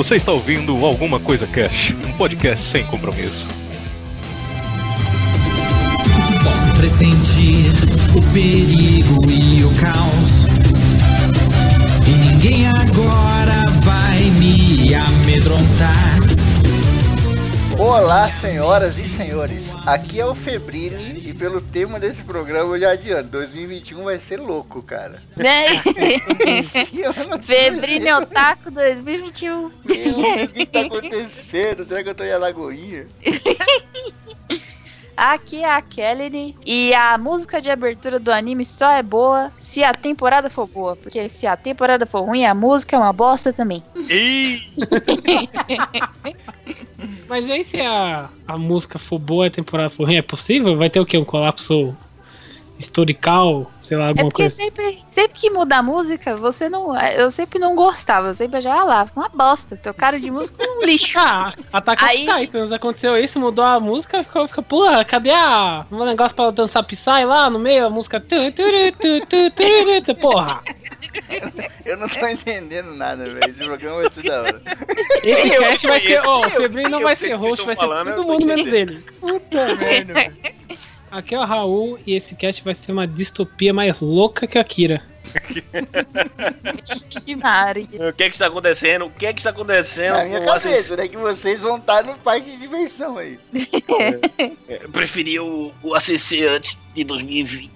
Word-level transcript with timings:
Você 0.00 0.14
está 0.14 0.32
ouvindo 0.32 0.82
Alguma 0.82 1.20
Coisa 1.20 1.46
Cash, 1.46 1.94
um 2.08 2.12
podcast 2.14 2.72
sem 2.72 2.82
compromisso. 2.86 3.46
Posso 6.42 6.74
pressentir 6.78 7.70
o 8.16 8.32
perigo 8.32 9.30
e 9.30 9.62
o 9.62 9.70
caos. 9.74 10.46
E 12.06 12.10
ninguém 12.12 12.66
agora 12.66 13.62
vai 13.82 14.18
me 14.38 14.94
amedrontar. 14.94 16.18
Olá, 17.78 18.30
senhoras 18.30 18.98
e 18.98 19.08
senhores. 19.08 19.70
Aqui 19.86 20.20
é 20.20 20.26
o 20.26 20.34
Febrini 20.34 21.22
e 21.28 21.32
pelo 21.32 21.60
tema 21.60 21.98
desse 21.98 22.22
programa 22.22 22.74
eu 22.76 22.80
já 22.80 22.90
adianto, 22.92 23.30
2021 23.30 24.04
vai 24.04 24.18
ser 24.18 24.38
louco, 24.38 24.82
cara. 24.82 25.22
Né? 25.36 25.66
Vai 26.44 26.62
ser- 26.62 28.14
Otaku 28.16 28.70
2021. 28.70 29.70
Meu 29.84 30.14
Deus, 30.14 30.50
o 30.50 30.54
que 30.54 30.66
tá 30.66 30.80
acontecendo? 30.80 31.86
Será 31.86 32.02
que 32.02 32.10
eu 32.10 32.14
tô 32.14 32.24
em 32.24 32.32
Alagoinha? 32.32 33.06
Aqui 35.16 35.62
é 35.62 35.70
a 35.70 35.82
Kelly 35.82 36.56
e 36.64 36.94
a 36.94 37.18
música 37.18 37.60
de 37.60 37.70
abertura 37.70 38.18
do 38.18 38.32
anime 38.32 38.64
só 38.64 38.90
é 38.92 39.02
boa 39.02 39.52
se 39.58 39.84
a 39.84 39.92
temporada 39.92 40.48
for 40.48 40.66
boa. 40.66 40.96
Porque 40.96 41.28
se 41.28 41.46
a 41.46 41.56
temporada 41.56 42.06
for 42.06 42.22
ruim, 42.22 42.46
a 42.46 42.54
música 42.54 42.96
é 42.96 42.98
uma 42.98 43.12
bosta 43.12 43.52
também. 43.52 43.82
Ih! 44.08 44.62
Mas 47.30 47.48
aí 47.48 47.64
se 47.64 47.80
a, 47.80 48.28
a 48.44 48.58
música 48.58 48.98
for 48.98 49.16
boa 49.20 49.46
e 49.46 49.48
a 49.48 49.52
temporada 49.52 49.88
for 49.88 50.04
ruim, 50.04 50.16
é 50.16 50.22
possível? 50.22 50.76
Vai 50.76 50.90
ter 50.90 50.98
o 50.98 51.06
quê? 51.06 51.16
Um 51.16 51.24
colapso 51.24 51.96
historical? 52.76 53.70
Sei 53.90 53.96
lá, 53.98 54.04
É 54.04 54.08
alguma 54.10 54.26
porque 54.30 54.42
coisa. 54.44 54.54
sempre, 54.54 55.02
sempre 55.08 55.32
que 55.40 55.50
muda 55.50 55.78
a 55.78 55.82
música, 55.82 56.36
você 56.36 56.68
não. 56.68 56.96
Eu 57.10 57.28
sempre 57.28 57.58
não 57.58 57.74
gostava. 57.74 58.28
Eu 58.28 58.34
sempre 58.36 58.60
já 58.60 58.84
lá, 58.84 59.04
uma 59.16 59.28
bosta. 59.28 59.76
Tocaram 59.76 60.16
de 60.20 60.30
música 60.30 60.62
um 60.64 60.84
lixo. 60.86 61.18
Ah, 61.20 61.52
Attack 61.72 62.04
Aí- 62.04 62.28
of 62.30 62.40
Titans, 62.46 62.70
aconteceu 62.72 63.16
isso, 63.18 63.40
mudou 63.40 63.64
a 63.64 63.80
música, 63.80 64.22
ficou, 64.22 64.46
fica, 64.46 64.62
porra, 64.62 65.04
cadê 65.04 65.32
a, 65.32 65.84
um 65.90 66.04
negócio 66.04 66.36
pra 66.36 66.52
dançar 66.52 66.84
Psy 66.84 67.24
lá 67.26 67.50
no 67.50 67.58
meio, 67.58 67.86
a 67.86 67.90
música... 67.90 68.20
tu, 68.20 68.28
tu, 68.52 68.62
tu, 68.98 69.26
tu, 69.26 69.50
tu, 69.50 70.02
tu, 70.04 70.14
Porra, 70.20 70.62
Eu 71.84 71.96
não 71.96 72.08
tô 72.08 72.26
entendendo 72.28 72.94
nada, 72.94 73.24
velho. 73.28 73.50
Esse 73.50 73.64
programa 73.64 74.02
vai 74.02 74.10
ser 74.10 74.22
da 74.22 74.40
hora. 74.42 74.62
esse 75.24 75.54
Eu 75.54 75.62
cast 75.62 75.86
vai 75.88 76.00
ser, 76.00 76.20
ó, 76.26 76.40
o 76.40 76.44
eu- 76.44 76.50
Febrino 76.50 76.88
não 76.90 77.00
eu 77.00 77.04
vai 77.04 77.16
ser 77.16 77.34
o 77.34 77.38
host, 77.38 77.64
vai 77.66 77.74
ser 77.74 77.80
falando, 77.80 78.08
eu 78.10 78.14
todo 78.16 78.26
mundo 78.26 78.46
menos 78.46 78.72
ele. 78.72 78.96
Puta 79.20 79.74
merda, 79.74 80.12
velho. 80.14 80.36
Aqui 81.10 81.34
é 81.34 81.38
o 81.38 81.44
Raul 81.44 81.98
e 82.06 82.14
esse 82.14 82.34
cast 82.34 82.62
vai 82.62 82.74
ser 82.74 82.92
uma 82.92 83.06
distopia 83.06 83.72
mais 83.74 83.98
louca 84.00 84.46
que 84.46 84.58
a 84.58 84.64
Kira. 84.64 85.02
Que. 87.10 87.36
O 88.08 88.12
que 88.12 88.22
é 88.24 88.28
que 88.28 88.34
está 88.34 88.46
acontecendo? 88.46 89.06
O 89.06 89.10
que 89.10 89.26
é 89.26 89.32
que 89.32 89.40
está 89.40 89.50
acontecendo? 89.50 90.16
Na 90.16 90.24
minha 90.24 90.40
cabeça, 90.44 90.68
assass- 90.70 90.96
né? 90.96 91.08
Que 91.08 91.16
vocês 91.16 91.60
vão 91.62 91.76
estar 91.76 92.02
no 92.02 92.16
parque 92.18 92.50
de 92.50 92.56
diversão 92.56 93.18
aí. 93.18 93.38
É, 93.56 94.82
Eu 94.84 94.90
preferi 94.90 95.38
o, 95.38 95.72
o 95.82 95.94
ACC 95.94 96.44
antes 96.48 96.78
de 96.94 97.04
2020. 97.04 97.70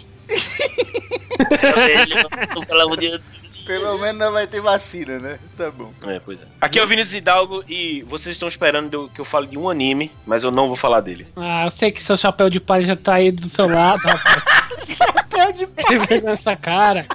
Era 1.61 1.87
melhor, 1.87 2.29
Não 2.55 2.63
falava 2.63 2.97
de 2.97 3.21
Pelo 3.67 3.99
menos 3.99 4.19
não 4.19 4.33
vai 4.33 4.47
ter 4.47 4.61
vacina, 4.61 5.19
né? 5.19 5.39
Tá 5.57 5.71
bom. 5.71 5.93
É, 6.07 6.21
pois 6.21 6.41
é. 6.41 6.45
Aqui 6.61 6.79
é 6.79 6.85
o 6.85 6.87
Vinícius 6.87 7.15
Hidalgo 7.15 7.65
e 7.69 8.03
vocês 8.03 8.35
estão 8.37 8.49
esperando 8.49 8.91
de 9.09 9.15
que 9.15 9.21
eu 9.21 9.25
fale 9.25 9.47
de 9.47 9.57
um 9.57 9.69
anime, 9.71 10.11
mas 10.27 10.43
eu 10.45 10.51
não 10.51 10.67
vou 10.67 10.77
falar 10.77 11.01
dele. 11.01 11.27
Ah, 11.37 11.65
eu 11.67 11.71
sei 11.73 11.91
que 11.91 12.03
seu 12.03 12.17
chapéu 12.19 12.51
de 12.51 12.61
palha 12.61 12.87
já 12.87 12.97
tá 12.97 13.15
aí 13.15 13.31
do 13.31 13.49
seu 13.55 13.69
lado, 13.69 14.01
rapaz. 14.07 14.43
Chapéu 14.97 15.53
de 15.53 15.67
vergonha 15.67 16.21
nessa 16.23 16.55
cara. 16.57 17.07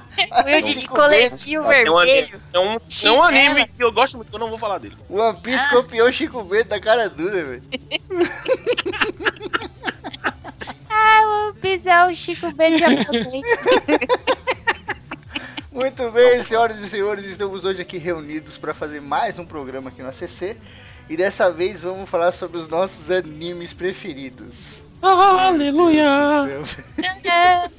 De 0.76 0.88
coletinho 0.88 1.62
É 1.72 1.90
um 1.90 1.98
anime, 1.98 2.16
vermelho. 2.22 2.42
é 2.54 2.60
um, 2.60 2.78
é 3.04 3.12
um 3.12 3.24
anime 3.24 3.68
que 3.68 3.84
eu 3.84 3.92
gosto 3.92 4.18
muito, 4.18 4.34
eu 4.34 4.40
não 4.40 4.50
vou 4.50 4.58
falar 4.58 4.80
dele. 4.80 4.96
One 5.10 5.40
Piece 5.42 5.70
copiou 5.70 6.10
o 6.10 6.12
Chico 6.14 6.44
Bento 6.44 6.70
da 6.70 6.80
cara 6.80 7.10
dura, 7.10 7.44
velho. 7.46 7.64
Ah, 10.92 11.50
o 11.50 11.54
Piso 11.54 11.88
é 11.90 12.08
o 12.12 12.16
Chico 12.16 12.52
Bento 12.54 12.80
japonês. 12.80 13.46
Muito 15.72 16.10
bem, 16.10 16.44
senhoras 16.44 16.80
e 16.80 16.90
senhores, 16.90 17.26
estamos 17.26 17.64
hoje 17.64 17.80
aqui 17.80 18.00
reunidos 18.00 18.58
para 18.58 18.74
fazer 18.74 19.00
mais 19.00 19.38
um 19.38 19.46
programa 19.46 19.90
aqui 19.90 20.02
no 20.02 20.10
ACC. 20.10 20.58
E 21.08 21.16
dessa 21.16 21.52
vez 21.52 21.82
vamos 21.82 22.10
falar 22.10 22.32
sobre 22.32 22.58
os 22.58 22.68
nossos 22.68 23.12
animes 23.12 23.72
preferidos. 23.72 24.82
Aleluia. 25.02 26.46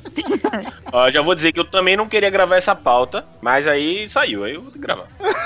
Ó, 0.93 1.11
já 1.11 1.23
vou 1.23 1.35
dizer 1.35 1.53
que 1.53 1.61
eu 1.61 1.65
também 1.65 1.97
não 1.97 2.09
queria 2.09 2.31
gravar 2.31 2.57
essa 2.57 2.75
pauta, 2.75 3.25
mas 3.41 3.67
aí 3.67 4.11
saiu, 4.11 4.45
aí 4.45 4.55
eu 4.55 4.63
vou 4.63 4.71
ter 4.71 4.79
que 4.79 4.85
gravar. 4.85 5.07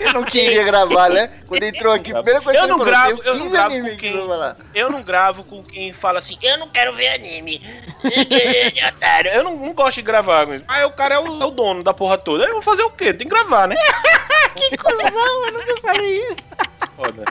Eu 0.00 0.12
não 0.12 0.24
queria 0.24 0.64
gravar, 0.64 1.08
né? 1.08 1.30
Quando 1.46 1.62
entrou 1.62 1.92
aqui, 1.92 2.12
primeira 2.12 2.40
coisa 2.40 2.58
Eu 2.58 2.66
não 2.66 2.78
falou, 2.78 2.86
gravo, 2.86 3.16
"Tenho 3.16 3.26
eu 3.28 3.34
não 3.34 3.42
15 3.42 3.52
gravo 3.52 3.80
com 3.80 3.96
quem-. 3.96 4.14
Eu 4.74 4.90
não 4.90 5.02
gravo 5.02 5.44
com 5.44 5.62
quem 5.62 5.92
fala 5.92 6.18
assim, 6.18 6.36
eu 6.42 6.58
não 6.58 6.68
quero 6.68 6.94
ver 6.94 7.08
anime. 7.14 7.62
Eu 9.32 9.44
não, 9.44 9.56
não 9.56 9.72
gosto 9.74 9.96
de 9.96 10.02
gravar 10.02 10.48
isso. 10.54 10.64
Aí 10.66 10.84
o 10.84 10.90
cara 10.90 11.16
é 11.16 11.18
o, 11.18 11.42
é 11.42 11.44
o 11.44 11.50
dono 11.50 11.82
da 11.82 11.92
porra 11.92 12.16
toda. 12.18 12.44
Aí 12.44 12.50
eu 12.50 12.54
vou 12.54 12.62
fazer 12.62 12.82
o 12.82 12.90
quê? 12.90 13.12
Tem 13.12 13.26
que 13.26 13.34
gravar, 13.34 13.68
né? 13.68 13.76
Que 14.54 14.76
cuzão, 14.76 15.46
eu 15.46 15.52
nunca 15.52 15.80
falei 15.82 16.18
isso. 16.18 16.36
Foda. 16.96 17.24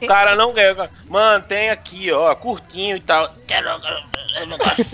O 0.00 0.06
cara 0.06 0.34
não 0.34 0.52
quer. 0.52 0.76
Mano, 1.08 1.44
tem 1.44 1.70
aqui, 1.70 2.10
ó, 2.12 2.34
curtinho 2.34 2.96
e 2.96 3.00
tal. 3.00 3.32
Quero, 3.46 3.68
eu 4.38 4.46
não 4.46 4.58
gosto. 4.58 4.84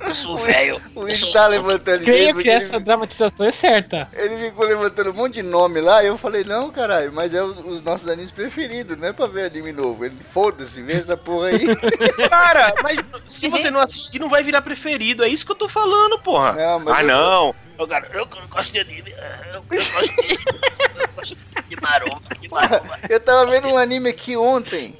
Eu 0.00 0.14
sou 0.14 0.36
velho. 0.36 0.80
O 0.94 1.00
Will 1.00 1.32
tá 1.32 1.46
levantando 1.46 2.04
Creio 2.04 2.16
ideia, 2.16 2.26
que 2.28 2.34
porque 2.34 2.50
essa 2.50 2.76
ele, 2.76 2.84
dramatização 2.84 3.46
é 3.46 3.52
certa. 3.52 4.08
ele 4.12 4.46
ficou 4.46 4.66
levantando 4.66 5.10
um 5.10 5.14
monte 5.14 5.34
de 5.34 5.42
nome 5.42 5.80
lá, 5.80 6.02
e 6.02 6.06
eu 6.06 6.16
falei, 6.16 6.44
não, 6.44 6.70
caralho, 6.70 7.12
mas 7.12 7.34
é 7.34 7.42
os, 7.42 7.58
os 7.64 7.82
nossos 7.82 8.06
animes 8.08 8.30
preferidos, 8.30 8.96
não 8.96 9.08
é 9.08 9.12
pra 9.12 9.26
ver 9.26 9.46
anime 9.46 9.72
novo. 9.72 10.04
Ele, 10.04 10.16
foda-se, 10.32 10.80
vê 10.82 10.94
essa 10.94 11.16
porra 11.16 11.48
aí. 11.48 11.64
Cara, 12.30 12.74
mas 12.82 13.00
se 13.28 13.48
você 13.48 13.70
não 13.70 13.80
assistir, 13.80 14.18
não 14.18 14.28
vai 14.28 14.42
virar 14.42 14.62
preferido. 14.62 15.24
É 15.24 15.28
isso 15.28 15.44
que 15.44 15.52
eu 15.52 15.56
tô 15.56 15.68
falando, 15.68 16.18
porra. 16.20 16.52
Não, 16.52 16.80
mas 16.80 16.96
ah, 16.98 17.02
eu- 17.02 17.08
não. 17.08 17.54
Eu, 17.78 17.86
cara, 17.86 18.08
eu 18.12 18.26
gosto 18.26 18.72
de 18.72 18.80
anime. 18.80 19.14
Eu, 19.52 19.54
eu 19.54 19.62
gosto 19.62 20.22
de. 20.22 20.36
Gosto 20.36 20.97
de 21.24 21.80
maromba, 21.80 22.22
de 22.40 22.48
maromba. 22.48 22.98
Eu 23.08 23.20
tava 23.20 23.50
vendo 23.50 23.68
um 23.68 23.76
anime 23.78 24.08
aqui 24.10 24.36
ontem. 24.36 24.96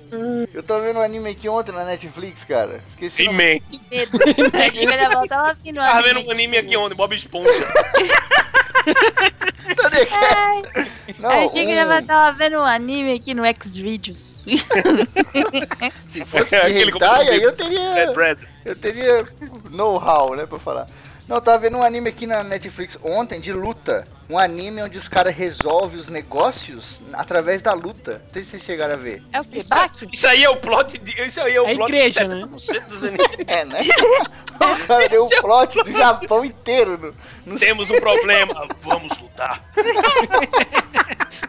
Eu 0.53 0.63
tava 0.63 0.83
vendo 0.83 0.99
um 0.99 1.03
anime 1.03 1.31
aqui 1.31 1.49
ontem 1.49 1.73
na 1.73 1.85
Netflix, 1.85 2.45
cara. 2.45 2.81
Esqueci. 2.91 3.25
Que 3.25 3.29
medo. 3.33 3.65
No 5.19 5.29
Tava 5.29 6.03
vendo 6.03 6.21
um 6.21 6.31
anime 6.31 6.59
aqui 6.59 6.77
onde? 6.77 6.95
Bob 6.95 7.15
Esponja. 7.15 7.51
Ai, 10.11 10.63
Não, 11.19 11.47
achei 11.47 11.67
que 11.67 11.73
um- 11.73 11.93
ele 11.93 12.03
tava 12.07 12.37
vendo 12.37 12.57
um 12.59 12.65
anime 12.65 13.15
aqui 13.15 13.35
no 13.35 13.43
Xvideos. 13.45 14.43
se 16.09 16.25
fosse 16.25 16.57
hentai, 16.57 17.29
aí 17.29 17.43
eu 17.43 17.53
teria, 17.55 18.15
eu 18.65 18.77
teria 18.77 19.25
know-how, 19.71 20.35
né, 20.35 20.47
pra 20.47 20.59
falar. 20.59 20.89
Não, 21.27 21.37
eu 21.37 21.43
tava 21.43 21.59
vendo 21.59 21.77
um 21.77 21.83
anime 21.83 22.09
aqui 22.09 22.27
na 22.27 22.43
Netflix 22.43 22.99
ontem 23.03 23.41
de 23.41 23.53
luta. 23.53 24.07
Um 24.31 24.39
anime 24.39 24.83
onde 24.83 24.99
os 24.99 25.09
caras 25.09 25.35
resolvem 25.35 25.99
os 25.99 26.09
negócios 26.09 26.99
através 27.15 27.63
da 27.63 27.73
luta. 27.73 28.21
Não 28.27 28.33
sei 28.33 28.43
se 28.45 28.51
vocês 28.51 28.63
chegaram 28.63 28.93
a 28.95 28.97
ver. 28.97 29.23
É 29.33 29.41
o 29.41 29.45
que? 29.45 29.59
Isso, 29.59 29.75
isso 30.13 30.29
aí 30.29 30.45
é 30.45 30.51
o 30.51 30.57
plot 30.57 30.99
de, 30.99 31.23
Isso 31.23 31.41
aí 31.41 31.55
é 31.55 31.61
o 31.63 31.67
É 31.67 31.75
plot 31.75 31.89
igreja, 31.89 32.29
de 32.29 32.35
70% 32.35 32.85
dos 32.89 33.05
animes. 33.05 33.27
É, 33.47 33.65
né? 33.65 33.79
o 34.55 34.87
cara 34.87 35.09
deu 35.09 35.25
o 35.25 35.41
plot 35.41 35.83
do 35.83 35.93
Japão 35.93 36.45
inteiro 36.45 37.15
no, 37.47 37.53
no 37.55 37.59
Temos 37.59 37.89
um 37.89 37.99
problema, 38.01 38.67
vamos 38.83 39.17
lutar. 39.19 39.63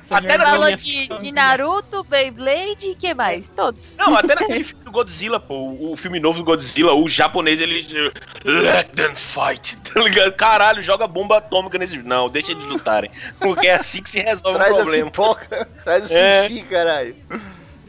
Até 0.10 0.38
na- 0.38 0.46
Falou 0.46 0.76
de, 0.76 1.08
de 1.08 1.32
Naruto, 1.32 2.04
Beyblade 2.04 2.88
e 2.88 2.96
que 2.96 3.14
mais? 3.14 3.50
Todos. 3.50 3.96
Não, 3.98 4.16
até 4.18 4.34
naquele 4.36 4.64
filme 4.64 4.84
do 4.84 4.92
Godzilla, 4.92 5.40
pô, 5.40 5.54
o, 5.56 5.92
o 5.94 5.98
filme 5.98 6.20
novo 6.20 6.40
do 6.40 6.46
Godzilla, 6.46 6.94
o 6.94 7.08
japonês, 7.08 7.60
ele. 7.60 8.12
Let 8.44 8.90
them 8.96 9.14
fight, 9.16 9.78
tá 9.94 10.00
ligado? 10.02 10.32
Caralho, 10.34 10.82
joga 10.82 11.08
bomba 11.08 11.38
atômica 11.38 11.78
nesses. 11.78 12.04
Não, 12.04 12.30
deixa 12.30 12.52
eles 12.52 12.64
lutarem. 12.70 13.12
Porque 13.40 13.68
é 13.68 13.76
assim 13.76 14.02
que 14.02 14.10
se 14.10 14.20
resolve 14.20 14.58
Traz 14.58 14.72
o 14.72 14.76
a 14.76 14.78
problema. 14.78 15.12
pipoca, 15.12 15.68
traz 15.84 16.10
o 16.10 16.14
É. 16.14 16.44
sushi, 16.44 16.64
caralho. 16.64 17.16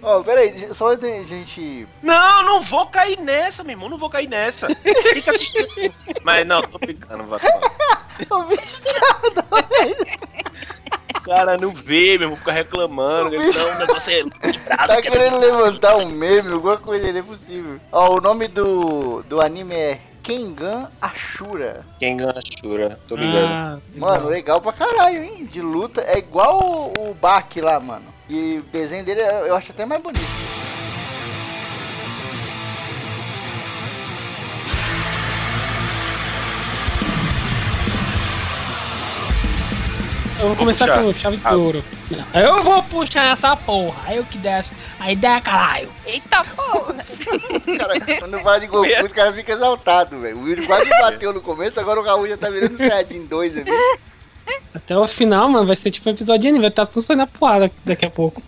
Ó, 0.02 0.22
peraí, 0.22 0.72
só 0.74 0.94
da 0.96 1.08
gente. 1.22 1.86
Não, 2.02 2.42
não 2.42 2.62
vou 2.62 2.86
cair 2.86 3.20
nessa, 3.20 3.62
meu 3.62 3.72
irmão, 3.72 3.90
não 3.90 3.98
vou 3.98 4.08
cair 4.08 4.28
nessa. 4.28 4.66
Fica 5.12 5.32
assistindo. 5.32 5.94
Mas 6.22 6.46
não, 6.46 6.62
tô 6.62 6.78
brincando, 6.78 7.24
vai 7.24 7.38
cara 11.24 11.56
não 11.58 11.70
vê, 11.70 12.16
meu 12.18 12.26
irmão, 12.26 12.36
fica 12.36 12.52
reclamando. 12.52 13.30
Não, 13.36 13.74
o 13.74 13.78
negócio 13.78 14.12
é 14.12 14.22
de 14.22 14.58
braço. 14.58 14.86
tá 14.88 14.96
é- 14.96 15.02
querendo 15.02 15.38
levantar 15.38 15.96
um 15.96 16.06
meme, 16.06 16.52
alguma 16.52 16.76
coisa, 16.78 17.12
não 17.12 17.20
é 17.20 17.22
possível. 17.22 17.78
Ó, 17.92 18.16
o 18.16 18.20
nome 18.20 18.48
do, 18.48 19.22
do 19.24 19.40
anime 19.40 19.74
é 19.74 20.00
Kengan 20.22 20.88
Ashura. 21.00 21.84
Quem 21.98 22.16
ganha 22.16 22.34
Shura, 22.60 22.98
tô 23.08 23.16
ligado. 23.16 23.44
Ah, 23.48 23.78
Mano, 23.96 24.28
legal 24.28 24.60
pra 24.60 24.72
caralho, 24.72 25.22
hein? 25.24 25.46
De 25.50 25.60
luta. 25.60 26.02
É 26.02 26.18
igual 26.18 26.92
o, 26.98 27.10
o 27.10 27.14
Baki 27.14 27.60
lá, 27.60 27.80
mano. 27.80 28.06
E 28.28 28.58
o 28.58 28.62
desenho 28.70 29.04
dele 29.04 29.20
eu 29.20 29.46
eu 29.46 29.56
acho 29.56 29.72
até 29.72 29.84
mais 29.84 30.00
bonito. 30.02 30.20
eu 40.40 40.48
vou 40.48 40.56
começar 40.56 40.86
puxar. 40.86 41.02
com 41.02 41.12
chave 41.14 41.36
de 41.36 41.46
Ah. 41.46 41.54
ouro. 41.54 41.84
Eu 42.34 42.62
vou 42.62 42.82
puxar 42.84 43.32
essa 43.32 43.54
porra. 43.56 44.00
Aí 44.06 44.16
eu 44.16 44.24
que 44.24 44.38
desce. 44.38 44.70
Aí 45.00 45.16
dá 45.16 45.40
caralho. 45.40 45.88
Eita 46.06 46.44
porra! 46.44 46.94
Cara, 47.78 48.18
quando 48.20 48.38
fala 48.40 48.60
de 48.60 48.66
Goku, 48.66 48.86
os 49.02 49.12
caras 49.12 49.34
ficam 49.34 49.56
exaltados, 49.56 50.20
velho. 50.20 50.38
O 50.38 50.42
Will 50.42 50.66
quase 50.66 50.84
me 50.84 50.90
bateu 51.00 51.32
no 51.32 51.40
começo, 51.40 51.80
agora 51.80 51.98
o 51.98 52.02
Raul 52.02 52.28
já 52.28 52.36
tá 52.36 52.50
virando 52.50 52.76
Saiyajin 52.76 53.24
2 53.26 53.56
ali. 53.56 53.70
Até 54.74 54.96
o 54.96 55.06
final, 55.08 55.48
mano, 55.48 55.66
vai 55.66 55.76
ser 55.76 55.90
tipo 55.90 56.08
um 56.08 56.12
episódio 56.12 56.42
de 56.42 56.48
anime, 56.48 56.60
vai 56.60 56.68
estar 56.68 56.86
funcionando 56.86 57.26
a 57.28 57.38
poada 57.38 57.70
daqui 57.84 58.04
a 58.04 58.10
pouco. 58.10 58.42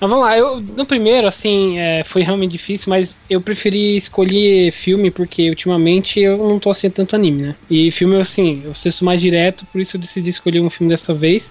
Mas 0.00 0.10
vamos 0.10 0.24
lá, 0.24 0.36
eu 0.36 0.60
no 0.60 0.84
primeiro, 0.84 1.26
assim, 1.26 1.78
é, 1.78 2.04
foi 2.04 2.22
realmente 2.22 2.52
difícil, 2.52 2.86
mas 2.88 3.08
eu 3.28 3.40
preferi 3.40 3.96
escolher 3.96 4.72
filme 4.72 5.10
porque 5.10 5.48
ultimamente 5.48 6.20
eu 6.20 6.36
não 6.36 6.58
tô 6.58 6.70
assistindo 6.70 6.94
tanto 6.94 7.16
anime, 7.16 7.42
né? 7.42 7.54
E 7.70 7.90
filme, 7.90 8.20
assim, 8.20 8.62
eu 8.64 8.72
assisto 8.72 9.04
mais 9.04 9.20
direto, 9.20 9.66
por 9.72 9.80
isso 9.80 9.96
eu 9.96 10.00
decidi 10.00 10.30
escolher 10.30 10.60
um 10.60 10.70
filme 10.70 10.92
dessa 10.92 11.14
vez. 11.14 11.42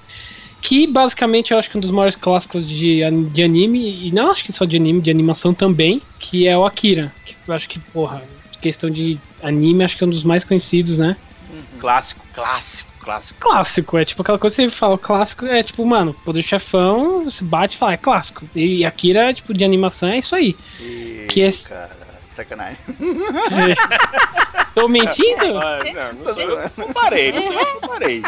Que 0.64 0.88
basicamente 0.88 1.52
eu 1.52 1.60
acho 1.60 1.70
que 1.70 1.76
é 1.76 1.78
um 1.78 1.82
dos 1.82 1.92
maiores 1.92 2.16
clássicos 2.16 2.68
de, 2.68 3.02
de 3.32 3.44
anime, 3.44 4.08
e 4.08 4.12
não 4.12 4.32
acho 4.32 4.46
que 4.46 4.54
só 4.54 4.64
de 4.64 4.78
anime, 4.78 5.02
de 5.02 5.12
animação 5.12 5.54
também, 5.54 6.02
que 6.20 6.48
é 6.48 6.58
o 6.58 6.66
Akira. 6.66 7.14
Que 7.26 7.36
eu 7.46 7.54
acho 7.54 7.68
que, 7.68 7.80
porra, 7.80 8.24
questão 8.62 8.90
de 8.90 9.20
anime, 9.42 9.84
acho 9.84 9.98
que 9.98 10.04
é 10.04 10.08
um 10.08 10.10
dos 10.10 10.24
mais 10.24 10.44
conhecidos, 10.46 10.98
né? 10.98 11.18
Clássico, 11.80 12.26
clássico, 12.34 12.90
clássico. 13.00 13.40
clássico. 13.42 13.98
É 13.98 14.06
tipo 14.06 14.22
aquela 14.22 14.40
coisa 14.40 14.56
que 14.56 14.64
você 14.64 14.72
fala, 14.72 14.98
clássico 14.98 15.46
é 15.46 15.62
tipo, 15.62 15.86
mano, 15.86 16.14
poder 16.24 16.44
chefão, 16.44 17.26
você 17.26 17.44
bate 17.44 17.76
e 17.76 17.78
fala, 17.78 17.94
é 17.94 17.98
clássico. 17.98 18.48
E 18.56 18.86
Akira, 18.86 19.34
tipo, 19.34 19.54
de 19.54 19.66
animação 19.66 20.08
é 20.08 20.20
isso 20.20 20.34
aí. 20.34 20.56
E, 20.80 21.26
Que 21.30 21.42
é- 21.42 21.52
cara, 21.52 21.92
sacanagem. 22.34 22.78
Tô 24.74 24.88
mentindo? 24.88 25.58
Ah, 25.60 25.80
não, 25.94 26.24
não 26.24 26.40
eu 26.42 26.70
comparei, 26.70 27.32
não 27.34 27.44
sou 27.44 27.54
eu 27.62 27.66
comparei. 27.82 28.24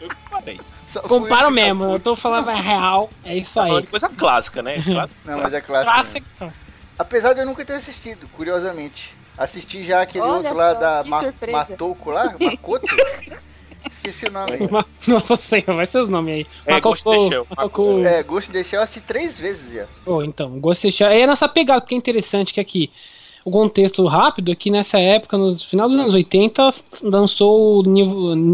Eu 0.00 0.08
comparei. 0.24 0.60
Comparo 1.02 1.50
mesmo, 1.50 1.84
tá 1.84 1.92
eu 1.92 2.00
tô 2.00 2.16
falando 2.16 2.48
a 2.48 2.54
real, 2.54 3.10
é 3.24 3.36
isso 3.36 3.52
Tá 3.54 3.64
aí. 3.64 3.80
de 3.80 3.86
coisa 3.88 4.08
clássica, 4.08 4.62
né? 4.62 4.82
Clássico. 4.82 5.20
Não, 5.24 5.38
mas 5.42 5.52
é 5.54 5.60
clássico. 5.60 5.92
Clássico. 6.38 6.52
Apesar 6.98 7.32
de 7.34 7.40
eu 7.40 7.46
nunca 7.46 7.64
ter 7.64 7.74
assistido, 7.74 8.26
curiosamente. 8.28 9.14
Assisti 9.36 9.84
já 9.84 10.00
aquele 10.00 10.24
Olha 10.24 10.34
outro 10.36 10.54
lá 10.54 10.72
só, 10.72 10.78
da 10.80 11.02
que 11.04 11.10
Ma 11.10 11.18
surpresa. 11.20 11.58
Matouco 11.58 12.10
lá, 12.10 12.34
Makoto. 12.40 12.86
Esqueci 13.90 14.26
o 14.26 14.32
nome. 14.32 14.52
Não 15.06 15.38
sei, 15.48 15.62
vai 15.66 15.86
ser 15.86 15.98
os 15.98 16.08
nomes 16.08 16.34
aí. 16.34 16.46
É, 16.64 16.80
Ghost 16.80 17.06
in 17.06 17.12
the 17.12 17.28
Shell. 17.28 17.46
Makoto- 17.56 18.06
É, 18.06 18.22
Ghost 18.22 18.50
in 18.50 18.52
the 18.54 18.64
Shell 18.64 18.80
eu 18.80 18.84
assisti 18.84 19.00
três 19.02 19.38
vezes 19.38 19.72
já. 19.72 19.84
Oh, 20.06 20.22
então, 20.22 20.58
Ghost 20.58 20.86
in 20.86 20.90
the 20.90 20.96
Shell 20.96 21.10
é 21.10 21.26
nessa 21.26 21.48
pegada, 21.48 21.80
porque 21.82 21.94
é 21.94 21.98
interessante 21.98 22.54
que 22.54 22.60
aqui, 22.60 22.90
o 23.46 23.50
contexto 23.52 24.04
rápido 24.06 24.50
é 24.50 24.56
que 24.56 24.72
nessa 24.72 24.98
época, 24.98 25.38
no 25.38 25.56
final 25.56 25.88
dos 25.88 25.96
anos 25.96 26.12
80, 26.12 26.74
lançou 27.00 27.78
o 27.78 27.82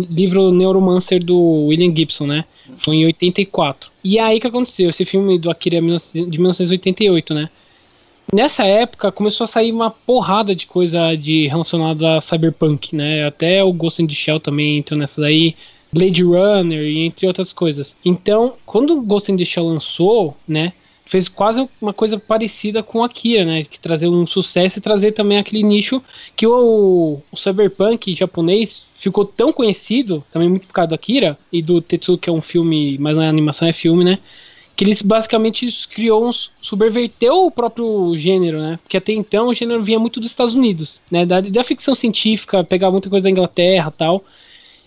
livro 0.06 0.52
Neuromancer 0.52 1.24
do 1.24 1.68
William 1.68 1.96
Gibson, 1.96 2.26
né? 2.26 2.44
Foi 2.84 2.96
em 2.96 3.06
84. 3.06 3.90
E 4.04 4.18
aí 4.18 4.38
que 4.38 4.46
aconteceu? 4.46 4.90
Esse 4.90 5.06
filme 5.06 5.38
do 5.38 5.50
Akira 5.50 5.78
é 5.78 5.80
de 5.80 6.38
1988, 6.38 7.32
né? 7.32 7.48
Nessa 8.30 8.64
época 8.64 9.10
começou 9.10 9.46
a 9.46 9.48
sair 9.48 9.72
uma 9.72 9.90
porrada 9.90 10.54
de 10.54 10.66
coisa 10.66 11.14
de 11.14 11.48
relacionada 11.48 12.18
a 12.18 12.20
cyberpunk, 12.20 12.94
né? 12.94 13.26
Até 13.26 13.64
o 13.64 13.72
Ghost 13.72 14.02
in 14.02 14.06
the 14.06 14.14
Shell 14.14 14.40
também 14.40 14.76
entrou 14.76 15.00
nessa 15.00 15.22
daí, 15.22 15.56
Blade 15.90 16.22
Runner 16.22 16.82
e 16.82 17.06
entre 17.06 17.26
outras 17.26 17.50
coisas. 17.54 17.94
Então, 18.04 18.52
quando 18.66 18.92
o 18.92 19.00
Ghost 19.00 19.32
in 19.32 19.38
the 19.38 19.46
Shell 19.46 19.68
lançou, 19.68 20.36
né? 20.46 20.74
Fez 21.12 21.28
quase 21.28 21.68
uma 21.78 21.92
coisa 21.92 22.18
parecida 22.18 22.82
com 22.82 23.02
a 23.02 23.06
Akira, 23.06 23.44
né? 23.44 23.64
Que 23.64 23.78
trazer 23.78 24.08
um 24.08 24.26
sucesso 24.26 24.78
e 24.78 24.80
trazer 24.80 25.12
também 25.12 25.36
aquele 25.36 25.62
nicho 25.62 26.02
que 26.34 26.46
o, 26.46 27.20
o 27.30 27.36
cyberpunk 27.36 28.14
japonês 28.14 28.84
ficou 28.98 29.26
tão 29.26 29.52
conhecido, 29.52 30.24
também 30.32 30.48
muito 30.48 30.66
por 30.66 30.72
causa 30.72 30.88
do 30.88 30.94
Akira 30.94 31.36
e 31.52 31.60
do 31.60 31.82
Tetsu, 31.82 32.16
que 32.16 32.30
é 32.30 32.32
um 32.32 32.40
filme, 32.40 32.96
mas 32.98 33.14
na 33.14 33.28
animação 33.28 33.68
é 33.68 33.74
filme, 33.74 34.04
né? 34.04 34.18
que 34.74 34.84
eles 34.84 35.02
basicamente 35.02 35.68
criou 35.88 36.26
um 36.26 36.32
subverteu 36.32 37.44
o 37.44 37.50
próprio 37.50 38.16
gênero, 38.16 38.58
né? 38.58 38.78
Porque 38.82 38.96
até 38.96 39.12
então 39.12 39.48
o 39.48 39.54
gênero 39.54 39.82
vinha 39.82 39.98
muito 39.98 40.18
dos 40.18 40.30
Estados 40.30 40.54
Unidos, 40.54 40.98
né? 41.10 41.26
Da, 41.26 41.42
da 41.42 41.62
ficção 41.62 41.94
científica, 41.94 42.64
pegar 42.64 42.90
muita 42.90 43.10
coisa 43.10 43.24
da 43.24 43.30
Inglaterra, 43.30 43.90
tal. 43.90 44.24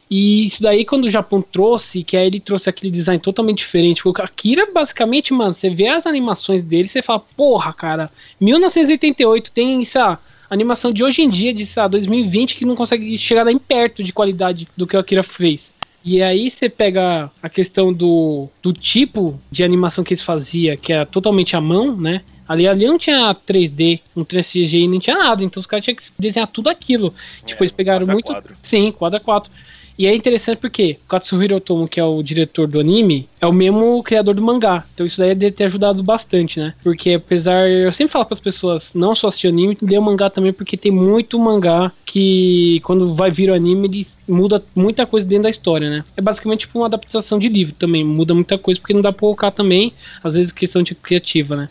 E 0.09 0.47
isso 0.47 0.61
daí 0.61 0.85
quando 0.85 1.05
o 1.05 1.11
Japão 1.11 1.41
trouxe, 1.41 2.03
que 2.03 2.15
aí 2.15 2.27
ele 2.27 2.39
trouxe 2.39 2.69
aquele 2.69 2.91
design 2.91 3.19
totalmente 3.19 3.59
diferente, 3.59 4.03
porque 4.03 4.21
o 4.21 4.25
Akira 4.25 4.67
basicamente, 4.71 5.33
mano, 5.33 5.55
você 5.55 5.69
vê 5.69 5.87
as 5.87 6.05
animações 6.05 6.63
dele, 6.63 6.89
você 6.89 7.01
fala, 7.01 7.19
porra, 7.19 7.73
cara, 7.73 8.11
1988 8.39 9.51
tem 9.51 9.81
essa 9.81 10.19
animação 10.49 10.91
de 10.93 11.03
hoje 11.03 11.23
em 11.23 11.29
dia, 11.29 11.53
de 11.53 11.65
sei 11.65 11.81
lá, 11.81 11.87
2020, 11.87 12.55
que 12.55 12.65
não 12.65 12.75
consegue 12.75 13.17
chegar 13.17 13.45
nem 13.45 13.57
perto 13.57 14.03
de 14.03 14.13
qualidade 14.13 14.67
do 14.77 14.85
que 14.85 14.95
o 14.95 14.99
Akira 14.99 15.23
fez. 15.23 15.59
E 16.03 16.21
aí 16.21 16.51
você 16.51 16.69
pega 16.69 17.31
a 17.41 17.49
questão 17.49 17.91
do, 17.91 18.47
do 18.61 18.71
tipo 18.71 19.41
de 19.51 19.63
animação 19.63 20.03
que 20.03 20.13
eles 20.13 20.23
faziam, 20.23 20.77
que 20.77 20.93
era 20.93 21.03
totalmente 21.03 21.55
à 21.55 21.61
mão, 21.61 21.97
né? 21.97 22.21
Ali, 22.47 22.67
ali 22.67 22.85
não 22.85 22.99
tinha 22.99 23.33
3D, 23.33 24.01
não 24.15 24.23
tinha 24.23 24.43
CGI, 24.43 24.87
nem 24.87 24.99
tinha 24.99 25.17
nada. 25.17 25.43
Então 25.43 25.59
os 25.59 25.65
caras 25.65 25.83
tinham 25.83 25.95
que 25.95 26.03
desenhar 26.19 26.47
tudo 26.47 26.69
aquilo. 26.69 27.11
tipo, 27.43 27.63
eles 27.63 27.71
pegaram 27.71 28.05
quadro 28.05 28.11
a 28.11 28.13
muito. 28.13 28.25
quadro. 28.27 28.55
Sim, 28.63 28.91
quadro 28.91 29.17
a 29.17 29.19
quadro. 29.19 29.49
E 29.97 30.07
é 30.07 30.13
interessante 30.13 30.57
porque 30.57 30.97
Katsuhiro 31.07 31.55
Otomo, 31.55 31.87
que 31.87 31.99
é 31.99 32.03
o 32.03 32.21
diretor 32.21 32.67
do 32.67 32.79
anime, 32.79 33.27
é 33.39 33.47
o 33.47 33.53
mesmo 33.53 34.03
criador 34.03 34.35
do 34.35 34.41
mangá. 34.41 34.83
Então 34.93 35.05
isso 35.05 35.17
daí 35.17 35.33
deve 35.33 35.55
ter 35.55 35.65
ajudado 35.65 36.03
bastante, 36.03 36.59
né? 36.59 36.73
Porque 36.83 37.13
apesar. 37.13 37.69
Eu 37.69 37.93
sempre 37.93 38.13
falo 38.13 38.25
para 38.25 38.35
as 38.35 38.41
pessoas 38.41 38.89
não 38.93 39.15
só 39.15 39.29
assistir 39.29 39.47
anime, 39.47 39.77
ler 39.81 39.99
o 39.99 40.01
mangá 40.01 40.29
também, 40.29 40.51
porque 40.51 40.75
tem 40.77 40.91
muito 40.91 41.39
mangá 41.39 41.91
que 42.05 42.79
quando 42.83 43.15
vai 43.15 43.31
vir 43.31 43.49
o 43.49 43.53
anime, 43.53 43.87
ele 43.87 44.07
muda 44.27 44.63
muita 44.75 45.05
coisa 45.05 45.25
dentro 45.25 45.43
da 45.43 45.49
história, 45.49 45.89
né? 45.89 46.03
É 46.17 46.21
basicamente 46.21 46.61
tipo 46.61 46.79
uma 46.79 46.87
adaptação 46.87 47.39
de 47.39 47.47
livro 47.47 47.75
também. 47.75 48.03
Muda 48.03 48.33
muita 48.33 48.57
coisa 48.57 48.79
porque 48.79 48.93
não 48.93 49.01
dá 49.01 49.11
pra 49.11 49.19
colocar 49.19 49.51
também, 49.51 49.93
às 50.23 50.33
vezes, 50.33 50.51
questão 50.51 50.83
de 50.83 50.95
criativa, 50.95 51.55
né? 51.55 51.69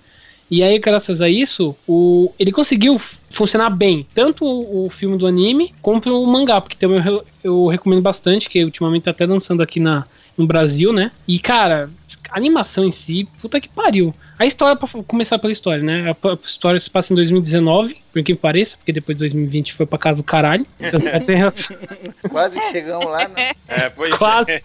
E 0.55 0.63
aí, 0.63 0.79
graças 0.79 1.21
a 1.21 1.29
isso, 1.29 1.75
o, 1.85 2.33
ele 2.39 2.53
conseguiu 2.53 3.03
funcionar 3.33 3.71
bem, 3.71 4.07
tanto 4.15 4.45
o, 4.45 4.87
o 4.87 4.89
filme 4.89 5.19
do 5.19 5.27
anime 5.27 5.75
quanto 5.83 6.09
o 6.17 6.25
mangá, 6.29 6.61
porque 6.61 6.77
também 6.77 7.05
eu, 7.05 7.25
eu 7.43 7.67
recomendo 7.67 8.01
bastante, 8.01 8.49
que 8.49 8.63
ultimamente 8.63 9.03
tá 9.03 9.11
até 9.11 9.27
lançando 9.27 9.65
aqui 9.65 9.81
na, 9.81 10.07
no 10.39 10.47
Brasil, 10.47 10.93
né? 10.93 11.11
E 11.27 11.41
cara, 11.41 11.91
a 12.31 12.39
animação 12.39 12.85
em 12.85 12.93
si, 12.93 13.27
puta 13.43 13.61
que 13.61 13.69
pariu. 13.69 14.15
A 14.39 14.47
história, 14.47 14.75
pra 14.75 14.89
começar 15.05 15.39
pela 15.39 15.53
história, 15.53 15.83
né? 15.83 16.11
A, 16.11 16.29
a 16.29 16.39
história 16.45 16.81
se 16.81 16.91
passa 16.91 17.13
em 17.13 17.17
2019, 17.17 17.97
por 18.13 18.23
que 18.23 18.35
pareça, 18.35 18.77
porque 18.77 18.93
depois 18.93 19.17
de 19.17 19.21
2020 19.21 19.75
foi 19.75 19.87
pra 19.87 19.99
casa 19.99 20.17
do 20.17 20.23
caralho. 20.23 20.67
Então, 20.81 21.01
Quase 22.31 22.59
que 22.59 22.71
chegamos 22.71 23.07
lá, 23.07 23.29
né? 23.29 23.53
É, 23.69 23.89
pois 23.91 24.13
é. 24.13 24.17
Quase. 24.17 24.65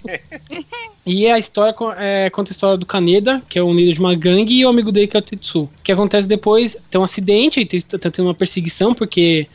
E 1.06 1.28
a 1.28 1.38
história 1.38 1.76
é, 1.98 2.30
conta 2.30 2.52
a 2.52 2.54
história 2.54 2.78
do 2.78 2.86
Kaneda, 2.86 3.42
que 3.48 3.60
é 3.60 3.64
um 3.64 3.74
líder 3.74 3.94
de 3.94 4.00
uma 4.00 4.16
gangue, 4.16 4.60
e 4.60 4.66
o 4.66 4.70
amigo 4.70 4.92
dele, 4.92 5.08
que 5.08 5.18
é 5.18 5.20
o 5.20 5.24
Tetsu. 5.24 5.64
O 5.64 5.70
que 5.84 5.92
acontece 5.92 6.28
depois, 6.28 6.76
tem 6.90 7.00
um 7.00 7.04
acidente, 7.04 7.60
aí 7.60 7.82
tá 7.84 8.12
tendo 8.12 8.26
uma 8.26 8.34
perseguição, 8.34 8.94
porque 8.94 9.48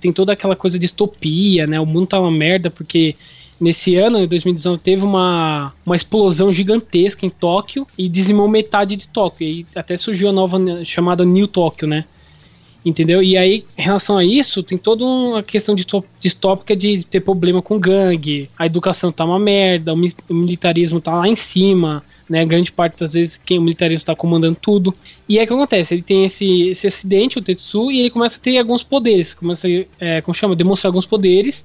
tem 0.00 0.12
toda 0.12 0.32
aquela 0.32 0.56
coisa 0.56 0.78
de 0.78 0.86
distopia, 0.86 1.66
né? 1.66 1.78
O 1.80 1.86
mundo 1.86 2.08
tá 2.08 2.20
uma 2.20 2.30
merda, 2.30 2.70
porque 2.70 3.14
nesse 3.60 3.96
ano, 3.96 4.18
em 4.18 4.26
2019, 4.26 4.80
teve 4.82 5.02
uma, 5.02 5.72
uma 5.84 5.96
explosão 5.96 6.52
gigantesca 6.52 7.26
em 7.26 7.30
Tóquio 7.30 7.86
e 7.98 8.08
dizimou 8.08 8.48
metade 8.48 8.96
de 8.96 9.06
Tóquio. 9.08 9.46
E 9.46 9.66
até 9.74 9.98
surgiu 9.98 10.28
a 10.28 10.32
nova 10.32 10.58
chamada 10.84 11.24
New 11.24 11.46
Tóquio, 11.46 11.86
né? 11.86 12.04
Entendeu? 12.84 13.22
E 13.22 13.36
aí, 13.36 13.64
em 13.76 13.82
relação 13.82 14.16
a 14.16 14.24
isso, 14.24 14.62
tem 14.62 14.78
toda 14.78 15.04
uma 15.04 15.42
questão 15.42 15.74
distó- 15.74 16.02
distópica 16.22 16.74
de 16.74 17.04
ter 17.04 17.20
problema 17.20 17.60
com 17.60 17.78
gangue, 17.78 18.48
a 18.58 18.64
educação 18.64 19.12
tá 19.12 19.22
uma 19.24 19.38
merda, 19.38 19.92
o, 19.92 19.96
mi- 19.96 20.14
o 20.28 20.32
militarismo 20.34 20.98
tá 20.98 21.14
lá 21.14 21.28
em 21.28 21.36
cima, 21.36 22.02
né? 22.28 22.42
Grande 22.46 22.72
parte 22.72 22.98
das 23.00 23.12
vezes 23.12 23.38
quem 23.44 23.58
o 23.58 23.62
militarismo 23.62 24.06
tá 24.06 24.16
comandando 24.16 24.56
tudo. 24.62 24.94
E 25.28 25.34
o 25.36 25.46
que 25.46 25.52
acontece? 25.52 25.92
Ele 25.92 26.02
tem 26.02 26.24
esse, 26.24 26.68
esse 26.68 26.86
acidente, 26.86 27.38
o 27.38 27.42
Tetsu, 27.42 27.90
e 27.90 28.00
ele 28.00 28.08
começa 28.10 28.36
a 28.36 28.38
ter 28.38 28.56
alguns 28.56 28.82
poderes, 28.82 29.34
começa 29.34 29.68
a, 29.68 29.70
é, 30.00 30.20
como 30.22 30.34
chama, 30.34 30.56
demonstrar 30.56 30.88
alguns 30.88 31.04
poderes. 31.04 31.62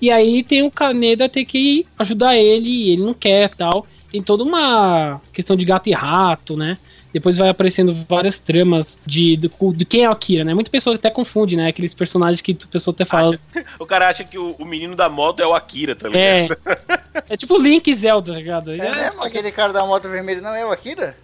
E 0.00 0.10
aí 0.10 0.42
tem 0.42 0.62
o 0.62 0.70
Kaneda 0.70 1.28
ter 1.28 1.44
que 1.44 1.86
ajudar 1.98 2.36
ele, 2.36 2.68
e 2.68 2.90
ele 2.92 3.02
não 3.02 3.14
quer 3.14 3.54
tal. 3.54 3.86
Tem 4.10 4.22
toda 4.22 4.42
uma 4.42 5.20
questão 5.32 5.56
de 5.56 5.64
gato 5.64 5.88
e 5.88 5.92
rato, 5.92 6.56
né? 6.56 6.78
Depois 7.12 7.36
vai 7.36 7.48
aparecendo 7.48 8.04
várias 8.08 8.38
tramas 8.38 8.86
de, 9.04 9.36
do, 9.36 9.50
de 9.74 9.84
quem 9.84 10.04
é 10.04 10.08
o 10.08 10.12
Akira, 10.12 10.44
né? 10.44 10.54
Muita 10.54 10.70
pessoa 10.70 10.96
até 10.96 11.10
confunde, 11.10 11.56
né? 11.56 11.68
Aqueles 11.68 11.92
personagens 11.94 12.40
que 12.40 12.56
a 12.62 12.66
pessoa 12.66 12.94
até 12.94 13.04
fala. 13.04 13.38
O 13.78 13.86
cara 13.86 14.08
acha 14.08 14.24
que 14.24 14.38
o, 14.38 14.54
o 14.58 14.64
menino 14.64 14.94
da 14.94 15.08
moto 15.08 15.40
é 15.40 15.46
o 15.46 15.54
Akira, 15.54 15.94
tá 15.96 16.08
ligado? 16.08 16.58
É. 16.64 17.00
É 17.28 17.36
tipo 17.36 17.58
Link 17.58 17.88
e 17.88 17.94
Zelda, 17.96 18.32
tá 18.32 18.38
ligado? 18.38 18.72
É 18.72 18.76
mesmo? 18.94 19.22
Aquele 19.22 19.50
cara 19.50 19.72
da 19.72 19.84
moto 19.84 20.08
vermelha 20.08 20.40
não 20.40 20.54
é 20.54 20.64
o 20.64 20.70
Akira? 20.70 21.16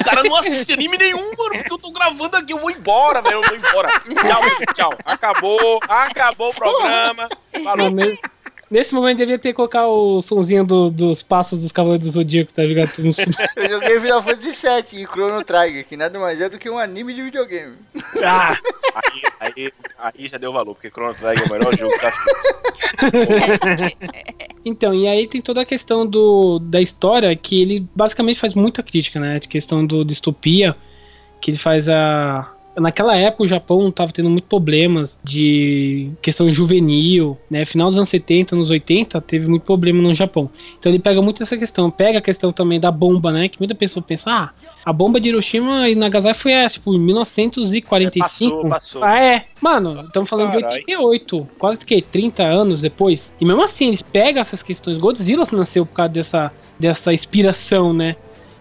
O 0.00 0.04
cara 0.04 0.22
não 0.22 0.36
assiste 0.36 0.72
anime 0.72 0.96
nenhum, 0.98 1.18
mano, 1.18 1.50
porque 1.58 1.72
eu 1.72 1.78
tô 1.78 1.90
gravando 1.92 2.36
aqui, 2.36 2.52
eu 2.52 2.58
vou 2.58 2.70
embora, 2.70 3.20
velho, 3.22 3.36
eu 3.36 3.42
vou 3.42 3.56
embora. 3.56 3.88
Tchau, 3.88 4.74
tchau. 4.74 4.98
Acabou, 5.04 5.80
acabou 5.88 6.50
o 6.50 6.54
programa. 6.54 7.28
Falou. 7.62 7.90
Não, 7.90 7.90
ne- 7.90 8.18
Nesse 8.68 8.92
momento 8.92 9.18
devia 9.18 9.38
ter 9.38 9.50
que 9.50 9.54
colocar 9.54 9.86
o 9.86 10.20
sonzinho 10.22 10.64
do- 10.64 10.90
dos 10.90 11.22
passos 11.22 11.60
dos 11.60 11.70
Cavaleiros 11.70 12.04
do 12.06 12.12
Zodíaco, 12.12 12.52
tá 12.52 12.62
ligado? 12.64 12.90
Eu 13.54 13.68
joguei 13.70 14.00
Final 14.00 14.20
Fantasy 14.22 14.66
VII 14.66 15.02
e 15.02 15.06
Chrono 15.06 15.44
Trigger, 15.44 15.86
que 15.86 15.96
nada 15.96 16.18
mais 16.18 16.40
é 16.40 16.48
do 16.48 16.58
que 16.58 16.68
um 16.68 16.76
anime 16.78 17.14
de 17.14 17.22
videogame. 17.22 17.76
ah, 18.24 18.56
Aí, 18.96 19.22
aí, 19.40 19.72
aí 19.98 20.28
já 20.28 20.36
deu 20.38 20.52
valor, 20.52 20.74
porque 20.74 20.90
Chrono 20.90 21.14
Trigger 21.14 21.44
é 21.44 21.46
o 21.46 21.52
melhor 21.52 21.76
jogo 21.76 21.92
que 21.92 22.00
tá 22.00 22.12
Então, 24.64 24.92
e 24.92 25.06
aí 25.06 25.28
tem 25.28 25.40
toda 25.40 25.60
a 25.60 25.64
questão 25.64 26.04
do, 26.06 26.58
da 26.58 26.80
história 26.80 27.34
que 27.36 27.62
ele 27.62 27.86
basicamente 27.94 28.40
faz 28.40 28.52
muita 28.54 28.82
crítica, 28.82 29.20
né? 29.20 29.38
De 29.38 29.46
questão 29.46 29.86
do 29.86 30.04
distopia, 30.04 30.74
que 31.40 31.52
ele 31.52 31.58
faz 31.58 31.88
a. 31.88 32.52
Naquela 32.76 33.16
época 33.16 33.44
o 33.44 33.48
Japão 33.48 33.88
estava 33.88 34.12
tendo 34.12 34.28
muitos 34.28 34.48
problemas 34.48 35.10
de 35.24 36.10
questão 36.20 36.52
juvenil, 36.52 37.38
né? 37.50 37.64
Final 37.64 37.88
dos 37.88 37.98
anos 37.98 38.10
70, 38.10 38.54
anos 38.54 38.70
80, 38.70 39.20
teve 39.22 39.46
muito 39.46 39.62
problema 39.62 40.02
no 40.02 40.14
Japão. 40.14 40.50
Então 40.78 40.92
ele 40.92 40.98
pega 40.98 41.22
muito 41.22 41.42
essa 41.42 41.56
questão, 41.56 41.90
pega 41.90 42.18
a 42.18 42.22
questão 42.22 42.52
também 42.52 42.78
da 42.78 42.90
bomba, 42.90 43.32
né? 43.32 43.48
Que 43.48 43.58
muita 43.58 43.74
pessoa 43.74 44.02
pensa, 44.02 44.24
ah, 44.26 44.50
a 44.84 44.92
bomba 44.92 45.20
de 45.20 45.28
Hiroshima 45.28 45.88
e 45.88 45.94
Nagasaki 45.94 46.42
foi, 46.42 46.52
é, 46.52 46.68
tipo, 46.68 46.94
em 46.94 46.98
1945. 47.00 48.20
Passou, 48.20 48.68
passou. 48.68 49.04
Ah, 49.04 49.22
é. 49.22 49.46
Mano, 49.60 50.02
estamos 50.02 50.28
falando 50.28 50.52
de 50.52 50.60
Caralho. 50.60 50.76
88, 50.86 51.48
quase 51.58 51.78
que 51.78 52.02
30 52.02 52.42
anos 52.44 52.80
depois. 52.80 53.20
E 53.40 53.44
mesmo 53.44 53.64
assim, 53.64 53.88
eles 53.88 54.02
pegam 54.02 54.42
essas 54.42 54.62
questões. 54.62 54.96
Godzilla 54.96 55.46
nasceu 55.52 55.86
por 55.86 55.94
causa 55.94 56.12
dessa, 56.12 56.52
dessa 56.78 57.12
inspiração, 57.12 57.92
né? 57.92 58.16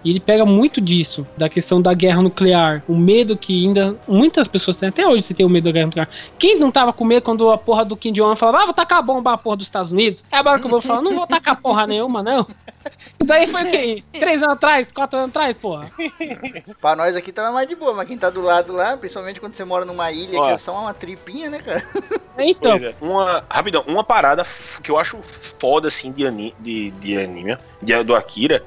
E 0.06 0.12
ele 0.12 0.20
pega 0.20 0.46
muito 0.46 0.80
disso, 0.80 1.26
da 1.36 1.50
questão 1.50 1.82
da 1.82 1.92
guerra 1.92 2.22
nuclear. 2.22 2.84
O 2.88 2.96
medo 2.96 3.36
que 3.36 3.66
ainda. 3.66 3.96
Muitas 4.08 4.48
pessoas 4.48 4.78
têm, 4.78 4.90
até 4.90 5.08
hoje 5.08 5.24
você 5.24 5.34
tem 5.34 5.44
o 5.44 5.50
medo 5.50 5.64
da 5.64 5.72
guerra 5.72 5.88
nuclear. 5.88 6.10
Quem 6.38 6.60
não 6.60 6.72
tava 6.72 6.94
com 6.94 7.04
medo 7.04 7.24
quando 7.24 7.50
a 7.50 7.58
porra 7.58 7.84
do 7.84 7.98
Kim 7.98 8.14
Jong-un 8.14 8.36
falava, 8.36 8.60
ah, 8.60 8.66
vou 8.66 8.74
tacar 8.74 9.00
a 9.00 9.02
bomba 9.02 9.34
a 9.34 9.38
porra 9.38 9.58
dos 9.58 9.66
Estados 9.66 9.92
Unidos? 9.92 10.22
É 10.32 10.38
agora 10.38 10.60
que 10.60 10.66
eu 10.66 10.70
vou 10.70 10.80
falar, 10.80 11.02
não 11.02 11.16
vou 11.16 11.26
tacar 11.26 11.60
porra 11.60 11.88
nenhuma, 11.88 12.22
não. 12.22 12.46
Daí 13.26 13.48
foi 13.48 13.64
o 13.64 13.72
quê? 13.72 14.04
Três 14.14 14.38
anos 14.38 14.54
atrás, 14.54 14.88
quatro 14.94 15.18
anos 15.18 15.30
atrás, 15.32 15.58
porra. 15.58 15.90
Pra 16.80 16.96
nós 16.96 17.16
aqui 17.16 17.32
tava 17.32 17.52
mais 17.52 17.68
de 17.68 17.76
boa, 17.76 17.96
mas 17.96 18.08
quem 18.08 18.18
tá 18.18 18.30
do 18.30 18.42
lado 18.42 18.74
lá, 18.74 18.96
principalmente 18.96 19.40
quando 19.40 19.56
você 19.56 19.64
mora 19.64 19.86
numa 19.86 20.12
ilha 20.12 20.40
Ó. 20.40 20.48
que 20.48 20.54
é 20.54 20.58
só 20.60 20.80
uma 20.80 20.94
tripinha, 20.94 21.50
né, 21.50 21.60
cara? 21.60 21.84
Então, 22.38 22.76
é. 22.76 22.94
Uma, 23.00 23.46
rapidão, 23.50 23.82
uma 23.88 24.04
parada 24.04 24.46
que 24.84 24.92
eu 24.92 25.00
acho 25.00 25.18
foda, 25.58 25.88
assim, 25.88 26.12
de, 26.12 26.28
ani, 26.28 26.54
de, 26.60 26.92
de 26.92 27.18
anime, 27.18 27.58
de, 27.82 28.04
do 28.04 28.14
Akira, 28.14 28.62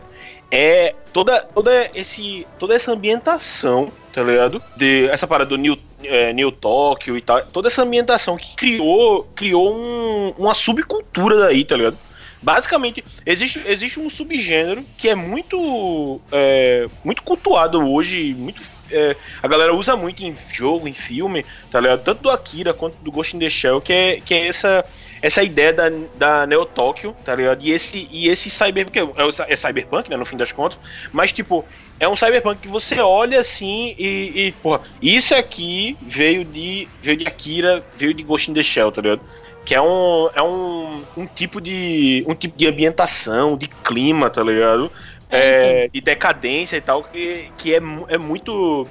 é 0.51 0.95
toda, 1.13 1.43
toda, 1.43 1.91
esse, 1.95 2.47
toda 2.59 2.75
essa 2.75 2.93
ambientação, 2.93 3.91
tá 4.13 4.23
ligado? 4.23 4.63
De, 4.77 5.07
essa 5.09 5.27
parada 5.27 5.51
do 5.51 5.57
New, 5.59 5.77
é, 6.03 6.33
New 6.33 6.51
Tokyo 6.51 7.17
e 7.17 7.21
tal, 7.21 7.43
toda 7.47 7.69
essa 7.69 7.83
ambientação 7.83 8.37
que 8.37 8.55
criou, 8.57 9.25
criou 9.35 9.75
um- 9.77 10.35
uma 10.39 10.55
subcultura 10.55 11.39
daí, 11.39 11.65
tá 11.65 11.77
ligado? 11.77 11.99
Basicamente, 12.41 13.05
existe, 13.27 13.61
existe 13.67 13.99
um 13.99 14.09
subgênero 14.09 14.85
que 14.97 15.09
é 15.09 15.15
muito, 15.15 16.21
é, 16.31 16.87
muito 17.05 17.23
cultuado 17.23 17.85
hoje, 17.85 18.33
muito 18.35 18.63
é, 18.91 19.17
a 19.43 19.49
galera 19.49 19.75
usa 19.75 19.97
muito 19.97 20.23
em 20.23 20.35
jogo, 20.53 20.89
em 20.89 20.95
filme, 20.95 21.45
tá 21.71 21.81
ligado? 21.81 22.03
Tanto 22.03 22.23
do 22.23 22.31
Akira 22.31 22.73
quanto 22.73 22.97
do 22.99 23.11
Ghost 23.11 23.37
in 23.37 23.39
the 23.39 23.51
Shell, 23.51 23.81
que 23.81 23.93
é, 23.93 24.21
que 24.21 24.35
é 24.35 24.47
essa, 24.47 24.85
essa 25.21 25.43
ideia 25.43 25.73
da, 25.73 25.91
da 26.17 26.47
Neo 26.47 26.65
Tokyo, 26.65 27.15
tá 27.25 27.35
ligado? 27.35 27.63
E 27.63 27.73
esse, 27.73 28.09
e 28.11 28.29
esse 28.29 28.51
cyber, 28.51 28.91
que 28.91 28.99
é, 28.99 29.07
é 29.49 29.57
cyberpunk, 29.57 30.11
né, 30.11 30.17
no 30.17 30.25
fim 30.25 30.37
das 30.37 30.53
contas, 30.53 30.79
mas 31.13 31.33
tipo, 31.33 31.65
é 32.01 32.09
um 32.09 32.17
cyberpunk 32.17 32.61
que 32.61 32.69
você 32.69 33.01
olha 33.01 33.41
assim 33.41 33.95
e, 33.99 34.47
e 34.47 34.53
porra, 34.63 34.83
isso 35.03 35.35
aqui 35.35 35.97
veio 36.03 36.45
de, 36.45 36.89
veio 37.03 37.17
de 37.17 37.27
Akira, 37.27 37.85
veio 37.97 38.15
de 38.15 38.23
Ghost 38.23 38.51
in 38.51 38.55
the 38.55 38.63
Shell, 38.63 38.93
tá 38.93 39.03
ligado? 39.03 39.21
Que 39.65 39.75
é 39.75 39.83
um, 39.83 40.31
é 40.35 40.43
um, 40.43 41.03
um 41.15 41.27
tipo 41.27 41.61
de 41.61 42.25
um 42.27 42.35
tipo 42.35 42.57
de 42.57 42.67
ambientação, 42.67 43.55
de 43.55 43.69
clima, 43.69 44.31
tá 44.31 44.43
ligado? 44.43 44.91
É, 45.31 45.89
de 45.93 46.01
decadência 46.01 46.77
e 46.77 46.81
tal, 46.81 47.05
que, 47.05 47.51
que 47.59 47.75
é, 47.75 47.79
é 48.09 48.19
muito. 48.19 48.87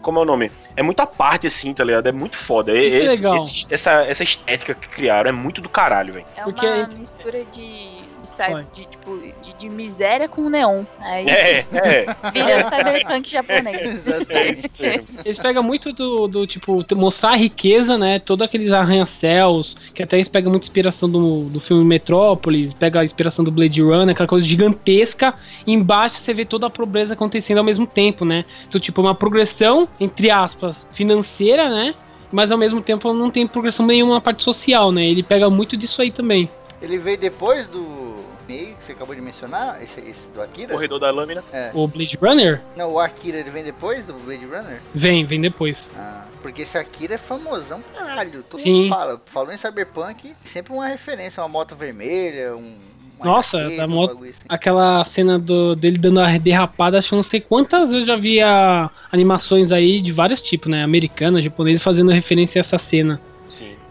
Como 0.00 0.18
é 0.18 0.22
o 0.22 0.24
nome? 0.26 0.50
É 0.76 0.82
muito 0.82 1.00
à 1.00 1.06
parte, 1.06 1.46
assim, 1.46 1.72
tá 1.72 1.82
ligado? 1.82 2.06
É 2.06 2.12
muito 2.12 2.36
foda. 2.36 2.72
É 2.76 2.78
Esse- 2.84 3.16
legal. 3.16 3.36
esse- 3.36 3.66
essa, 3.70 3.90
essa 4.04 4.22
estética 4.22 4.74
que 4.74 4.86
criaram 4.88 5.30
é 5.30 5.32
muito 5.32 5.62
do 5.62 5.68
caralho, 5.68 6.12
velho. 6.14 6.26
É 6.36 6.42
Porque 6.42 6.66
uma 6.66 6.74
aí- 6.86 6.94
mistura 6.94 7.42
de, 7.44 8.03
Vai. 8.36 8.66
de, 8.74 8.84
tipo, 8.86 9.18
de, 9.42 9.54
de 9.58 9.68
miséria 9.68 10.28
com 10.28 10.48
neon. 10.48 10.84
Aí 11.00 11.28
É, 11.28 11.66
é. 11.72 12.06
vira 12.32 12.64
cyberpunk 12.64 13.30
japonês. 13.30 14.06
Exatamente. 14.06 15.04
Eles 15.24 15.38
pegam 15.38 15.62
muito 15.62 15.92
do, 15.92 16.26
do, 16.26 16.46
tipo, 16.46 16.84
mostrar 16.94 17.30
a 17.30 17.36
riqueza, 17.36 17.96
né? 17.96 18.18
Todos 18.18 18.44
aqueles 18.44 18.72
arranha-céus, 18.72 19.74
que 19.94 20.02
até 20.02 20.16
eles 20.16 20.28
pegam 20.28 20.50
muita 20.50 20.66
inspiração 20.66 21.08
do, 21.08 21.44
do 21.44 21.60
filme 21.60 21.84
Metrópolis, 21.84 22.72
pega 22.74 23.00
a 23.00 23.04
inspiração 23.04 23.44
do 23.44 23.50
Blade 23.50 23.80
Runner, 23.80 24.10
aquela 24.10 24.28
coisa 24.28 24.46
gigantesca. 24.46 25.34
E 25.66 25.72
embaixo 25.72 26.20
você 26.20 26.34
vê 26.34 26.44
toda 26.44 26.66
a 26.66 26.70
pobreza 26.70 27.12
acontecendo 27.12 27.58
ao 27.58 27.64
mesmo 27.64 27.86
tempo, 27.86 28.24
né? 28.24 28.44
Então, 28.68 28.80
tipo, 28.80 29.00
uma 29.00 29.14
progressão, 29.14 29.88
entre 30.00 30.30
aspas, 30.30 30.76
financeira, 30.94 31.68
né? 31.68 31.94
Mas 32.32 32.50
ao 32.50 32.58
mesmo 32.58 32.80
tempo 32.82 33.12
não 33.12 33.30
tem 33.30 33.46
progressão 33.46 33.86
nenhuma 33.86 34.14
na 34.14 34.20
parte 34.20 34.42
social, 34.42 34.90
né? 34.90 35.06
Ele 35.06 35.22
pega 35.22 35.48
muito 35.48 35.76
disso 35.76 36.02
aí 36.02 36.10
também. 36.10 36.48
Ele 36.82 36.98
veio 36.98 37.16
depois 37.16 37.66
do 37.68 38.13
meio 38.48 38.74
que 38.76 38.84
você 38.84 38.92
acabou 38.92 39.14
de 39.14 39.20
mencionar, 39.20 39.82
esse, 39.82 40.00
esse 40.00 40.28
do 40.30 40.40
Akira? 40.42 40.72
Corredor 40.74 40.98
da 41.00 41.10
lâmina. 41.10 41.42
O 41.72 41.86
Blade 41.86 42.18
Runner 42.20 42.60
Não, 42.76 42.92
o 42.92 42.98
Akira 43.00 43.38
ele 43.38 43.50
vem 43.50 43.64
depois 43.64 44.04
do 44.04 44.12
Blade 44.14 44.44
Runner? 44.44 44.80
vem, 44.94 45.24
vem 45.24 45.40
depois. 45.40 45.76
Ah, 45.96 46.24
porque 46.42 46.62
esse 46.62 46.76
Akira 46.78 47.14
é 47.14 47.18
famosão 47.18 47.82
caralho. 47.94 48.42
Todo 48.42 48.62
Sim. 48.62 48.72
mundo 48.82 48.88
fala. 48.88 49.22
Falou 49.26 49.52
em 49.52 49.56
Cyberpunk, 49.56 50.34
sempre 50.44 50.72
uma 50.72 50.86
referência, 50.86 51.42
uma 51.42 51.48
moto 51.48 51.74
vermelha, 51.74 52.54
um. 52.56 52.76
Nossa, 53.22 53.56
da 53.76 53.86
moto- 53.86 54.22
assim. 54.22 54.32
aquela 54.48 55.06
cena 55.06 55.38
do, 55.38 55.74
dele 55.74 55.96
dando 55.96 56.20
a 56.20 56.36
derrapada, 56.36 56.98
acho 56.98 57.08
que 57.10 57.14
não 57.16 57.22
sei 57.22 57.40
quantas 57.40 57.88
vezes 57.88 58.02
eu 58.02 58.06
já 58.06 58.16
vi 58.16 58.40
a- 58.42 58.90
animações 59.10 59.70
aí 59.72 60.02
de 60.02 60.12
vários 60.12 60.42
tipos, 60.42 60.68
né? 60.70 60.82
Americanas, 60.82 61.42
japoneses, 61.42 61.80
fazendo 61.82 62.10
referência 62.10 62.60
a 62.60 62.64
essa 62.64 62.78
cena. 62.78 63.18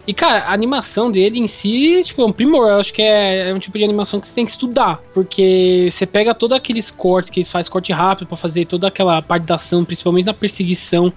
E, 0.06 0.14
cara, 0.14 0.46
a 0.46 0.54
animação 0.54 1.10
dele 1.10 1.40
em 1.40 1.48
si, 1.48 2.04
tipo, 2.04 2.22
é 2.22 2.26
um 2.26 2.32
primor. 2.32 2.68
Eu 2.68 2.78
acho 2.78 2.92
que 2.92 3.02
é, 3.02 3.50
é 3.50 3.54
um 3.54 3.60
tipo 3.60 3.78
de 3.78 3.84
animação 3.84 4.20
que 4.20 4.28
você 4.28 4.34
tem 4.34 4.46
que 4.46 4.52
estudar. 4.52 5.02
Porque 5.14 5.92
você 5.96 6.06
pega 6.06 6.36
todos 6.36 6.58
aqueles 6.58 6.92
cortes 6.92 7.32
que 7.32 7.40
eles 7.40 7.52
fazem, 7.52 7.72
corte 7.72 7.92
rápido 7.94 8.28
pra 8.28 8.38
fazer 8.38 8.66
toda 8.66 8.88
aquela 8.88 9.22
parte 9.22 9.46
da 9.46 9.56
ação, 9.56 9.86
principalmente 9.86 10.26
na 10.26 10.34
perseguição 10.34 11.12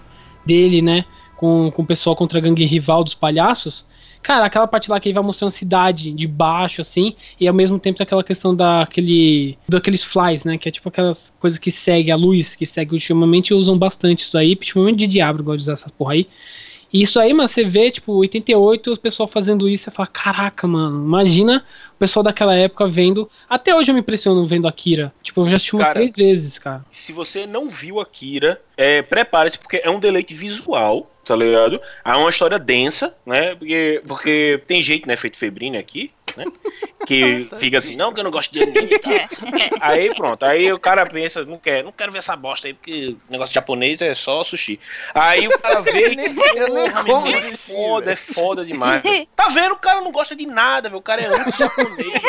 dele, 0.45 0.81
né? 0.81 1.05
Com, 1.37 1.71
com 1.71 1.83
o 1.83 1.87
pessoal 1.87 2.15
contra 2.15 2.39
a 2.39 2.41
gangue 2.41 2.65
rival 2.65 3.03
dos 3.03 3.15
palhaços. 3.15 3.85
Cara, 4.23 4.47
aquela 4.47 4.67
parte 4.67 4.91
lá 4.91 4.99
que 4.99 5.09
ele 5.09 5.15
vai 5.15 5.23
mostrando 5.23 5.53
a 5.53 5.57
cidade 5.57 6.11
de 6.11 6.27
baixo, 6.27 6.83
assim, 6.83 7.15
e 7.41 7.47
ao 7.47 7.55
mesmo 7.55 7.79
tempo 7.79 8.03
aquela 8.03 8.25
questão 8.25 8.55
daquele. 8.57 9.57
daqueles 9.69 10.03
flies, 10.03 10.43
né? 10.43 10.59
Que 10.59 10.69
é 10.69 10.73
tipo 10.73 10.89
aquelas 10.89 11.19
coisas 11.39 11.61
que 11.61 11.71
segue 11.71 12.11
a 12.11 12.17
luz, 12.17 12.57
que 12.57 12.67
segue 12.67 12.95
ultimamente 12.95 13.55
usam 13.55 13.79
bastante 13.79 14.25
isso 14.25 14.37
aí, 14.37 14.57
principalmente 14.57 14.99
de 14.99 15.07
diabo, 15.07 15.45
gosta 15.45 15.59
de 15.59 15.63
usar 15.63 15.73
essas 15.75 15.93
porra 15.93 16.15
aí. 16.15 16.29
E 16.93 17.03
isso 17.03 17.19
aí, 17.21 17.33
mano, 17.33 17.49
você 17.49 17.65
vê, 17.65 17.91
tipo, 17.91 18.13
88, 18.13 18.93
o 18.93 18.97
pessoal 18.97 19.29
fazendo 19.29 19.69
isso, 19.69 19.85
você 19.85 19.91
fala, 19.91 20.07
caraca, 20.07 20.67
mano, 20.67 21.05
imagina 21.05 21.65
o 21.95 21.99
pessoal 21.99 22.23
daquela 22.23 22.55
época 22.55 22.89
vendo. 22.89 23.29
Até 23.49 23.75
hoje 23.75 23.91
eu 23.91 23.95
me 23.95 24.01
impressiono 24.01 24.47
vendo 24.47 24.69
Akira. 24.69 25.13
Tipo, 25.23 25.43
eu 25.43 25.49
já 25.49 25.57
assisti 25.57 25.77
Cara. 25.77 25.95
três 25.95 26.15
vezes, 26.15 26.59
cara. 26.59 26.85
Se 26.91 27.13
você 27.13 27.47
não 27.47 27.69
viu 27.69 28.01
Akira, 28.01 28.61
é, 28.77 29.03
prepare-se, 29.03 29.59
porque 29.59 29.81
é 29.83 29.91
um 29.91 29.99
deleite 29.99 30.35
visual, 30.35 31.11
tá 31.25 31.35
ligado? 31.35 31.81
É 32.05 32.13
uma 32.13 32.31
história 32.31 32.59
densa, 32.59 33.17
né? 33.25 33.55
Porque, 33.55 34.03
porque 34.07 34.63
tem 34.67 34.83
gente, 34.83 35.07
né, 35.07 35.17
feito 35.17 35.37
febrine 35.37 35.79
aqui, 35.79 36.11
né? 36.37 36.45
Que 37.07 37.49
fica 37.59 37.79
assim, 37.79 37.97
não, 37.97 38.07
porque 38.07 38.21
eu 38.21 38.25
não 38.25 38.31
gosto 38.31 38.53
de 38.53 38.63
anime 38.63 38.89
e 38.95 38.99
tal. 38.99 39.13
Aí 39.81 40.15
pronto, 40.15 40.45
aí 40.45 40.73
o 40.73 40.79
cara 40.79 41.07
pensa, 41.07 41.45
não 41.45 41.59
quero, 41.59 41.85
não 41.87 41.93
quero 41.93 42.13
ver 42.13 42.19
essa 42.19 42.35
bosta 42.37 42.67
aí, 42.67 42.75
porque 42.75 43.17
negócio 43.31 43.55
japonês 43.55 44.01
é 44.03 44.15
só 44.15 44.43
sushi. 44.45 44.79
Aí 45.15 45.47
o 45.47 45.59
cara 45.59 45.81
vê 45.83 46.15
e 46.15 46.35
porra, 47.05 47.31
é 47.31 47.53
foda, 47.57 48.13
é 48.13 48.17
foda 48.17 48.65
demais. 48.65 49.03
Tá 49.35 49.49
vendo? 49.49 49.73
O 49.73 49.79
cara 49.79 50.01
não 50.01 50.13
gosta 50.13 50.35
de 50.37 50.47
nada, 50.47 50.89
velho. 50.89 50.99
O 50.99 51.03
cara 51.03 51.23
é 51.23 51.27
anti-japonês. 51.27 52.23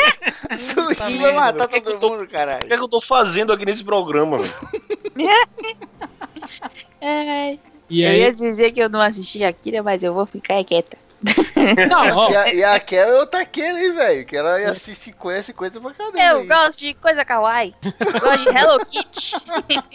Sushi 0.58 1.18
merda, 1.18 1.22
vai 1.22 1.32
matar. 1.32 1.68
Que 1.68 1.80
que 1.80 1.80
todo 1.82 1.94
eu 1.94 2.00
tô- 2.00 2.08
mundo, 2.10 2.22
O 2.22 2.26
que 2.26 2.32
caralho. 2.32 2.72
é 2.72 2.76
que 2.76 2.82
eu 2.82 2.88
tô 2.88 3.00
fazendo 3.00 3.52
aqui 3.52 3.64
nesse 3.64 3.84
programa, 3.84 4.38
velho? 4.38 4.52
É, 7.00 7.58
E 7.88 8.02
eu 8.02 8.10
aí. 8.10 8.20
ia 8.20 8.32
dizer 8.32 8.72
que 8.72 8.80
eu 8.80 8.88
não 8.88 9.00
assisti 9.00 9.42
Akira, 9.44 9.82
mas 9.82 10.02
eu 10.02 10.12
vou 10.14 10.26
ficar 10.26 10.62
quieta. 10.64 10.96
Não, 11.88 12.30
E 12.30 12.36
a, 12.36 12.54
e 12.54 12.64
a 12.64 12.80
Kel 12.80 13.08
é 13.08 13.20
outra 13.20 13.40
aquele, 13.40 13.86
hein, 13.86 13.92
velho. 13.92 14.24
Que 14.26 14.36
ela 14.36 14.56
assiste 14.70 15.12
conhece 15.12 15.52
coisa 15.52 15.80
pra 15.80 15.92
caramba. 15.92 16.18
Eu 16.20 16.40
hein. 16.40 16.46
gosto 16.48 16.78
de 16.78 16.94
coisa 16.94 17.24
kawaii. 17.24 17.74
gosto 18.20 18.44
de 18.52 18.56
Hello 18.56 18.78
Kitty. 18.86 19.32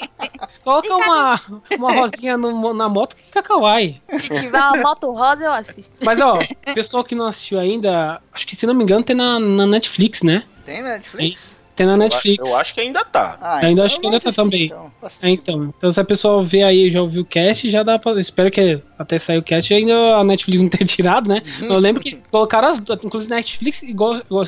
coloca 0.64 0.96
uma, 0.96 1.42
uma 1.78 1.94
rosinha 1.94 2.38
no- 2.38 2.74
na 2.74 2.90
moto 2.90 3.16
que 3.16 3.24
fica 3.24 3.42
kawaii. 3.42 4.02
Se 4.10 4.30
tiver 4.30 4.58
uma 4.60 4.78
moto 4.78 5.12
rosa, 5.12 5.46
eu 5.46 5.54
assisto. 5.54 6.00
Mas, 6.06 6.20
ó, 6.20 6.40
pessoal 6.74 7.04
que 7.04 7.16
não 7.16 7.28
assistiu 7.28 7.60
ainda, 7.60 8.22
acho 8.34 8.46
que 8.48 8.56
se 8.56 8.66
não 8.66 8.74
me 8.74 8.84
engano 8.84 9.04
tem 9.04 9.16
na, 9.16 9.40
na 9.40 9.66
Netflix, 9.66 10.22
né? 10.22 10.44
Tem 10.66 10.82
na 10.82 10.94
Netflix? 10.94 11.42
Tem 11.42 11.53
na 11.80 11.94
Eu, 11.94 11.98
Netflix. 11.98 12.46
eu 12.46 12.56
acho 12.56 12.74
que 12.74 12.82
ainda 12.82 13.04
tá. 13.04 13.38
Ah, 13.42 13.58
Ainda 13.66 13.86
acho 13.86 13.96
eu 13.96 14.00
que 14.02 14.06
ainda 14.08 14.20
tá 14.20 14.32
também. 14.32 14.66
Então. 14.66 14.92
É, 15.22 15.30
então. 15.30 15.74
Então 15.78 15.94
se 15.94 16.00
a 16.00 16.04
pessoa 16.04 16.44
vê 16.46 16.62
aí, 16.62 16.92
já 16.92 17.02
ouviu 17.02 17.24
o 17.24 17.26
cast, 17.26 17.72
já 17.72 17.82
dá 17.82 17.98
pra. 17.98 18.20
Espero 18.22 18.52
que 18.52 18.80
até 19.00 19.18
sair 19.18 19.40
o 19.40 19.44
cast 19.44 19.74
ainda 19.74 20.18
a 20.18 20.24
Netflix 20.24 20.62
não 20.62 20.70
tenha 20.70 20.86
tirado, 20.88 21.28
né? 21.28 21.42
Eu 21.62 21.80
lembro 21.80 22.04
que 22.04 22.16
colocaram 22.30 22.68
as. 22.70 22.80
Inclusive 23.04 23.34
Netflix 23.34 23.82
igual. 23.82 24.18
igual 24.18 24.46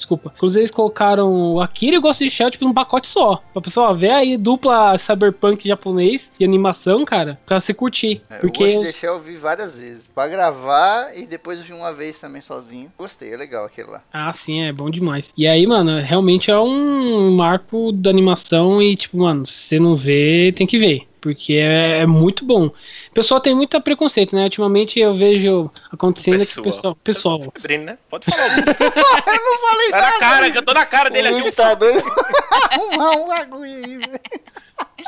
Desculpa. 0.00 0.32
Inclusive 0.34 0.60
eles 0.60 0.70
colocaram 0.70 1.30
o 1.54 1.60
Akira 1.60 1.94
e 1.96 1.98
o 1.98 2.00
Ghost 2.00 2.24
in 2.24 2.28
the 2.28 2.34
Shell 2.34 2.50
tipo 2.50 2.64
num 2.64 2.72
pacote 2.72 3.06
só. 3.06 3.42
Pra 3.52 3.60
pessoa 3.60 3.94
ver 3.94 4.10
aí 4.10 4.36
dupla 4.38 4.98
cyberpunk 4.98 5.68
japonês 5.68 6.30
e 6.40 6.44
animação, 6.44 7.04
cara, 7.04 7.38
pra 7.44 7.60
você 7.60 7.74
curtir. 7.74 8.22
É, 8.30 8.36
Porque 8.38 8.62
O 8.62 8.66
Ghost 8.66 8.78
in 8.78 8.82
the 8.82 8.92
Shell 8.92 9.12
eu 9.14 9.20
vi 9.20 9.36
várias 9.36 9.74
vezes. 9.74 10.02
Pra 10.14 10.26
gravar 10.26 11.10
e 11.14 11.26
depois 11.26 11.58
eu 11.58 11.64
vi 11.66 11.72
uma 11.74 11.92
vez 11.92 12.18
também 12.18 12.40
sozinho. 12.40 12.90
Gostei, 12.98 13.32
é 13.32 13.36
legal 13.36 13.66
aquele 13.66 13.90
lá. 13.90 14.02
Ah, 14.10 14.32
sim, 14.32 14.62
é 14.62 14.72
bom 14.72 14.88
demais. 14.88 15.26
E 15.36 15.46
aí, 15.46 15.66
mano, 15.66 16.00
realmente 16.00 16.50
é 16.50 16.58
um 16.58 17.30
marco 17.36 17.92
da 17.92 18.08
animação 18.08 18.80
e, 18.80 18.96
tipo, 18.96 19.18
mano, 19.18 19.46
se 19.46 19.52
você 19.52 19.78
não 19.78 19.96
vê, 19.96 20.52
tem 20.56 20.66
que 20.66 20.78
ver. 20.78 21.06
Porque 21.20 21.52
é, 21.52 21.98
é 21.98 22.06
muito 22.06 22.46
bom. 22.46 22.70
O 23.10 23.14
pessoal 23.14 23.40
tem 23.40 23.54
muito 23.54 23.80
preconceito, 23.80 24.36
né? 24.36 24.44
Ultimamente 24.44 25.00
eu 25.00 25.16
vejo 25.18 25.68
acontecendo 25.92 26.46
que 26.46 26.60
o 26.60 26.62
pessoal. 26.62 26.94
pessoal 26.94 27.40
Febrino, 27.40 27.84
né? 27.84 27.98
Pode 28.08 28.24
falar 28.24 28.48
disso. 28.54 28.70
eu 28.80 28.86
não 28.86 29.58
falei 29.68 29.90
Tá 29.90 30.00
na 30.00 30.18
cara, 30.18 30.48
eu 30.48 30.64
tô 30.64 30.72
na 30.72 30.86
cara 30.86 31.10
dele 31.10 31.28
aqui. 31.28 31.50
Tá 31.50 31.74
doido. 31.74 32.04
Arrumar 32.70 33.10
um 33.16 33.26
bagulho 33.26 33.64
aí, 33.64 33.98
velho. 33.98 34.20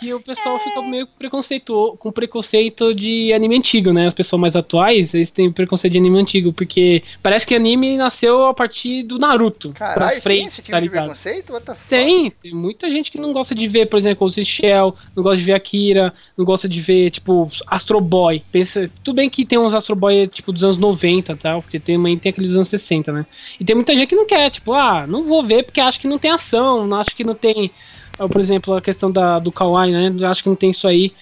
Que 0.03 0.13
o 0.13 0.21
pessoal 0.21 0.59
fica 0.59 0.83
meio 0.83 1.07
com 1.07 1.13
preconceito, 1.17 1.97
com 1.99 2.13
preconceito 2.13 2.95
de 2.95 3.33
anime 3.33 3.57
antigo, 3.57 3.93
né? 3.93 4.09
Os 4.09 4.15
pessoal 4.15 4.41
mais 4.41 4.55
atuais, 4.55 5.15
eles 5.15 5.31
têm 5.31 5.51
preconceito 5.51 5.93
de 5.93 5.99
anime 5.99 6.19
antigo, 6.19 6.53
porque 6.53 7.03
parece 7.23 7.47
que 7.47 7.55
anime 7.55 7.97
nasceu 7.97 8.47
a 8.47 8.55
partir 8.55 9.05
do 9.05 9.19
Naruto. 9.19 9.73
Caralho, 9.73 10.21
tem 10.21 10.47
esse 10.47 10.61
tipo 10.61 10.73
tá 10.73 10.81
de 10.81 10.91
preconceito? 10.91 11.53
What 11.53 11.67
the 11.67 11.75
fuck? 11.75 11.89
Tem, 11.89 12.31
tem 12.31 12.53
muita 12.53 12.91
gente 12.91 13.11
que 13.11 13.19
não 13.19 13.33
gosta 13.33 13.55
de 13.55 13.69
ver, 13.69 13.87
por 13.87 13.99
exemplo, 13.99 14.33
in 14.37 14.45
Shell, 14.45 14.95
não 15.15 15.23
gosta 15.23 15.39
de 15.39 15.45
ver 15.45 15.55
Akira, 15.55 16.13
não 16.37 16.45
gosta 16.45 16.69
de 16.69 16.81
ver, 16.81 17.11
tipo, 17.11 17.51
Astro 17.67 18.01
Boy. 18.01 18.43
Pensa, 18.51 18.91
tudo 19.05 19.17
bem 19.17 19.31
que 19.31 19.47
tem 19.47 19.59
uns 19.59 19.73
Astro 19.73 19.95
Boy, 19.95 20.27
tipo, 20.27 20.53
dos 20.53 20.65
anos 20.65 20.79
90 20.79 21.33
e 21.33 21.37
tal, 21.37 21.63
porque 21.63 21.79
tem, 21.79 21.97
também 22.03 22.19
tem 22.19 22.31
aqueles 22.31 22.49
dos 22.49 22.57
anos 22.57 22.69
60, 22.69 23.13
né? 23.13 23.27
E 23.61 23.65
tem 23.65 23.77
muita 23.77 23.95
gente 23.95 24.09
que 24.09 24.17
não 24.17 24.27
quer, 24.27 24.51
tipo, 24.51 24.73
ah, 24.73 25.07
não 25.07 25.23
vou 25.23 25.45
ver 25.45 25.65
porque 25.65 25.81
acho 25.81 26.01
que 26.01 26.09
não 26.09 26.19
tem 26.19 26.33
ação, 26.33 26.87
não 26.87 26.97
acho 26.99 27.15
que 27.15 27.23
não 27.23 27.35
tem, 27.35 27.71
por 28.17 28.41
exemplo, 28.41 28.75
a 28.75 28.81
questão 28.81 29.11
da, 29.11 29.39
do 29.39 29.53
Kawaii, 29.53 29.93
né? 29.93 30.27
Acho 30.27 30.43
que 30.43 30.49
não 30.49 30.57
tem 30.57 30.71
isso 30.71 30.87
aí. 30.87 31.13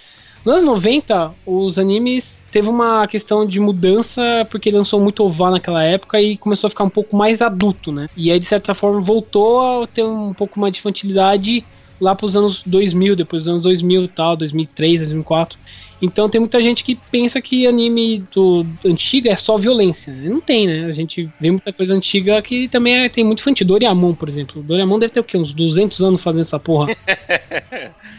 Nos 0.45 0.55
anos 0.55 0.65
90, 0.65 1.31
os 1.45 1.77
animes 1.77 2.41
teve 2.51 2.67
uma 2.67 3.07
questão 3.07 3.45
de 3.45 3.59
mudança 3.59 4.45
porque 4.49 4.69
lançou 4.71 4.99
muito 4.99 5.23
OVA 5.23 5.51
naquela 5.51 5.83
época 5.83 6.21
e 6.21 6.37
começou 6.37 6.67
a 6.67 6.71
ficar 6.71 6.83
um 6.83 6.89
pouco 6.89 7.15
mais 7.15 7.41
adulto, 7.41 7.91
né? 7.91 8.07
E 8.15 8.31
aí, 8.31 8.39
de 8.39 8.47
certa 8.47 8.75
forma, 8.75 8.99
voltou 8.99 9.83
a 9.83 9.87
ter 9.87 10.03
um 10.03 10.33
pouco 10.33 10.59
mais 10.59 10.73
de 10.73 10.79
infantilidade 10.79 11.63
lá 11.99 12.15
pros 12.15 12.35
anos 12.35 12.61
2000, 12.65 13.15
depois 13.15 13.43
dos 13.43 13.51
anos 13.51 13.63
2000 13.63 14.03
e 14.03 14.07
tal, 14.07 14.35
2003, 14.35 14.99
2004. 14.99 15.57
Então 16.01 16.27
tem 16.29 16.39
muita 16.41 16.59
gente 16.59 16.83
que 16.83 16.95
pensa 16.95 17.39
que 17.41 17.67
anime 17.67 18.25
do 18.33 18.65
antigo 18.85 19.27
é 19.27 19.35
só 19.37 19.57
violência. 19.57 20.11
né? 20.11 20.29
Não 20.29 20.41
tem, 20.41 20.65
né? 20.67 20.85
A 20.85 20.93
gente 20.93 21.29
vê 21.39 21.51
muita 21.51 21.71
coisa 21.71 21.93
antiga 21.93 22.41
que 22.41 22.67
também 22.67 22.95
é- 23.03 23.09
tem 23.09 23.23
muito 23.23 23.39
infantil. 23.41 23.67
Doraemon, 23.67 24.15
por 24.15 24.27
exemplo. 24.27 24.63
Doraemon 24.63 24.97
deve 24.99 25.13
ter 25.13 25.19
o 25.19 25.23
quê? 25.23 25.37
Uns 25.37 25.53
200 25.53 26.01
anos 26.01 26.21
fazendo 26.21 26.41
essa 26.43 26.59
porra. 26.59 26.87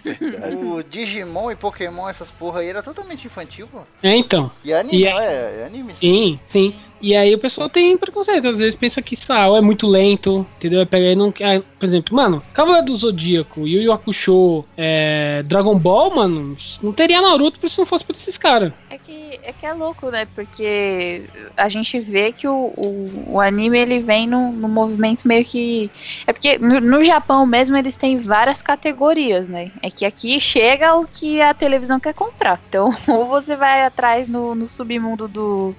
O 0.56 0.82
Digimon 0.82 1.50
e 1.50 1.56
Pokémon, 1.56 2.08
essas 2.08 2.30
porra 2.30 2.60
aí, 2.60 2.68
era 2.68 2.82
totalmente 2.82 3.26
infantil, 3.26 3.66
pô. 3.68 3.80
é, 4.02 4.16
então. 4.16 4.50
E 4.64 4.72
anime, 4.72 4.98
E 4.98 5.06
é- 5.06 5.10
é? 5.10 5.60
É 5.60 5.66
anime 5.66 5.94
sim. 5.94 6.00
Sim, 6.00 6.40
sim. 6.50 6.74
E 7.02 7.16
aí 7.16 7.34
o 7.34 7.38
pessoal 7.38 7.68
tem 7.68 7.98
preconceito, 7.98 8.46
às 8.46 8.56
vezes 8.56 8.76
pensa 8.76 9.02
que 9.02 9.16
Sao 9.16 9.56
é 9.56 9.60
muito 9.60 9.88
lento, 9.88 10.46
entendeu? 10.56 10.86
Pega 10.86 11.06
aí 11.06 11.16
não 11.16 11.32
quer. 11.32 11.60
Por 11.60 11.86
exemplo, 11.86 12.14
mano, 12.14 12.40
Cavaleiro 12.54 12.86
do 12.86 12.96
Zodíaco, 12.96 13.66
Yu 13.66 13.82
Yu 13.82 13.92
Hakusho, 13.92 14.64
é, 14.76 15.42
Dragon 15.42 15.76
Ball, 15.76 16.14
mano, 16.14 16.56
não 16.80 16.92
teria 16.92 17.20
Naruto 17.20 17.68
se 17.68 17.76
não 17.76 17.86
fosse 17.86 18.04
por 18.04 18.14
esses 18.14 18.38
caras. 18.38 18.72
É 18.88 18.96
que, 18.96 19.40
é 19.42 19.52
que 19.52 19.66
é 19.66 19.72
louco, 19.72 20.10
né? 20.10 20.28
Porque 20.32 21.24
a 21.56 21.68
gente 21.68 21.98
vê 21.98 22.30
que 22.30 22.46
o, 22.46 22.72
o, 22.76 23.24
o 23.32 23.40
anime 23.40 23.78
ele 23.78 23.98
vem 23.98 24.28
num, 24.28 24.52
num 24.52 24.68
movimento 24.68 25.26
meio 25.26 25.44
que. 25.44 25.90
É 26.24 26.32
porque 26.32 26.56
no, 26.58 26.80
no 26.80 27.04
Japão 27.04 27.44
mesmo 27.44 27.76
eles 27.76 27.96
têm 27.96 28.18
várias 28.18 28.62
categorias, 28.62 29.48
né? 29.48 29.72
É 29.82 29.90
que 29.90 30.04
aqui 30.04 30.40
chega 30.40 30.94
o 30.94 31.04
que 31.04 31.40
a 31.40 31.52
televisão 31.52 31.98
quer 31.98 32.14
comprar. 32.14 32.60
Então, 32.68 32.94
ou 33.08 33.26
você 33.26 33.56
vai 33.56 33.84
atrás 33.84 34.28
no, 34.28 34.54
no 34.54 34.68
submundo 34.68 35.26
do, 35.26 35.74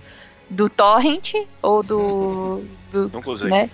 do 0.53 0.69
Torrent, 0.69 1.33
ou 1.61 1.83
do. 1.83 2.63
do 2.91 3.09
Nunca 3.11 3.31
usei. 3.31 3.49
né? 3.49 3.69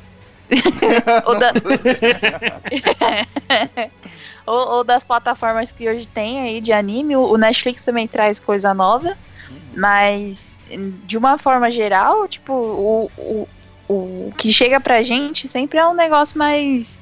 ou, 1.25 1.37
da- 1.37 1.53
ou, 4.45 4.67
ou 4.77 4.83
das 4.83 5.03
plataformas 5.03 5.71
que 5.71 5.87
hoje 5.87 6.05
tem 6.07 6.39
aí 6.39 6.61
de 6.61 6.73
anime. 6.73 7.15
O, 7.15 7.37
Netflix 7.37 7.85
também 7.85 8.07
traz 8.07 8.39
coisa 8.39 8.73
nova. 8.73 9.15
Mas, 9.75 10.57
de 11.05 11.17
uma 11.17 11.37
forma 11.37 11.71
geral, 11.71 12.27
tipo, 12.27 12.53
o, 12.53 13.11
o, 13.17 13.47
o 13.87 14.33
que 14.37 14.51
chega 14.51 14.79
pra 14.79 15.03
gente 15.03 15.47
sempre 15.47 15.77
é 15.77 15.87
um 15.87 15.93
negócio 15.93 16.37
mais. 16.37 17.01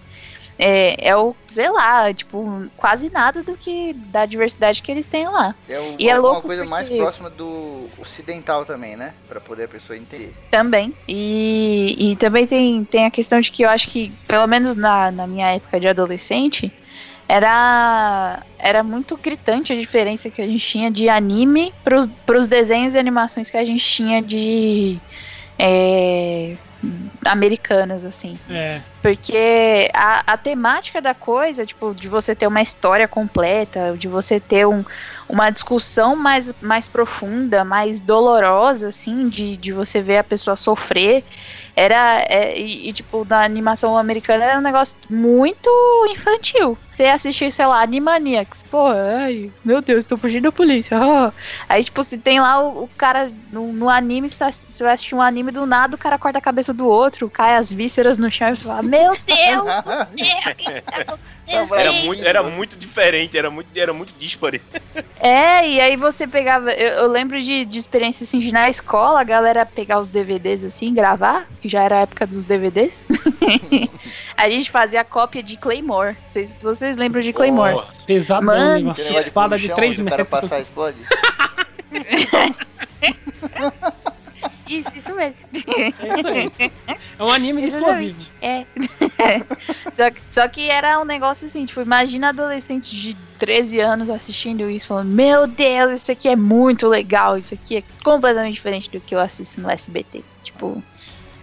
É, 0.59 1.09
é 1.09 1.15
o, 1.15 1.35
sei 1.47 1.69
lá, 1.69 2.11
tipo, 2.11 2.65
quase 2.75 3.11
nada 3.11 3.43
do 3.43 3.55
que 3.55 3.93
da 3.93 4.25
diversidade 4.25 4.81
que 4.81 4.91
eles 4.91 5.05
têm 5.05 5.27
lá. 5.29 5.53
É 5.69 5.79
o- 5.79 5.95
E 5.99 6.09
é 6.09 6.15
uma 6.15 6.29
louco 6.29 6.47
coisa 6.47 6.65
mais 6.65 6.87
porque- 6.87 6.99
próxima 7.01 7.29
do 7.29 7.87
ocidental 7.99 8.65
também, 8.65 8.95
né? 8.95 9.13
Pra 9.29 9.39
poder 9.39 9.65
a 9.65 9.67
pessoa 9.67 9.95
entender. 9.95 10.33
Também. 10.49 10.93
E, 11.07 11.95
e 12.11 12.15
também 12.15 12.47
tem, 12.47 12.83
tem 12.85 13.05
a 13.05 13.11
questão 13.11 13.39
de 13.39 13.51
que 13.51 13.63
eu 13.63 13.69
acho 13.69 13.87
que, 13.87 14.11
pelo 14.27 14.47
menos 14.47 14.75
na, 14.75 15.11
na 15.11 15.27
minha 15.27 15.47
época 15.51 15.79
de 15.79 15.87
adolescente, 15.87 16.71
era, 17.29 18.41
era 18.57 18.83
muito 18.83 19.15
gritante 19.17 19.73
a 19.73 19.75
diferença 19.75 20.29
que 20.31 20.41
a 20.41 20.47
gente 20.47 20.65
tinha 20.65 20.89
de 20.89 21.07
anime 21.07 21.71
pros, 21.83 22.07
pros 22.25 22.47
desenhos 22.47 22.95
e 22.95 22.97
animações 22.97 23.49
que 23.49 23.57
a 23.57 23.65
gente 23.65 23.85
tinha 23.85 24.21
de. 24.23 24.99
é, 25.59 26.55
americanas, 27.25 28.05
assim. 28.05 28.37
É. 28.49 28.81
Porque 29.07 29.89
a, 29.93 30.33
a 30.33 30.37
temática 30.37 31.01
da 31.01 31.15
coisa, 31.15 31.65
tipo, 31.65 31.95
de 31.95 32.09
você 32.09 32.35
ter 32.35 32.45
uma 32.45 32.61
história 32.61 33.07
completa, 33.07 33.95
de 33.97 34.05
você 34.09 34.37
ter 34.37 34.67
um, 34.67 34.83
uma 35.29 35.49
discussão 35.49 36.13
mais, 36.13 36.53
mais 36.61 36.89
profunda, 36.89 37.63
mais 37.63 38.01
dolorosa, 38.01 38.89
assim, 38.89 39.29
de, 39.29 39.55
de 39.55 39.71
você 39.71 40.01
ver 40.01 40.17
a 40.17 40.23
pessoa 40.25 40.57
sofrer, 40.57 41.23
era. 41.75 42.19
é, 42.27 42.59
e, 42.59 42.89
e, 42.89 42.93
tipo, 42.93 43.23
na 43.23 43.43
animação 43.45 43.97
americana 43.97 44.43
era 44.43 44.59
um 44.59 44.61
negócio 44.61 44.97
muito 45.09 45.69
infantil. 46.09 46.77
Você 46.91 47.05
assistir, 47.05 47.51
sei 47.51 47.65
lá, 47.65 47.81
Animaniacs, 47.83 48.63
pô, 48.63 48.87
ai, 48.87 49.53
meu 49.63 49.81
Deus, 49.81 50.05
tô 50.07 50.17
fugindo 50.17 50.43
da 50.43 50.51
polícia. 50.51 50.97
ah. 50.99 51.33
Aí, 51.69 51.83
tipo, 51.83 52.03
se 52.03 52.17
tem 52.17 52.39
lá 52.39 52.59
o, 52.61 52.83
o 52.85 52.89
cara 52.89 53.31
no, 53.51 53.71
no 53.73 53.89
anime, 53.89 54.29
tá- 54.31 54.51
você 54.51 54.83
vai 54.83 54.93
assistir 54.93 55.15
um 55.15 55.21
anime 55.21 55.51
do 55.51 55.65
nada, 55.65 55.95
o 55.95 55.99
cara 55.99 56.17
corta 56.17 56.39
a 56.39 56.41
cabeça 56.41 56.73
do 56.73 56.87
outro, 56.87 57.29
cai 57.29 57.55
as 57.55 57.71
vísceras 57.71 58.17
no 58.17 58.29
chão 58.31 58.49
e 58.49 58.55
você 58.57 58.63
fala, 58.63 58.81
meu 58.97 59.17
Deus 59.25 59.65
do 60.11 60.25
céu, 60.25 60.51
o 60.51 60.55
que 60.55 60.81
tá 60.81 61.01
acontecendo? 61.01 61.75
Era 61.75 61.91
muito, 61.91 62.25
era 62.25 62.43
muito 62.43 62.75
diferente, 62.75 63.37
era 63.37 63.49
muito, 63.49 63.69
era 63.75 63.93
muito 63.93 64.13
dispare. 64.17 64.61
É, 65.19 65.67
e 65.67 65.79
aí 65.79 65.95
você 65.95 66.27
pegava. 66.27 66.71
Eu, 66.71 66.89
eu 66.89 67.07
lembro 67.07 67.41
de, 67.41 67.65
de 67.65 67.77
experiência 67.77 68.23
assim, 68.23 68.39
de 68.39 68.51
na 68.51 68.69
escola, 68.69 69.21
a 69.21 69.23
galera 69.23 69.65
pegar 69.65 69.99
os 69.99 70.09
DVDs 70.09 70.63
assim, 70.63 70.93
gravar, 70.93 71.47
que 71.61 71.69
já 71.69 71.83
era 71.83 71.97
a 71.97 72.01
época 72.01 72.27
dos 72.27 72.43
DVDs. 72.43 73.07
a 74.35 74.49
gente 74.49 74.69
fazia 74.69 75.03
cópia 75.03 75.41
de 75.41 75.57
Claymore. 75.57 76.17
Não 76.25 76.31
sei 76.31 76.47
se 76.47 76.61
vocês 76.61 76.97
lembram 76.97 77.21
de 77.21 77.31
Claymore. 77.31 77.75
Oh, 77.75 78.05
Pesado, 78.05 78.45
Mano. 78.45 78.93
de 78.93 79.01
Espada 79.01 79.57
de 79.57 79.69
3 79.69 79.91
onde 79.91 80.01
o 80.01 80.05
cara 80.05 80.23
metros. 80.23 80.41
passar 80.41 80.59
explode. 80.59 80.97
Isso, 84.69 84.89
isso 84.95 85.13
mesmo. 85.15 85.45
É 85.77 85.87
isso 85.89 86.27
aí. 86.27 86.71
É 87.19 87.23
um 87.23 87.29
anime 87.31 87.61
de 87.61 87.67
explosivo. 87.69 88.25
É. 88.41 88.65
só, 89.95 90.11
que- 90.11 90.21
só 90.31 90.47
que 90.47 90.69
era 90.69 90.99
um 90.99 91.05
negócio 91.05 91.47
assim, 91.47 91.65
tipo, 91.65 91.81
imagina 91.81 92.29
adolescentes 92.29 92.89
de 92.89 93.15
13 93.39 93.79
anos 93.79 94.09
assistindo 94.09 94.69
isso, 94.69 94.87
falando, 94.87 95.09
meu 95.09 95.47
Deus, 95.47 96.01
isso 96.01 96.11
aqui 96.11 96.27
é 96.27 96.35
muito 96.35 96.87
legal, 96.87 97.37
isso 97.37 97.53
aqui 97.53 97.77
é 97.77 97.83
completamente 98.03 98.55
diferente 98.55 98.89
do 98.89 98.99
que 98.99 99.13
eu 99.15 99.19
assisto 99.19 99.61
no 99.61 99.69
SBT. 99.69 100.23
Tipo, 100.43 100.81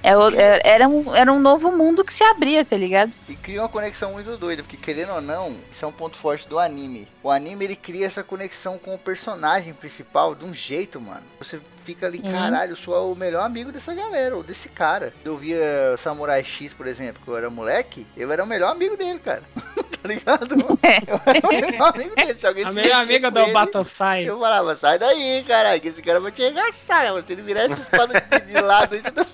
é 0.03 0.11
é- 0.11 0.61
era, 0.65 0.89
um, 0.89 1.15
era 1.15 1.33
um 1.33 1.39
novo 1.41 1.71
mundo 1.73 2.05
que 2.05 2.13
se 2.13 2.23
abria, 2.25 2.65
tá 2.65 2.77
ligado? 2.77 3.13
E 3.29 3.35
cria 3.35 3.63
uma 3.63 3.69
conexão 3.69 4.13
muito 4.13 4.37
doida, 4.37 4.63
porque 4.63 4.77
querendo 4.77 5.13
ou 5.13 5.21
não, 5.21 5.57
isso 5.71 5.85
é 5.85 5.89
um 5.89 5.93
ponto 5.93 6.17
forte 6.17 6.47
do 6.49 6.59
anime. 6.59 7.09
O 7.23 7.31
anime 7.31 7.65
ele 7.65 7.77
cria 7.77 8.07
essa 8.07 8.23
conexão 8.23 8.77
com 8.79 8.95
o 8.95 8.99
personagem 8.99 9.73
principal 9.73 10.35
de 10.35 10.45
um 10.45 10.53
jeito, 10.53 11.01
mano. 11.01 11.23
Você 11.39 11.61
fica 11.85 12.07
ali, 12.07 12.19
Uhum. 12.19 12.31
caralho, 12.31 12.73
eu 12.73 12.77
sou 12.77 13.13
o 13.13 13.17
melhor 13.17 13.45
amigo 13.45 13.71
dessa 13.71 13.95
galera, 13.95 14.37
ou 14.37 14.43
desse 14.43 14.69
cara. 14.69 15.13
Eu 15.25 15.37
via 15.37 15.95
Samurai 15.99 16.43
X, 16.45 16.73
por 16.73 16.87
exemplo, 16.87 17.23
que 17.23 17.29
eu 17.31 17.37
era 17.37 17.51
moleque, 17.51 18.07
eu 18.17 18.31
era 18.33 18.43
o 18.43 18.47
melhor 18.47 18.71
amigo 18.73 18.97
dele, 18.97 19.19
cara. 19.19 19.43
tá 20.05 20.09
ligado? 20.09 20.47
Eu 20.85 21.21
era 21.25 21.49
o 21.49 21.51
melhor 21.71 21.95
amigo 21.95 22.15
dele. 22.15 22.39
Se 22.39 22.47
alguém 22.47 22.65
A 22.65 22.69
se 22.69 22.75
metia 22.75 22.99
amiga 22.99 23.31
do 23.31 23.47
Batassai. 23.53 24.29
Eu 24.29 24.39
falava, 24.39 24.75
sai 24.75 24.99
daí, 24.99 25.43
caralho, 25.49 25.81
que 25.81 25.89
esse 25.89 26.03
cara 26.03 26.21
vai 26.21 26.31
te 26.31 26.43
arregaçar. 26.43 27.23
Se 27.23 27.33
ele 27.33 27.41
virar 27.41 27.63
essa 27.63 27.81
espada 27.81 28.21
de, 28.21 28.41
de 28.53 28.61
lado 28.61 28.95
aí, 28.95 29.01
você 29.01 29.11
tá 29.11 29.25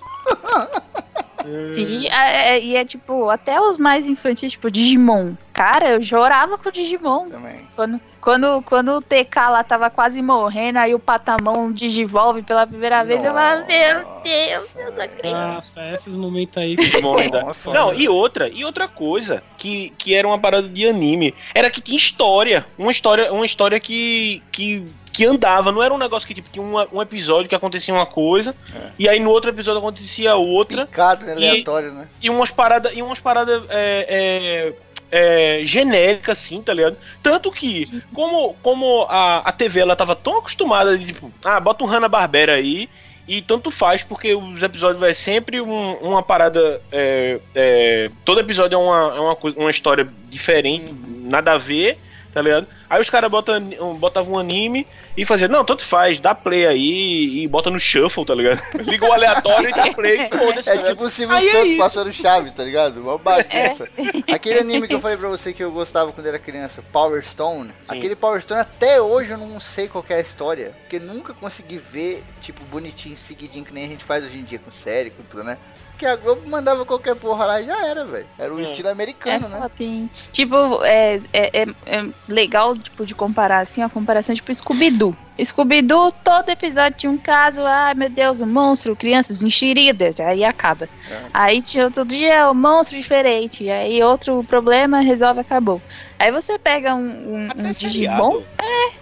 Sim, 1.74 2.06
é- 2.08 2.50
é- 2.56 2.62
e 2.62 2.76
é 2.76 2.84
tipo, 2.84 3.30
até 3.30 3.58
os 3.60 3.78
mais 3.78 4.06
infantis, 4.06 4.52
tipo 4.52 4.70
Digimon. 4.70 5.32
Cara, 5.54 5.90
eu 5.90 6.02
chorava 6.02 6.58
com 6.58 6.68
o 6.68 6.72
Digimon. 6.72 7.28
Também. 7.30 7.66
Quando, 7.74 8.00
quando, 8.20 8.62
quando 8.62 8.88
o 8.92 9.00
TK 9.00 9.48
lá 9.48 9.64
tava 9.64 9.88
quase 9.88 10.20
morrendo, 10.20 10.78
aí 10.78 10.94
o 10.94 10.98
Patamon 10.98 11.72
digivolve 11.72 12.42
pela 12.42 12.66
primeira 12.66 13.02
vez, 13.04 13.24
eu 13.24 13.32
falava, 13.32 13.64
meu 13.64 14.04
Deus, 14.22 14.76
eu 14.76 14.92
não 14.92 15.02
acredito. 15.02 15.32
Nossa, 15.32 15.88
esses 15.94 16.12
momentos 16.12 16.56
aí. 16.58 16.76
Digimon 16.76 17.16
ainda. 17.18 17.40
Não, 17.42 17.50
é. 17.50 17.74
Não, 17.74 17.94
e 17.94 18.06
outra, 18.08 18.48
e 18.48 18.62
outra 18.64 18.86
coisa 18.86 19.42
que, 19.56 19.90
que 19.96 20.14
era 20.14 20.28
uma 20.28 20.38
parada 20.38 20.68
de 20.68 20.86
anime, 20.86 21.34
era 21.54 21.70
que 21.70 21.80
tinha 21.80 21.96
história, 21.96 22.66
uma 22.76 22.90
história, 22.90 23.32
uma 23.32 23.46
história 23.46 23.80
que 23.80 24.42
que, 24.52 24.84
que 25.12 25.24
andava, 25.24 25.72
não 25.72 25.82
era 25.82 25.92
um 25.92 25.98
negócio 25.98 26.26
que 26.26 26.34
tipo 26.34 26.48
tinha 26.50 26.64
uma- 26.64 26.86
um 26.92 27.02
episódio 27.02 27.48
que 27.48 27.54
acontecia 27.54 27.92
uma 27.92 28.06
coisa 28.06 28.54
É. 28.74 28.90
e 28.98 29.08
aí 29.08 29.18
no 29.18 29.30
outro 29.30 29.50
episódio 29.50 29.78
acontecia 29.80 30.34
outra 30.36 30.86
Picado, 30.86 31.26
né? 31.26 31.32
aleatório, 31.32 31.92
né? 31.92 32.08
e 32.22 32.30
umas 32.30 32.50
paradas 32.50 32.92
e 32.96 33.02
umas 33.02 33.18
paradas 33.20 33.62
é, 33.68 34.72
é, 35.10 35.60
é, 35.60 35.64
genéricas 35.64 36.38
assim, 36.38 36.62
tá 36.62 36.72
ligado? 36.72 36.96
Tanto 37.22 37.50
que 37.50 38.02
como 38.14 38.54
como 38.62 39.02
a, 39.08 39.38
a 39.38 39.52
TV 39.52 39.80
ela 39.80 39.96
tava 39.96 40.14
tão 40.14 40.38
acostumada 40.38 40.96
de 40.96 41.06
tipo, 41.06 41.32
ah, 41.44 41.58
bota 41.60 41.82
um 41.84 41.86
Hanna 41.88 42.08
Barbera 42.08 42.54
aí 42.54 42.88
e 43.28 43.40
tanto 43.42 43.70
faz, 43.70 44.02
porque 44.02 44.34
os 44.34 44.62
episódios 44.62 44.98
vai 45.00 45.14
sempre 45.14 45.60
um- 45.60 45.94
uma 46.00 46.22
parada. 46.22 46.80
é, 46.92 47.38
é, 47.54 48.10
todo 48.24 48.40
episódio 48.40 48.74
é 48.76 48.78
uma, 48.78 49.14
é 49.16 49.20
uma, 49.20 49.36
uma 49.64 49.70
história 49.70 50.08
diferente, 50.28 50.94
nada 51.22 51.52
a 51.52 51.58
ver, 51.58 51.98
tá 52.32 52.40
ligado? 52.40 52.66
Aí 52.88 53.00
os 53.00 53.10
caras 53.10 53.30
botam, 53.30 53.60
botavam 53.96 54.34
um 54.34 54.38
anime 54.38 54.86
e 55.16 55.24
faziam, 55.24 55.48
não, 55.48 55.64
tanto 55.64 55.84
faz, 55.84 56.18
dá 56.18 56.34
play 56.34 56.66
aí 56.66 57.42
e 57.42 57.48
bota 57.48 57.70
no 57.70 57.78
shuffle, 57.78 58.24
tá 58.24 58.34
ligado? 58.34 58.60
Liga 58.82 59.06
o 59.06 59.12
aleatório 59.12 59.70
e 59.70 59.72
dá 59.72 59.92
play, 59.92 60.28
foda-se. 60.28 60.70
É 60.70 60.74
ligado? 60.74 60.90
tipo 60.90 61.04
o 61.04 61.10
Silvio 61.10 61.36
Aí 61.36 61.48
é 61.48 61.52
Santos 61.52 61.68
isso. 61.68 61.78
passando 61.78 62.12
Chaves, 62.12 62.54
tá 62.54 62.64
ligado? 62.64 63.00
Uma 63.00 63.18
bagunça. 63.18 63.88
Aquele 64.32 64.60
anime 64.60 64.88
que 64.88 64.94
eu 64.94 65.00
falei 65.00 65.16
pra 65.16 65.28
você 65.28 65.52
que 65.52 65.62
eu 65.62 65.70
gostava 65.70 66.12
quando 66.12 66.26
era 66.26 66.38
criança, 66.38 66.82
Power 66.92 67.24
Stone. 67.24 67.70
Sim. 67.84 67.98
Aquele 67.98 68.16
Power 68.16 68.40
Stone 68.40 68.60
até 68.60 69.00
hoje 69.00 69.30
eu 69.30 69.38
não 69.38 69.60
sei 69.60 69.88
qual 69.88 70.02
que 70.02 70.12
é 70.12 70.16
a 70.16 70.20
história. 70.20 70.74
Porque 70.80 70.98
nunca 70.98 71.34
consegui 71.34 71.78
ver, 71.78 72.22
tipo, 72.40 72.62
bonitinho, 72.64 73.16
seguidinho, 73.16 73.64
que 73.64 73.72
nem 73.72 73.84
a 73.84 73.88
gente 73.88 74.04
faz 74.04 74.24
hoje 74.24 74.38
em 74.38 74.44
dia 74.44 74.58
com 74.58 74.70
série, 74.70 75.10
com 75.10 75.22
tudo, 75.22 75.44
né? 75.44 75.58
Porque 76.00 76.06
a 76.06 76.16
Globo 76.16 76.48
mandava 76.48 76.86
qualquer 76.86 77.14
porra 77.14 77.44
lá 77.44 77.60
e 77.60 77.66
já 77.66 77.86
era, 77.86 78.06
velho. 78.06 78.26
Era 78.38 78.54
o 78.54 78.58
É. 78.58 78.62
estilo 78.62 78.88
É 78.88 78.90
americano, 78.92 79.50
né? 79.50 79.58
foda, 79.58 79.72
hein? 79.80 80.08
Tipo, 80.32 80.82
é, 80.82 81.20
é, 81.30 81.62
é, 81.62 81.66
é 81.84 82.08
legal, 82.26 82.74
tipo, 82.74 83.04
de 83.04 83.14
comparar, 83.14 83.58
assim, 83.58 83.82
a 83.82 83.88
comparação, 83.90 84.34
tipo, 84.34 84.50
Scooby-Doo. 84.54 85.14
Scooby-Doo, 85.44 86.10
todo 86.24 86.48
episódio 86.48 86.96
tinha 86.98 87.12
um 87.12 87.18
caso, 87.18 87.62
ai 87.66 87.92
meu 87.94 88.08
Deus, 88.08 88.40
um 88.40 88.46
monstro, 88.46 88.96
crianças 88.96 89.42
enxeridas, 89.42 90.18
aí 90.20 90.42
acaba. 90.42 90.88
É. 91.10 91.20
Aí 91.34 91.60
tinha 91.60 91.84
outro 91.84 92.06
dia 92.06 92.50
um 92.50 92.54
monstro 92.54 92.96
diferente, 92.96 93.68
aí 93.68 94.02
outro 94.02 94.42
problema, 94.44 95.00
resolve, 95.00 95.40
acabou. 95.40 95.82
Aí 96.20 96.30
você 96.30 96.58
pega 96.58 96.94
um, 96.94 97.00
um, 97.46 97.48
Até 97.50 97.62
um 97.62 97.72
seriado. 97.72 98.22
Digimon, 98.28 98.42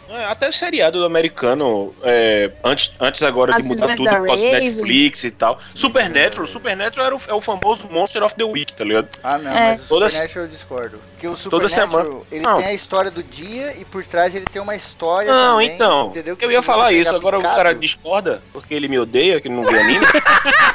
É, 0.09 0.25
até 0.27 0.49
o 0.49 0.53
seriado 0.53 1.01
do 1.01 1.05
americano, 1.05 1.93
é, 2.05 2.53
antes, 2.63 2.95
antes 3.01 3.21
agora 3.25 3.57
As 3.57 3.65
de 3.65 3.69
mudar 3.71 3.97
tudo 3.97 4.09
por 4.09 4.27
causa 4.27 4.37
do. 4.37 4.53
Netflix 4.53 5.25
e 5.25 5.31
tal. 5.33 5.59
Supernatural, 5.75 6.47
Supernatural 6.47 7.07
era 7.07 7.17
o, 7.17 7.21
é 7.27 7.35
o 7.35 7.41
famoso 7.41 7.89
Monster 7.91 8.23
of 8.23 8.37
the 8.37 8.45
Week, 8.45 8.73
tá 8.73 8.85
ligado? 8.85 9.09
Ah, 9.25 9.37
não, 9.37 9.51
É. 9.51 9.71
mas 9.73 9.81
o 9.81 9.89
Toda- 9.89 10.09
Supernatural 10.09 10.45
eu 10.45 10.51
discordo. 10.53 10.99
Porque 11.13 11.27
o 11.27 11.37
Toda 11.37 11.69
Supernatural, 11.69 12.27
ele 12.31 12.41
Não. 12.43 12.57
tem 12.59 12.67
a 12.67 12.73
história 12.73 13.11
do 13.11 13.23
dia 13.25 13.77
e 13.77 13.85
por 13.85 14.05
trás 14.07 14.33
ele 14.37 14.45
tem 14.53 14.63
uma 14.63 14.77
história 14.77 15.29
Não, 15.33 15.55
também, 15.59 15.75
então, 15.75 16.07
entendeu? 16.11 16.37
Que 16.37 16.45
eu 16.45 16.53
ia 16.53 16.63
falar 16.63 16.93
isso, 16.93 17.11
agora 17.13 17.37
picado- 17.39 17.53
o 17.53 17.57
cara 17.57 17.75
discorda, 17.75 18.41
porque 18.53 18.73
ele 18.73 18.87
me 18.87 18.99
odeia, 19.01 19.41
que 19.41 19.49
não 19.49 19.65
vê 19.65 19.77
anime. 19.77 20.07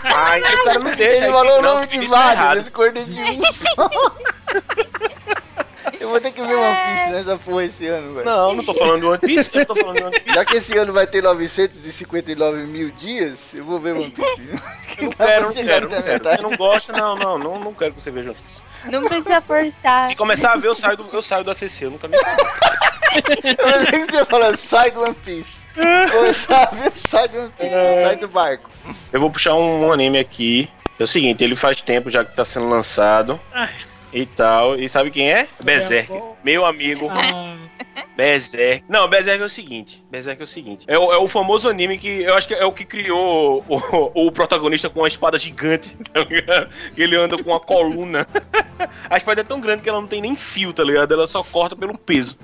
Aí 0.03 0.41
o 0.59 0.63
cara 0.65 0.79
não 0.79 0.93
deixa. 0.93 1.03
Ele 1.25 1.31
falou 1.31 1.59
o 1.59 1.61
nome 1.61 1.87
de 1.87 2.05
vários, 2.05 2.63
discordei 2.63 3.05
de 3.05 3.21
um 3.21 3.41
só. 3.53 3.89
Eu 5.99 6.09
vou 6.09 6.19
ter 6.21 6.31
que 6.31 6.41
ver 6.41 6.55
One 6.55 6.75
Piece 6.75 7.09
nessa 7.11 7.37
porra 7.37 7.63
esse 7.65 7.87
ano, 7.87 8.13
velho. 8.13 8.25
Não, 8.25 8.53
não 8.55 8.63
tô 8.63 8.73
falando 8.73 9.01
do 9.01 9.09
One 9.09 9.19
Piece, 9.19 9.49
eu 9.53 9.65
tô 9.65 9.75
falando 9.75 9.99
do 9.99 10.05
One 10.07 10.19
Piece. 10.19 10.35
Já 10.35 10.45
que 10.45 10.57
esse 10.57 10.77
ano 10.77 10.93
vai 10.93 11.07
ter 11.07 11.21
959 11.23 12.57
mil 12.63 12.91
dias, 12.91 13.53
eu 13.53 13.65
vou 13.65 13.79
ver 13.79 13.93
One 13.95 14.11
Piece. 14.11 14.61
Eu 14.95 15.05
não 15.05 15.11
quero, 15.13 15.45
não 15.45 15.53
quero, 15.53 15.89
não 15.89 16.01
quero. 16.03 16.23
Você 16.23 16.41
não 16.41 16.55
gosta, 16.55 16.93
não, 16.93 17.15
não, 17.15 17.39
não, 17.39 17.59
não 17.59 17.73
quero 17.73 17.93
que 17.93 18.01
você 18.03 18.11
veja 18.11 18.29
One 18.29 18.39
Piece. 18.39 18.91
não 18.91 19.01
precisa 19.01 19.41
forçar. 19.41 20.05
Se 20.05 20.15
começar 20.15 20.53
a 20.53 20.55
ver, 20.55 20.67
eu 20.67 20.75
saio 20.75 20.97
do, 20.97 21.07
eu 21.11 21.21
saio 21.21 21.43
do 21.43 21.49
ACC, 21.49 21.81
eu 21.81 21.91
nunca 21.91 22.07
me 22.07 22.15
Eu 23.13 23.23
pensei 23.23 24.05
que 24.05 24.11
você 24.11 24.17
ia 24.17 24.25
falar, 24.25 24.55
sai 24.57 24.91
do 24.91 25.01
One 25.01 25.15
Piece. 25.15 25.63
Começar 26.11 26.63
a 26.63 26.75
ver, 26.75 26.91
sai 26.93 27.27
do 27.27 27.39
One 27.39 27.53
Piece, 27.57 27.73
É. 27.73 28.03
sai 28.05 28.15
do 28.17 28.27
barco. 28.27 28.69
Eu 29.11 29.19
vou 29.19 29.31
puxar 29.31 29.55
um, 29.55 29.91
anime 29.91 30.19
aqui. 30.19 30.69
É 30.99 31.03
o 31.03 31.07
seguinte, 31.07 31.43
ele 31.43 31.55
faz 31.55 31.81
tempo 31.81 32.09
já 32.09 32.23
que 32.23 32.35
tá 32.35 32.45
sendo 32.45 32.69
lançado. 32.69 33.39
Ai. 33.51 33.73
E 34.13 34.25
tal. 34.25 34.75
E 34.75 34.87
sabe 34.87 35.09
quem 35.09 35.31
é? 35.31 35.47
Berserk. 35.63 36.11
Meu 36.43 36.65
amigo. 36.65 37.09
Ah, 37.09 37.57
Berserk. 38.15 38.85
Não, 38.87 39.07
Berserk 39.07 39.41
é 39.41 39.45
o 39.45 39.49
seguinte. 39.49 40.03
Berserk 40.09 40.41
é 40.41 40.43
o 40.43 40.47
seguinte. 40.47 40.85
É 40.87 40.97
o, 40.97 41.11
é 41.11 41.17
o 41.17 41.27
famoso 41.27 41.67
anime 41.67 41.97
que 41.97 42.21
eu 42.21 42.35
acho 42.35 42.47
que 42.47 42.53
é 42.53 42.65
o 42.65 42.71
que 42.71 42.85
criou 42.85 43.65
o, 43.67 44.11
o 44.27 44.31
protagonista 44.31 44.89
com 44.89 44.99
uma 44.99 45.07
espada 45.07 45.39
gigante, 45.39 45.97
tá 46.13 46.21
ligado? 46.21 46.69
Ele 46.95 47.15
anda 47.15 47.41
com 47.41 47.49
uma 47.49 47.59
coluna. 47.59 48.27
A 49.09 49.17
espada 49.17 49.41
é 49.41 49.43
tão 49.43 49.59
grande 49.59 49.81
que 49.81 49.89
ela 49.89 49.99
não 49.99 50.07
tem 50.07 50.21
nem 50.21 50.35
fio, 50.35 50.73
tá 50.73 50.83
ligado? 50.83 51.13
Ela 51.13 51.27
só 51.27 51.43
corta 51.43 51.75
pelo 51.75 51.97
peso. 51.97 52.37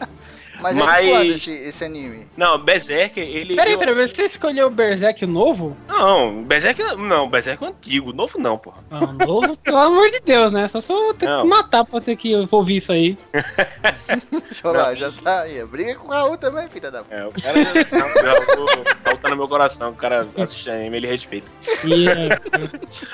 Mas, 0.62 0.76
é 0.78 0.84
Mas- 0.84 1.06
de 1.06 1.12
quando 1.12 1.32
esse, 1.32 1.52
esse 1.52 1.84
anime? 1.84 2.28
Não, 2.38 2.58
Berserk, 2.58 3.19
ele. 3.19 3.56
peraí, 3.56 3.78
peraí, 3.78 4.08
você 4.08 4.24
escolheu 4.24 4.67
o 4.67 4.69
Berserk 4.69 5.26
novo? 5.26 5.76
Não, 5.88 6.43
Berserk 6.43 6.82
não, 6.98 7.30
Berserk 7.30 7.63
é 7.63 7.67
antigo, 7.67 8.12
novo 8.13 8.38
não, 8.39 8.58
porra. 8.58 8.84
Não, 8.89 9.13
novo, 9.13 9.58
pelo 9.58 9.78
amor 9.78 10.10
de 10.12 10.19
Deus, 10.22 10.52
né? 10.52 10.67
Só 10.72 10.82
se 10.82 10.91
eu 10.91 11.13
ter 11.13 11.26
Não. 11.28 11.41
que 11.43 11.48
matar 11.48 11.86
pra 11.86 12.02
ter 12.02 12.15
que 12.15 12.34
ouvir 12.52 12.78
isso 12.78 12.91
aí. 12.91 13.17
Deixa 14.32 14.67
eu 14.67 14.74
lá, 14.74 14.93
já 14.95 15.12
tá 15.12 15.41
aí. 15.41 15.63
Briga 15.65 15.95
com 15.95 16.08
o 16.08 16.12
Raul 16.12 16.38
também, 16.38 16.67
filha 16.67 16.89
da. 16.91 17.04
É, 17.10 17.26
o 17.26 17.32
cara. 17.32 17.60
O 17.60 19.06
Raul 19.06 19.17
tá 19.22 19.30
no 19.30 19.36
meu 19.38 19.48
coração, 19.48 19.91
o 19.91 19.95
cara 19.95 20.28
assiste 20.38 20.69
anime, 20.69 20.98
ele 20.98 21.08
respeita. 21.08 21.50
É, 21.86 22.39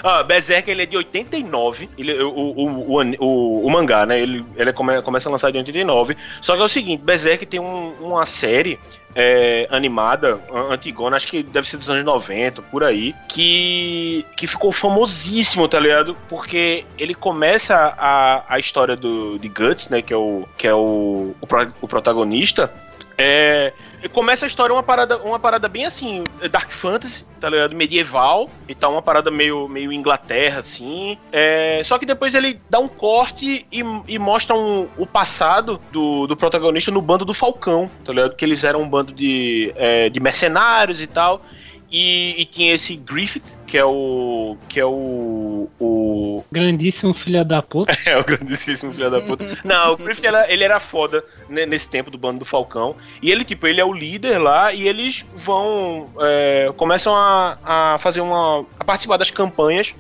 Ah, 0.04 0.24
Berserk 0.24 0.70
ele 0.70 0.84
é 0.84 0.86
de 0.86 0.98
89. 0.98 1.90
Ele, 1.98 2.22
o, 2.24 2.30
o, 2.30 3.00
o, 3.00 3.02
o, 3.20 3.66
o 3.66 3.70
mangá, 3.72 4.06
né? 4.06 4.20
Ele, 4.20 4.46
ele 4.56 4.72
come- 4.74 5.02
começa 5.02 5.28
a 5.30 5.32
lançar 5.32 5.54
em 5.54 5.58
89. 5.58 6.16
Só 6.42 6.56
que 6.56 6.62
é 6.62 6.66
o 6.66 6.68
seguinte: 6.70 7.02
Berserk 7.04 7.35
tem 7.44 7.60
um- 7.60 7.94
uma 8.00 8.28
série 8.28 8.80
é, 9.18 9.66
animada, 9.72 10.40
an- 10.54 10.74
antigona, 10.74 11.16
acho 11.16 11.28
que 11.30 11.42
deve 11.42 11.68
ser 11.68 11.78
dos 11.78 11.90
anos 11.90 12.04
90, 12.04 12.62
por 12.62 12.84
aí, 12.84 13.16
que, 13.30 14.26
que 14.38 14.46
ficou 14.46 14.72
famosíssimo, 14.74 15.68
tá 15.70 15.80
ligado? 15.80 16.16
Porque 16.28 16.86
ele 17.00 17.16
começa 17.16 17.76
a, 17.98 18.44
a 18.54 18.60
história 18.60 18.96
do, 18.96 19.40
de 19.40 19.48
Guts, 19.48 19.88
né? 19.90 20.02
Que 20.02 20.14
é 20.14 20.18
o, 20.18 20.46
que 20.58 20.68
é 20.68 20.74
o, 20.74 21.34
o, 21.42 21.48
o 21.82 21.88
protagonista. 21.88 22.70
É, 23.18 23.72
começa 24.12 24.46
a 24.46 24.48
história 24.48 24.74
uma 24.74 24.84
parada, 24.84 25.18
uma 25.18 25.40
parada 25.40 25.68
bem 25.68 25.86
assim, 25.86 26.24
Dark 26.52 26.72
Fantasy, 26.72 27.26
tá 27.40 27.50
ligado? 27.50 27.76
Medieval 27.76 28.50
e 28.68 28.76
tal, 28.76 28.92
uma 28.92 29.02
parada 29.02 29.32
meio, 29.32 29.68
meio 29.68 29.92
Inglaterra, 29.92 30.60
assim. 30.60 31.18
É, 31.32 31.82
só 31.84 31.98
que 31.98 32.06
depois 32.06 32.36
ele 32.36 32.60
dá 32.70 32.80
um 32.80 32.88
corte 32.88 33.66
e, 33.72 33.84
e 34.08 34.20
mostra 34.20 34.56
um- 34.56 34.88
o 34.98 35.06
passado 35.06 35.80
do, 35.92 36.28
do 36.28 36.36
protagonista 36.38 36.92
no 36.92 37.02
bando 37.02 37.26
do 37.26 37.34
Falcão, 37.34 37.90
tá 38.04 38.12
ligado? 38.14 38.36
Que 38.36 38.46
eles 38.46 38.64
eram 38.64 38.82
um 38.82 38.90
bando 38.90 39.12
de, 39.14 39.74
é, 39.76 40.10
de 40.10 40.20
mercenários 40.20 41.02
e 41.02 41.08
tal. 41.08 41.42
E, 41.92 42.42
e 42.42 42.46
tinha 42.46 42.74
esse 42.74 42.96
Griffith, 42.96 43.44
que 43.68 43.78
é 43.78 43.86
o. 43.86 44.58
que 44.68 44.80
é 44.80 44.86
o. 44.86 45.70
o 45.80 46.44
grandíssimo 46.52 47.14
filho 47.14 47.46
da 47.46 47.62
puta. 47.62 47.96
é, 48.06 48.18
o 48.18 48.24
grandíssimo 48.24 48.92
filho 48.92 49.12
da 49.12 49.22
puta. 49.22 49.46
Não, 49.64 49.94
o 49.94 49.98
Griffith 49.98 50.26
era- 50.26 50.52
ele 50.52 50.64
era 50.64 50.80
foda 50.80 51.24
né, 51.48 51.66
nesse 51.66 51.90
tempo 51.90 52.10
do 52.10 52.18
bando 52.18 52.40
do 52.40 52.46
Falcão. 52.46 52.96
E 53.22 53.32
ele, 53.32 53.44
tipo, 53.44 53.68
ele 53.68 53.80
é 53.80 53.86
o 53.86 53.94
líder 53.94 54.40
lá 54.40 54.74
e 54.74 54.88
eles 54.88 55.26
vão. 55.36 56.10
é, 56.20 56.72
começam 56.76 57.16
a, 57.16 57.58
a 57.64 57.98
fazer 58.00 58.22
uma. 58.22 58.66
a 58.80 58.84
participar 58.84 59.18
das 59.18 59.30
campanhas 59.32 59.94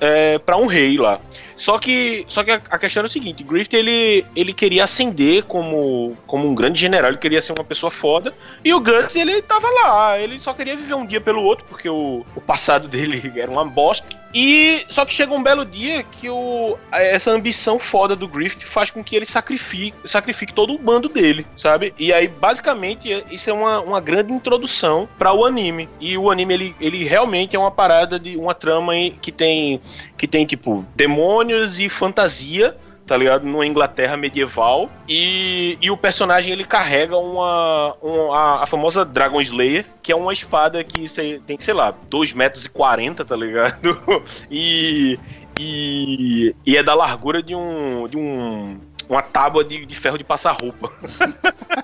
é, 0.00 0.38
para 0.38 0.56
um 0.56 0.66
rei 0.66 0.96
lá. 0.96 1.20
Só 1.62 1.78
que, 1.78 2.24
só 2.26 2.42
que 2.42 2.50
a, 2.50 2.76
questão 2.76 3.04
é 3.04 3.06
o 3.06 3.08
seguinte: 3.08 3.44
Griffith 3.44 3.76
ele, 3.76 4.26
ele 4.34 4.52
queria 4.52 4.82
ascender 4.82 5.44
como, 5.44 6.16
como 6.26 6.48
um 6.48 6.56
grande 6.56 6.80
general, 6.80 7.10
ele 7.10 7.18
queria 7.18 7.40
ser 7.40 7.52
uma 7.52 7.62
pessoa 7.62 7.88
foda. 7.88 8.34
E 8.64 8.74
o 8.74 8.80
Guts, 8.80 9.14
ele 9.14 9.40
tava 9.42 9.68
lá, 9.70 10.18
ele 10.18 10.40
só 10.40 10.52
queria 10.52 10.74
viver 10.74 10.94
um 10.94 11.06
dia 11.06 11.20
pelo 11.20 11.40
outro, 11.40 11.64
porque 11.68 11.88
o, 11.88 12.26
o 12.34 12.40
passado 12.40 12.88
dele 12.90 13.32
era 13.36 13.48
uma 13.48 13.64
bosta. 13.64 14.21
E 14.34 14.84
só 14.88 15.04
que 15.04 15.14
chega 15.14 15.34
um 15.34 15.42
belo 15.42 15.64
dia 15.64 16.02
que 16.02 16.28
o, 16.28 16.78
essa 16.90 17.30
ambição 17.30 17.78
foda 17.78 18.16
do 18.16 18.26
Griffith 18.26 18.64
faz 18.64 18.90
com 18.90 19.04
que 19.04 19.14
ele 19.14 19.26
sacrifique, 19.26 19.96
sacrifique 20.08 20.54
todo 20.54 20.74
o 20.74 20.78
bando 20.78 21.08
dele, 21.08 21.46
sabe? 21.56 21.94
E 21.98 22.12
aí, 22.12 22.28
basicamente, 22.28 23.24
isso 23.30 23.50
é 23.50 23.52
uma, 23.52 23.80
uma 23.80 24.00
grande 24.00 24.32
introdução 24.32 25.08
para 25.18 25.32
o 25.32 25.44
anime. 25.44 25.88
E 26.00 26.16
o 26.16 26.30
anime, 26.30 26.54
ele, 26.54 26.76
ele 26.80 27.04
realmente 27.04 27.54
é 27.54 27.58
uma 27.58 27.70
parada 27.70 28.18
de 28.18 28.36
uma 28.36 28.54
trama 28.54 28.92
que 29.20 29.30
tem, 29.30 29.80
que 30.16 30.26
tem 30.26 30.46
tipo, 30.46 30.84
demônios 30.96 31.78
e 31.78 31.88
fantasia, 31.88 32.76
tá 33.06 33.16
ligado? 33.16 33.44
Numa 33.44 33.66
Inglaterra 33.66 34.16
medieval. 34.16 34.90
E, 35.08 35.78
e 35.80 35.90
o 35.90 35.96
personagem 35.96 36.52
ele 36.52 36.64
carrega 36.64 37.16
uma, 37.16 37.94
uma 38.02 38.62
a, 38.62 38.66
famosa 38.66 39.04
Dragon 39.04 39.40
Slayer, 39.40 39.84
que 40.02 40.12
é 40.12 40.16
uma 40.16 40.32
espada 40.32 40.82
que 40.84 41.06
tem, 41.46 41.58
sei 41.60 41.74
lá, 41.74 41.94
2 42.08 42.32
metros 42.32 42.64
e 42.64 42.68
40, 42.68 43.24
tá 43.24 43.36
ligado? 43.36 44.00
e, 44.50 45.18
e, 45.58 46.54
e 46.64 46.76
é 46.76 46.82
da 46.82 46.94
largura 46.94 47.42
de 47.42 47.54
um. 47.54 48.06
De 48.08 48.16
um 48.16 48.78
uma 49.08 49.22
tábua 49.22 49.64
de, 49.64 49.84
de 49.84 49.94
ferro 49.94 50.16
de 50.18 50.24
passar 50.24 50.52
roupa. 50.52 50.90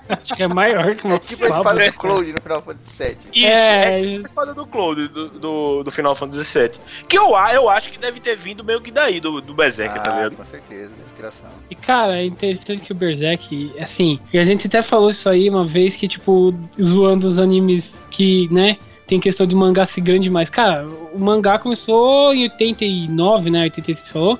Acho 0.08 0.34
que 0.34 0.42
é 0.42 0.48
maior 0.48 0.94
que 0.94 1.04
uma 1.04 1.16
É 1.16 1.18
tipo 1.18 1.44
a 1.44 1.48
espada 1.48 1.84
do 1.84 1.92
Cloud 1.94 2.32
no 2.32 2.40
Final 2.40 2.62
Fantasy 2.62 3.02
VII. 3.04 3.16
Isso, 3.34 3.46
É, 3.46 3.84
é, 3.84 3.94
a 3.94 4.20
espada 4.20 4.54
do 4.54 4.66
Cloud, 4.66 5.08
do, 5.08 5.28
do, 5.30 5.82
do 5.84 5.90
Final 5.90 6.14
Fantasy 6.14 6.58
VII. 6.58 6.70
Que 7.08 7.18
eu, 7.18 7.36
a- 7.36 7.52
eu 7.52 7.68
acho 7.68 7.90
que 7.90 7.98
deve 7.98 8.20
ter 8.20 8.36
vindo 8.36 8.64
meio 8.64 8.80
que 8.80 8.90
daí, 8.90 9.20
do, 9.20 9.40
do 9.40 9.54
Berserk, 9.54 9.94
tá 10.02 10.10
Ah, 10.10 10.14
ligado? 10.16 10.36
com 10.36 10.44
certeza, 10.44 10.90
inspiração. 11.10 11.50
E 11.70 11.74
cara, 11.74 12.16
é 12.20 12.24
interessante 12.24 12.82
que 12.84 12.92
o 12.92 12.94
Berserk, 12.94 13.72
assim, 13.80 14.18
e 14.32 14.38
a 14.38 14.44
gente 14.44 14.66
até 14.66 14.82
falou 14.82 15.10
isso 15.10 15.28
aí 15.28 15.48
uma 15.50 15.64
vez 15.66 15.94
que, 15.96 16.08
tipo, 16.08 16.54
zoando 16.82 17.28
os 17.28 17.38
animes 17.38 17.84
que, 18.10 18.48
né, 18.52 18.78
tem 19.06 19.18
questão 19.20 19.46
de 19.46 19.54
mangá 19.54 19.86
ser 19.86 20.00
grande 20.02 20.24
demais. 20.24 20.50
Cara, 20.50 20.86
o 20.86 21.18
mangá 21.18 21.58
começou 21.58 22.32
em 22.34 22.42
89, 22.44 23.50
né, 23.50 23.62
86 23.64 24.06
você 24.06 24.12
falou, 24.12 24.38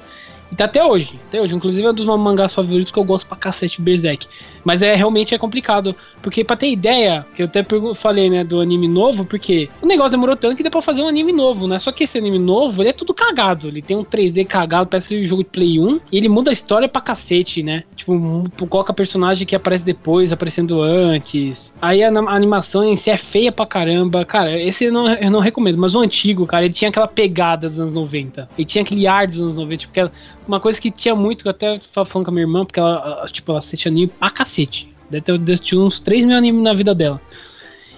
e 0.50 0.56
tá 0.56 0.64
até 0.64 0.84
hoje, 0.84 1.10
até 1.28 1.40
hoje. 1.40 1.54
Inclusive 1.54 1.84
é 1.84 1.90
um 1.90 1.94
dos 1.94 2.06
mangás 2.06 2.54
favoritos 2.54 2.90
que 2.90 2.98
eu 2.98 3.04
gosto 3.04 3.26
pra 3.26 3.36
cacete, 3.36 3.80
Berserk. 3.80 4.26
Mas 4.68 4.82
é 4.82 4.94
realmente 4.94 5.34
é 5.34 5.38
complicado, 5.38 5.96
porque 6.20 6.44
pra 6.44 6.54
ter 6.54 6.70
ideia, 6.70 7.24
que 7.34 7.40
eu 7.40 7.46
até 7.46 7.64
falei, 8.02 8.28
né, 8.28 8.44
do 8.44 8.60
anime 8.60 8.86
novo, 8.86 9.24
porque 9.24 9.70
o 9.80 9.86
negócio 9.86 10.10
demorou 10.10 10.36
tanto 10.36 10.56
que 10.58 10.62
deu 10.62 10.70
pra 10.70 10.82
fazer 10.82 11.00
um 11.00 11.08
anime 11.08 11.32
novo, 11.32 11.66
né? 11.66 11.78
Só 11.78 11.90
que 11.90 12.04
esse 12.04 12.18
anime 12.18 12.38
novo, 12.38 12.82
ele 12.82 12.90
é 12.90 12.92
tudo 12.92 13.14
cagado. 13.14 13.68
Ele 13.68 13.80
tem 13.80 13.96
um 13.96 14.04
3D 14.04 14.44
cagado, 14.46 14.90
parece 14.90 15.24
um 15.24 15.26
jogo 15.26 15.42
de 15.42 15.48
Play 15.48 15.80
1, 15.80 16.00
e 16.12 16.18
ele 16.18 16.28
muda 16.28 16.50
a 16.50 16.52
história 16.52 16.86
pra 16.86 17.00
cacete, 17.00 17.62
né? 17.62 17.84
Tipo, 17.96 18.44
coloca 18.68 18.92
personagem 18.92 19.46
que 19.46 19.56
aparece 19.56 19.86
depois, 19.86 20.30
aparecendo 20.32 20.82
antes. 20.82 21.72
Aí 21.80 22.02
a, 22.04 22.10
a 22.10 22.34
animação 22.36 22.84
em 22.84 22.94
si 22.96 23.08
é 23.08 23.16
feia 23.16 23.50
pra 23.50 23.64
caramba. 23.64 24.22
Cara, 24.26 24.54
esse 24.60 24.84
eu 24.84 24.92
não, 24.92 25.08
eu 25.14 25.30
não 25.30 25.40
recomendo, 25.40 25.78
mas 25.78 25.94
o 25.94 26.00
antigo, 26.00 26.46
cara, 26.46 26.66
ele 26.66 26.74
tinha 26.74 26.90
aquela 26.90 27.08
pegada 27.08 27.70
dos 27.70 27.80
anos 27.80 27.94
90. 27.94 28.50
Ele 28.58 28.66
tinha 28.66 28.82
aquele 28.84 29.06
ar 29.06 29.26
dos 29.26 29.40
anos 29.40 29.56
90, 29.56 29.76
tipo, 29.78 29.92
aquela- 29.92 30.12
uma 30.46 30.58
coisa 30.60 30.80
que 30.80 30.90
tinha 30.90 31.14
muito, 31.14 31.42
que 31.42 31.48
eu 31.48 31.50
até 31.50 31.78
tava 31.94 32.08
falando 32.08 32.24
com 32.24 32.30
a 32.30 32.34
minha 32.34 32.44
irmã, 32.44 32.64
porque 32.64 32.80
ela, 32.80 33.26
tipo, 33.30 33.52
ela 33.52 33.58
assiste 33.60 33.86
anime 33.86 34.06
pra 34.08 34.30
cacete. 34.30 34.57
Ter 34.66 34.88
deve 35.10 35.58
ter 35.58 35.76
uns 35.76 35.98
3 36.00 36.26
mil 36.26 36.36
animes 36.36 36.62
na 36.62 36.74
vida 36.74 36.94
dela. 36.94 37.20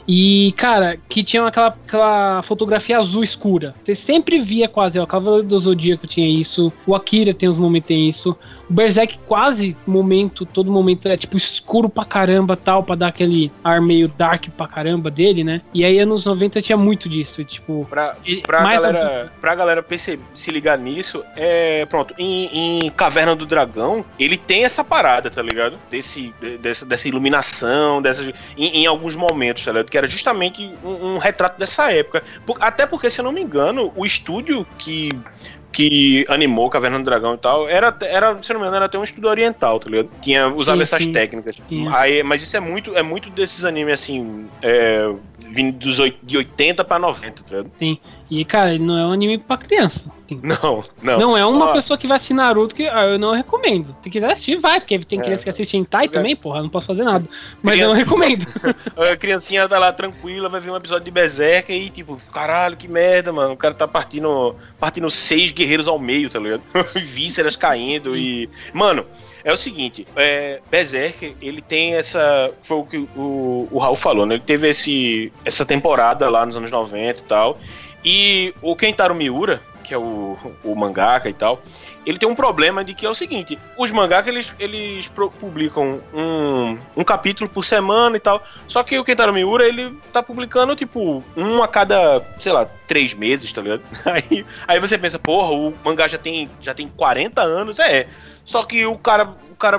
E, 0.07 0.53
cara, 0.57 0.99
que 1.09 1.23
tinha 1.23 1.47
aquela, 1.47 1.69
aquela 1.69 2.43
fotografia 2.43 2.99
azul 2.99 3.23
escura. 3.23 3.75
Você 3.85 3.95
sempre 3.95 4.41
via 4.41 4.69
quase, 4.69 4.99
ó, 4.99 5.07
Cavaleiro 5.07 5.47
do 5.47 5.61
Zodíaco 5.61 6.07
tinha 6.07 6.29
isso, 6.29 6.73
o 6.87 6.95
Akira 6.95 7.33
tem 7.33 7.49
uns 7.49 7.59
momentos 7.59 7.89
tem 7.89 8.09
isso. 8.09 8.37
Berserk 8.71 9.19
quase 9.27 9.77
momento, 9.87 10.47
todo 10.47 10.71
momento 10.71 11.09
é 11.09 11.17
tipo 11.17 11.37
escuro 11.37 11.89
pra 11.89 12.05
caramba, 12.05 12.57
tal, 12.57 12.83
pra 12.83 12.95
dar 12.95 13.09
aquele 13.09 13.51
ar 13.65 13.81
meio 13.81 14.09
dark 14.09 14.47
pra 14.57 14.69
caramba 14.69 15.11
dele, 15.11 15.43
né? 15.43 15.61
E 15.75 15.85
aí 15.85 15.99
anos 15.99 16.25
90 16.25 16.63
tinha 16.63 16.77
muito 16.79 17.09
disso, 17.09 17.45
tipo, 17.45 17.87
Pra, 17.91 18.17
pra, 18.47 18.63
galera, 18.73 19.33
pra 19.41 19.55
galera 19.55 19.83
perceber, 19.83 20.23
se 20.35 20.51
ligar 20.51 20.79
nisso, 20.79 21.25
é. 21.37 21.85
Pronto, 21.87 22.15
em, 22.19 22.79
em 22.87 22.91
Caverna 22.91 23.35
do 23.35 23.45
Dragão, 23.47 24.05
ele 24.19 24.37
tem 24.37 24.65
essa 24.65 24.85
parada, 24.85 25.31
tá 25.31 25.43
ligado? 25.43 25.77
Desse, 25.91 26.33
de- 26.41 26.59
dessa, 26.59 26.87
dessa 26.87 27.09
iluminação, 27.09 28.01
dessa, 28.01 28.23
em, 28.57 28.83
em 28.83 28.87
alguns 28.87 29.17
momentos, 29.17 29.65
tá 29.65 29.73
ligado? 29.73 29.91
Que 29.91 29.99
era 29.99 30.07
justamente 30.07 30.71
um, 30.85 31.15
um 31.15 31.19
retrato 31.19 31.59
dessa 31.59 31.91
época. 31.93 32.23
Por- 32.47 32.57
até 32.61 32.87
porque, 32.87 33.11
se 33.11 33.21
eu 33.21 33.25
não 33.25 33.33
me 33.33 33.41
engano, 33.43 33.93
o 33.97 34.07
estúdio 34.07 34.67
que. 34.79 35.09
Que 35.73 36.25
animou 36.29 36.69
Caverna 36.69 36.99
do 36.99 37.05
Dragão 37.05 37.35
e 37.35 37.39
tal, 37.39 37.69
era, 37.69 37.97
era, 38.03 38.43
se 38.43 38.53
não 38.53 38.61
me 38.61 38.67
engano, 38.67 38.77
era 38.77 38.87
até 38.87 38.99
um 38.99 39.05
estúdio 39.05 39.29
oriental, 39.29 39.79
tá 39.79 39.89
ligado? 39.89 40.11
Tinha, 40.21 40.49
usava 40.49 40.79
Sim, 40.79 40.83
essas 40.83 41.03
sim. 41.03 41.13
técnicas. 41.13 41.57
Sim. 41.69 41.89
Aí, 41.95 42.23
mas 42.23 42.43
isso 42.43 42.57
é 42.57 42.61
muito, 42.61 42.97
é 42.97 43.03
muito 43.03 43.31
desses 43.31 43.65
animes 43.65 43.95
assim, 43.95 44.49
é, 44.63 45.13
vindo 45.47 45.79
dos 45.79 45.97
de 46.23 46.37
80 46.37 46.85
pra 46.85 46.99
90, 46.99 47.43
tá 47.43 47.57
ligado? 47.57 47.71
E 48.31 48.45
cara, 48.45 48.75
ele 48.75 48.85
não 48.85 48.97
é 48.99 49.07
um 49.07 49.13
anime 49.13 49.39
pra 49.39 49.57
criança. 49.57 49.99
assim. 49.99 50.11
Não, 50.45 50.85
não. 51.03 51.19
Não 51.19 51.37
é 51.37 51.45
uma 51.45 51.71
Ó, 51.71 51.73
pessoa 51.73 51.99
que 51.99 52.07
vai 52.07 52.17
assistir 52.17 52.35
Naruto 52.35 52.73
que 52.73 52.85
ah, 52.87 53.05
eu 53.05 53.19
não 53.19 53.33
recomendo. 53.35 53.97
Se 54.01 54.09
quiser 54.09 54.31
assistir, 54.31 54.61
vai, 54.61 54.79
porque 54.79 54.97
tem 55.01 55.19
É. 55.19 55.25
criança 55.25 55.43
que 55.43 55.51
assiste 55.51 55.77
Hentai 55.77 56.05
É. 56.05 56.09
também, 56.09 56.37
porra, 56.37 56.63
não 56.63 56.69
posso 56.69 56.87
fazer 56.87 57.03
nada. 57.03 57.25
Mas 57.61 57.75
Criança- 57.75 57.83
eu 57.83 57.89
não 57.89 57.95
recomendo. 57.97 58.47
A 59.13 59.17
criancinha 59.17 59.69
tá 59.69 59.77
lá 59.81 59.93
tranquila, 59.93 60.49
vai 60.49 60.61
ver 60.61 60.71
um 60.71 60.77
episódio 60.77 61.05
de 61.05 61.11
Berserk 61.11 61.73
e 61.73 61.91
tipo, 61.91 62.17
caralho, 62.33 62.77
que 62.77 62.87
merda, 62.87 63.33
mano. 63.33 63.55
O 63.55 63.57
cara 63.57 63.75
tá 63.75 63.89
partindo, 63.89 64.55
partindo 64.79 65.11
seis 65.11 65.51
guerreiros 65.51 65.89
ao 65.89 65.99
meio, 65.99 66.31
tá 66.31 66.39
ligado? 66.39 66.63
Vísceras 66.95 67.57
caindo 67.57 68.17
e. 68.17 68.49
Mano, 68.73 69.05
é 69.43 69.53
o 69.53 69.57
seguinte, 69.57 70.07
é, 70.15 70.61
Berserk, 70.71 71.35
ele 71.43 71.61
tem 71.61 71.95
essa. 71.97 72.53
Foi 72.63 72.77
o 72.77 72.85
que 72.85 72.99
o, 73.17 73.67
o 73.69 73.79
Raul 73.81 73.97
falou, 73.97 74.25
né? 74.27 74.37
Ele 74.37 74.45
teve 74.47 74.69
esse, 74.69 75.33
essa 75.45 75.67
temporada 75.67 76.31
lá 76.31 76.47
nos 76.47 76.57
anos 76.57 76.71
90 76.71 77.19
e 77.19 77.23
tal. 77.25 77.59
E 78.05 78.55
o 78.63 78.75
Kentaro 78.75 79.15
Miura, 79.15 79.61
que 79.85 79.95
é 79.95 79.99
o, 79.99 80.37
o 80.63 80.75
mangaka 80.75 81.29
e 81.29 81.33
tal, 81.33 81.63
ele 82.07 82.19
tem 82.19 82.29
um 82.29 82.35
problema 82.35 82.85
de 82.85 82.95
que 82.95 83.05
é 83.05 83.11
o 83.11 83.15
seguinte: 83.15 83.59
os 83.77 83.91
mangakas 83.91 84.29
eles, 84.29 84.53
eles 84.59 85.11
publicam 85.39 86.01
um, 86.15 86.79
um 86.97 87.05
capítulo 87.05 87.49
por 87.49 87.65
semana 87.65 88.17
e 88.17 88.21
tal. 88.21 88.43
Só 88.67 88.83
que 88.83 88.99
o 88.99 89.05
Kentaro 89.05 89.33
Miura 89.33 89.67
ele 89.67 89.95
tá 90.13 90.23
publicando 90.23 90.75
tipo 90.75 91.23
um 91.37 91.63
a 91.63 91.69
cada, 91.69 92.23
sei 92.39 92.53
lá, 92.53 92.67
três 92.87 93.13
meses, 93.13 93.53
tá 93.53 93.61
ligado? 93.61 93.83
Aí, 94.07 94.47
aí 94.67 94.81
você 94.81 94.97
pensa, 94.97 95.19
porra, 95.19 95.53
o 95.53 95.75
mangá 95.85 96.09
já 96.09 96.19
tem, 96.19 96.51
já 96.61 96.75
tem 96.75 96.89
40 96.89 97.43
anos, 97.43 97.79
é. 97.79 98.09
Só 98.45 98.65
que 98.65 98.85
o 98.87 98.97
cara, 98.99 99.35
cara 99.61 99.79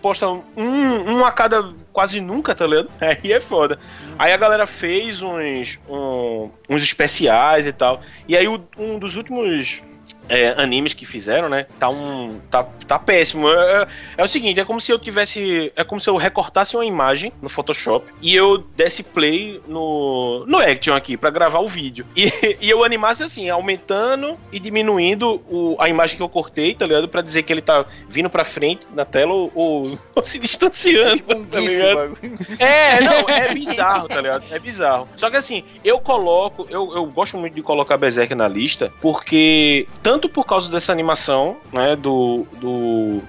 posta, 0.00 0.28
um, 0.28 0.42
um 0.56 1.24
a 1.24 1.30
cada 1.30 1.72
quase 1.92 2.20
nunca, 2.20 2.54
tá 2.54 2.66
ligado? 2.66 2.90
Aí 3.00 3.32
é 3.32 3.40
foda. 3.40 3.78
Aí 4.18 4.32
a 4.32 4.36
galera 4.36 4.66
fez 4.66 5.22
uns, 5.22 5.78
um- 5.88 6.50
uns 6.68 6.82
especiais 6.82 7.66
e 7.66 7.72
tal. 7.72 8.00
E 8.26 8.36
aí 8.36 8.48
o- 8.48 8.60
um 8.76 8.98
dos 8.98 9.16
últimos 9.16 9.82
é, 10.28 10.54
animes 10.56 10.94
que 10.94 11.04
fizeram, 11.04 11.48
né? 11.48 11.66
Tá 11.78 11.88
um. 11.88 12.38
tá, 12.50 12.64
tá 12.86 12.98
péssimo. 12.98 13.48
É, 13.48 13.82
é- 13.82 13.88
é 14.18 14.24
o 14.24 14.28
seguinte, 14.28 14.60
é 14.60 14.64
como 14.64 14.80
se 14.80 14.90
eu 14.92 14.98
tivesse. 14.98 15.72
É 15.76 15.84
como 15.84 16.00
se 16.00 16.08
eu 16.08 16.16
recortasse 16.16 16.76
uma 16.76 16.84
imagem 16.84 17.32
no 17.40 17.48
Photoshop 17.48 18.06
e 18.20 18.34
eu 18.34 18.58
desse 18.58 19.02
play 19.02 19.60
no. 19.66 20.44
no 20.46 20.58
Action 20.58 20.94
aqui 20.94 21.16
pra 21.16 21.30
gravar 21.30 21.60
o 21.60 21.68
vídeo. 21.68 22.04
E, 22.16 22.32
e 22.60 22.68
eu 22.70 22.82
animasse 22.84 23.22
assim, 23.22 23.48
aumentando 23.48 24.36
e 24.52 24.58
diminuindo 24.58 25.42
o, 25.48 25.76
a 25.78 25.88
imagem 25.88 26.16
que 26.16 26.22
eu 26.22 26.28
cortei, 26.28 26.74
tá 26.74 26.86
ligado? 26.86 27.08
Pra 27.08 27.22
dizer 27.22 27.42
que 27.42 27.52
ele 27.52 27.62
tá 27.62 27.84
vindo 28.08 28.28
pra 28.30 28.44
frente 28.44 28.86
na 28.94 29.04
tela 29.04 29.32
ou, 29.32 29.52
ou- 29.54 29.98
ou 30.14 30.24
se 30.24 30.38
distanciando. 30.38 31.16
Tipo 31.18 31.34
um 31.36 31.44
tá 31.44 31.60
ligado? 31.60 32.18
É, 32.58 33.00
não, 33.00 33.28
é 33.28 33.52
bizarro, 33.54 34.08
tá 34.08 34.20
ligado? 34.20 34.44
É 34.50 34.58
bizarro. 34.58 35.08
Só 35.16 35.30
que 35.30 35.36
assim, 35.36 35.62
eu 35.84 36.00
coloco, 36.00 36.66
eu, 36.70 36.94
eu 36.94 37.06
gosto 37.06 37.36
muito 37.36 37.54
de 37.54 37.62
colocar 37.62 37.96
Berserk 37.96 38.34
na 38.34 38.48
lista, 38.48 38.92
porque, 39.00 39.86
tanto 40.02 40.17
por 40.26 40.46
causa 40.46 40.70
dessa 40.70 40.90
animação, 40.90 41.58
né, 41.70 41.94
do. 41.94 42.46
do 42.54 43.22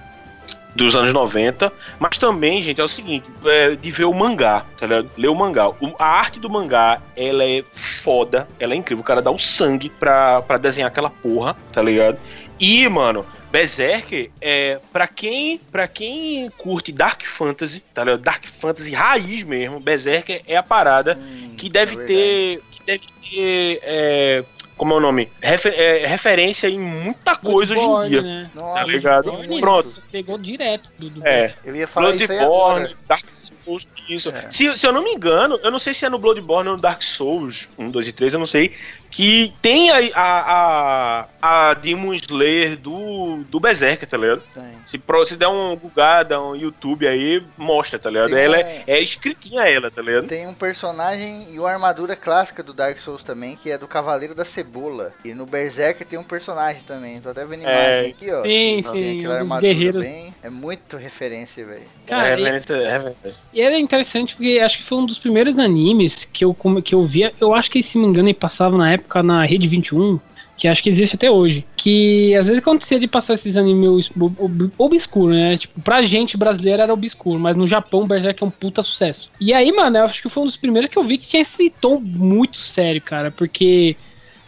dos 0.72 0.94
anos 0.94 1.12
90, 1.12 1.70
mas 1.98 2.16
também, 2.16 2.62
gente, 2.62 2.80
é 2.80 2.84
o 2.84 2.88
seguinte, 2.88 3.28
é, 3.44 3.74
de 3.74 3.90
ver 3.90 4.04
o 4.04 4.14
mangá, 4.14 4.64
tá 4.78 4.86
ligado? 4.86 5.10
Ler 5.18 5.26
o 5.26 5.34
mangá. 5.34 5.68
O- 5.68 5.96
a 5.98 6.06
arte 6.06 6.38
do 6.38 6.48
mangá, 6.48 7.02
ela 7.16 7.44
é 7.44 7.64
foda, 7.72 8.48
ela 8.58 8.72
é 8.72 8.76
incrível. 8.76 9.02
O 9.02 9.04
cara 9.04 9.20
dá 9.20 9.32
o 9.32 9.36
sangue 9.38 9.88
pra, 9.90 10.40
pra 10.42 10.58
desenhar 10.58 10.88
aquela 10.88 11.10
porra, 11.10 11.56
tá 11.72 11.82
ligado? 11.82 12.20
E, 12.58 12.88
mano, 12.88 13.26
Berserk 13.50 14.30
é 14.40 14.78
para 14.92 15.08
quem 15.08 15.58
para 15.72 15.88
quem 15.88 16.48
curte 16.56 16.92
Dark 16.92 17.24
Fantasy, 17.26 17.80
tá 17.92 18.04
ligado? 18.04 18.20
Dark 18.22 18.44
Fantasy 18.60 18.92
raiz 18.92 19.42
mesmo. 19.42 19.80
Berserk 19.80 20.40
é 20.46 20.56
a 20.56 20.62
parada 20.62 21.18
Hum, 21.20 21.54
que 21.58 21.68
deve 21.68 21.96
é 22.00 22.04
ter 22.06 22.62
que 22.70 22.82
deve 22.86 23.00
ter 23.28 23.80
é, 23.82 24.44
como 24.80 24.94
é 24.94 24.96
o 24.96 25.00
nome? 25.00 25.30
Refer- 25.42 25.74
é, 25.76 26.06
referência 26.06 26.66
em 26.66 26.78
muita 26.80 27.36
coisa 27.36 27.74
hoje 27.74 28.06
em 28.06 28.08
dia. 28.08 28.22
Né? 28.22 28.50
Nossa, 28.54 28.80
Tá 28.80 28.84
ligado? 28.86 29.24
Bloodborne. 29.24 29.60
Pronto. 29.60 29.94
Pegou 30.10 30.38
direto 30.38 30.88
do, 30.98 31.10
do 31.10 31.26
É. 31.26 31.54
Eu 31.62 31.76
ia 31.76 31.86
falar 31.86 32.14
isso 32.14 32.32
aí 32.32 32.38
Bloodborne, 32.38 32.84
agora. 32.86 32.96
Dark 33.06 33.24
Souls, 33.62 33.90
isso. 34.08 34.30
É. 34.30 34.50
Se, 34.50 34.78
se 34.78 34.86
eu 34.86 34.90
não 34.90 35.04
me 35.04 35.10
engano, 35.10 35.60
eu 35.62 35.70
não 35.70 35.78
sei 35.78 35.92
se 35.92 36.06
é 36.06 36.08
no 36.08 36.18
Bloodborne 36.18 36.70
ou 36.70 36.76
no 36.76 36.80
Dark 36.80 37.02
Souls 37.02 37.68
1, 37.78 37.90
2 37.90 38.08
e 38.08 38.12
3, 38.14 38.32
eu 38.32 38.38
não 38.38 38.46
sei. 38.46 38.72
Que 39.10 39.52
tem 39.60 39.90
a, 39.90 39.98
a, 40.14 41.26
a, 41.42 41.70
a 41.70 41.74
Demon 41.74 42.14
Slayer 42.14 42.76
do, 42.76 43.42
do 43.50 43.58
Berserker, 43.58 44.08
tá 44.08 44.16
ligado? 44.16 44.42
Tem. 44.54 44.62
Se, 44.86 44.98
pro- 44.98 45.26
se 45.26 45.36
der 45.36 45.48
um 45.48 45.76
Gugada, 45.76 46.40
um 46.40 46.54
YouTube 46.56 47.06
aí, 47.06 47.42
mostra, 47.58 47.98
tá 47.98 48.08
ligado? 48.10 48.30
Tem 48.30 48.38
Ela 48.44 48.58
é, 48.58 48.82
é 48.86 49.00
escritinha 49.00 49.62
ela, 49.62 49.90
tá 49.90 50.00
ligado? 50.02 50.26
Tem 50.26 50.46
um 50.46 50.54
personagem 50.54 51.46
e 51.52 51.58
uma 51.58 51.70
armadura 51.70 52.14
clássica 52.16 52.62
do 52.62 52.72
Dark 52.72 52.98
Souls 52.98 53.22
também, 53.22 53.56
que 53.56 53.70
é 53.70 53.78
do 53.78 53.86
Cavaleiro 53.88 54.34
da 54.34 54.44
Cebola. 54.44 55.12
E 55.24 55.34
no 55.34 55.44
Berserker 55.46 56.06
tem 56.06 56.18
um 56.18 56.24
personagem 56.24 56.82
também. 56.82 57.20
Tô 57.20 57.30
até 57.30 57.44
vendo 57.44 57.64
É. 57.66 57.98
imagem 58.02 58.10
aqui, 58.12 58.30
ó. 58.30 58.42
Sim, 58.42 58.82
Tem 58.92 58.98
sim, 58.98 59.18
aquela 59.20 59.38
armadura 59.38 59.72
guerreiros. 59.74 60.02
bem. 60.04 60.34
É 60.42 60.50
muito 60.50 60.96
referência, 60.96 61.64
velho. 61.66 61.82
Cara, 62.06 62.28
é, 62.30 62.32
e- 62.32 62.36
referência- 62.44 62.74
é 62.76 62.92
referência. 62.92 63.34
E 63.52 63.60
era 63.60 63.78
interessante 63.78 64.34
porque 64.36 64.60
acho 64.64 64.78
que 64.78 64.84
foi 64.88 64.98
um 64.98 65.06
dos 65.06 65.18
primeiros 65.18 65.58
animes 65.58 66.26
que 66.32 66.44
eu, 66.44 66.56
que 66.84 66.94
eu 66.94 67.06
via. 67.06 67.32
Eu 67.40 67.54
acho 67.54 67.70
que, 67.70 67.82
se 67.82 67.96
não 67.96 68.04
me 68.04 68.10
engano, 68.10 68.28
ele 68.28 68.34
passava 68.38 68.76
na 68.76 68.92
época 68.92 68.99
na 69.22 69.44
Rede 69.44 69.66
21, 69.68 70.18
que 70.56 70.68
acho 70.68 70.82
que 70.82 70.90
existe 70.90 71.16
até 71.16 71.30
hoje. 71.30 71.64
Que 71.76 72.34
às 72.36 72.46
vezes 72.46 72.60
acontecia 72.60 73.00
de 73.00 73.08
passar 73.08 73.34
esses 73.34 73.56
animes 73.56 74.10
ob- 74.14 74.38
ob- 74.38 74.72
obscuros, 74.76 75.34
né? 75.36 75.56
Tipo, 75.56 75.80
pra 75.80 76.02
gente 76.02 76.36
brasileira 76.36 76.82
era 76.82 76.92
obscuro, 76.92 77.40
mas 77.40 77.56
no 77.56 77.66
Japão 77.66 78.06
Berserk 78.06 78.42
é 78.42 78.46
um 78.46 78.50
puta 78.50 78.82
sucesso. 78.82 79.30
E 79.40 79.52
aí, 79.54 79.72
mano, 79.72 79.96
eu 79.96 80.04
acho 80.04 80.20
que 80.22 80.28
foi 80.28 80.42
um 80.42 80.46
dos 80.46 80.56
primeiros 80.56 80.90
que 80.90 80.98
eu 80.98 81.02
vi 81.04 81.18
que 81.18 81.26
tinha 81.28 81.42
esse 81.42 81.70
tom 81.80 81.98
muito 82.00 82.58
sério, 82.58 83.00
cara, 83.00 83.30
porque. 83.30 83.96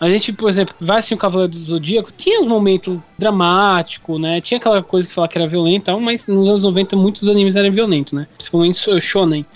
A 0.00 0.08
gente, 0.08 0.32
por 0.32 0.50
exemplo, 0.50 0.74
vai 0.80 0.98
assim 0.98 1.14
o 1.14 1.16
Cavaleiro 1.16 1.52
do 1.52 1.64
Zodíaco, 1.64 2.10
tinha 2.18 2.40
uns 2.40 2.48
momentos 2.48 2.98
dramáticos, 3.16 4.20
né? 4.20 4.40
Tinha 4.40 4.58
aquela 4.58 4.82
coisa 4.82 5.06
que 5.06 5.14
falava 5.14 5.32
que 5.32 5.38
era 5.38 5.46
violenta, 5.46 5.96
mas 5.96 6.20
nos 6.26 6.48
anos 6.48 6.64
90 6.64 6.96
muitos 6.96 7.28
animes 7.28 7.54
eram 7.54 7.70
violentos, 7.70 8.12
né? 8.12 8.26
Principalmente 8.34 8.80
Shonen. 9.00 9.46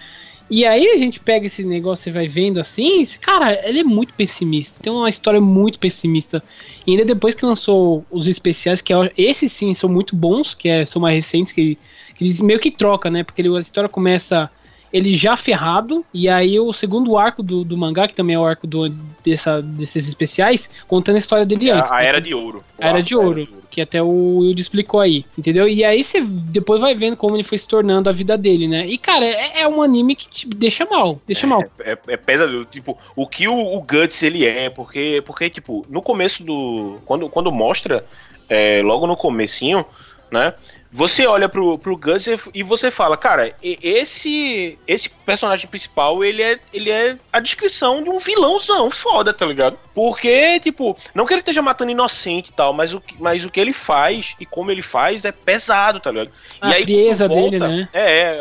E 0.48 0.64
aí 0.64 0.88
a 0.90 0.98
gente 0.98 1.18
pega 1.18 1.46
esse 1.46 1.64
negócio 1.64 2.08
e 2.08 2.12
vai 2.12 2.28
vendo 2.28 2.60
assim, 2.60 3.06
cara, 3.20 3.68
ele 3.68 3.80
é 3.80 3.84
muito 3.84 4.14
pessimista. 4.14 4.80
Tem 4.80 4.92
uma 4.92 5.10
história 5.10 5.40
muito 5.40 5.78
pessimista. 5.78 6.42
E 6.86 6.92
ainda 6.92 7.04
depois 7.04 7.34
que 7.34 7.44
lançou 7.44 8.06
os 8.10 8.28
especiais, 8.28 8.80
que 8.80 8.92
é- 8.92 9.12
esses 9.18 9.50
sim 9.52 9.74
são 9.74 9.88
muito 9.90 10.14
bons, 10.14 10.54
que 10.54 10.68
é- 10.68 10.86
são 10.86 11.02
mais 11.02 11.16
recentes, 11.16 11.52
que, 11.52 11.76
que 12.14 12.24
eles 12.24 12.40
meio 12.40 12.60
que 12.60 12.70
troca, 12.70 13.10
né? 13.10 13.24
Porque 13.24 13.42
ele- 13.42 13.56
a 13.56 13.60
história 13.60 13.88
começa 13.88 14.48
ele 14.92 15.16
já 15.16 15.36
ferrado, 15.36 16.04
e 16.12 16.28
aí 16.28 16.58
o 16.58 16.72
segundo 16.72 17.16
arco 17.16 17.42
do, 17.42 17.64
do 17.64 17.76
mangá, 17.76 18.08
que 18.08 18.14
também 18.14 18.36
é 18.36 18.38
o 18.38 18.44
arco 18.44 18.66
do, 18.66 18.88
dessa, 19.24 19.60
desses 19.60 20.08
especiais, 20.08 20.68
contando 20.86 21.16
a 21.16 21.18
história 21.18 21.44
dele 21.44 21.70
antes. 21.70 21.90
A, 21.90 21.96
a 21.96 22.02
Era 22.02 22.20
de 22.20 22.34
Ouro. 22.34 22.64
A 22.78 22.88
Era 22.88 22.98
arco 22.98 23.08
de 23.08 23.14
Ouro, 23.14 23.48
que 23.70 23.80
até 23.80 24.02
o 24.02 24.38
Wilde 24.38 24.62
explicou 24.62 25.00
aí, 25.00 25.24
entendeu? 25.36 25.68
E 25.68 25.84
aí 25.84 26.02
você 26.02 26.20
depois 26.22 26.80
vai 26.80 26.94
vendo 26.94 27.16
como 27.16 27.36
ele 27.36 27.44
foi 27.44 27.58
se 27.58 27.68
tornando 27.68 28.08
a 28.08 28.12
vida 28.12 28.38
dele, 28.38 28.66
né? 28.66 28.86
E 28.86 28.96
cara, 28.96 29.24
é, 29.24 29.62
é 29.62 29.68
um 29.68 29.82
anime 29.82 30.16
que 30.16 30.28
te 30.28 30.48
deixa 30.48 30.86
mal, 30.86 31.20
deixa 31.26 31.46
mal. 31.46 31.62
É, 31.80 31.98
é 32.08 32.16
pesadelo, 32.16 32.64
tipo, 32.64 32.96
o 33.14 33.26
que 33.26 33.46
o, 33.46 33.54
o 33.54 33.80
Guts 33.80 34.22
ele 34.22 34.46
é, 34.46 34.70
porque, 34.70 35.22
porque 35.26 35.50
tipo, 35.50 35.84
no 35.90 36.00
começo 36.00 36.42
do. 36.42 36.98
Quando, 37.04 37.28
quando 37.28 37.52
mostra, 37.52 38.04
é, 38.48 38.80
logo 38.82 39.06
no 39.06 39.16
comecinho, 39.16 39.84
né? 40.30 40.54
Você 40.96 41.26
olha 41.26 41.48
pro, 41.48 41.78
pro 41.78 41.96
Guts 41.96 42.26
e- 42.54 42.62
você 42.62 42.90
fala, 42.90 43.16
cara, 43.16 43.54
esse 43.62 44.78
esse 44.86 45.08
personagem 45.08 45.68
principal, 45.68 46.24
ele 46.24 46.42
é, 46.42 46.58
ele 46.72 46.90
é 46.90 47.16
a 47.32 47.38
descrição 47.40 48.02
de 48.02 48.08
um 48.10 48.18
vilãozão 48.18 48.90
foda, 48.90 49.32
tá 49.32 49.44
ligado? 49.44 49.78
Porque, 49.94 50.58
tipo, 50.60 50.96
não 51.14 51.26
que 51.26 51.32
ele 51.34 51.40
esteja 51.40 51.62
matando 51.62 51.90
inocente 51.90 52.48
e 52.48 52.52
tal, 52.52 52.72
mas 52.72 52.92
o, 52.94 53.00
que- 53.00 53.16
mas 53.18 53.44
o 53.44 53.50
que 53.50 53.60
ele 53.60 53.72
faz 53.72 54.34
e 54.40 54.46
como 54.46 54.70
ele 54.70 54.82
faz 54.82 55.24
é 55.24 55.32
pesado, 55.32 56.00
tá 56.00 56.10
ligado? 56.10 56.30
A 56.60 56.70
e 56.70 56.74
aí, 56.74 56.82
frieza 56.84 57.28
quando 57.28 57.50
dele, 57.50 57.58
né? 57.68 57.88
É, 57.92 58.20
é, 58.20 58.40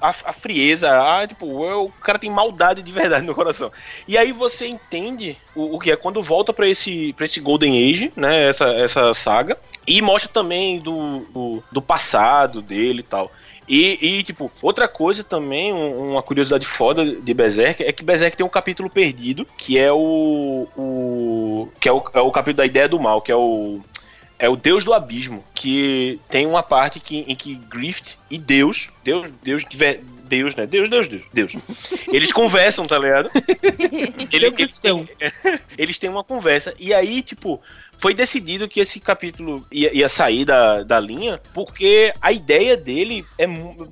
a, 0.00 0.08
a- 0.10 0.14
a 0.26 0.32
frieza, 0.32 0.90
a, 0.90 1.26
tipo, 1.26 1.64
é, 1.66 1.74
o 1.74 1.88
cara 1.88 2.18
tem 2.18 2.30
maldade 2.30 2.82
de 2.82 2.92
verdade 2.92 3.24
no 3.26 3.34
coração. 3.34 3.70
E 4.06 4.16
aí 4.18 4.32
você 4.32 4.66
entende 4.66 5.36
o, 5.54 5.76
o 5.76 5.78
que 5.78 5.90
é 5.90 5.96
quando 5.96 6.22
volta 6.22 6.52
pra 6.52 6.68
esse, 6.68 7.12
pra 7.14 7.24
esse 7.24 7.40
Golden 7.40 7.90
Age, 7.92 8.12
né? 8.16 8.48
Essa, 8.48 8.66
essa 8.74 9.14
saga. 9.14 9.56
E 9.86 10.00
mostra 10.00 10.30
também 10.32 10.78
do, 10.78 11.20
do, 11.32 11.62
do 11.72 11.82
passado 11.82 12.62
dele 12.62 13.00
e 13.00 13.04
tal. 13.04 13.30
E, 13.68 13.98
e, 14.18 14.22
tipo, 14.22 14.50
outra 14.60 14.86
coisa 14.88 15.22
também, 15.24 15.72
um- 15.72 16.12
uma 16.12 16.22
curiosidade 16.22 16.66
foda 16.66 17.04
de 17.16 17.34
Berserk, 17.34 17.82
é 17.82 17.92
que 17.92 18.04
Berserk 18.04 18.36
tem 18.36 18.44
um 18.44 18.48
capítulo 18.50 18.90
perdido, 18.90 19.46
que 19.56 19.78
é 19.78 19.92
o. 19.92 20.66
o 20.76 21.68
que 21.80 21.88
é 21.88 21.92
o, 21.92 22.02
é 22.14 22.20
o 22.20 22.30
capítulo 22.30 22.56
da 22.58 22.66
ideia 22.66 22.88
do 22.88 23.00
mal, 23.00 23.22
que 23.22 23.32
é 23.32 23.36
o. 23.36 23.80
É 24.38 24.48
o 24.48 24.56
Deus 24.56 24.84
do 24.84 24.92
Abismo, 24.92 25.44
que 25.54 26.18
tem 26.28 26.46
uma 26.46 26.64
parte 26.64 26.98
que, 26.98 27.18
em 27.28 27.36
que 27.36 27.54
Grift 27.54 28.16
e 28.28 28.36
Deus, 28.36 28.88
Deus, 29.04 29.30
Deus, 29.40 29.64
Deus, 30.24 30.54
né? 30.56 30.66
Deus, 30.66 30.88
Deus, 30.88 31.08
Deus, 31.08 31.22
Deus. 31.32 31.52
Eles 32.12 32.32
conversam, 32.32 32.86
tá 32.86 32.98
ligado? 32.98 33.30
Ele- 34.32 34.54
eles, 34.58 34.78
têm, 34.80 35.08
eles 35.76 35.98
têm 35.98 36.10
uma 36.10 36.24
conversa. 36.24 36.74
E 36.78 36.92
aí, 36.94 37.22
tipo, 37.22 37.60
foi 37.98 38.14
decidido 38.14 38.68
que 38.68 38.80
esse 38.80 38.98
capítulo 39.00 39.64
ia, 39.70 39.94
ia 39.96 40.08
sair 40.08 40.44
da, 40.44 40.82
da 40.82 40.98
linha, 41.00 41.40
porque 41.54 42.12
a 42.20 42.32
ideia 42.32 42.76
dele 42.76 43.24
é, 43.38 43.46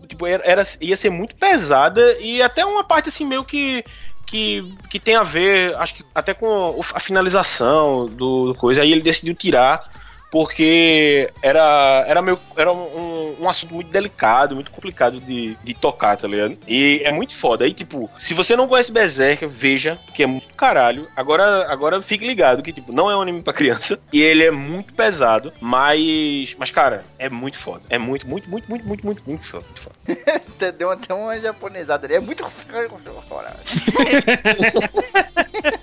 tipo, 0.08 0.26
era, 0.26 0.64
ia 0.80 0.96
ser 0.96 1.10
muito 1.10 1.36
pesada 1.36 2.16
e 2.20 2.40
até 2.42 2.64
uma 2.64 2.84
parte 2.84 3.08
assim 3.08 3.24
meio 3.26 3.44
que. 3.44 3.84
Que, 4.26 4.62
que 4.88 5.00
tem 5.00 5.16
a 5.16 5.24
ver, 5.24 5.74
acho 5.74 5.92
que 5.94 6.04
até 6.14 6.32
com 6.32 6.80
a 6.94 7.00
finalização 7.00 8.06
do, 8.06 8.52
do 8.52 8.54
coisa. 8.54 8.80
Aí 8.80 8.92
ele 8.92 9.00
decidiu 9.00 9.34
tirar 9.34 9.90
porque 10.30 11.30
era, 11.42 12.04
era, 12.06 12.22
meio, 12.22 12.38
era 12.56 12.72
um, 12.72 13.36
um 13.40 13.48
assunto 13.48 13.74
muito 13.74 13.90
delicado, 13.90 14.54
muito 14.54 14.70
complicado 14.70 15.20
de, 15.20 15.56
de 15.62 15.74
tocar, 15.74 16.16
tá 16.16 16.28
ligado? 16.28 16.56
E 16.68 17.00
é 17.04 17.12
muito 17.12 17.34
foda. 17.34 17.64
Aí, 17.64 17.72
tipo, 17.72 18.10
se 18.18 18.34
você 18.34 18.54
não 18.54 18.68
conhece 18.68 18.92
Berserk, 18.92 19.46
veja, 19.46 19.98
que 20.14 20.22
é 20.22 20.26
muito 20.26 20.54
caralho. 20.54 21.08
Agora, 21.16 21.70
agora 21.70 22.00
fique 22.00 22.26
ligado 22.26 22.62
que, 22.62 22.72
tipo, 22.72 22.92
não 22.92 23.10
é 23.10 23.16
um 23.16 23.22
anime 23.22 23.42
pra 23.42 23.52
criança. 23.52 23.98
E 24.12 24.20
ele 24.20 24.44
é 24.44 24.50
muito 24.50 24.92
pesado, 24.92 25.52
mas. 25.60 26.54
Mas, 26.58 26.70
cara, 26.70 27.04
é 27.16 27.28
muito 27.28 27.56
foda. 27.56 27.82
É 27.88 27.96
muito, 27.96 28.26
muito, 28.26 28.50
muito, 28.50 28.68
muito, 28.68 28.86
muito, 28.86 29.06
muito, 29.06 29.22
muito 29.24 29.46
foda. 29.46 29.64
Muito 29.66 29.80
foda. 29.80 30.72
Deu 30.76 30.90
até 30.90 31.14
uma 31.14 31.38
japonesada 31.38 32.06
ali. 32.06 32.14
É 32.14 32.20
muito. 32.20 32.44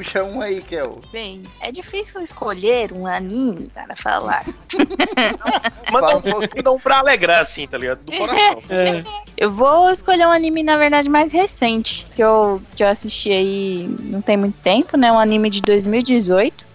Puxa 0.00 0.24
um 0.24 0.40
aí, 0.40 0.62
Kel. 0.62 1.02
Bem, 1.12 1.42
é 1.60 1.70
difícil 1.70 2.22
escolher 2.22 2.90
um 2.90 3.06
anime 3.06 3.68
para 3.74 3.94
falar. 3.94 4.46
Manda 5.92 6.16
um, 6.16 6.22
manda 6.56 6.72
um 6.72 6.78
pra 6.78 7.00
alegrar, 7.00 7.42
assim, 7.42 7.66
tá 7.66 7.76
ligado? 7.76 7.98
Do 8.04 8.12
coração. 8.12 8.62
É, 8.70 9.02
Eu 9.36 9.50
vou 9.52 9.90
escolher 9.90 10.26
um 10.26 10.30
anime, 10.30 10.62
na 10.62 10.78
verdade, 10.78 11.06
mais 11.06 11.34
recente, 11.34 12.06
que 12.14 12.22
eu, 12.22 12.62
que 12.74 12.82
eu 12.82 12.88
assisti 12.88 13.30
aí 13.30 13.94
não 14.00 14.22
tem 14.22 14.38
muito 14.38 14.56
tempo, 14.60 14.96
né? 14.96 15.12
Um 15.12 15.18
anime 15.18 15.50
de 15.50 15.60
2018. 15.60 16.69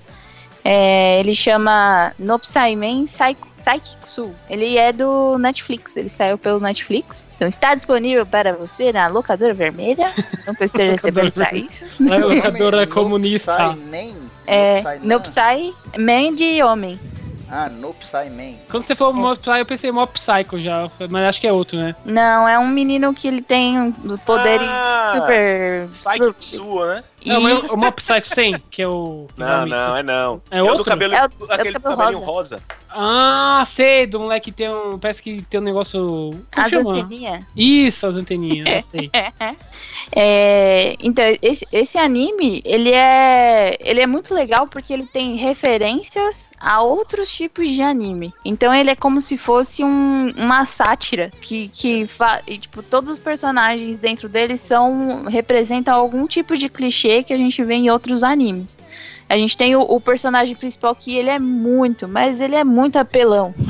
É, 0.67 1.19
ele 1.19 1.36
chama 1.36 2.12
Nopsaimen 2.17 3.06
Psycho- 3.06 3.47
Psychiksu. 3.56 4.32
Ele 4.49 4.78
é 4.78 4.91
do 4.91 5.38
Netflix, 5.38 5.95
ele 5.95 6.10
saiu 6.10 6.39
pelo 6.39 6.60
Netflix. 6.60 7.28
Então 7.36 7.47
está 7.47 7.75
disponível 7.75 8.25
para 8.25 8.51
você 8.54 8.91
na 8.91 9.08
locadora 9.08 9.54
vermelha. 9.54 10.12
Não 10.47 10.56
que 10.56 10.63
eu 10.63 10.65
esteja 10.65 10.91
recebendo 10.91 11.32
para 11.32 11.54
isso. 11.54 11.86
a 12.12 12.17
locadora 12.17 12.88
comunista. 12.88 13.75
Nopsai 13.75 14.25
É? 14.47 14.82
Nopsai 15.04 15.73
Man 15.99 16.34
de 16.34 16.63
homem. 16.63 16.99
Ah, 17.47 17.69
Nopsai 17.69 18.30
Man. 18.32 18.56
Quando 18.69 18.88
você 18.88 18.95
falou 18.95 19.13
Mob 19.13 19.38
Psycho, 19.38 19.58
eu 19.58 19.65
pensei 19.67 19.91
Mob 19.91 20.12
Psycho 20.13 20.60
já, 20.60 20.89
mas 21.12 21.25
acho 21.30 21.39
que 21.41 21.45
é 21.47 21.54
outro, 21.54 21.78
né? 21.78 21.95
Não, 22.04 22.49
é 22.49 22.58
um 22.58 22.67
menino 22.67 23.13
que 23.13 23.28
ele 23.28 23.41
tem 23.41 23.91
poderes 24.25 24.67
Ah, 24.67 25.12
super. 25.13 25.88
Psyche 25.91 26.36
sua, 26.58 26.95
né? 26.95 27.04
Não, 27.25 27.41
mas 27.41 27.71
o 27.71 27.77
Mob 27.77 27.95
Psycho 27.95 28.33
100, 28.33 28.55
que 28.71 28.81
é 28.81 28.88
o. 28.88 29.27
Não, 29.38 29.65
não, 29.65 29.97
é 29.97 30.03
não. 30.03 30.41
É 30.51 30.61
o 30.61 30.65
do 30.67 30.71
outro? 30.73 30.85
cabelo, 30.85 31.13
É 31.13 31.25
o- 31.25 31.51
é 31.51 31.55
aquele 31.55 31.73
cabelo 31.73 31.97
cabelinho 31.97 32.19
rosa. 32.23 32.61
Ah, 32.97 33.67
sei, 33.75 34.07
do 34.07 34.19
moleque 34.21 34.51
que 34.51 34.57
tem 34.57 34.69
um. 34.73 34.97
Parece 34.97 35.21
que 35.21 35.41
tem 35.41 35.59
um 35.59 35.63
negócio. 35.63 36.29
As 36.55 36.71
anteninhas. 36.71 37.43
Isso, 37.55 38.07
as 38.07 38.15
anteninhas, 38.15 38.67
eu 38.67 38.83
sei. 38.89 39.11
É, 40.11 40.95
então, 41.01 41.23
esse, 41.41 41.67
esse 41.71 41.97
anime, 41.97 42.61
ele 42.63 42.91
é, 42.91 43.75
ele 43.81 43.99
é 44.01 44.07
muito 44.07 44.33
legal 44.33 44.67
porque 44.67 44.93
ele 44.93 45.05
tem 45.07 45.35
referências 45.35 46.51
a 46.59 46.81
outros 46.81 47.29
tipos 47.33 47.69
de 47.69 47.81
anime. 47.81 48.33
Então 48.43 48.73
ele 48.73 48.89
é 48.91 48.95
como 48.95 49.21
se 49.21 49.38
fosse 49.38 49.83
um- 49.83 50.31
uma 50.38 50.65
sátira 50.65 51.31
que, 51.41 51.67
que 51.69 52.05
fa- 52.07 52.41
e, 52.47 52.57
tipo, 52.57 52.83
todos 52.83 53.09
os 53.09 53.19
personagens 53.19 53.97
dentro 53.97 54.29
dele 54.29 54.57
são 54.57 55.25
representam 55.25 55.95
algum 55.95 56.27
tipo 56.27 56.55
de 56.55 56.69
clichê 56.69 57.14
que 57.23 57.34
a 57.34 57.38
gente 57.38 57.63
vê 57.63 57.75
em 57.75 57.89
outros 57.89 58.23
animes. 58.23 58.78
A 59.27 59.35
gente 59.35 59.57
tem 59.57 59.75
o, 59.75 59.81
o 59.81 59.99
personagem 59.99 60.55
principal 60.55 60.95
que 60.95 61.15
ele 61.17 61.29
é 61.29 61.39
muito, 61.39 62.07
mas 62.07 62.41
ele 62.41 62.55
é 62.55 62.63
muito 62.63 62.97
apelão. 62.97 63.53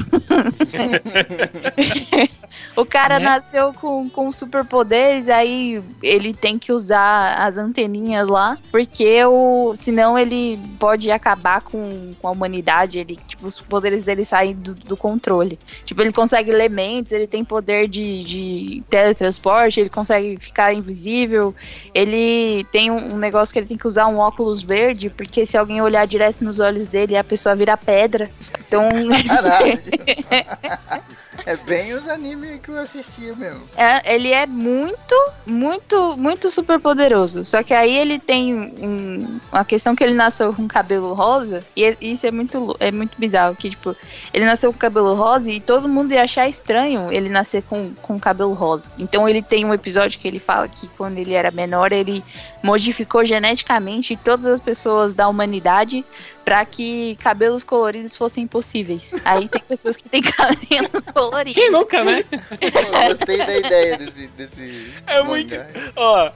o 2.76 2.86
cara 2.86 3.20
Né? 3.20 3.26
nasceu 3.26 3.74
com, 3.74 4.10
com 4.10 4.32
superpoderes, 4.32 5.30
aí 5.30 5.82
ele 6.02 6.34
tem 6.34 6.58
que 6.60 6.72
usar 6.72 7.36
as 7.36 7.58
anteninhas 7.58 8.28
lá, 8.28 8.58
porque 8.72 9.24
o, 9.26 9.74
senão 9.76 10.18
ele 10.18 10.60
pode 10.80 11.10
acabar 11.12 11.62
com, 11.62 12.14
com 12.22 12.28
a 12.28 12.32
humanidade. 12.32 13.00
Ele, 13.00 13.18
tipo, 13.28 13.48
os 13.48 13.62
poderes 13.62 14.04
dele 14.04 14.24
saem 14.24 14.54
do, 14.54 14.76
do 14.76 14.98
controle. 14.98 15.60
Tipo, 15.86 16.02
ele 16.02 16.12
consegue 16.12 16.52
ler 16.52 16.70
mentes, 16.70 17.12
ele 17.12 17.28
tem 17.28 17.44
poder 17.44 17.88
de, 17.88 18.24
de 18.24 18.84
teletransporte, 18.90 19.80
ele 19.80 19.90
consegue 19.90 20.38
ficar 20.40 20.74
invisível. 20.74 21.54
Ele 21.94 22.66
tem 22.72 22.92
um, 22.92 23.14
um 23.14 23.18
negócio 23.18 23.54
que 23.54 23.60
ele 23.60 23.68
tem 23.68 23.78
que 23.78 23.88
usar 23.88 24.08
um 24.08 24.18
óculos 24.18 24.62
verde, 24.62 25.10
porque 25.10 25.45
se 25.46 25.58
alguém 25.58 25.82
olhar 25.82 26.06
direto 26.06 26.44
nos 26.44 26.60
olhos 26.60 26.88
dele, 26.88 27.18
a 27.18 27.24
pessoa 27.24 27.56
vira 27.56 27.78
pedra. 27.78 28.30
Então. 28.68 28.90
Caralho. 29.28 29.80
É 31.46 31.56
bem 31.56 31.94
os 31.94 32.08
animes 32.08 32.60
que 32.62 32.70
eu 32.70 32.80
assistia 32.80 33.36
mesmo. 33.36 33.62
É, 33.78 34.16
ele 34.16 34.32
é 34.32 34.48
muito, 34.48 35.16
muito, 35.46 36.18
muito 36.18 36.50
super 36.50 36.80
poderoso. 36.80 37.46
Só 37.46 37.62
que 37.62 37.72
aí 37.74 37.96
ele 37.96 38.18
tem 38.18 38.54
um, 38.54 39.40
uma 39.52 39.64
questão 39.64 39.96
que 39.96 40.04
ele 40.04 40.16
nasceu 40.16 40.52
com 40.54 40.68
cabelo 40.68 41.14
rosa. 41.14 41.64
E 41.76 41.84
é- 41.84 41.98
isso 42.02 42.26
é 42.26 42.32
muito, 42.32 42.76
é 42.80 42.92
muito 42.92 43.16
bizarro. 43.20 43.56
Que, 43.56 43.70
tipo, 43.70 43.96
ele 44.34 44.44
nasceu 44.44 44.74
com 44.74 44.80
cabelo 44.80 45.14
rosa 45.14 45.52
e 45.52 45.60
todo 45.60 45.88
mundo 45.88 46.12
ia 46.14 46.24
achar 46.24 46.50
estranho 46.50 47.12
ele 47.12 47.30
nascer 47.30 47.62
com, 47.62 47.94
com 48.02 48.20
cabelo 48.20 48.54
rosa. 48.54 48.90
Então 48.98 49.30
ele 49.30 49.44
tem 49.44 49.66
um 49.66 49.74
episódio 49.74 50.20
que 50.20 50.28
ele 50.28 50.40
fala 50.40 50.68
que 50.68 50.88
quando 50.98 51.20
ele 51.20 51.34
era 51.34 51.52
menor, 51.52 51.92
ele 51.92 52.24
modificou 52.64 53.24
geneticamente 53.24 54.18
todas 54.18 54.48
as 54.48 54.60
pessoas 54.60 55.14
da 55.14 55.28
humanidade 55.28 56.04
pra 56.46 56.64
que 56.64 57.16
cabelos 57.16 57.64
coloridos 57.64 58.16
fossem 58.16 58.46
possíveis. 58.48 59.14
Aí 59.26 59.50
tem 59.50 59.62
pessoas 59.64 59.98
que 59.98 60.08
têm 60.08 60.22
cabelo 60.24 60.90
colorido. 61.14 61.56
Quem 61.60 61.72
nunca, 61.72 62.04
né? 62.04 62.24
Eu 62.62 63.10
gostei 63.10 63.38
da 63.40 63.58
ideia 63.58 63.98
desse. 63.98 64.28
desse 64.28 64.94
É 65.08 65.16
mangá. 65.18 65.24
muito- 65.30 65.56
Ó, 65.96 66.32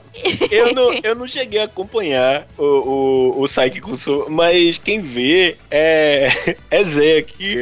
eu 0.49 0.73
não, 0.73 0.93
eu 1.03 1.13
não 1.15 1.27
cheguei 1.27 1.61
a 1.61 1.65
acompanhar 1.65 2.47
o, 2.57 2.63
o, 3.37 3.41
o 3.43 3.47
Saiki 3.47 3.79
Kusu, 3.79 4.25
mas 4.29 4.79
quem 4.79 4.99
vê 4.99 5.57
é, 5.69 6.27
é 6.71 6.83
Zé 6.83 7.19
aqui, 7.19 7.55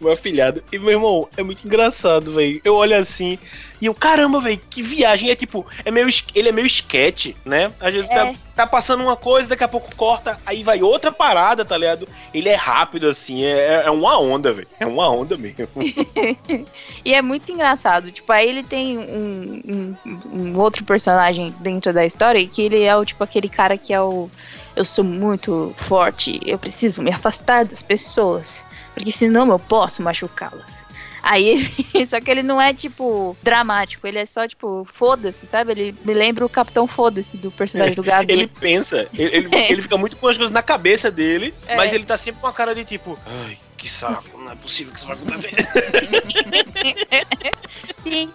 meu 0.00 0.10
afilhado. 0.12 0.62
E 0.72 0.78
meu 0.78 0.90
irmão, 0.90 1.28
é 1.36 1.42
muito 1.44 1.64
engraçado, 1.64 2.32
velho. 2.32 2.60
Eu 2.64 2.74
olho 2.74 2.96
assim 2.96 3.38
e 3.80 3.86
eu, 3.86 3.94
caramba, 3.94 4.40
velho, 4.40 4.60
que 4.70 4.82
viagem. 4.82 5.30
É 5.30 5.36
tipo, 5.36 5.66
é 5.84 5.90
meio, 5.90 6.08
ele 6.34 6.48
é 6.48 6.52
meio 6.52 6.66
sketch, 6.66 7.34
né? 7.44 7.72
Às 7.80 7.94
vezes 7.94 8.08
tá, 8.08 8.26
É. 8.28 8.34
tá 8.56 8.66
passando 8.66 9.02
uma 9.02 9.16
coisa, 9.16 9.48
daqui 9.48 9.64
a 9.64 9.68
pouco 9.68 9.88
corta, 9.96 10.38
aí 10.44 10.62
vai 10.62 10.82
outra 10.82 11.12
parada, 11.12 11.64
tá 11.64 11.76
ligado? 11.76 12.08
Ele 12.34 12.48
é 12.48 12.54
rápido 12.54 13.08
assim, 13.08 13.44
é, 13.44 13.82
é 13.84 13.90
uma 13.90 14.18
onda, 14.18 14.52
velho. 14.52 14.68
É 14.80 14.86
uma 14.86 15.08
onda 15.10 15.36
mesmo. 15.36 15.68
E 17.04 17.14
é 17.14 17.22
muito 17.22 17.50
engraçado. 17.52 18.10
Tipo, 18.10 18.32
aí 18.32 18.48
ele 18.48 18.62
tem 18.62 18.98
um, 18.98 19.62
um, 20.04 20.18
um 20.32 20.58
outro 20.58 20.84
personagem 20.84 21.54
dentro 21.60 21.92
da 21.92 22.04
história 22.04 22.46
que 22.46 22.62
ele 22.62 22.82
é 22.82 22.96
o 22.96 23.04
tipo 23.04 23.22
aquele 23.24 23.48
cara 23.48 23.76
que 23.78 23.92
é 23.92 24.00
o. 24.00 24.30
Eu 24.76 24.84
sou 24.84 25.02
muito 25.04 25.74
forte, 25.76 26.40
eu 26.44 26.58
preciso 26.58 27.02
me 27.02 27.10
afastar 27.12 27.64
das 27.64 27.82
pessoas, 27.82 28.64
porque 28.94 29.10
senão 29.10 29.48
eu 29.48 29.58
posso 29.58 30.02
machucá-las. 30.02 30.84
Aí 31.22 31.48
ele. 31.48 32.06
Só 32.06 32.20
que 32.20 32.30
ele 32.30 32.42
não 32.42 32.60
é, 32.60 32.72
tipo, 32.72 33.36
dramático, 33.42 34.06
ele 34.06 34.18
é 34.18 34.24
só, 34.24 34.46
tipo, 34.46 34.86
foda-se, 34.92 35.46
sabe? 35.46 35.72
Ele 35.72 35.94
me 36.04 36.14
lembra 36.14 36.44
o 36.44 36.48
Capitão 36.48 36.86
Foda-se 36.86 37.36
do 37.36 37.50
personagem 37.50 37.94
do 37.94 38.02
Gabi. 38.02 38.32
Ele 38.32 38.46
pensa, 38.46 39.08
ele, 39.14 39.36
ele, 39.36 39.48
ele 39.72 39.82
fica 39.82 39.96
muito 39.96 40.16
com 40.16 40.28
as 40.28 40.36
coisas 40.36 40.52
na 40.52 40.62
cabeça 40.62 41.10
dele, 41.10 41.52
É. 41.66 41.76
mas 41.76 41.92
ele 41.92 42.04
tá 42.04 42.16
sempre 42.16 42.40
com 42.40 42.46
a 42.46 42.52
cara 42.52 42.74
de 42.74 42.84
tipo, 42.84 43.18
ai, 43.26 43.58
que 43.78 43.88
saco, 43.88 44.36
não 44.36 44.50
é 44.50 44.56
possível 44.56 44.92
que 44.92 44.98
isso 44.98 45.06
vai 45.06 45.16
acontecer. 45.16 45.54
Sim. 48.02 48.30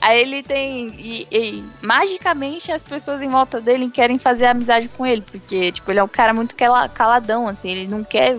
Aí 0.00 0.20
ele 0.20 0.42
tem. 0.42 0.88
E, 0.88 1.26
e, 1.30 1.64
magicamente 1.80 2.72
as 2.72 2.82
pessoas 2.82 3.22
em 3.22 3.28
volta 3.28 3.60
dele 3.60 3.88
querem 3.88 4.18
fazer 4.18 4.46
amizade 4.46 4.88
com 4.88 5.06
ele. 5.06 5.22
Porque, 5.22 5.70
tipo, 5.70 5.90
ele 5.90 6.00
é 6.00 6.02
um 6.02 6.08
cara 6.08 6.34
muito 6.34 6.56
cala- 6.56 6.88
caladão, 6.88 7.46
assim. 7.46 7.70
Ele 7.70 7.86
não 7.86 8.02
quer, 8.02 8.36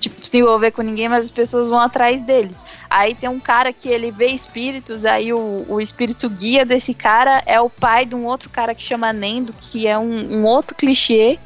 tipo, 0.00 0.26
se 0.26 0.38
envolver 0.38 0.72
com 0.72 0.82
ninguém, 0.82 1.08
mas 1.08 1.26
as 1.26 1.30
pessoas 1.30 1.68
vão 1.68 1.78
atrás 1.78 2.20
dele. 2.20 2.50
Aí 2.90 3.14
tem 3.14 3.30
um 3.30 3.40
cara 3.40 3.72
que 3.72 3.88
ele 3.88 4.10
vê 4.10 4.26
espíritos, 4.26 5.06
aí 5.06 5.32
o, 5.32 5.64
o 5.66 5.80
espírito 5.80 6.28
guia 6.28 6.66
desse 6.66 6.92
cara 6.92 7.42
é 7.46 7.58
o 7.58 7.70
pai 7.70 8.04
de 8.04 8.14
um 8.14 8.26
outro 8.26 8.50
cara 8.50 8.74
que 8.74 8.82
chama 8.82 9.12
Nendo, 9.12 9.54
que 9.54 9.86
é 9.86 9.98
um, 9.98 10.40
um 10.40 10.44
outro 10.44 10.76
clichê. 10.76 11.38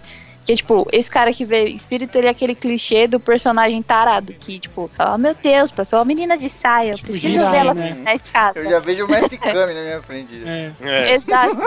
Que, 0.46 0.54
tipo, 0.54 0.86
esse 0.92 1.10
cara 1.10 1.32
que 1.32 1.44
vê 1.44 1.64
espírito, 1.64 2.16
ele 2.16 2.28
é 2.28 2.30
aquele 2.30 2.54
clichê 2.54 3.08
do 3.08 3.18
personagem 3.18 3.82
tarado. 3.82 4.32
Que, 4.32 4.60
tipo, 4.60 4.88
oh 4.96 5.18
meu 5.18 5.34
Deus, 5.34 5.72
passou 5.72 5.98
uma 5.98 6.04
menina 6.04 6.38
de 6.38 6.48
saia, 6.48 6.92
eu 6.92 6.96
Tipo, 6.96 7.08
preciso 7.08 7.32
Jirai, 7.32 7.50
vê-la 7.50 7.74
né? 7.74 7.94
na 8.04 8.14
escada. 8.14 8.60
Eu 8.60 8.70
já 8.70 8.78
vejo 8.78 9.04
o 9.04 9.10
Mestre 9.10 9.36
Kami 9.42 9.74
na 9.74 9.82
minha 9.82 10.00
frente. 10.02 10.40
É. 10.46 10.70
É. 10.80 11.14
Exato. 11.14 11.56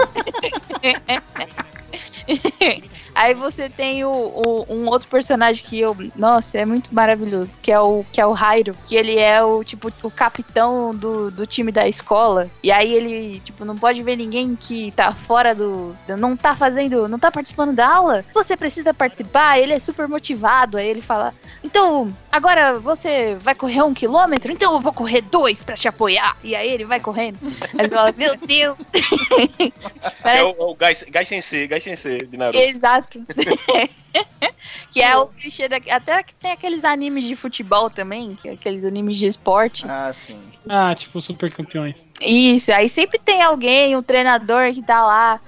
Aí 3.22 3.34
você 3.34 3.70
tem 3.70 4.06
o, 4.06 4.10
o- 4.10 4.66
um 4.70 4.88
outro 4.88 5.10
personagem 5.10 5.62
que 5.66 5.78
eu, 5.78 5.94
nossa, 6.16 6.58
é 6.58 6.66
muito 6.66 6.94
maravilhoso, 6.96 7.58
que 7.62 7.70
é 7.70 7.78
o 7.80 8.06
que 8.14 8.22
é 8.22 8.26
o 8.26 8.34
Jairo, 8.36 8.74
que 8.88 8.96
ele 8.96 9.20
é 9.20 9.44
o 9.44 9.62
tipo 9.62 9.92
o 10.04 10.10
capitão 10.10 10.96
do, 10.96 11.30
do 11.30 11.46
time 11.46 11.70
da 11.70 11.86
escola. 11.86 12.50
E 12.64 12.72
aí 12.72 12.94
ele, 12.94 13.42
tipo, 13.42 13.66
não 13.66 13.76
pode 13.78 14.02
ver 14.02 14.16
ninguém 14.16 14.56
que 14.56 14.92
tá 14.92 15.14
fora 15.14 15.54
do, 15.54 15.94
não 16.18 16.38
tá 16.38 16.56
fazendo, 16.56 17.10
não 17.10 17.20
tá 17.20 17.30
participando 17.30 17.74
da 17.74 17.94
aula. 17.94 18.24
Você 18.34 18.56
precisa 18.56 18.94
participar, 18.94 19.60
ele 19.60 19.74
é 19.74 19.80
super 19.80 20.08
motivado. 20.08 20.78
Aí 20.78 20.88
ele 20.88 21.02
fala: 21.02 21.34
"Então, 21.62 22.16
agora 22.32 22.80
você 22.80 23.36
vai 23.42 23.54
correr 23.54 23.82
um 23.84 23.94
quilômetro, 23.94 24.50
então 24.52 24.74
eu 24.74 24.80
vou 24.80 24.94
correr 24.94 25.22
dois 25.22 25.62
pra 25.62 25.76
te 25.76 25.90
apoiar". 25.90 26.38
E 26.42 26.56
aí 26.56 26.70
ele 26.72 26.86
vai 26.86 27.02
correndo. 27.02 27.38
Aí 27.78 27.86
você 27.90 27.94
fala: 27.96 28.14
"Meu 28.18 28.34
Deus". 28.38 28.78
É 30.02 30.22
Parece 30.24 30.56
o, 30.60 30.70
o 30.72 30.76
Gai, 30.76 30.94
Gai 31.10 31.26
Sensei, 31.26 31.68
Gai 31.68 31.82
Sensei 31.82 32.20
de 32.20 32.38
Naruto. 32.38 32.58
Exato. 32.62 33.09
que 34.92 35.02
é 35.02 35.18
o 35.18 35.28
clichê 35.28 35.68
da... 35.68 35.78
Até 35.90 36.24
que 36.24 36.36
tem 36.36 36.52
aqueles 36.52 36.84
animes 36.84 37.24
de 37.24 37.36
futebol 37.36 37.90
também, 37.90 38.36
que 38.36 38.50
é 38.50 38.54
aqueles 38.54 38.86
animes 38.86 39.18
de 39.18 39.28
esporte. 39.28 39.86
Ah, 39.88 40.12
sim. 40.14 40.40
Ah, 40.68 40.94
tipo, 40.96 41.22
super 41.22 41.52
campeões. 41.52 41.96
Isso, 42.22 42.72
aí 42.72 42.90
sempre 42.90 43.18
tem 43.18 43.42
alguém, 43.42 43.96
um 43.96 44.04
treinador 44.04 44.74
que 44.74 44.82
tá 44.82 45.06
lá. 45.06 45.42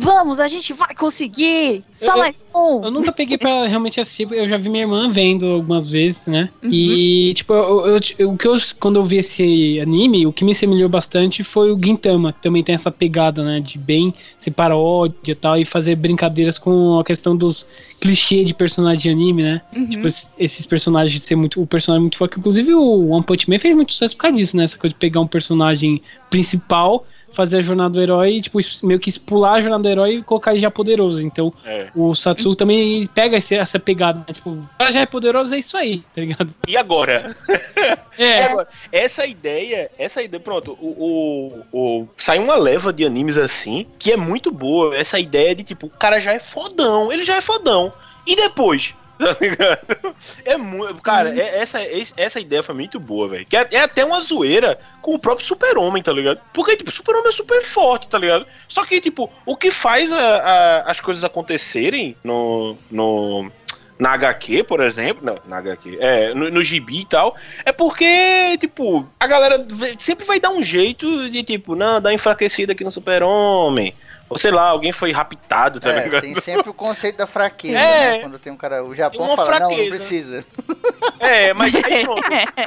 Vamos, 0.00 0.38
a 0.38 0.46
gente 0.46 0.72
vai 0.72 0.94
conseguir! 0.94 1.82
Só 1.90 2.12
Eu- 2.12 2.18
mais 2.18 2.48
um! 2.54 2.84
Eu 2.84 2.90
nunca 2.90 3.10
peguei 3.10 3.36
pra 3.36 3.66
realmente 3.66 4.00
assistir, 4.00 4.28
eu 4.30 4.48
já 4.48 4.56
vi 4.56 4.68
minha 4.68 4.84
irmã 4.84 5.10
vendo 5.12 5.44
algumas 5.46 5.90
vezes, 5.90 6.16
né? 6.24 6.48
Uhum. 6.62 6.70
E, 6.72 7.34
tipo, 7.34 7.52
eu, 7.52 7.86
eu- 7.86 8.00
eu- 8.18 8.30
o 8.32 8.38
que 8.38 8.46
eu, 8.46 8.56
quando 8.78 8.96
eu 8.96 9.04
vi 9.04 9.16
esse 9.18 9.80
anime, 9.80 10.24
o 10.24 10.32
que 10.32 10.44
me 10.44 10.54
semelhou 10.54 10.88
bastante 10.88 11.42
foi 11.42 11.72
o 11.72 11.78
Gintama, 11.78 12.32
que 12.32 12.40
também 12.40 12.62
tem 12.62 12.76
essa 12.76 12.92
pegada, 12.92 13.42
né? 13.42 13.58
De 13.58 13.76
bem 13.76 14.14
ser 14.40 14.52
paródia 14.52 15.32
e 15.32 15.34
tal, 15.34 15.58
e 15.58 15.64
fazer 15.64 15.96
brincadeiras 15.96 16.58
com 16.60 16.98
a 17.00 17.04
questão 17.04 17.36
dos 17.36 17.66
clichês 18.00 18.46
de 18.46 18.54
personagem 18.54 19.02
de 19.02 19.08
anime, 19.08 19.42
né? 19.42 19.60
Uhum. 19.74 19.88
Tipo, 19.88 20.06
esses- 20.06 20.28
esses 20.38 20.64
personagens 20.64 21.20
ser 21.24 21.34
muito. 21.34 21.60
O 21.60 21.66
personagem 21.66 22.02
muito 22.02 22.16
forte. 22.18 22.38
Inclusive, 22.38 22.72
o 22.72 23.08
One 23.08 23.24
Punch 23.24 23.50
Man 23.50 23.58
fez 23.58 23.74
muito 23.74 23.92
sucesso 23.92 24.14
por 24.14 24.22
causa 24.22 24.36
disso, 24.36 24.56
né? 24.56 24.64
Essa 24.66 24.78
coisa 24.78 24.94
de 24.94 25.00
pegar 25.00 25.20
um 25.20 25.26
personagem 25.26 26.00
principal, 26.30 27.04
fazer 27.38 27.58
a 27.58 27.62
jornada 27.62 27.90
do 27.90 28.02
herói 28.02 28.40
tipo, 28.42 28.58
meio 28.82 28.98
que 28.98 29.16
pular 29.20 29.52
a 29.52 29.60
jornada 29.60 29.84
do 29.84 29.88
herói 29.88 30.16
e 30.16 30.22
colocar 30.24 30.50
ele 30.50 30.60
já 30.60 30.70
poderoso. 30.72 31.20
Então, 31.20 31.54
É. 31.64 31.88
o 31.94 32.12
Satsuki 32.16 32.56
também 32.56 33.06
pega 33.14 33.36
esse- 33.36 33.54
essa 33.54 33.78
pegada, 33.78 34.18
né? 34.26 34.34
Tipo, 34.34 34.50
o 34.50 34.68
cara 34.76 34.90
já 34.90 35.00
é 35.02 35.06
poderoso, 35.06 35.54
é 35.54 35.58
isso 35.60 35.76
aí, 35.76 36.02
tá 36.14 36.20
ligado? 36.20 36.52
E 36.66 36.76
agora? 36.76 37.34
É, 38.18 38.42
agora? 38.46 38.66
Essa 38.90 39.24
ideia, 39.26 39.88
essa 39.96 40.20
ideia, 40.20 40.40
pronto, 40.42 40.76
o, 40.80 41.62
o, 41.72 42.00
o- 42.02 42.08
sai 42.18 42.40
uma 42.40 42.56
leva 42.56 42.92
de 42.92 43.04
animes 43.04 43.38
assim, 43.38 43.86
que 43.96 44.10
é 44.10 44.16
muito 44.16 44.50
boa, 44.50 44.96
essa 44.96 45.20
ideia 45.20 45.54
de 45.54 45.62
tipo, 45.62 45.86
o 45.86 45.90
cara 45.90 46.18
já 46.18 46.32
é 46.32 46.40
fodão, 46.40 47.12
ele 47.12 47.24
já 47.24 47.36
é 47.36 47.40
fodão. 47.40 47.92
E 48.26 48.34
depois? 48.34 48.92
Tá 49.28 49.36
ligado? 49.40 50.14
É 50.44 50.56
muito. 50.56 51.02
Cara, 51.02 51.30
é- 51.36 51.58
essa, 51.60 51.82
esse- 51.82 52.14
essa 52.16 52.38
ideia 52.38 52.62
foi 52.62 52.74
muito 52.74 53.00
boa, 53.00 53.28
velho. 53.28 53.46
É, 53.52 53.76
é 53.76 53.80
até 53.80 54.04
uma 54.04 54.20
zoeira 54.20 54.78
com 55.02 55.14
o 55.14 55.18
próprio 55.18 55.44
Super-Homem, 55.46 56.02
tá 56.02 56.12
ligado? 56.12 56.40
Porque, 56.54 56.76
tipo, 56.76 56.90
Super-Homem 56.92 57.28
é 57.30 57.32
super 57.32 57.60
forte, 57.62 58.08
tá 58.08 58.18
ligado? 58.18 58.46
Só 58.68 58.84
que, 58.84 59.00
tipo, 59.00 59.28
o 59.44 59.56
que 59.56 59.70
faz 59.72 60.12
a- 60.12 60.16
a- 60.18 60.80
as 60.90 61.00
coisas 61.00 61.24
acontecerem 61.24 62.16
no. 62.22 62.76
no 62.90 63.50
na 63.98 64.12
HQ, 64.12 64.62
por 64.62 64.78
exemplo, 64.80 65.24
não, 65.26 65.40
na 65.44 65.56
HQ, 65.58 65.98
é, 66.00 66.32
no, 66.32 66.48
no 66.52 66.62
gibi 66.62 67.00
e 67.00 67.04
tal, 67.04 67.34
é 67.64 67.72
porque, 67.72 68.56
tipo, 68.60 69.04
a 69.18 69.26
galera 69.26 69.66
sempre 69.98 70.24
vai 70.24 70.38
dar 70.38 70.50
um 70.50 70.62
jeito 70.62 71.28
de, 71.28 71.42
tipo, 71.42 71.74
não, 71.74 72.00
dar 72.00 72.14
enfraquecida 72.14 72.74
aqui 72.74 72.84
no 72.84 72.92
Super-Homem, 72.92 73.92
ou 74.28 74.38
sei 74.38 74.50
lá, 74.50 74.68
alguém 74.68 74.92
foi 74.92 75.10
raptado, 75.12 75.80
tá 75.80 75.90
É, 75.92 76.04
ligado? 76.04 76.22
tem 76.22 76.34
sempre 76.40 76.70
o 76.70 76.74
conceito 76.74 77.16
da 77.16 77.26
fraqueza, 77.26 77.78
É. 77.78 78.10
né? 78.12 78.18
Quando 78.20 78.38
tem 78.38 78.52
um 78.52 78.56
cara. 78.56 78.84
O 78.84 78.94
Japão 78.94 79.34
fala, 79.36 79.58
não, 79.60 79.68
não 79.68 79.76
fraqueza. 79.76 79.90
precisa. 79.96 80.44
É, 81.20 81.52
mas 81.52 81.74
aí 81.74 81.82
pronto. 82.04 82.22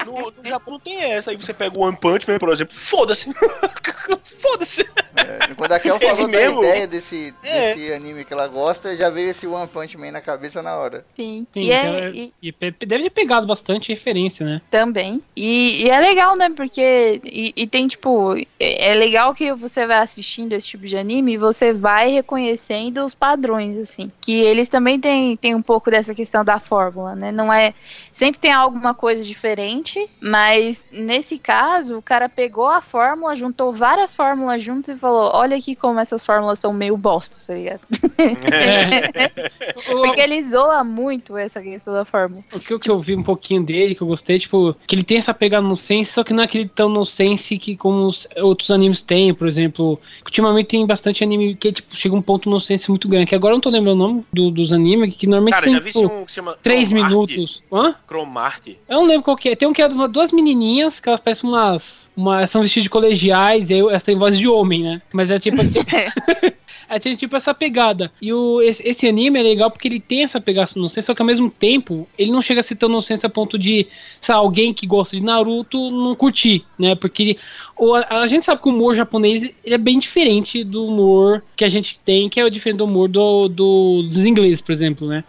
No, 0.06 0.32
no 0.44 0.48
Japão 0.50 0.78
tem 0.78 1.02
essa. 1.02 1.32
Aí 1.32 1.38
você 1.38 1.54
pega 1.54 1.78
o 1.78 1.84
One 1.84 1.96
Punch 1.96 2.30
Man, 2.30 2.38
por 2.38 2.52
exemplo. 2.52 2.74
Foda-se. 2.76 3.30
Foda-se. 4.42 4.86
É, 5.16 5.54
quando 5.56 5.72
a 5.72 5.80
Kel 5.80 5.96
Esse 5.96 6.06
falou 6.06 6.22
da 6.32 6.38
mesmo? 6.38 6.60
ideia 6.64 6.88
desse, 6.88 7.34
É. 7.44 7.74
desse 7.76 7.94
anime 7.94 8.26
que 8.26 8.34
ela 8.34 8.48
gosta, 8.48 8.96
já 8.96 9.10
veio 9.10 9.30
esse 9.30 9.48
One 9.48 9.68
Punch 9.68 9.98
Man 9.98 10.12
na 10.12 10.22
cabeça 10.22 10.62
na 10.62 10.76
hora. 10.76 11.06
Sim. 11.16 11.48
Sim, 11.54 11.62
e, 11.62 11.72
é, 11.72 11.80
então 11.88 11.96
é- 11.96 12.12
e- 12.12 12.34
e 12.42 12.86
deve 12.86 13.04
ter 13.06 13.10
pegado 13.12 13.48
bastante 13.48 13.92
referência, 13.94 14.46
né? 14.46 14.62
também. 14.70 15.22
E, 15.36 15.86
e 15.86 15.90
é 15.90 16.00
legal, 16.00 16.36
né? 16.36 16.50
Porque. 16.56 17.22
E, 17.24 17.54
e 17.56 17.68
tem, 17.68 17.88
tipo. 17.88 18.36
É 18.60 18.92
é 18.92 18.94
legal 18.94 19.34
que 19.34 19.54
você 19.54 19.86
vai 19.86 20.00
assistindo 20.00 20.54
esse 20.54 20.68
tipo 20.68 20.86
de 20.86 20.98
anime 20.98 21.34
e 21.34 21.38
você 21.38 21.51
vai 21.74 22.12
reconhecendo 22.12 23.04
os 23.04 23.14
padrões, 23.14 23.78
assim. 23.78 24.12
Que 24.22 24.34
eles 24.34 24.70
também 24.70 25.00
têm, 25.00 25.36
têm 25.36 25.56
um 25.56 25.62
pouco 25.62 25.92
dessa 25.92 26.14
questão 26.14 26.44
da 26.44 26.60
fórmula, 26.60 27.16
né? 27.16 27.32
Não 27.32 27.52
é 27.52 27.74
sempre 28.12 28.40
tem 28.40 28.52
alguma 28.52 28.94
coisa 28.94 29.24
diferente, 29.24 30.10
mas 30.20 30.90
nesse 30.92 31.38
caso, 31.38 31.98
o 31.98 32.02
cara 32.02 32.28
pegou 32.28 32.68
a 32.68 32.82
fórmula, 32.82 33.36
juntou 33.36 33.72
várias 33.72 34.16
fórmulas 34.16 34.62
juntas 34.62 34.96
e 34.96 35.00
falou: 35.00 35.32
olha 35.34 35.58
aqui 35.58 35.76
como 35.76 36.00
essas 36.00 36.26
fórmulas 36.26 36.60
são 36.60 36.74
meio 36.74 36.98
bosta, 36.98 37.38
tá 37.46 37.54
ligado? 37.54 37.82
Porque 39.86 40.20
ele 40.20 40.42
zoa 40.44 40.84
muito 40.84 41.38
essa 41.38 41.62
questão 41.62 41.94
da 41.94 42.06
fórmula. 42.06 42.44
O 42.54 42.60
que, 42.60 42.74
o 42.74 42.80
que 42.80 42.90
eu 42.90 43.00
vi 43.00 43.16
um 43.16 43.24
pouquinho 43.24 43.64
dele, 43.64 43.96
que 43.96 44.02
eu 44.02 44.08
gostei, 44.08 44.40
tipo, 44.40 44.76
que 44.88 44.96
ele 44.96 45.04
tem 45.04 45.18
essa 45.18 45.34
pegada 45.34 45.66
no 45.66 45.76
sense, 45.76 46.12
só 46.12 46.24
que 46.24 46.34
não 46.34 46.44
é 46.44 46.46
aquele 46.46 46.68
tão 46.68 46.90
no 46.90 47.06
sense 47.06 47.58
que 47.58 47.76
como 47.76 48.08
os 48.08 48.28
outros 48.38 48.72
animes 48.72 49.02
têm, 49.02 49.34
por 49.34 49.48
exemplo. 49.48 50.00
Ultimamente 50.24 50.68
tem 50.68 50.86
bastante 50.86 51.24
anime 51.24 51.41
que 51.60 51.72
tipo, 51.74 51.96
chega 51.96 52.16
um 52.16 52.22
ponto 52.22 52.50
no 52.50 52.60
sense 52.62 52.90
muito 52.90 53.08
grande. 53.08 53.26
Que 53.28 53.36
agora 53.36 53.54
eu 53.54 53.58
não 53.58 53.62
tô 53.62 53.70
lembrando 53.70 53.96
o 54.04 54.08
nome 54.08 54.26
do- 54.34 54.52
dos 54.52 54.72
animes, 54.72 55.16
que 55.16 55.28
normalmente 55.28 55.54
Cara, 55.54 55.66
tem 55.66 55.74
já 55.74 55.80
vi 55.80 55.92
tipo, 55.92 56.06
um 56.06 56.26
que 56.26 56.32
se 56.32 56.36
chama 56.36 56.58
3 56.64 56.90
Chromarte? 56.90 57.14
minutos. 57.14 57.64
Hã? 57.72 57.96
Chromarte. 58.08 58.78
Eu 58.90 58.98
não 58.98 59.06
lembro 59.06 59.24
qual 59.24 59.38
que 59.38 59.50
é. 59.50 59.56
Tem 59.56 59.68
um 59.68 59.74
que 59.74 59.82
é 59.82 59.90
duas 59.90 60.32
menininhas, 60.32 61.00
que 61.00 61.08
elas 61.10 61.22
parecem 61.22 61.50
umas. 61.50 62.02
Uma, 62.14 62.46
são 62.48 62.62
vestidas 62.62 62.84
de 62.84 62.90
colegiais, 62.90 63.70
e 63.70 63.74
aí 63.74 63.80
elas 63.80 64.04
têm 64.04 64.18
voz 64.18 64.38
de 64.38 64.46
homem, 64.46 64.84
né? 64.84 65.02
Mas 65.14 65.30
é 65.32 65.40
tipo. 65.40 65.58
É, 66.90 67.00
tem 67.00 67.16
tipo 67.16 67.36
essa 67.38 67.54
pegada. 67.54 68.12
E 68.22 68.34
o, 68.34 68.62
esse, 68.62 68.86
esse 68.86 69.08
anime 69.08 69.40
é 69.40 69.44
legal 69.44 69.72
porque 69.72 69.88
ele 69.88 70.00
tem 70.02 70.24
essa 70.24 70.42
pegada 70.42 70.72
no 70.76 70.90
senso, 70.90 71.06
só 71.06 71.16
que 71.16 71.22
ao 71.22 71.26
mesmo 71.26 71.50
tempo 71.50 72.06
ele 72.18 72.32
não 72.32 72.42
chega 72.42 72.60
a 72.60 72.64
ser 72.66 72.76
tão 72.76 72.90
inocente 72.90 73.26
a 73.26 73.30
ponto 73.30 73.58
de, 73.58 73.88
sei 74.22 74.36
lá, 74.36 74.42
alguém 74.42 74.74
que 74.74 74.86
gosta 74.86 75.16
de 75.16 75.24
Naruto 75.24 75.90
não 75.90 76.14
curtir, 76.16 76.66
né? 76.78 76.94
Porque 76.96 77.24
ele- 77.24 77.40
o, 77.84 77.96
a, 77.96 78.06
a 78.22 78.28
gente 78.28 78.46
sabe 78.46 78.62
que 78.62 78.70
o 78.70 78.72
humor 78.72 78.96
japonês 78.96 79.50
é 79.66 79.78
bem 79.78 80.00
diferente 80.00 80.64
do 80.64 80.86
humor 80.86 81.44
que 81.56 81.66
a 81.66 81.70
gente 81.70 82.00
tem, 82.06 82.30
que 82.30 82.40
é 82.40 82.46
o 82.46 82.50
diferente 82.50 82.78
do 82.78 82.86
humor 82.86 83.08
do, 83.10 83.48
do- 83.48 84.04
dos 84.04 84.18
ingleses, 84.20 84.62
por 84.62 84.72
exemplo, 84.72 85.08
né? 85.08 85.24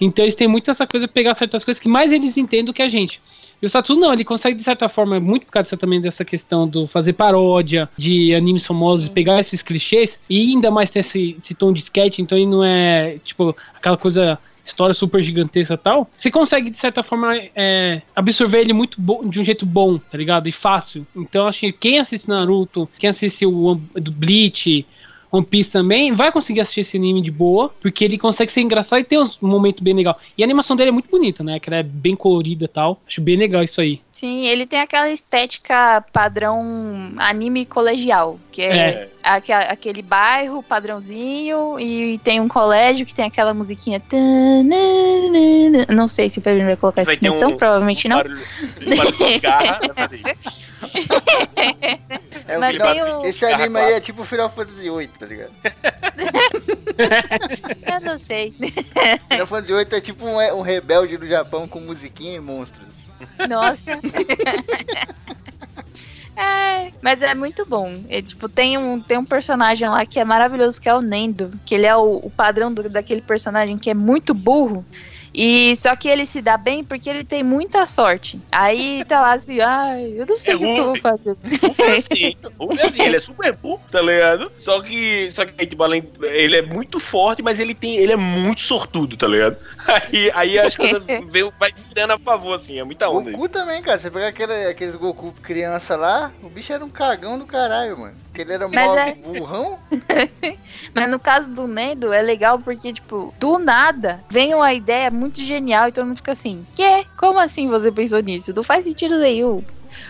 Então 0.00 0.24
eles 0.24 0.34
têm 0.34 0.46
muito 0.46 0.70
essa 0.70 0.86
coisa 0.86 1.06
de 1.06 1.12
pegar 1.12 1.34
certas 1.34 1.64
coisas 1.64 1.80
que 1.82 1.88
mais 1.88 2.12
eles 2.12 2.36
entendem 2.36 2.66
do 2.66 2.72
que 2.72 2.82
a 2.82 2.88
gente. 2.88 3.20
E 3.60 3.66
o 3.66 3.70
Saturno 3.70 4.02
não, 4.02 4.12
ele 4.12 4.24
consegue 4.24 4.58
de 4.58 4.62
certa 4.62 4.86
forma, 4.88 5.18
muito 5.18 5.46
por 5.46 5.52
causa 5.52 5.76
também 5.78 5.98
dessa 6.00 6.24
questão 6.24 6.68
do 6.68 6.86
fazer 6.86 7.14
paródia 7.14 7.88
de 7.96 8.34
animes 8.34 8.66
famosos, 8.66 9.08
pegar 9.08 9.40
esses 9.40 9.62
clichês 9.62 10.18
e 10.28 10.52
ainda 10.52 10.70
mais 10.70 10.90
ter 10.90 10.98
esse, 11.00 11.36
esse 11.42 11.54
tom 11.54 11.72
de 11.72 11.80
sketch, 11.80 12.18
então 12.18 12.36
ele 12.36 12.46
não 12.46 12.62
é 12.62 13.16
tipo 13.24 13.56
aquela 13.74 13.96
coisa 13.96 14.38
história 14.66 14.94
super 14.94 15.22
gigantesca 15.22 15.74
e 15.74 15.78
tal, 15.78 16.10
você 16.18 16.30
consegue, 16.30 16.70
de 16.70 16.78
certa 16.78 17.02
forma, 17.02 17.34
é, 17.54 18.02
absorver 18.14 18.60
ele 18.60 18.72
muito 18.72 19.00
bom, 19.00 19.26
de 19.28 19.40
um 19.40 19.44
jeito 19.44 19.64
bom, 19.64 19.98
tá 19.98 20.18
ligado? 20.18 20.48
E 20.48 20.52
fácil. 20.52 21.06
Então, 21.14 21.46
acho 21.46 21.60
que 21.60 21.72
quem 21.72 21.98
assiste 21.98 22.28
Naruto, 22.28 22.88
quem 22.98 23.10
assiste 23.10 23.46
o 23.46 23.62
One- 23.62 23.82
do 23.94 24.10
Bleach, 24.10 24.84
One 25.30 25.44
Piece 25.44 25.70
também, 25.70 26.14
vai 26.14 26.30
conseguir 26.30 26.60
assistir 26.60 26.80
esse 26.82 26.96
anime 26.96 27.20
de 27.20 27.30
boa, 27.30 27.72
porque 27.80 28.04
ele 28.04 28.16
consegue 28.16 28.52
ser 28.52 28.60
engraçado 28.60 29.00
e 29.00 29.04
tem 29.04 29.18
um 29.18 29.28
momento 29.42 29.82
bem 29.82 29.94
legal. 29.94 30.18
E 30.36 30.42
a 30.42 30.46
animação 30.46 30.76
dele 30.76 30.90
é 30.90 30.92
muito 30.92 31.10
bonita, 31.10 31.42
né? 31.42 31.58
Que 31.58 31.68
ela 31.68 31.78
é 31.78 31.82
bem 31.82 32.14
colorida 32.14 32.64
e 32.64 32.68
tal. 32.68 33.00
Acho 33.06 33.20
bem 33.20 33.36
legal 33.36 33.62
isso 33.62 33.80
aí. 33.80 34.00
Sim, 34.16 34.46
ele 34.46 34.64
tem 34.66 34.80
aquela 34.80 35.10
estética 35.10 36.02
padrão 36.10 37.12
anime 37.18 37.66
colegial, 37.66 38.40
que 38.50 38.62
é, 38.62 38.76
É. 38.76 39.08
aque- 39.22 39.52
aquele 39.52 40.00
bairro 40.00 40.62
padrãozinho 40.62 41.78
e 41.78 42.16
tem 42.24 42.40
um 42.40 42.48
colégio 42.48 43.04
que 43.04 43.14
tem 43.14 43.26
aquela 43.26 43.52
musiquinha. 43.52 44.00
Não 45.94 46.08
sei 46.08 46.30
se 46.30 46.38
o 46.38 46.42
Pedro 46.42 46.64
vai 46.64 46.76
colocar 46.76 47.04
Vai 47.04 47.14
essa 47.16 47.26
edição, 47.26 47.50
um- 47.50 47.58
provavelmente 47.58 48.06
um 48.06 48.10
não. 48.10 48.16
Barulho, 48.16 48.42
um 48.86 48.96
barulho 48.96 49.28
de 49.28 49.38
garra, 49.38 49.78
vai 49.80 49.94
fazer 49.94 50.16
isso. 50.16 50.66
É 52.48 52.56
Mas 52.56 52.72
final- 52.72 52.92
tem 52.94 53.02
o- 53.02 53.26
Esse 53.26 53.44
anime 53.44 53.78
aí 53.78 53.92
é 53.92 54.00
tipo 54.00 54.24
Final 54.24 54.48
Fantasy 54.48 54.88
VIII, 54.88 55.08
tá 55.08 55.26
ligado? 55.26 55.52
Eu 57.86 58.00
não 58.00 58.18
sei. 58.18 58.54
Final 59.30 59.46
Fantasy 59.46 59.74
VIII 59.74 59.86
é 59.92 60.00
tipo 60.00 60.26
um, 60.26 60.38
um 60.56 60.62
rebelde 60.62 61.18
do 61.18 61.26
Japão 61.26 61.68
com 61.68 61.80
musiquinha 61.80 62.36
e 62.36 62.40
monstros. 62.40 63.04
Nossa. 63.48 63.92
É, 66.38 66.92
mas 67.02 67.22
é 67.22 67.34
muito 67.34 67.64
bom. 67.66 68.04
É, 68.08 68.20
tipo, 68.20 68.48
tem 68.48 68.76
um, 68.76 69.02
tem 69.02 69.16
um 69.18 69.24
personagem 69.24 69.88
lá 69.88 70.04
que 70.04 70.18
é 70.20 70.24
maravilhoso, 70.24 70.80
que 70.80 70.88
é 70.88 70.94
o 70.94 71.00
Nendo. 71.00 71.50
Que 71.64 71.74
ele 71.74 71.86
é 71.86 71.96
o, 71.96 72.16
o 72.16 72.30
padrão 72.30 72.72
do- 72.72 72.88
daquele 72.90 73.22
personagem 73.22 73.78
que 73.78 73.88
é 73.88 73.94
muito 73.94 74.34
burro. 74.34 74.86
E 75.38 75.76
só 75.76 75.94
que 75.94 76.08
ele 76.08 76.24
se 76.24 76.40
dá 76.40 76.56
bem 76.56 76.82
porque 76.82 77.10
ele 77.10 77.22
tem 77.22 77.42
muita 77.42 77.84
sorte. 77.84 78.40
Aí 78.50 79.04
tá 79.04 79.20
lá 79.20 79.32
assim, 79.34 79.60
ai, 79.60 80.14
eu 80.16 80.24
não 80.24 80.36
sei 80.38 80.54
É 80.54 80.56
o 80.56 80.58
que, 80.58 80.64
eu 80.64 80.84
vou 80.86 80.98
fazer. 80.98 81.36
Ruby 81.62 81.82
é 81.82 81.96
assim, 81.96 82.36
Ruby 82.58 82.80
é 82.80 82.86
assim, 82.86 83.02
ele 83.02 83.16
é 83.16 83.20
super 83.20 83.54
burro, 83.54 83.82
tá 83.90 84.00
ligado? 84.00 84.50
Só 84.58 84.80
que, 84.80 85.30
só 85.30 85.44
que 85.44 85.66
tipo, 85.66 85.82
além, 85.82 86.02
ele 86.22 86.56
é 86.56 86.62
muito 86.62 86.98
forte, 86.98 87.42
mas 87.42 87.60
ele 87.60 87.74
tem, 87.74 87.96
ele 87.96 88.12
é 88.14 88.16
muito 88.16 88.62
sortudo, 88.62 89.14
tá 89.14 89.26
ligado? 89.26 89.56
Aí, 89.86 90.30
aí 90.34 90.58
as 90.58 90.76
coisas 90.76 91.00
vem- 91.30 91.52
vai 91.60 91.70
virando 91.72 92.14
a 92.14 92.18
favor, 92.18 92.54
assim, 92.54 92.80
é 92.80 92.82
muita 92.82 93.08
onda 93.08 93.30
isso. 93.30 93.38
Goku 93.38 93.48
também, 93.48 93.80
cara. 93.82 93.98
Você 94.00 94.10
pegar 94.10 94.26
aquele, 94.28 94.52
aqueles 94.66 94.96
Goku 94.96 95.32
criança 95.42 95.94
lá, 95.96 96.32
o 96.42 96.48
bicho 96.48 96.72
era 96.72 96.84
um 96.84 96.90
cagão 96.90 97.38
do 97.38 97.46
caralho, 97.46 97.96
mano. 97.96 98.14
Porque 98.36 98.42
ele 98.42 98.52
era 98.52 98.68
Mas 98.68 98.86
mó 98.86 98.98
é- 98.98 99.14
burrão. 99.14 99.78
Mas 100.94 101.10
no 101.10 101.18
caso 101.18 101.54
do 101.54 101.66
Nendo 101.66 102.12
é 102.12 102.20
legal 102.20 102.58
porque, 102.58 102.92
tipo, 102.92 103.32
do 103.40 103.58
nada 103.58 104.22
vem 104.30 104.54
uma 104.54 104.74
ideia 104.74 105.10
muito 105.10 105.42
genial 105.42 105.88
e 105.88 105.92
todo 105.92 106.06
mundo 106.06 106.18
fica 106.18 106.32
assim: 106.32 106.66
Quê? 106.74 107.06
Como 107.16 107.38
assim 107.38 107.68
você 107.68 107.90
pensou 107.90 108.20
nisso? 108.20 108.52
Não 108.54 108.62
faz 108.62 108.84
sentido 108.84 109.18
nenhum. 109.18 109.64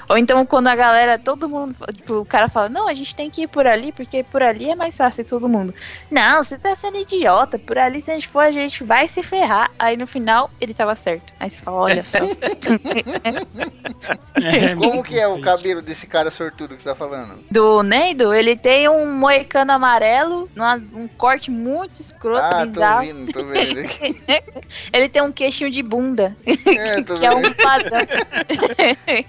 Ou 0.09 0.17
então 0.19 0.45
quando 0.47 0.69
a 0.69 0.77
galera, 0.77 1.19
todo 1.19 1.49
mundo, 1.49 1.75
tipo, 1.93 2.15
o 2.15 2.25
cara 2.25 2.49
fala, 2.49 2.69
não, 2.69 2.89
a 2.89 2.95
gente 2.95 3.15
tem 3.15 3.31
que 3.31 3.43
ir 3.43 3.47
por 3.49 3.67
ali, 3.67 3.93
porque 3.93 4.23
por 4.25 4.43
ali 4.43 4.71
é 4.71 4.75
mais 4.75 4.97
fácil 4.97 5.25
todo 5.25 5.49
mundo. 5.49 5.75
Não, 6.11 6.43
você 6.43 6.57
tá 6.59 6.75
sendo 6.75 6.99
idiota, 6.99 7.59
por 7.59 7.77
ali 7.79 8.01
se 8.01 8.11
a 8.11 8.15
gente 8.15 8.29
for, 8.29 8.41
a 8.43 8.53
gente 8.53 8.85
vai 8.85 9.09
se 9.09 9.23
ferrar. 9.23 9.71
Aí 9.79 9.97
no 9.97 10.07
final 10.07 10.51
ele 10.61 10.73
tava 10.75 10.95
certo. 10.95 11.33
Aí 11.41 11.51
você 11.51 11.59
fala, 11.61 11.77
olha 11.79 12.05
só. 12.05 12.19
É, 14.37 14.75
Como 14.77 15.03
que 15.03 15.19
é 15.19 15.27
o 15.27 15.41
cabelo 15.41 15.81
desse 15.83 16.07
cara 16.07 16.31
sortudo 16.31 16.77
que 16.77 16.83
você 16.83 16.89
tá 16.91 16.95
falando? 16.95 17.39
Do 17.51 17.83
Nendo, 17.83 18.33
ele 18.35 18.57
tem 18.57 18.89
um 18.89 19.11
moicano 19.15 19.73
amarelo, 19.73 20.49
numa- 20.55 20.77
um 20.93 21.09
corte 21.09 21.51
muito 21.51 22.01
escroto, 22.01 22.41
Ah, 22.45 22.61
tô 22.61 22.67
bizarro. 22.67 23.07
vendo, 23.07 23.33
tô 23.33 23.45
vendo. 23.45 23.81
Ele 24.93 25.09
tem 25.09 25.23
um 25.23 25.33
queixinho 25.33 25.71
de 25.71 25.83
bunda, 25.83 26.37
É, 26.47 27.01
tô 27.03 27.15
que 27.15 27.27
é 27.27 27.35
vendo. 27.35 27.49
um 27.49 27.55
padrão. 27.55 27.99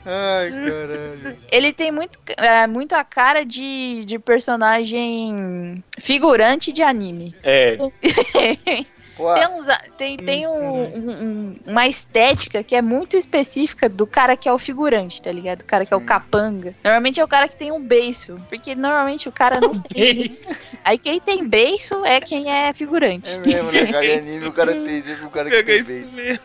Ai, 0.05 0.46
caralho. 0.51 1.37
Ele 1.51 1.73
tem 1.73 1.91
muito, 1.91 2.17
é, 2.37 2.67
muito 2.67 2.93
a 2.93 3.03
cara 3.03 3.43
de, 3.45 4.03
de 4.05 4.17
personagem 4.19 5.83
figurante 5.99 6.71
de 6.73 6.81
anime. 6.81 7.35
É, 7.43 7.77
Tem, 9.17 9.47
uns 9.47 9.65
tem, 9.97 10.15
tem 10.17 10.47
um- 10.47 10.95
um- 10.95 11.09
um- 11.23 11.55
uma 11.65 11.87
estética 11.87 12.63
que 12.63 12.75
é 12.75 12.83
muito 12.83 13.17
específica 13.17 13.89
do 13.89 14.05
cara 14.05 14.37
que 14.37 14.47
é 14.47 14.53
o 14.53 14.59
figurante, 14.59 15.19
tá 15.19 15.31
ligado? 15.31 15.57
Do 15.59 15.65
cara 15.65 15.87
que 15.87 15.91
é 15.91 15.97
o 15.97 16.01
capanga. 16.01 16.75
Normalmente 16.83 17.19
é 17.19 17.23
o 17.23 17.27
cara 17.27 17.47
que 17.47 17.55
tem 17.55 17.71
um 17.71 17.81
beiço, 17.81 18.39
porque 18.47 18.75
normalmente 18.75 19.27
o 19.27 19.31
cara 19.31 19.59
não 19.59 19.81
tem. 19.89 20.37
Aí 20.85 20.99
quem 20.99 21.19
tem 21.19 21.47
beiço 21.47 22.05
é 22.05 22.21
quem 22.21 22.51
é 22.51 22.71
figurante. 22.75 23.27
é 23.27 23.39
mesmo, 23.39 23.71
né? 23.71 23.91
Cara, 23.91 24.05
é 24.05 24.17
anime, 24.19 24.45
o 24.45 24.51
cara 24.53 24.73
tem 24.85 25.01
sempre 25.01 25.25
o 25.25 25.29
cara 25.31 25.49
que 25.49 25.63
tem 25.63 25.83
beijo. 25.83 26.39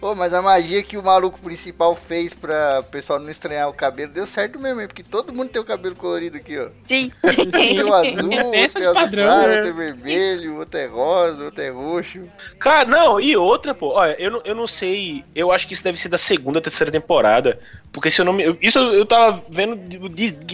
Pô, 0.00 0.14
mas 0.14 0.34
a 0.34 0.42
magia 0.42 0.82
que 0.82 0.98
o 0.98 1.02
maluco 1.02 1.38
principal 1.40 1.96
fez 1.96 2.34
pra 2.34 2.80
o 2.80 2.84
pessoal 2.84 3.18
não 3.18 3.30
estranhar 3.30 3.68
o 3.68 3.72
cabelo 3.72 4.12
deu 4.12 4.26
certo 4.26 4.58
mesmo, 4.58 4.80
hein? 4.80 4.86
Porque 4.86 5.02
todo 5.02 5.32
mundo 5.32 5.48
tem 5.48 5.62
o 5.62 5.64
cabelo 5.64 5.94
colorido 5.94 6.36
aqui, 6.36 6.58
ó. 6.58 6.68
Sim. 6.86 7.10
Tem 7.50 7.82
o 7.82 7.92
azul, 7.94 8.54
Esse 8.54 8.74
tem 8.74 8.86
o 8.86 8.90
azul 8.90 9.02
padrão, 9.02 9.24
claro, 9.24 9.48
né? 9.48 9.56
outro 9.56 9.70
é 9.70 9.72
vermelho, 9.72 10.58
outro 10.58 10.78
é 10.80 10.86
rosa, 10.86 11.44
outro 11.44 11.62
é 11.62 11.70
roxo. 11.70 12.24
Cara, 12.58 12.88
não, 12.88 13.20
e 13.20 13.36
outra, 13.36 13.74
pô, 13.74 13.92
olha, 13.94 14.14
eu 14.20 14.30
não, 14.30 14.42
eu 14.44 14.54
não 14.54 14.66
sei, 14.66 15.24
eu 15.34 15.50
acho 15.50 15.66
que 15.66 15.74
isso 15.74 15.84
deve 15.84 15.98
ser 15.98 16.08
da 16.08 16.18
segunda, 16.18 16.60
terceira 16.60 16.92
temporada, 16.92 17.58
porque 17.94 18.10
se 18.10 18.20
eu 18.20 18.24
não 18.24 18.32
me. 18.32 18.58
Isso 18.60 18.76
eu, 18.76 18.92
eu 18.92 19.06
tava 19.06 19.40
vendo, 19.48 19.78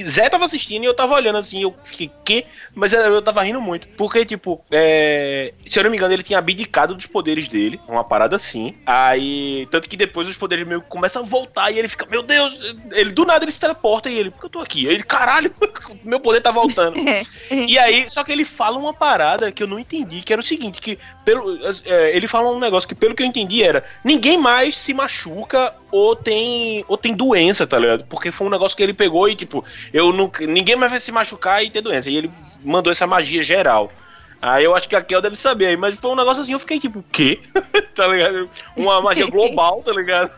Zé 0.06 0.28
tava 0.28 0.44
assistindo 0.44 0.82
e 0.82 0.86
eu 0.86 0.92
tava 0.92 1.14
olhando 1.14 1.38
assim, 1.38 1.62
eu 1.62 1.74
fiquei, 1.84 2.10
quê? 2.22 2.44
Mas 2.74 2.92
eu, 2.92 3.00
eu 3.00 3.22
tava 3.22 3.42
rindo 3.42 3.62
muito, 3.62 3.88
porque, 3.96 4.26
tipo, 4.26 4.62
é, 4.70 5.54
se 5.64 5.78
eu 5.78 5.82
não 5.82 5.90
me 5.90 5.96
engano, 5.96 6.12
ele 6.12 6.22
tinha 6.22 6.38
abdicado 6.38 6.94
dos 6.94 7.06
poderes 7.06 7.48
dele, 7.48 7.80
uma 7.88 8.04
parada 8.04 8.36
assim, 8.36 8.74
aí, 8.84 9.66
tanto 9.70 9.88
que 9.88 9.96
depois 9.96 10.28
os 10.28 10.36
poderes 10.36 10.66
meio 10.66 10.82
que 10.82 10.88
começam 10.90 11.22
a 11.22 11.24
voltar 11.24 11.70
e 11.70 11.78
ele 11.78 11.88
fica, 11.88 12.04
meu 12.04 12.22
Deus, 12.22 12.54
ele 12.92 13.10
do 13.10 13.24
nada 13.24 13.42
ele 13.42 13.52
se 13.52 13.58
teleporta 13.58 14.10
e 14.10 14.18
ele, 14.18 14.30
por 14.30 14.40
que 14.40 14.46
eu 14.46 14.50
tô 14.50 14.58
aqui? 14.60 14.86
Aí 14.86 14.92
ele, 14.92 15.02
caralho, 15.02 15.50
meu 16.04 16.20
poder 16.20 16.42
tá 16.42 16.50
voltando. 16.50 17.00
E 17.50 17.78
aí, 17.78 18.08
só 18.08 18.22
que 18.22 18.32
ele 18.32 18.44
fala 18.44 18.78
uma 18.78 18.92
parada 18.92 19.50
que 19.50 19.62
eu 19.62 19.66
não 19.66 19.78
entendi, 19.78 20.22
que 20.22 20.32
era 20.32 20.40
o 20.40 20.44
seguinte, 20.44 20.80
que 20.80 20.98
pelo, 21.24 21.58
é, 21.84 22.16
ele 22.16 22.26
fala 22.26 22.50
um 22.50 22.58
negócio 22.58 22.88
que 22.88 22.94
pelo 22.94 23.14
que 23.14 23.22
eu 23.22 23.26
entendi 23.26 23.62
era, 23.62 23.84
ninguém 24.04 24.38
mais 24.38 24.76
se 24.76 24.92
machuca 24.92 25.74
ou 25.90 26.16
tem 26.16 26.84
ou 26.88 26.96
tem 26.96 27.14
doença, 27.14 27.29
tá 27.66 27.78
ligado? 27.78 28.04
Porque 28.08 28.30
foi 28.30 28.46
um 28.46 28.50
negócio 28.50 28.76
que 28.76 28.82
ele 28.82 28.94
pegou 28.94 29.28
e 29.28 29.34
tipo, 29.34 29.64
eu 29.92 30.12
nunca, 30.12 30.46
ninguém 30.46 30.76
mais 30.76 30.90
vai 30.90 31.00
se 31.00 31.12
machucar 31.12 31.64
e 31.64 31.70
ter 31.70 31.80
doença. 31.80 32.10
E 32.10 32.16
ele 32.16 32.30
mandou 32.64 32.90
essa 32.90 33.06
magia 33.06 33.42
geral. 33.42 33.92
Aí 34.42 34.64
eu 34.64 34.74
acho 34.74 34.88
que 34.88 34.96
a 34.96 35.02
Kel 35.02 35.20
deve 35.20 35.36
saber, 35.36 35.76
mas 35.76 35.94
foi 35.96 36.10
um 36.10 36.16
negócio 36.16 36.42
assim, 36.42 36.52
eu 36.52 36.58
fiquei 36.58 36.80
tipo, 36.80 37.00
o 37.00 37.04
quê? 37.12 37.40
tá 37.94 38.06
ligado? 38.06 38.48
Uma 38.76 39.00
magia 39.02 39.26
global, 39.26 39.82
tá 39.82 39.92
ligado? 39.92 40.30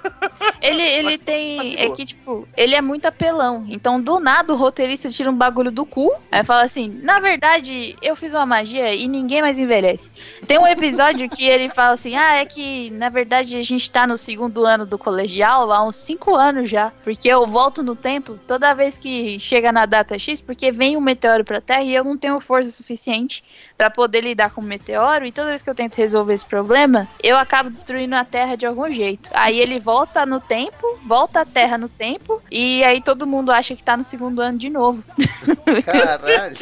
Ele, 0.61 0.83
ele 0.83 1.03
Mas- 1.17 1.21
tem. 1.25 1.57
mas 1.57 1.67
de 1.69 1.77
É 1.79 1.85
boa. 1.87 1.97
que, 1.97 2.05
tipo, 2.05 2.49
ele 2.57 2.75
é 2.75 2.81
muito 2.81 3.07
apelão. 3.07 3.65
Então, 3.69 4.01
do 4.01 4.19
nada, 4.19 4.53
o 4.53 4.57
roteirista 4.57 5.09
tira 5.09 5.31
um 5.31 5.37
bagulho 5.37 5.71
do 5.71 5.87
cu. 5.87 6.13
Aí 6.31 6.43
fala 6.43 6.63
assim: 6.63 6.89
Na 7.03 7.21
verdade, 7.21 7.97
eu 8.03 8.17
fiz 8.17 8.35
uma 8.35 8.45
magia 8.47 8.93
e 8.95 9.07
ninguém 9.07 9.41
mais 9.41 9.59
envelhece. 9.59 10.11
Tem 10.47 10.59
um 10.59 10.67
episódio 10.67 11.29
que 11.31 11.45
ele 11.45 11.69
fala 11.69 11.93
assim: 11.95 12.17
Ah, 12.17 12.35
é 12.37 12.45
que, 12.45 12.91
na 12.91 13.09
verdade, 13.09 13.57
a 13.57 13.63
gente 13.63 13.91
tá 13.91 14.07
no 14.07 14.17
segundo 14.19 14.65
ano 14.65 14.85
do 14.85 14.99
colegial, 14.99 15.71
há 15.71 15.85
uns 15.87 15.97
cinco 15.97 16.35
anos 16.35 16.69
já. 16.69 16.93
Porque 17.05 17.29
eu 17.29 17.47
volto 17.47 17.83
no 17.83 17.95
tempo 17.95 18.39
toda 18.49 18.75
vez 18.75 18.99
que 18.99 19.39
chega 19.39 19.71
na 19.71 19.87
data 19.87 20.19
X, 20.19 20.41
porque 20.41 20.73
vem 20.73 20.97
um 20.97 21.01
meteoro 21.01 21.45
pra 21.45 21.61
Terra 21.61 21.83
e 21.83 21.95
eu 21.95 22.03
não 22.05 22.17
tenho 22.19 22.41
força 22.41 22.71
suficiente 22.71 23.45
pra 23.79 23.92
poder 23.93 24.23
lidar 24.23 24.51
com 24.51 24.61
o 24.61 24.65
meteoro. 24.65 25.25
E 25.25 25.31
toda 25.33 25.49
vez 25.49 25.63
que 25.63 25.71
eu 25.71 25.75
tento 25.75 25.95
resolver 25.95 26.35
esse 26.35 26.45
problema, 26.45 27.07
eu 27.23 27.37
acabo 27.37 27.71
destruindo 27.71 28.15
a 28.17 28.25
Terra 28.25 28.57
de 28.57 28.67
algum 28.67 28.91
jeito. 28.93 29.29
Aí 29.33 29.61
ele 29.61 29.79
volta 29.79 30.27
no 30.27 30.41
tempo, 30.41 30.99
volta 31.07 31.41
a 31.43 31.45
Terra 31.47 31.79
no 31.79 31.89
tempo, 31.89 32.43
e 32.51 32.83
aí 32.83 33.01
todo 33.01 33.27
mundo 33.27 33.53
acha 33.53 33.77
que 33.77 33.83
tá 33.83 33.97
no 33.97 34.03
segundo 34.05 34.41
ano 34.41 34.59
de 34.59 34.71
novo. 34.71 35.03
Caralho. 35.85 36.57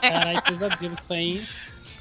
Caralho, 0.00 0.42
pesadelo 0.42 0.94
isso 1.00 1.12
aí. 1.12 1.44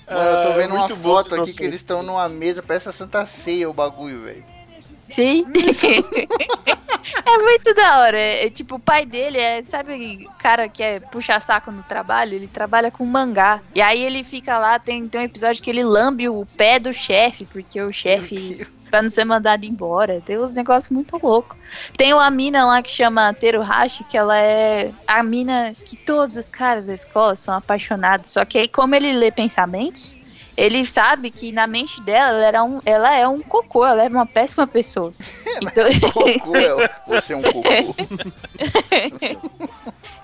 Mano, 0.10 0.30
eu 0.32 0.42
tô 0.42 0.48
Ah, 0.50 0.54
vendo 0.54 0.72
uma 0.72 0.80
muito 0.80 0.96
bom 0.96 1.10
foto 1.16 1.36
aqui 1.36 1.54
que 1.54 1.64
eles 1.64 1.76
estão 1.76 2.02
numa 2.02 2.30
mesa, 2.30 2.64
parece 2.64 2.88
a 2.88 2.94
Santa 2.94 3.26
Ceia 3.26 3.70
o 3.70 3.74
bagulho, 3.74 4.22
velho. 4.22 4.46
Sim. 5.10 5.46
é 7.26 7.38
muito 7.38 7.74
da 7.74 8.00
hora. 8.00 8.18
É, 8.20 8.46
é 8.46 8.50
tipo, 8.50 8.76
o 8.76 8.80
pai 8.80 9.06
dele 9.06 9.38
é, 9.38 9.64
sabe, 9.64 10.28
cara 10.40 10.68
que 10.68 10.84
é 10.84 11.00
puxa 11.00 11.40
saco 11.40 11.72
no 11.72 11.84
trabalho, 11.84 12.36
ele 12.36 12.48
trabalha 12.48 12.92
com 12.92 13.06
mangá. 13.06 13.62
E 13.74 13.82
aí 13.82 14.04
ele 14.04 14.24
fica 14.24 14.58
lá, 14.58 14.80
tem, 14.80 15.08
tem 15.08 15.22
um 15.22 15.24
episódio 15.24 15.62
que 15.62 15.70
ele 15.70 15.84
lambe 15.84 16.28
o 16.30 16.46
pé 16.58 16.80
do 16.80 16.94
chefe, 16.94 17.46
porque 17.46 17.82
o 17.82 17.92
chefe 17.92 18.68
pra 18.90 19.02
não 19.02 19.10
ser 19.10 19.26
mandado 19.26 19.66
embora. 19.66 20.22
Tem 20.26 20.38
uns 20.38 20.52
negócios 20.52 20.92
muito 20.92 21.20
loucos. 21.22 21.58
Tem 21.98 22.14
uma 22.14 22.30
mina 22.30 22.66
lá 22.66 22.82
que 22.82 22.92
chama 22.92 23.34
Teruhashi, 23.34 24.04
que 24.06 24.18
ela 24.18 24.38
é 24.38 24.92
a 25.06 25.22
mina 25.24 25.74
que 25.86 25.96
todos 25.96 26.38
os 26.38 26.50
caras 26.50 26.88
da 26.88 26.94
escola 26.94 27.36
são 27.36 27.54
apaixonados. 27.54 28.32
Só 28.32 28.44
que 28.46 28.58
aí, 28.58 28.68
como 28.68 28.96
ele 28.96 29.14
lê 29.14 29.32
pensamentos, 29.32 30.16
ele 30.58 30.88
sabe 30.88 31.30
que 31.30 31.52
na 31.52 31.68
mente 31.68 32.02
dela 32.02 32.30
ela, 32.30 32.46
era 32.46 32.64
um, 32.64 32.82
ela 32.84 33.16
é 33.16 33.28
um 33.28 33.42
cocô, 33.42 33.86
ela 33.86 34.04
é 34.04 34.08
uma 34.08 34.26
péssima 34.26 34.66
pessoa. 34.66 35.14
Então, 35.60 36.12
Cocô, 36.12 36.56
é, 36.56 36.90
você 37.08 37.34
é 37.34 37.36
um 37.36 37.42
cocô. 37.42 37.64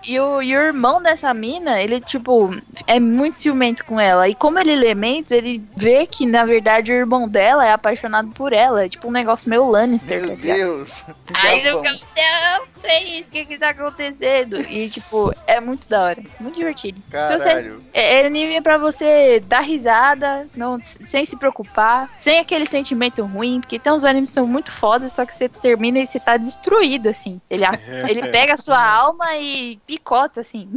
e, 0.06 0.20
o, 0.20 0.44
e 0.44 0.56
o 0.56 0.62
irmão 0.62 1.02
dessa 1.02 1.34
mina, 1.34 1.82
ele, 1.82 2.00
tipo, 2.00 2.56
é 2.86 3.00
muito 3.00 3.40
ciumento 3.40 3.84
com 3.84 4.00
ela. 4.00 4.30
E 4.30 4.36
como 4.36 4.60
ele 4.60 4.76
lê 4.76 4.94
mentes, 4.94 5.32
ele 5.32 5.64
vê 5.76 6.06
que, 6.06 6.28
na 6.28 6.46
verdade, 6.46 6.92
o 6.92 6.96
irmão 6.96 7.28
dela 7.28 7.66
é 7.66 7.72
apaixonado 7.72 8.30
por 8.30 8.54
ela. 8.54 8.86
É 8.86 8.90
tipo 8.90 9.08
um 9.08 9.12
negócio 9.12 9.50
meio 9.50 9.68
Lannister, 9.68 10.20
tá 10.20 10.28
Meu 10.28 10.36
ligado? 10.36 10.58
Deus. 10.58 11.04
Aí 11.34 11.62
você 11.62 11.72
fica, 11.72 11.92
não, 11.92 12.68
Três, 12.84 13.30
o 13.30 13.32
que 13.32 13.46
que 13.46 13.58
tá 13.58 13.70
acontecendo? 13.70 14.60
E, 14.60 14.90
tipo, 14.90 15.34
é 15.48 15.62
muito 15.62 15.88
da 15.88 16.04
hora. 16.04 16.22
Muito 16.38 16.56
divertido. 16.56 17.02
Se 17.10 17.40
você, 17.40 17.50
Caralho. 17.50 17.82
é, 17.94 18.22
é 18.22 18.28
anime 18.28 18.60
pra 18.62 18.78
você 18.78 19.40
dar 19.40 19.62
risada, 19.62 20.23
não, 20.56 20.82
sem 20.82 21.26
se 21.26 21.38
preocupar, 21.38 22.10
sem 22.18 22.40
aquele 22.40 22.66
sentimento 22.66 23.24
ruim, 23.24 23.60
porque 23.60 23.80
tem 23.80 23.94
uns 23.94 24.04
animes 24.04 24.30
que 24.30 24.36
são 24.36 24.48
muito 24.48 24.72
fodas, 24.72 25.12
só 25.12 25.26
que 25.26 25.34
você 25.34 25.48
termina 25.50 26.00
e 26.00 26.06
você 26.06 26.20
tá 26.20 26.38
destruído, 26.38 27.10
assim. 27.10 27.40
Ele, 27.50 27.64
ele 28.10 28.28
pega 28.30 28.54
a 28.54 28.58
sua 28.58 28.84
alma 28.84 29.36
e 29.38 29.78
picota, 29.86 30.42
assim. 30.42 30.70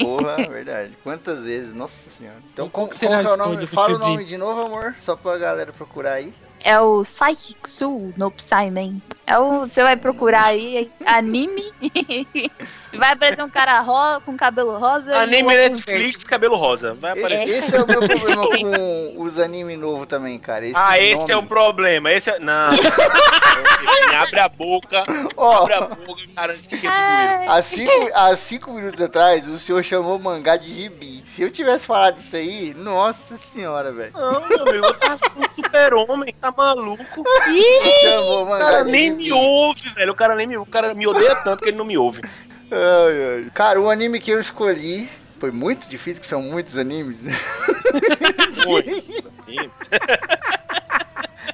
Porra, 0.00 0.36
verdade. 0.48 0.92
Quantas 1.02 1.42
vezes? 1.44 1.74
Nossa 1.74 2.10
senhora. 2.10 2.38
Então, 2.52 2.68
Qual 2.68 2.88
é 3.02 3.32
o 3.32 3.36
nome? 3.36 3.66
Fala 3.66 3.96
o 3.96 3.98
nome 3.98 4.24
de 4.24 4.36
novo, 4.36 4.62
amor. 4.62 4.94
Só 5.02 5.16
pra 5.16 5.36
galera 5.38 5.72
procurar 5.72 6.14
aí. 6.14 6.32
É 6.60 6.80
o 6.80 7.02
Psychic 7.02 7.68
Soul 7.68 8.14
no 8.16 8.30
Psyman. 8.30 9.00
É 9.26 9.38
o, 9.38 9.60
você 9.60 9.82
vai 9.82 9.96
procurar 9.96 10.44
aí, 10.46 10.90
anime, 11.06 11.72
vai 12.92 13.12
aparecer 13.12 13.42
um 13.42 13.48
cara 13.48 13.80
ro, 13.80 14.20
com 14.20 14.36
cabelo 14.36 14.76
rosa 14.78 15.10
e 15.12 15.14
Anime 15.14 15.54
Netflix, 15.56 16.22
cabelo 16.24 16.56
rosa. 16.56 16.92
Vai 16.94 17.16
E- 17.16 17.18
aparecer. 17.20 17.48
Esse 17.58 17.74
é 17.74 17.82
o 17.82 17.86
meu 17.86 18.00
problema 18.06 18.46
com 18.46 19.14
os 19.22 19.38
animes 19.38 19.78
novos 19.78 20.06
também, 20.06 20.38
cara. 20.38 20.66
Esse 20.66 20.74
Ah, 20.76 20.98
esse 21.00 21.32
é 21.32 21.36
o 21.36 21.42
problema. 21.42 22.12
Esse 22.12 22.30
é. 22.30 22.38
Não. 22.38 22.70
abre 24.20 24.40
a 24.40 24.48
boca. 24.48 25.04
Ó, 25.36 25.62
Abre 25.62 25.74
a 25.74 25.80
boca, 25.80 26.22
cara. 26.34 26.54
Que 26.54 26.86
é 26.86 27.46
há 27.48 27.62
cinco, 27.62 27.92
há 28.14 28.36
cinco 28.36 28.72
minutos 28.72 29.00
atrás, 29.00 29.46
o 29.48 29.58
senhor 29.58 29.82
chamou 29.82 30.18
mangá 30.18 30.56
de 30.56 30.68
gibi. 30.72 31.24
Se 31.26 31.42
eu 31.42 31.50
tivesse 31.50 31.86
falado 31.86 32.18
isso 32.20 32.36
aí, 32.36 32.74
nossa 32.74 33.36
senhora, 33.38 33.90
velho. 33.92 34.12
Não, 34.12 34.46
meu 34.46 34.68
amigo, 34.68 34.94
tá 34.94 35.18
um 35.36 35.62
super-homem, 35.64 36.34
tá 36.40 36.52
maluco. 36.56 37.02
ih, 37.48 38.00
Chamou 38.02 38.44
O 38.44 38.48
mangá 38.50 38.64
cara 38.64 38.84
de 38.84 38.90
nem 38.92 39.13
me 39.14 39.32
ouve, 39.32 39.88
velho. 39.90 40.12
O 40.12 40.14
cara 40.14 40.34
nem 40.34 40.46
me, 40.46 40.56
o 40.56 40.66
cara 40.66 40.94
me 40.94 41.06
odeia 41.06 41.36
tanto 41.36 41.62
que 41.62 41.70
ele 41.70 41.78
não 41.78 41.84
me 41.84 41.96
ouve. 41.96 42.22
Ai, 42.70 43.44
ai. 43.44 43.50
Cara, 43.54 43.80
o 43.80 43.88
anime 43.88 44.18
que 44.18 44.30
eu 44.30 44.40
escolhi 44.40 45.08
foi 45.38 45.52
muito 45.52 45.86
difícil, 45.86 46.20
que 46.20 46.26
são 46.26 46.42
muitos 46.42 46.76
animes. 46.78 47.20
Foi. 48.64 49.04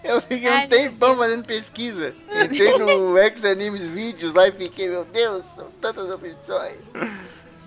Eu 0.03 0.21
fiquei 0.21 0.51
um 0.51 0.69
tempão 0.69 1.17
fazendo 1.17 1.45
pesquisa. 1.45 2.15
Entrei 2.45 2.79
no 2.79 3.19
X 3.19 3.45
Animes 3.45 3.87
Vídeos 3.89 4.35
lá 4.35 4.49
e 4.49 4.53
fiquei, 4.53 4.89
meu 4.89 5.05
Deus, 5.05 5.45
são 5.55 5.67
tantas 5.81 6.09
opções. 6.11 6.79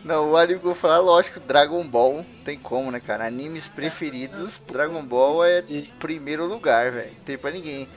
Não, 0.03 0.31
o 0.31 0.37
anime 0.37 0.59
que 0.59 0.65
eu 0.65 0.71
vou 0.71 0.75
falar, 0.75 0.99
lógico, 0.99 1.39
Dragon 1.39 1.85
Ball. 1.85 2.25
Tem 2.43 2.57
como, 2.57 2.91
né, 2.91 2.99
cara? 2.99 3.25
Animes 3.25 3.67
preferidos, 3.67 4.59
Dragon 4.69 5.03
Ball 5.03 5.45
é 5.45 5.61
primeiro 5.99 6.45
lugar, 6.45 6.91
velho. 6.91 7.11
Não 7.11 7.23
tem 7.23 7.37
pra 7.37 7.51
ninguém. 7.51 7.87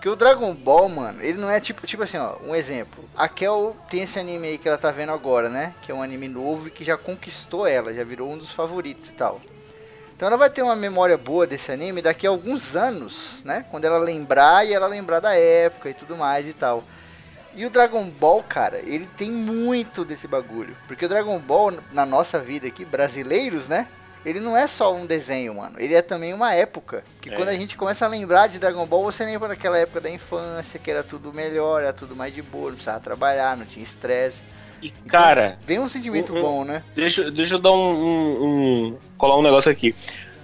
Porque 0.00 0.08
o 0.08 0.16
Dragon 0.16 0.54
Ball, 0.54 0.88
mano, 0.88 1.22
ele 1.22 1.36
não 1.36 1.50
é 1.50 1.60
tipo, 1.60 1.86
tipo 1.86 2.02
assim, 2.02 2.16
ó, 2.16 2.34
um 2.42 2.54
exemplo. 2.54 3.04
A 3.14 3.28
Kel 3.28 3.76
tem 3.90 4.00
esse 4.00 4.18
anime 4.18 4.48
aí 4.48 4.56
que 4.56 4.66
ela 4.66 4.78
tá 4.78 4.90
vendo 4.90 5.12
agora, 5.12 5.50
né? 5.50 5.74
Que 5.82 5.92
é 5.92 5.94
um 5.94 6.02
anime 6.02 6.26
novo 6.26 6.68
e 6.68 6.70
que 6.70 6.82
já 6.82 6.96
conquistou 6.96 7.66
ela, 7.66 7.92
já 7.92 8.02
virou 8.02 8.32
um 8.32 8.38
dos 8.38 8.50
favoritos 8.50 9.10
e 9.10 9.12
tal. 9.12 9.42
Então 10.16 10.26
ela 10.26 10.38
vai 10.38 10.48
ter 10.48 10.62
uma 10.62 10.74
memória 10.74 11.18
boa 11.18 11.46
desse 11.46 11.70
anime 11.70 12.00
daqui 12.00 12.26
a 12.26 12.30
alguns 12.30 12.74
anos, 12.74 13.14
né? 13.44 13.66
Quando 13.70 13.84
ela 13.84 13.98
lembrar 13.98 14.66
e 14.66 14.72
ela 14.72 14.86
lembrar 14.86 15.20
da 15.20 15.36
época 15.36 15.90
e 15.90 15.94
tudo 15.94 16.16
mais 16.16 16.48
e 16.48 16.54
tal. 16.54 16.82
E 17.54 17.66
o 17.66 17.70
Dragon 17.70 18.06
Ball, 18.06 18.42
cara, 18.42 18.78
ele 18.78 19.06
tem 19.18 19.30
muito 19.30 20.02
desse 20.02 20.26
bagulho. 20.26 20.74
Porque 20.88 21.04
o 21.04 21.10
Dragon 21.10 21.38
Ball, 21.38 21.74
na 21.92 22.06
nossa 22.06 22.38
vida 22.38 22.66
aqui, 22.66 22.86
brasileiros, 22.86 23.68
né? 23.68 23.86
Ele 24.24 24.38
não 24.40 24.56
é 24.56 24.66
só 24.66 24.94
um 24.94 25.06
desenho, 25.06 25.54
mano. 25.54 25.76
Ele 25.78 25.94
é 25.94 26.02
também 26.02 26.34
uma 26.34 26.54
época. 26.54 27.02
Que 27.22 27.30
É. 27.30 27.36
quando 27.36 27.48
a 27.48 27.54
gente 27.54 27.76
começa 27.76 28.04
a 28.04 28.08
lembrar 28.08 28.48
de 28.48 28.58
Dragon 28.58 28.84
Ball, 28.86 29.02
você 29.04 29.24
lembra 29.24 29.48
daquela 29.48 29.78
época 29.78 30.00
da 30.00 30.10
infância, 30.10 30.78
que 30.78 30.90
era 30.90 31.02
tudo 31.02 31.32
melhor, 31.32 31.82
era 31.82 31.92
tudo 31.92 32.14
mais 32.14 32.34
de 32.34 32.42
boa, 32.42 32.66
não 32.68 32.74
precisava 32.74 33.00
trabalhar, 33.00 33.56
não 33.56 33.64
tinha 33.64 33.82
estresse. 33.84 34.42
E, 34.82 34.90
cara, 34.90 35.58
Vem 35.66 35.78
um 35.78 35.88
sentimento 35.88 36.32
Uhum. 36.34 36.40
bom, 36.42 36.64
né? 36.64 36.82
deixa, 36.94 37.30
deixa 37.30 37.54
eu 37.54 37.58
dar 37.58 37.72
um, 37.72 37.92
um- 37.92 38.44
um- 38.88 38.98
colar 39.18 39.36
um 39.38 39.42
negócio 39.42 39.70
aqui. 39.70 39.94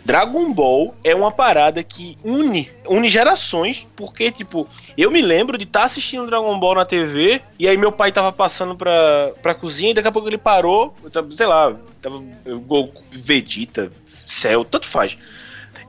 Dragon 0.06 0.52
Ball 0.52 0.94
é 1.02 1.12
uma 1.16 1.32
parada 1.32 1.82
que 1.82 2.16
une, 2.22 2.70
une 2.88 3.08
gerações, 3.08 3.84
porque, 3.96 4.30
tipo, 4.30 4.68
eu 4.96 5.10
me 5.10 5.20
lembro 5.20 5.58
de 5.58 5.64
estar 5.64 5.82
assistindo 5.82 6.26
Dragon 6.26 6.56
Ball 6.60 6.76
na 6.76 6.84
TV, 6.84 7.42
e 7.58 7.66
aí 7.66 7.76
meu 7.76 7.90
pai 7.90 8.12
tava 8.12 8.30
passando 8.30 8.76
pra, 8.76 9.32
pra 9.42 9.52
cozinha, 9.52 9.90
e 9.90 9.94
daqui 9.94 10.06
a 10.06 10.12
pouco 10.12 10.28
ele 10.28 10.38
parou, 10.38 10.94
tava, 11.12 11.34
sei 11.34 11.46
lá, 11.46 11.74
tava 12.00 12.22
Goku, 12.64 13.02
Vegeta, 13.10 13.90
Cell, 14.04 14.64
tanto 14.64 14.86
faz. 14.86 15.18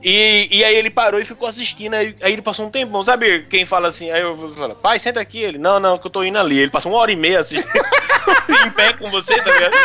E, 0.02 0.48
e 0.50 0.64
aí 0.64 0.74
ele 0.74 0.90
parou 0.90 1.20
e 1.20 1.24
ficou 1.24 1.46
assistindo, 1.46 1.94
aí, 1.94 2.16
aí 2.20 2.32
ele 2.32 2.42
passou 2.42 2.66
um 2.66 2.70
tempão, 2.70 3.04
sabe 3.04 3.44
quem 3.44 3.64
fala 3.64 3.86
assim, 3.86 4.10
aí 4.10 4.22
eu 4.22 4.52
falo, 4.52 4.74
pai, 4.74 4.98
senta 4.98 5.20
aqui, 5.20 5.38
ele, 5.38 5.58
não, 5.58 5.78
não, 5.78 5.96
que 5.96 6.08
eu 6.08 6.10
tô 6.10 6.24
indo 6.24 6.38
ali, 6.38 6.58
ele 6.58 6.72
passou 6.72 6.90
uma 6.90 7.00
hora 7.00 7.12
e 7.12 7.16
meia 7.16 7.38
assistindo, 7.38 7.70
em 8.66 8.70
pé 8.70 8.92
com 8.94 9.08
você, 9.12 9.40
tá 9.40 9.52
ligado? 9.52 9.76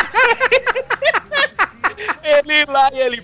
Ele 2.23 2.65
lá 2.65 2.89
e 2.93 2.99
ele. 2.99 3.23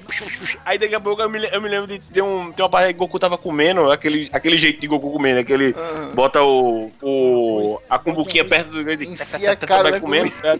Aí 0.66 0.78
daqui 0.78 0.94
a 0.96 1.00
pouco 1.00 1.22
eu 1.22 1.30
me, 1.30 1.48
eu 1.52 1.62
me 1.62 1.70
lembro 1.70 1.88
de 1.88 2.00
ter, 2.00 2.22
um, 2.22 2.52
ter 2.52 2.62
uma 2.62 2.70
parte 2.70 2.92
que 2.94 3.00
Goku 3.00 3.18
tava 3.18 3.38
comendo, 3.38 3.90
aquele, 3.92 4.30
aquele 4.34 4.58
jeito 4.58 4.82
de 4.82 4.88
Goku 4.88 5.12
comendo, 5.12 5.40
aquele. 5.40 5.74
Aham. 5.78 6.12
Bota 6.14 6.44
o. 6.44 6.92
o 7.02 7.82
a 7.90 7.98
cumbuquinha 7.98 8.44
perto 8.44 8.70
do. 8.72 8.82
E 8.92 8.94
Enfia 9.06 9.52
a 9.52 9.56
cara 9.56 9.84
vai 9.84 9.92
na 9.94 10.00
comendo. 10.02 10.32
né? 10.44 10.60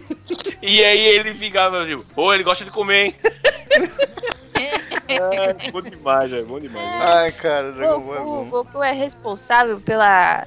E 0.62 0.82
aí 0.84 1.00
ele 1.06 1.34
ficava 1.34 1.84
tipo, 1.86 2.02
pô, 2.14 2.32
ele 2.32 2.42
gosta 2.42 2.64
de 2.64 2.70
comer, 2.70 3.06
hein? 3.06 3.14
É, 5.08 5.70
bom 5.72 5.82
demais, 5.82 6.32
é 6.32 6.42
bom 6.42 6.60
demais. 6.60 6.86
né? 6.86 6.98
Ai, 7.02 7.32
cara, 7.32 7.72
Ball 7.72 8.14
é 8.14 8.18
Goku. 8.20 8.44
Goku 8.44 8.82
é 8.82 8.92
responsável 8.92 9.80
pela- 9.80 10.46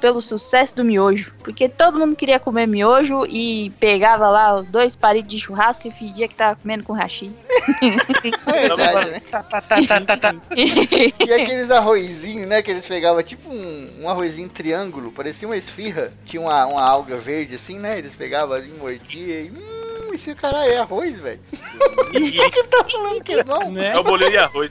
pelo 0.00 0.20
sucesso 0.22 0.74
do 0.76 0.84
miojo. 0.84 1.32
Porque 1.42 1.68
todo 1.68 1.98
mundo 1.98 2.14
queria 2.16 2.38
comer 2.40 2.66
miojo 2.66 3.24
e 3.26 3.70
pegava 3.80 4.28
lá 4.28 4.60
dois 4.62 4.94
palitos 4.96 5.30
de 5.30 5.38
churrasco 5.40 5.86
e 5.88 5.90
fingia 5.90 6.28
que 6.28 6.34
tava 6.34 6.56
comendo 6.56 6.84
com 6.84 6.92
hashi. 6.92 7.30
É 8.46 8.68
verdade, 8.68 9.10
né? 9.10 9.22
Tá, 9.30 9.42
tá, 9.42 9.60
tá, 9.62 9.76
tá, 9.86 10.00
tá, 10.00 10.16
tá. 10.16 10.34
E 10.54 11.32
aqueles 11.32 11.70
arrozinhos, 11.70 12.46
né? 12.48 12.62
Que 12.62 12.70
eles 12.70 12.86
pegavam 12.86 13.22
tipo 13.22 13.48
um, 13.50 13.90
um 14.02 14.08
arrozinho 14.08 14.48
triângulo, 14.48 15.10
parecia 15.12 15.46
uma 15.48 15.56
esfirra. 15.56 16.12
Tinha 16.24 16.40
uma, 16.42 16.66
uma 16.66 16.82
alga 16.82 17.16
verde 17.16 17.54
assim, 17.56 17.78
né? 17.78 17.98
Eles 17.98 18.14
pegavam 18.14 18.56
assim, 18.56 18.72
mordia 18.78 19.40
e. 19.42 19.50
Hum, 19.50 20.12
esse 20.14 20.34
cara 20.34 20.64
é 20.66 20.76
arroz, 20.78 21.16
velho. 21.18 21.40
E- 22.14 22.64
Tá 22.70 22.84
falando 22.90 23.22
que 23.24 23.42
não? 23.44 23.70
Né? 23.72 23.92
É 23.92 23.98
o 23.98 24.04
bolinho 24.04 24.30
de 24.30 24.36
arroz. 24.38 24.70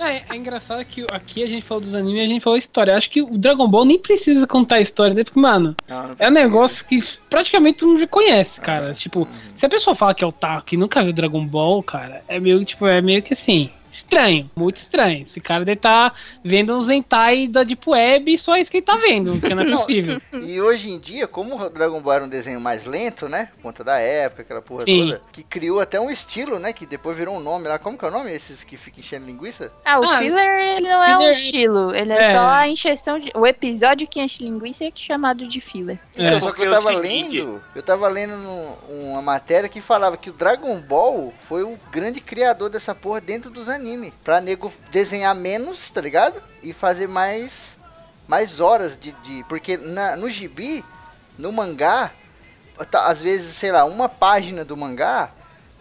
É, 0.00 0.22
é 0.30 0.36
engraçado 0.36 0.84
que 0.84 1.04
aqui 1.10 1.42
a 1.42 1.46
gente 1.46 1.66
falou 1.66 1.82
dos 1.82 1.94
animes 1.94 2.20
e 2.20 2.24
a 2.24 2.28
gente 2.28 2.42
falou 2.42 2.58
história. 2.58 2.96
Acho 2.96 3.10
que 3.10 3.22
o 3.22 3.36
Dragon 3.36 3.68
Ball 3.68 3.84
nem 3.84 3.98
precisa 3.98 4.46
contar 4.46 4.76
a 4.76 4.80
história 4.80 5.14
dele, 5.14 5.24
porque, 5.24 5.40
mano, 5.40 5.76
Não, 5.88 6.08
não 6.08 6.16
é 6.18 6.28
um 6.28 6.32
negócio 6.32 6.84
que 6.86 7.02
praticamente 7.28 7.78
todo 7.78 7.90
mundo 7.90 8.00
já 8.00 8.06
conhece, 8.06 8.60
cara. 8.60 8.94
Tipo, 8.94 9.28
se 9.58 9.66
a 9.66 9.68
pessoa 9.68 9.94
fala 9.94 10.14
que 10.14 10.24
é 10.24 10.26
otaku 10.26 10.74
e 10.74 10.78
nunca 10.78 11.02
viu 11.04 11.12
Dragon 11.12 11.46
Ball, 11.46 11.82
cara, 11.82 12.22
é 12.26 12.40
meio, 12.40 12.64
tipo, 12.64 12.86
é 12.86 13.00
meio 13.02 13.22
que 13.22 13.34
assim. 13.34 13.70
Estranho, 14.00 14.50
muito 14.56 14.76
estranho. 14.78 15.26
Esse 15.28 15.40
cara 15.40 15.64
deve 15.64 15.78
estar 15.78 16.14
vendo 16.44 16.76
uns 16.76 16.88
hentai 16.88 17.46
da 17.48 17.62
Deep 17.62 17.88
Web 17.88 18.32
e 18.34 18.38
só 18.38 18.56
isso 18.56 18.70
que 18.70 18.78
ele 18.78 18.86
tá 18.86 18.96
vendo, 18.96 19.32
porque 19.38 19.54
não 19.54 19.62
é 19.62 19.70
possível. 19.76 20.20
E 20.40 20.60
hoje 20.60 20.90
em 20.90 20.98
dia, 20.98 21.26
como 21.28 21.60
o 21.60 21.70
Dragon 21.70 22.00
Ball 22.00 22.14
era 22.14 22.24
um 22.24 22.28
desenho 22.28 22.60
mais 22.60 22.84
lento, 22.86 23.28
né? 23.28 23.48
Por 23.56 23.62
conta 23.62 23.84
da 23.84 23.98
época, 23.98 24.42
aquela 24.42 24.62
porra 24.62 24.84
Sim. 24.84 25.04
toda, 25.06 25.22
que 25.32 25.42
criou 25.42 25.80
até 25.80 26.00
um 26.00 26.10
estilo, 26.10 26.58
né? 26.58 26.72
Que 26.72 26.86
depois 26.86 27.16
virou 27.16 27.36
um 27.36 27.40
nome 27.40 27.68
lá. 27.68 27.78
Como 27.78 27.96
que 27.96 28.04
é 28.04 28.08
o 28.08 28.10
nome? 28.10 28.30
Esses 28.32 28.64
que 28.64 28.76
ficam 28.76 29.00
enchendo 29.00 29.26
linguiça? 29.26 29.70
Ah, 29.84 30.00
o 30.00 30.04
Ah, 30.04 30.18
filler 30.18 30.76
ele 30.76 30.88
não 30.88 31.02
é 31.04 31.18
um 31.18 31.30
estilo, 31.30 31.94
ele 31.94 32.12
é, 32.12 32.26
É. 32.26 32.30
só 32.30 32.40
a 32.40 32.66
encheção 32.68 33.18
de. 33.18 33.30
O 33.34 33.46
episódio 33.46 34.08
que 34.08 34.20
enche 34.20 34.42
linguiça 34.42 34.84
é 34.84 34.90
chamado 34.94 35.46
de 35.46 35.60
filler. 35.60 35.98
Então, 36.14 36.26
É. 36.26 36.40
só 36.40 36.52
que 36.52 36.62
eu 36.62 36.72
é 36.72 36.74
tava 36.74 36.90
lendo, 36.90 37.62
eu 37.74 37.82
tava 37.82 38.08
lendo 38.08 38.34
uma 38.88 39.20
matéria 39.22 39.68
que 39.68 39.80
falava 39.80 40.16
que 40.16 40.30
o 40.30 40.32
Dragon 40.32 40.80
Ball 40.80 41.32
foi 41.48 41.62
o 41.62 41.78
grande 41.92 42.20
criador 42.20 42.70
dessa 42.70 42.94
porra 42.94 43.20
dentro 43.20 43.50
dos 43.50 43.68
animes. 43.68 43.89
Pra 44.24 44.40
nego 44.40 44.72
desenhar 44.90 45.34
menos, 45.34 45.90
tá 45.90 46.00
ligado? 46.00 46.42
E 46.62 46.72
fazer 46.72 47.06
mais 47.08 47.78
mais 48.28 48.60
horas 48.60 48.98
de. 48.98 49.12
de- 49.12 49.44
porque 49.48 49.76
na, 49.76 50.14
no 50.16 50.28
gibi, 50.28 50.84
no 51.36 51.50
mangá, 51.50 52.12
tá, 52.90 53.06
às 53.08 53.20
vezes, 53.20 53.56
sei 53.56 53.72
lá, 53.72 53.84
uma 53.84 54.08
página 54.08 54.64
do 54.64 54.76
mangá, 54.76 55.30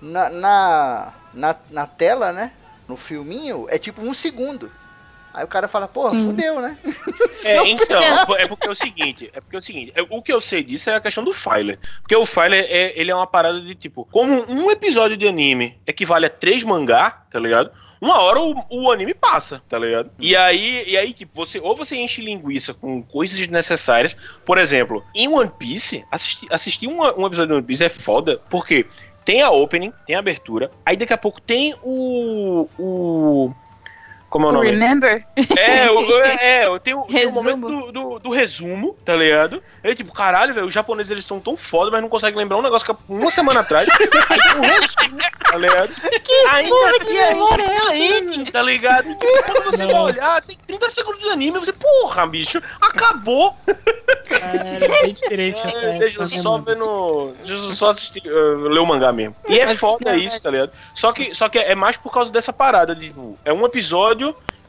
na, 0.02 0.30
na, 0.30 1.14
na, 1.34 1.56
na 1.70 1.86
tela, 1.88 2.32
né? 2.34 2.52
No 2.88 2.98
filminho, 2.98 3.68
é 3.70 3.78
tipo 3.78 4.02
um 4.02 4.14
segundo. 4.16 4.72
Aí 5.32 5.44
o 5.46 5.48
cara 5.48 5.68
fala, 5.68 5.88
porra, 5.88 6.10
Sim. 6.10 6.26
fudeu, 6.26 6.60
né? 6.60 6.76
É, 7.46 7.66
então, 7.70 8.02
é 8.36 8.48
porque 8.48 8.68
é 8.68 8.72
o 8.72 8.76
seguinte, 8.76 9.30
é 9.32 9.40
porque 9.40 9.56
é 9.56 9.60
o 9.60 9.62
seguinte, 9.62 9.94
é- 9.96 10.02
o 10.10 10.22
que 10.22 10.34
eu 10.34 10.42
sei 10.42 10.62
disso 10.62 10.90
é 10.90 10.96
a 10.96 11.00
questão 11.00 11.24
do 11.24 11.34
Filer. 11.34 11.80
Porque 12.02 12.16
o 12.16 12.26
Filer 12.26 12.66
é, 12.68 13.00
ele 13.00 13.12
é 13.12 13.16
uma 13.16 13.28
parada 13.28 13.62
de 13.62 13.76
tipo, 13.76 14.06
como 14.12 14.44
um 14.52 14.70
episódio 14.70 15.16
de 15.16 15.26
anime 15.28 15.80
equivale 15.88 16.26
a 16.26 16.30
três 16.30 16.64
mangá, 16.64 17.22
tá 17.30 17.40
ligado? 17.40 17.72
Uma 18.02 18.22
hora 18.22 18.40
o, 18.40 18.56
o 18.70 18.92
anime 18.92 19.14
passa, 19.14 19.62
tá 19.68 19.78
ligado? 19.78 20.10
E 20.20 20.36
aí, 20.36 20.84
e 20.88 20.98
aí, 20.98 21.12
tipo, 21.12 21.36
você 21.36 21.60
ou 21.60 21.76
você 21.76 21.98
enche 21.98 22.22
linguiça 22.22 22.74
com 22.74 23.04
coisas 23.04 23.38
desnecessárias. 23.38 24.16
Por 24.46 24.58
exemplo, 24.58 25.04
em 25.14 25.28
One 25.28 25.52
Piece, 25.58 26.06
assistir, 26.10 26.48
assistir 26.52 26.88
um, 26.88 27.02
um 27.02 27.28
episódio 27.28 27.48
de 27.48 27.54
One 27.54 27.64
Piece 27.64 27.84
é 27.84 27.90
foda, 27.90 28.42
porque 28.50 28.86
tem 29.26 29.42
a 29.42 29.52
opening, 29.52 29.94
tem 30.06 30.16
a 30.16 30.20
abertura, 30.20 30.72
aí 30.86 30.96
daqui 30.96 31.14
a 31.14 31.18
pouco 31.18 31.42
tem 31.42 31.76
o. 31.84 32.68
o 32.78 33.54
como 34.30 34.46
é 34.46 34.50
o 34.50 34.52
nome? 34.52 34.72
Remember? 34.72 35.26
É, 35.58 35.90
o- 35.92 36.16
é, 36.40 36.66
eu 36.66 36.80
tenho, 36.80 37.02
tem 37.04 37.26
o 37.26 37.30
Resumo. 37.30 37.44
momento 37.58 37.68
do, 37.68 37.92
do, 37.92 38.20
do 38.20 38.30
resumo, 38.30 38.96
tá 39.04 39.16
ligado? 39.16 39.62
Aí, 39.84 39.96
tipo, 39.96 40.14
caralho, 40.14 40.54
velho, 40.54 40.68
os 40.68 40.74
japoneses 40.74 41.12
eles 41.12 41.26
são 41.26 41.40
tão 41.40 41.58
foda, 41.58 41.90
mas 41.92 42.02
não 42.02 42.10
conseguem 42.10 42.38
lembrar 42.38 42.58
um 42.58 42.62
negócio 42.62 42.86
que 42.86 42.92
há 42.92 42.96
uma 43.08 43.32
semana 43.32 43.62
atrás. 43.62 43.88
aí 44.30 44.40
tem 44.40 44.56
um 44.58 44.62
resumo, 44.62 45.20
tá 45.44 45.58
ligado? 45.58 45.94
ainda 46.50 47.00
que 47.06 47.18
ainda 47.18 47.64
é 47.64 47.90
a 47.90 47.98
ending, 47.98 48.46
tá 48.46 48.62
ligado? 48.62 49.08
Tipo, 49.16 49.44
quando 49.46 49.64
você 49.66 49.78
Não. 49.78 49.90
vai 49.90 50.02
olhar, 50.02 50.42
tem 50.44 50.58
30 50.68 50.90
segundos 50.92 51.20
de 51.20 51.30
anime, 51.30 51.60
você, 51.60 51.74
porra, 51.74 52.26
bicho, 52.28 52.62
acabou. 52.82 53.56
É 54.30 54.88
bem 55.04 55.14
diferente. 55.14 55.60
essa 55.60 55.78
É, 55.78 56.00
deixa 56.00 56.20
eu 56.22 56.28
né, 56.28 56.38
só 56.42 56.58
ver 56.58 56.76
no. 56.76 57.34
Deixa 57.44 57.54
eu 57.64 57.76
só 57.76 57.90
assistir, 57.90 58.22
uh, 58.28 58.68
ler 58.68 58.80
o 58.80 58.86
mangá 58.86 59.12
mesmo. 59.12 59.36
E 59.48 59.60
é 59.60 59.74
foda 59.76 60.16
isso, 60.16 60.42
tá 60.42 60.52
ligado? 60.52 60.72
Só 60.94 61.12
que, 61.12 61.34
só 61.34 61.50
que 61.50 61.58
é 61.58 61.74
mais 61.76 61.98
por 61.98 62.12
causa 62.12 62.32
dessa 62.32 62.54
parada, 62.54 62.96
de, 62.96 63.08
tipo, 63.08 63.38
é 63.44 63.52
um 63.52 63.66
episódio 63.66 64.19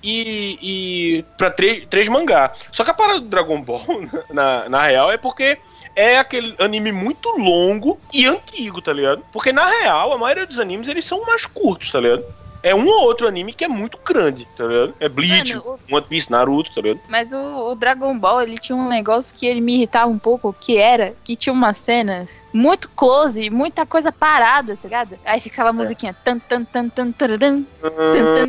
e. 0.03 0.59
e 0.63 1.25
três, 1.57 1.87
três 1.89 2.09
mangá. 2.09 2.53
Só 2.73 2.85
que 2.85 2.91
a 2.91 2.95
parada 2.95 3.21
do 3.21 3.29
Dragon 3.29 3.61
Ball, 3.63 3.85
na, 4.31 4.69
na 4.69 4.83
real, 4.87 5.11
é 5.11 5.17
porque. 5.17 5.59
É 5.97 6.19
aquele 6.19 6.55
anime 6.61 6.93
muito 6.93 7.29
longo 7.31 7.99
e 8.15 8.25
antigo, 8.25 8.81
tá 8.81 8.93
ligado? 8.93 9.25
Porque 9.33 9.53
na 9.53 9.67
real, 9.67 10.13
a 10.13 10.19
maioria 10.19 10.47
dos 10.47 10.61
animes 10.61 10.89
eles 10.89 11.05
são 11.05 11.27
mais 11.27 11.45
curtos, 11.45 11.91
tá 11.91 11.99
ligado? 11.99 12.25
É 12.63 12.75
um 12.75 12.87
ou 12.87 13.05
outro 13.05 13.27
anime 13.27 13.53
que 13.53 13.65
é 13.65 13.69
muito 13.69 13.99
grande, 14.05 14.47
tá 14.57 14.65
ligado? 14.65 14.95
É 15.01 15.09
Bleach, 15.09 15.55
Mano, 15.55 15.79
One 15.91 16.07
Piece, 16.07 16.31
Naruto, 16.31 16.75
tá 16.75 16.81
ligado? 16.81 17.01
Mas 17.09 17.33
o, 17.33 17.71
o 17.71 17.75
Dragon 17.75 18.17
Ball, 18.19 18.43
ele 18.43 18.59
tinha 18.59 18.77
um 18.77 18.89
negócio 18.89 19.35
que 19.35 19.47
ele 19.47 19.61
me 19.61 19.77
irritava 19.77 20.11
um 20.11 20.19
pouco, 20.19 20.55
que 20.59 20.77
era 20.77 21.15
que 21.25 21.37
tinha 21.37 21.53
umas 21.53 21.79
cenas 21.79 22.31
muito 22.53 22.89
close, 22.91 23.49
muita 23.49 23.87
coisa 23.87 24.13
parada, 24.13 24.77
tá 24.77 24.83
ligado? 24.85 25.19
Aí 25.25 25.41
ficava 25.41 25.71
a 25.71 25.73
musiquinha 25.73 26.15
tan 26.25 26.39
tan 26.39 26.65
tan 26.65 26.89
tan 26.89 27.11
tan, 27.13 27.33
tan, 27.33 27.65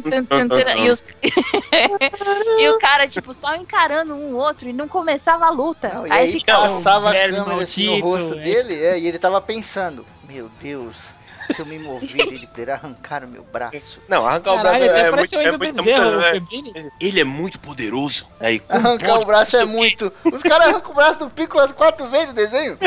tan, 0.01 0.26
tan, 0.26 0.47
taran, 0.47 0.76
e 0.78 0.89
os 0.89 1.03
E 2.59 2.70
o 2.70 2.80
cara 2.80 3.07
tipo 3.07 3.34
só 3.34 3.55
encarando 3.55 4.14
um 4.14 4.36
outro 4.36 4.68
e 4.68 4.74
não 4.74 4.88
começava 4.88 5.45
a 5.45 5.49
luta. 5.49 5.89
Não, 5.93 6.03
aí 6.03 6.12
aí 6.12 6.32
ficava 6.32 6.64
passava 6.64 7.09
a 7.09 7.14
câmera 7.14 7.64
assim 7.64 7.86
no 7.86 7.99
rosto 7.99 8.34
é. 8.36 8.41
dele 8.41 8.74
é, 8.76 8.99
e 8.99 9.07
ele 9.07 9.20
tava 9.20 9.39
pensando, 9.41 10.05
meu 10.28 10.49
Deus, 10.62 11.14
se 11.54 11.60
eu 11.62 11.66
me 11.66 11.78
mover, 11.80 12.10
ele 12.20 12.47
poderá 12.47 12.76
arrancar 12.76 13.24
o 13.24 13.28
meu 13.28 13.43
braço. 13.43 13.99
Não, 14.08 14.26
arrancar 14.28 14.54
o 14.54 14.58
Caralho, 14.58 14.80
braço 14.80 14.91
até 14.91 15.08
é 15.08 15.12
muito, 15.12 15.36
o 15.36 15.39
é 15.39 15.52
muito, 15.52 15.66
é 15.66 15.72
Bezerra, 15.84 16.41
muito- 16.41 16.74
o 16.74 16.78
é-. 16.80 16.91
Ele 16.99 17.20
é 17.20 17.24
muito 17.24 17.60
poderoso. 17.60 18.28
Aí, 18.39 18.62
Arrancar 18.70 19.20
o 19.20 19.26
braço 19.26 19.58
é 19.58 19.64
o 19.64 19.68
muito. 19.68 20.12
Os 20.26 20.41
caras 20.41 20.68
arrancam 20.68 20.91
o 20.91 20.95
braço 20.95 21.20
do 21.20 21.30
Piccolo 21.30 21.64
as 21.64 21.72
quatro 21.72 22.08
vezes 22.08 22.28
no 22.28 22.34
desenho. 22.34 22.78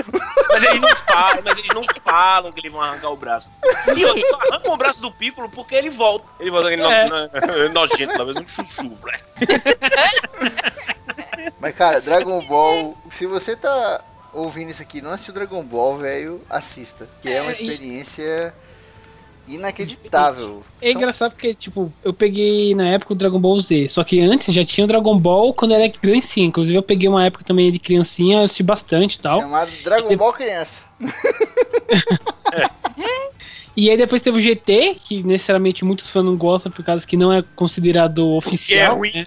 Mas 0.53 0.63
eles 0.65 0.81
não 0.81 0.89
falam, 0.97 1.43
mas 1.45 1.59
eles 1.59 1.71
não 1.75 1.83
falam 2.05 2.53
que 2.53 2.61
eles 2.61 2.73
vão 2.73 2.81
arrancar 2.81 3.11
o 3.11 3.17
braço. 3.17 3.51
E 3.97 4.05
outro, 4.05 4.21
só 4.29 4.39
arrancam 4.51 4.75
o 4.75 4.77
braço 4.77 5.01
do 5.01 5.11
Piccolo 5.13 5.49
porque 5.49 5.75
ele 5.75 5.91
volta. 5.91 6.25
Ele 6.41 6.51
volta 6.51 6.69
aquele 6.69 6.83
É. 6.83 7.09
no, 7.09 7.19
no, 7.69 7.69
nojento, 7.73 8.17
talvez 8.17 8.37
um 8.39 8.47
chuchu, 8.47 8.83
né? 9.05 9.19
Mas 11.61 11.75
cara, 11.75 12.01
Dragon 12.01 12.45
Ball, 12.47 12.97
se 13.11 13.27
você 13.27 13.57
tá 13.57 14.01
ouvindo 14.35 14.71
isso 14.71 14.83
aqui, 14.83 14.99
e 14.99 15.03
não 15.03 15.11
assistiu 15.13 15.33
Dragon 15.35 15.63
Ball, 15.63 15.97
velho, 15.99 16.41
assista. 16.51 17.09
Que 17.23 17.29
é 17.31 17.41
uma 17.41 17.53
É, 17.53 17.55
e- 17.63 17.67
experiência 17.69 18.55
inacreditável. 19.47 20.63
É 20.81 20.91
São- 20.93 21.01
engraçado 21.01 21.33
porque, 21.33 21.55
tipo, 21.55 21.93
eu 22.03 22.13
peguei 22.15 22.75
na 22.75 22.89
época 22.89 23.13
o 23.13 23.17
Dragon 23.17 23.39
Ball 23.39 23.61
Z, 23.61 23.89
só 23.91 24.03
que 24.03 24.21
antes 24.21 24.55
já 24.55 24.65
tinha 24.65 24.85
o 24.85 24.89
Dragon 24.89 25.19
Ball 25.19 25.53
quando 25.53 25.73
eu 25.73 25.79
era 25.79 25.89
criancinha. 25.91 26.47
Inclusive 26.47 26.77
eu 26.77 26.83
peguei 26.83 27.09
uma 27.09 27.25
época 27.27 27.45
também 27.45 27.71
de 27.71 27.79
criancinha, 27.79 28.41
assisti 28.43 28.63
bastante 28.63 29.17
e 29.17 29.21
tal. 29.21 29.41
Chamado 29.41 29.71
Dragon 29.85 30.17
Ball 30.17 30.33
Criança. 30.33 30.83
E 33.77 33.91
aí 33.91 33.97
depois 33.97 34.23
teve 34.23 34.39
o 34.39 34.41
GT, 34.41 34.99
que 35.05 35.21
necessariamente 35.25 35.85
muitos 35.85 36.09
fãs 36.09 36.25
não 36.25 36.37
gostam 36.37 36.71
por 36.71 36.85
causa 36.85 37.05
que 37.05 37.17
não 37.17 37.33
é 37.33 37.43
considerado 37.57 38.21
é 38.21 38.39
oficial. 38.39 38.99
ruim. 38.99 39.11
né? 39.13 39.27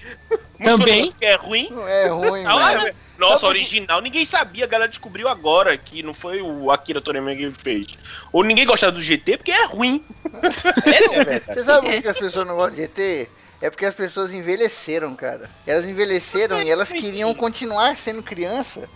Muito 0.60 0.80
Também. 0.80 1.12
que 1.12 1.26
é 1.26 1.36
ruim. 1.36 1.68
Não 1.70 1.88
é 1.88 2.08
ruim, 2.08 2.46
Ah, 2.46 2.74
velho. 2.74 2.88
é, 2.88 2.94
Nossa, 3.18 3.46
original. 3.48 4.02
Ninguém 4.02 4.26
sabia, 4.26 4.66
a 4.66 4.68
galera 4.68 4.90
descobriu 4.90 5.28
agora 5.28 5.78
que 5.78 6.02
não 6.02 6.14
foi 6.14 6.42
o 6.42 6.72
Akira 6.72 7.00
Toriyama 7.00 7.36
que 7.36 7.52
fez. 7.52 7.88
Ou 8.32 8.44
ninguém 8.44 8.66
gostava 8.66 8.92
do 8.92 9.02
GT 9.02 9.38
porque 9.38 9.52
é 9.52 9.66
ruim. 9.66 10.04
Essa 10.86 11.16
é 11.16 11.20
a 11.22 11.24
verdade. 11.24 11.46
Você 11.46 11.64
sabe 11.64 11.88
por 11.94 12.02
que 12.02 12.08
as 12.08 12.20
pessoas 12.20 12.48
não 12.48 12.56
gostam 12.56 12.76
de 12.76 12.82
ET? 12.84 13.30
É 13.62 13.70
porque 13.70 13.86
as 13.86 13.96
pessoas 13.96 14.32
envelheceram, 14.34 15.16
cara. 15.16 15.50
Elas 15.66 15.86
envelheceram 15.86 16.62
e 16.62 16.70
elas 16.70 16.92
queriam 16.92 17.34
continuar 17.34 17.96
sendo 17.98 18.22
criança. 18.22 18.88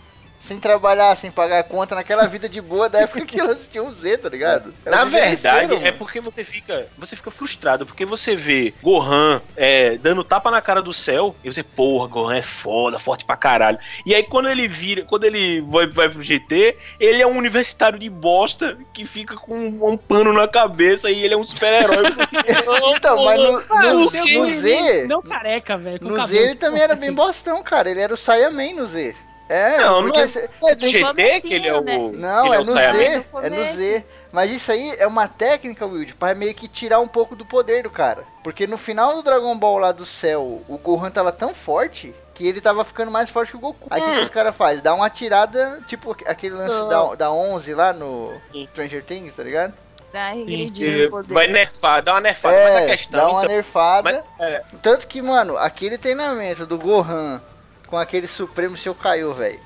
Sem 0.42 0.58
trabalhar, 0.58 1.16
sem 1.16 1.30
pagar 1.30 1.60
a 1.60 1.62
conta, 1.62 1.94
naquela 1.94 2.26
vida 2.26 2.48
de 2.48 2.60
boa 2.60 2.88
da 2.88 3.02
época 3.02 3.24
que 3.24 3.40
elas 3.40 3.68
tinham 3.70 3.92
Z, 3.92 4.18
tá 4.18 4.28
ligado? 4.28 4.74
Elas 4.84 4.98
Na 4.98 5.04
verdade, 5.04 5.74
é 5.86 5.92
porque 5.92 6.20
você 6.20 6.42
fica, 6.42 6.88
você 6.98 7.14
fica 7.14 7.30
frustrado, 7.30 7.86
porque 7.86 8.04
você 8.04 8.34
vê 8.34 8.74
Gohan 8.82 9.40
é, 9.56 9.96
dando 9.98 10.24
tapa 10.24 10.50
na 10.50 10.60
cara 10.60 10.82
do 10.82 10.92
céu, 10.92 11.36
e 11.44 11.52
você, 11.52 11.62
porra, 11.62 12.08
Gohan 12.08 12.34
é 12.34 12.42
foda, 12.42 12.98
forte 12.98 13.24
pra 13.24 13.36
caralho. 13.36 13.78
E 14.04 14.12
aí 14.16 14.24
quando 14.24 14.48
ele 14.48 14.66
vira, 14.66 15.04
quando 15.04 15.22
ele 15.24 15.60
vai, 15.60 15.86
vai 15.86 16.08
pro 16.08 16.20
GT, 16.20 16.76
ele 16.98 17.22
é 17.22 17.26
um 17.26 17.38
universitário 17.38 17.96
de 17.96 18.10
bosta 18.10 18.76
que 18.92 19.04
fica 19.04 19.36
com 19.36 19.54
um 19.56 19.96
pano 19.96 20.32
na 20.32 20.48
cabeça 20.48 21.08
e 21.08 21.22
ele 21.24 21.34
é 21.34 21.36
um 21.36 21.44
super-herói. 21.44 22.10
Você 22.10 22.26
fica, 22.26 22.64
"Oh, 22.68 22.94
Então, 22.96 23.24
mas 23.24 23.40
no, 23.40 23.62
Ah, 23.70 23.82
no, 23.92 24.10
no 24.10 24.16
ele 24.16 24.56
Z, 24.56 25.06
Não 25.06 25.22
careca, 25.22 25.76
velho. 25.76 25.98
no 26.02 26.14
Z 26.14 26.18
cabelo. 26.20 26.38
ele 26.46 26.54
também 26.56 26.82
era 26.82 26.96
bem 26.96 27.12
bostão, 27.14 27.62
cara. 27.62 27.88
Ele 27.88 28.00
era 28.00 28.12
o 28.12 28.16
Saiyaman 28.16 28.72
no 28.74 28.86
Z. 28.88 29.14
É, 29.52 29.78
Não, 29.78 30.02
não 30.02 30.14
é- 30.14 30.26
cê- 30.26 30.48
É 30.64 30.74
do 30.74 30.86
GT 30.86 31.40
que 31.42 31.52
ele 31.54 31.68
é 31.68 31.74
o. 31.74 31.82
né? 31.82 31.98
Não, 32.14 32.46
ele 32.46 32.54
é 32.56 32.58
o 32.60 32.64
no? 32.64 32.72
Z, 32.72 33.24
é 33.42 33.50
no. 33.50 33.64
Z. 33.76 34.04
Mas 34.32 34.50
isso 34.50 34.72
aí 34.72 34.94
é 34.98 35.06
uma 35.06 35.28
técnica, 35.28 35.84
Wild, 35.84 36.14
pra 36.14 36.34
meio 36.34 36.54
que 36.54 36.66
tirar 36.66 37.00
um 37.00 37.06
pouco 37.08 37.36
do 37.36 37.44
poder 37.44 37.82
do 37.82 37.90
cara. 37.90 38.24
Porque 38.42 38.66
no 38.66 38.78
final 38.78 39.14
do 39.14 39.22
Dragon 39.22 39.54
Ball 39.58 39.76
lá 39.78 39.92
do 39.92 40.06
céu, 40.06 40.62
o 40.66 40.78
Gohan 40.78 41.10
tava 41.10 41.30
tão 41.30 41.54
forte 41.54 42.14
que 42.34 42.46
ele 42.48 42.62
tava 42.62 42.82
ficando 42.82 43.10
mais 43.10 43.28
forte 43.28 43.50
que 43.50 43.56
o 43.58 43.60
Goku. 43.60 43.86
Aí 43.90 44.00
o 44.00 44.04
que 44.06 44.14
que 44.16 44.20
os 44.22 44.30
caras 44.30 44.56
fazem? 44.56 44.82
Dá 44.82 44.94
uma 44.94 45.10
tirada, 45.10 45.80
tipo 45.86 46.16
aquele 46.26 46.54
lance 46.54 46.88
da, 46.88 47.14
da 47.14 47.30
11 47.30 47.74
lá 47.74 47.92
no 47.92 48.32
Sim. 48.50 48.66
Stranger 48.72 49.04
Things, 49.04 49.36
tá 49.36 49.42
ligado? 49.42 49.74
Dá 50.10 50.30
regredir. 50.30 51.10
Vai 51.26 51.46
nerfar, 51.48 52.02
dá 52.02 52.12
uma 52.14 52.20
nerfada. 52.22 52.54
mas 52.56 52.74
a 52.76 52.80
É, 52.80 52.86
questão. 52.96 53.20
dá 53.20 53.28
uma 53.30 53.44
então, 53.44 53.54
nerfada. 53.54 54.24
mas- 54.38 54.48
é. 54.50 54.62
Tanto 54.80 55.06
que, 55.06 55.20
mano, 55.20 55.56
aquele 55.58 55.98
treinamento 55.98 56.64
do 56.66 56.78
Gohan 56.78 57.40
com 57.92 57.98
aquele 57.98 58.26
Supremo 58.26 58.74
Seu 58.74 58.94
Caiu, 58.94 59.34
velho. 59.34 59.60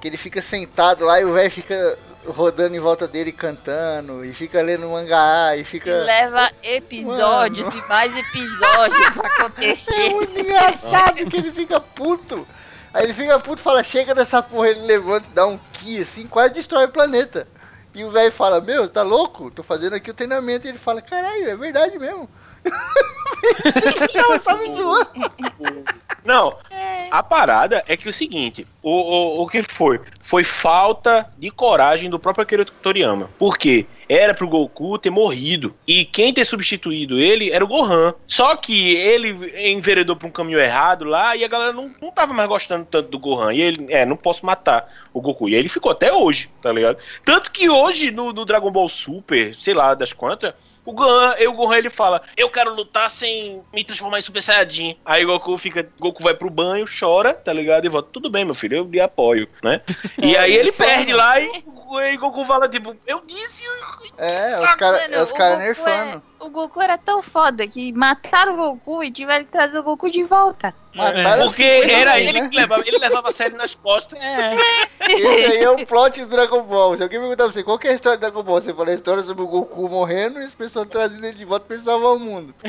Que 0.00 0.06
ele 0.06 0.16
fica 0.16 0.40
sentado 0.40 1.04
lá 1.04 1.20
e 1.20 1.24
o 1.24 1.32
velho 1.32 1.50
fica 1.50 1.98
rodando 2.24 2.76
em 2.76 2.78
volta 2.78 3.08
dele 3.08 3.32
cantando, 3.32 4.24
e 4.24 4.32
fica 4.32 4.62
lendo 4.62 4.88
mangá, 4.88 5.56
e 5.56 5.62
E 5.62 5.64
fica. 5.64 5.90
leva 5.90 6.48
episódios 6.62 7.74
e 7.74 7.88
mais 7.88 8.16
episódios 8.16 9.10
pra 9.10 9.26
É 9.34 9.40
acontecer. 9.40 10.10
muito 10.10 10.38
engraçado 10.38 11.26
que 11.28 11.36
ele 11.36 11.50
fica 11.50 11.80
puto. 11.80 12.46
Aí 12.94 13.02
ele 13.02 13.14
fica 13.14 13.36
puto 13.40 13.60
e 13.60 13.64
fala, 13.64 13.82
chega 13.82 14.14
dessa 14.14 14.40
porra, 14.40 14.68
ele 14.68 14.82
levanta, 14.82 15.26
dá 15.34 15.44
um 15.44 15.58
ki 15.72 15.98
assim, 16.02 16.28
quase 16.28 16.54
destrói 16.54 16.84
o 16.84 16.90
planeta. 16.92 17.48
E 17.92 18.04
o 18.04 18.10
velho 18.12 18.30
fala, 18.30 18.60
meu, 18.60 18.88
tá 18.88 19.02
louco? 19.02 19.50
Tô 19.50 19.64
fazendo 19.64 19.94
aqui 19.94 20.08
o 20.10 20.14
treinamento. 20.14 20.66
E 20.68 20.70
ele 20.70 20.78
fala, 20.78 21.02
caralho, 21.02 21.48
é 21.50 21.56
verdade 21.56 21.98
mesmo. 21.98 22.28
Não, 24.14 24.38
só 24.40 24.56
me 24.56 24.72
zoando. 24.76 25.32
Não, 26.26 26.56
É. 26.70 27.06
a 27.10 27.22
parada 27.22 27.82
é 27.86 27.96
que 27.96 28.08
o 28.08 28.12
seguinte, 28.12 28.66
o, 28.82 28.90
o, 28.90 29.42
o 29.42 29.46
que 29.48 29.62
foi? 29.62 30.00
Foi 30.22 30.42
falta 30.42 31.30
de 31.38 31.50
coragem 31.50 32.10
do 32.10 32.18
próprio 32.18 32.42
Akira 32.42 32.64
Toriyama. 32.64 33.30
Por 33.38 33.56
quê? 33.56 33.86
Era 34.08 34.34
pro 34.34 34.46
Goku 34.48 34.98
ter 34.98 35.10
morrido. 35.10 35.74
E 35.86 36.04
quem 36.04 36.32
ter 36.32 36.44
substituído 36.44 37.18
ele 37.18 37.50
era 37.50 37.64
o 37.64 37.68
Gohan. 37.68 38.14
Só 38.26 38.54
que 38.54 38.94
ele 38.94 39.30
enveredou 39.72 40.14
pra 40.14 40.28
um 40.28 40.30
caminho 40.30 40.60
errado 40.60 41.04
lá 41.04 41.34
e 41.34 41.44
a 41.44 41.48
galera 41.48 41.72
não, 41.72 41.90
não 42.00 42.12
tava 42.12 42.32
mais 42.32 42.48
gostando 42.48 42.84
tanto 42.84 43.08
do 43.10 43.18
Gohan. 43.18 43.52
E 43.52 43.60
ele, 43.60 43.86
é, 43.88 44.04
não 44.06 44.16
posso 44.16 44.46
matar 44.46 44.88
o 45.12 45.20
Goku. 45.20 45.48
E 45.48 45.54
aí 45.54 45.60
ele 45.60 45.68
ficou 45.68 45.90
até 45.90 46.12
hoje, 46.12 46.48
tá 46.62 46.70
ligado? 46.72 46.98
Tanto 47.24 47.50
que 47.50 47.68
hoje 47.68 48.12
no, 48.12 48.32
no 48.32 48.44
Dragon 48.44 48.70
Ball 48.70 48.88
Super, 48.88 49.56
sei 49.58 49.74
lá 49.74 49.92
das 49.94 50.12
quantas, 50.12 50.54
o 50.86 50.92
Gohan, 50.92 51.34
eu, 51.38 51.50
o 51.50 51.54
Gohan 51.54 51.76
ele 51.76 51.90
fala: 51.90 52.22
Eu 52.36 52.48
quero 52.48 52.72
lutar 52.74 53.10
sem 53.10 53.60
me 53.74 53.84
transformar 53.84 54.18
em 54.18 54.22
Super 54.22 54.40
Saiyajin. 54.42 54.96
Aí 55.04 55.24
o 55.24 55.28
Goku 55.28 55.58
fica. 55.58 55.90
Goku 55.98 56.22
vai 56.22 56.34
pro 56.34 56.48
banho, 56.48 56.86
chora, 56.86 57.34
tá 57.34 57.52
ligado? 57.52 57.84
E 57.84 57.88
volta: 57.88 58.08
Tudo 58.12 58.30
bem, 58.30 58.44
meu 58.44 58.54
filho, 58.54 58.78
eu 58.78 58.84
lhe 58.84 59.00
apoio, 59.00 59.48
né? 59.62 59.82
E 60.22 60.34
É, 60.34 60.38
aí 60.38 60.54
ele 60.54 60.72
perde 60.72 61.12
lá 61.12 61.38
e 61.40 61.46
o 61.94 62.18
Goku 62.18 62.44
fala: 62.44 62.68
Tipo, 62.68 62.96
eu 63.06 63.22
disse. 63.26 63.62
É, 64.18 64.58
os 64.60 64.74
caras 64.74 65.22
os 65.22 65.32
cara 65.32 65.54
Goku 65.54 65.62
nerfando. 65.62 66.22
é- 66.32 66.36
o 66.38 66.50
Goku 66.50 66.80
era 66.82 66.98
tão 66.98 67.22
foda 67.22 67.66
que 67.66 67.92
mataram 67.92 68.52
o 68.54 68.56
Goku 68.74 69.02
e 69.02 69.10
tiveram 69.10 69.44
que 69.46 69.50
trazer 69.50 69.78
o 69.78 69.82
Goku 69.82 70.10
de 70.10 70.22
volta. 70.22 70.74
Mataram 70.94 71.46
Porque 71.46 71.62
50 71.82 71.92
era 71.92 72.20
ele 72.20 72.40
né? 72.42 72.48
que 72.48 72.56
levava, 72.56 72.82
ele 72.86 72.98
levava 72.98 73.28
a 73.28 73.32
série 73.32 73.54
nas 73.54 73.74
costas. 73.74 74.18
É, 74.20 74.54
Esse 75.08 75.26
aí 75.52 75.62
é 75.62 75.70
o 75.70 75.84
plot 75.86 76.20
do 76.20 76.30
Dragon 76.30 76.62
Ball. 76.62 76.96
Se 76.96 77.02
alguém 77.02 77.18
perguntar 77.20 77.44
pra 77.44 77.52
você 77.52 77.62
qual 77.62 77.78
que 77.78 77.88
é 77.88 77.90
a 77.90 77.94
história 77.94 78.18
do 78.18 78.20
Dragon 78.20 78.42
Ball, 78.42 78.60
você 78.60 78.72
fala 78.74 78.90
a 78.90 78.94
história 78.94 79.22
sobre 79.22 79.42
o 79.42 79.46
Goku 79.46 79.88
morrendo 79.88 80.38
e 80.40 80.44
as 80.44 80.54
pessoas 80.54 80.86
trazendo 80.88 81.24
ele 81.26 81.36
de 81.38 81.44
volta 81.46 81.66
pra 81.66 81.74
ele 81.76 81.84
salvar 81.84 82.12
o 82.12 82.18
mundo. 82.18 82.54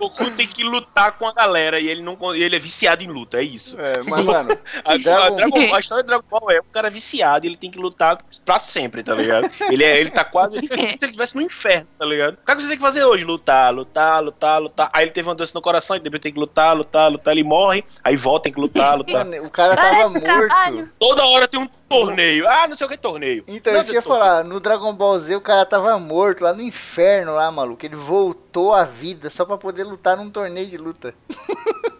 O 0.00 0.08
Goku 0.08 0.30
tem 0.32 0.46
que 0.46 0.62
lutar 0.62 1.12
com 1.18 1.26
a 1.26 1.32
galera 1.32 1.80
e 1.80 1.88
ele 1.88 2.02
não 2.02 2.16
ele 2.34 2.54
é 2.54 2.58
viciado 2.58 3.02
em 3.02 3.08
luta, 3.08 3.38
é 3.38 3.42
isso. 3.42 3.76
É, 3.80 4.00
mas 4.04 4.24
mano, 4.24 4.56
A, 4.84 4.92
a 4.94 4.96
Dragon- 4.96 5.34
Dragon- 5.36 5.74
a 5.74 5.80
história 5.80 6.04
do 6.04 6.06
Dragon 6.06 6.24
Ball 6.30 6.50
é 6.52 6.57
um 6.60 6.72
cara 6.72 6.90
viciado 6.90 7.46
e 7.46 7.48
ele 7.48 7.56
tem 7.56 7.70
que 7.70 7.78
lutar 7.78 8.18
pra 8.44 8.58
sempre, 8.58 9.02
tá 9.02 9.14
ligado? 9.14 9.50
Ele, 9.70 9.84
é, 9.84 9.98
ele 10.00 10.10
tá 10.10 10.24
quase. 10.24 10.56
como 10.68 10.80
se 10.80 10.86
ele 10.86 10.98
estivesse 11.02 11.34
no 11.34 11.42
inferno, 11.42 11.88
tá 11.98 12.04
ligado? 12.04 12.34
O 12.34 12.46
que 12.46 12.54
você 12.62 12.68
tem 12.68 12.76
que 12.76 12.82
fazer 12.82 13.04
hoje? 13.04 13.24
Lutar, 13.24 13.72
lutar, 13.74 14.22
lutar, 14.22 14.60
lutar. 14.60 14.90
Aí 14.92 15.04
ele 15.04 15.12
teve 15.12 15.28
uma 15.28 15.34
doença 15.34 15.52
no 15.54 15.62
coração 15.62 15.96
e 15.96 16.00
depois 16.00 16.22
tem 16.22 16.32
que 16.32 16.38
lutar, 16.38 16.76
lutar, 16.76 17.10
lutar. 17.10 17.32
Ele 17.32 17.44
morre, 17.44 17.84
aí 18.02 18.16
volta, 18.16 18.44
tem 18.44 18.52
que 18.52 18.60
lutar, 18.60 18.96
lutar. 18.98 19.26
o 19.26 19.50
cara 19.50 19.76
tava 19.76 19.88
Parece 19.90 20.12
morto. 20.12 20.46
trabalho. 20.46 20.90
Toda 20.98 21.26
hora 21.26 21.48
tem 21.48 21.60
um 21.60 21.68
torneio. 21.88 22.46
Ah, 22.48 22.68
não 22.68 22.76
sei 22.76 22.84
o 22.86 22.88
que 22.88 22.94
é 22.94 22.98
torneio. 22.98 23.44
Então, 23.48 23.72
Não, 23.72 23.80
isso 23.80 23.90
que 23.90 23.96
eu 23.96 24.00
ia 24.00 24.02
falar, 24.02 24.44
no 24.44 24.60
Dragon 24.60 24.92
Ball 24.94 25.18
Z 25.18 25.36
o 25.36 25.40
cara 25.40 25.64
tava 25.64 25.98
morto 25.98 26.44
lá 26.44 26.52
no 26.52 26.62
inferno 26.62 27.34
lá, 27.34 27.50
maluco. 27.50 27.84
Ele 27.84 27.96
voltou 27.96 28.74
à 28.74 28.84
vida 28.84 29.30
só 29.30 29.44
pra 29.44 29.56
poder 29.56 29.84
lutar 29.84 30.16
num 30.16 30.30
torneio 30.30 30.68
de 30.68 30.76
luta. 30.76 31.14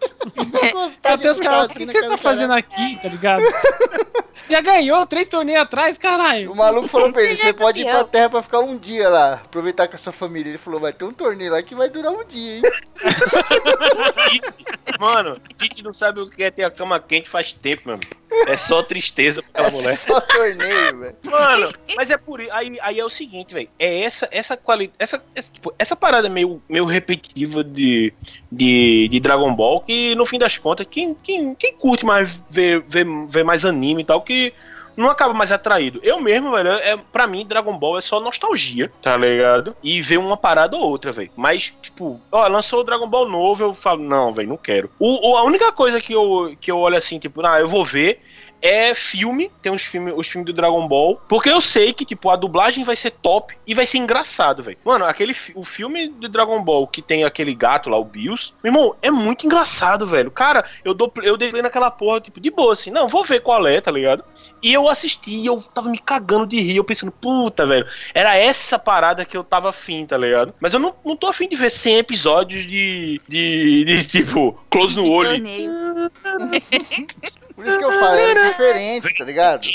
Gostar 0.73 1.15
de 1.15 1.27
até 1.27 1.31
os 1.31 1.39
caras, 1.39 1.65
o 1.65 1.69
que 1.69 1.85
tá 1.85 1.93
cara. 1.93 2.17
fazendo 2.17 2.53
aqui, 2.53 2.99
tá 3.01 3.09
ligado? 3.09 3.43
Já 4.49 4.61
ganhou 4.61 5.05
três 5.05 5.27
torneios 5.27 5.61
atrás, 5.61 5.97
caralho. 5.97 6.51
O 6.51 6.55
maluco 6.55 6.87
falou 6.87 7.11
pra 7.11 7.21
ele, 7.21 7.35
você 7.35 7.49
é 7.49 7.53
pode 7.53 7.81
ir 7.81 7.85
pra 7.85 8.03
terra 8.03 8.29
pra 8.29 8.41
ficar 8.41 8.59
um 8.59 8.77
dia 8.77 9.07
lá, 9.07 9.33
aproveitar 9.33 9.87
com 9.87 9.95
a 9.95 9.99
sua 9.99 10.11
família. 10.11 10.49
Ele 10.49 10.57
falou, 10.57 10.79
vai 10.79 10.91
ter 10.91 11.05
um 11.05 11.11
torneio 11.11 11.51
lá 11.51 11.61
que 11.61 11.75
vai 11.75 11.89
durar 11.89 12.11
um 12.11 12.25
dia, 12.25 12.55
hein? 12.55 12.61
Mano, 14.99 15.37
a 15.59 15.63
gente 15.63 15.83
não 15.83 15.93
sabe 15.93 16.19
o 16.19 16.29
que 16.29 16.43
é 16.43 16.51
ter 16.51 16.63
a 16.63 16.71
cama 16.71 16.99
quente 16.99 17.29
faz 17.29 17.53
tempo, 17.53 17.83
mano. 17.89 18.01
É 18.47 18.57
só 18.57 18.83
tristeza 18.83 19.41
pra 19.53 19.67
É 19.67 19.71
mulher. 19.71 19.95
só 19.95 20.19
torneio, 20.19 20.99
velho. 20.99 21.15
Mano, 21.23 21.71
mas 21.95 22.09
é 22.09 22.17
por 22.17 22.41
isso. 22.41 22.51
Aí, 22.51 22.77
aí 22.81 22.99
é 22.99 23.05
o 23.05 23.09
seguinte, 23.09 23.53
velho. 23.53 23.69
É 23.77 24.03
essa 24.03 24.27
essa 24.31 24.57
qualidade. 24.57 24.95
Essa, 24.99 25.23
essa, 25.35 25.51
tipo, 25.51 25.73
essa 25.79 25.95
parada 25.95 26.27
meio, 26.27 26.61
meio 26.67 26.85
repetitiva 26.85 27.63
de, 27.63 28.13
de, 28.51 29.07
de 29.09 29.19
Dragon 29.19 29.53
Ball 29.53 29.81
que, 29.81 30.15
no 30.15 30.25
fim 30.25 30.39
das 30.39 30.57
contas, 30.57 30.87
quem, 30.89 31.13
quem, 31.23 31.53
quem 31.55 31.73
curte 31.73 32.05
mais 32.05 32.43
ver, 32.49 32.81
ver, 32.87 33.05
ver 33.27 33.43
mais 33.43 33.63
anime 33.65 34.01
e 34.01 34.05
tal, 34.05 34.21
que 34.21 34.53
não 34.97 35.09
acaba 35.09 35.33
mais 35.33 35.49
atraído. 35.51 35.99
Eu 36.03 36.19
mesmo, 36.19 36.51
velho, 36.51 36.69
é, 36.69 36.97
pra 36.97 37.25
mim, 37.25 37.45
Dragon 37.45 37.77
Ball 37.77 37.99
é 37.99 38.01
só 38.01 38.19
nostalgia, 38.19 38.91
tá 39.01 39.15
ligado? 39.15 39.73
E 39.81 40.01
ver 40.01 40.17
uma 40.17 40.35
parada 40.35 40.75
ou 40.75 40.83
outra, 40.83 41.11
velho. 41.13 41.31
Mas, 41.37 41.73
tipo, 41.81 42.19
ó, 42.31 42.47
lançou 42.47 42.81
o 42.81 42.83
Dragon 42.83 43.07
Ball 43.07 43.29
novo, 43.29 43.63
eu 43.63 43.73
falo, 43.73 44.03
não, 44.03 44.33
velho, 44.33 44.49
não 44.49 44.57
quero. 44.57 44.89
O, 44.99 45.31
o- 45.31 45.37
a 45.37 45.43
única 45.43 45.71
coisa 45.71 46.01
que 46.01 46.11
eu, 46.11 46.53
que 46.59 46.69
eu 46.71 46.77
olho 46.79 46.97
assim, 46.97 47.17
tipo, 47.17 47.45
ah, 47.45 47.61
eu 47.61 47.67
vou 47.67 47.85
ver 47.85 48.19
é 48.61 48.93
filme, 48.93 49.51
tem 49.61 49.71
uns 49.71 49.83
filmes, 49.83 50.13
os 50.15 50.27
filmes 50.27 50.45
do 50.45 50.53
Dragon 50.53 50.87
Ball, 50.87 51.21
porque 51.27 51.49
eu 51.49 51.61
sei 51.61 51.93
que, 51.93 52.05
tipo, 52.05 52.29
a 52.29 52.35
dublagem 52.35 52.83
vai 52.83 52.95
ser 52.95 53.11
top 53.11 53.55
e 53.65 53.73
vai 53.73 53.85
ser 53.85 53.97
engraçado, 53.97 54.63
velho. 54.63 54.77
Mano, 54.83 55.05
aquele, 55.05 55.35
o 55.55 55.63
filme 55.63 56.09
do 56.09 56.27
Dragon 56.27 56.61
Ball 56.63 56.87
que 56.87 57.01
tem 57.01 57.23
aquele 57.23 57.53
gato 57.53 57.89
lá, 57.89 57.97
o 57.97 58.05
Bills, 58.05 58.53
meu 58.63 58.73
irmão, 58.73 58.95
é 59.01 59.11
muito 59.11 59.45
engraçado, 59.45 60.05
velho. 60.05 60.31
Cara, 60.31 60.65
eu 60.83 60.93
dou, 60.93 61.11
eu 61.23 61.37
dei 61.37 61.49
play 61.49 61.61
naquela 61.61 61.91
porra, 61.91 62.21
tipo, 62.21 62.39
de 62.39 62.51
boa, 62.51 62.73
assim, 62.73 62.91
não, 62.91 63.07
vou 63.07 63.23
ver 63.23 63.41
qual 63.41 63.65
é, 63.67 63.79
tá 63.79 63.91
ligado? 63.91 64.23
E 64.61 64.73
eu 64.73 64.87
assisti 64.87 65.31
e 65.31 65.45
eu 65.45 65.57
tava 65.57 65.89
me 65.89 65.97
cagando 65.97 66.47
de 66.47 66.59
rir, 66.59 66.77
eu 66.77 66.83
pensando, 66.83 67.11
puta, 67.11 67.65
velho, 67.65 67.87
era 68.13 68.35
essa 68.35 68.77
parada 68.77 69.25
que 69.25 69.37
eu 69.37 69.43
tava 69.43 69.69
afim, 69.69 70.05
tá 70.05 70.17
ligado? 70.17 70.53
Mas 70.59 70.73
eu 70.73 70.79
não, 70.79 70.93
não 71.05 71.15
tô 71.15 71.27
afim 71.27 71.47
de 71.47 71.55
ver 71.55 71.71
100 71.71 71.97
episódios 71.97 72.63
de, 72.63 73.21
de, 73.27 73.83
de 73.85 74.05
tipo, 74.05 74.59
close 74.69 74.95
no 74.95 75.09
olho. 75.09 75.39
Por 77.59 77.67
isso 77.67 77.77
que 77.77 77.83
eu 77.85 77.91
falo, 77.99 78.15
era 78.15 78.49
diferente, 78.49 79.13
tá 79.17 79.25
ligado? 79.25 79.67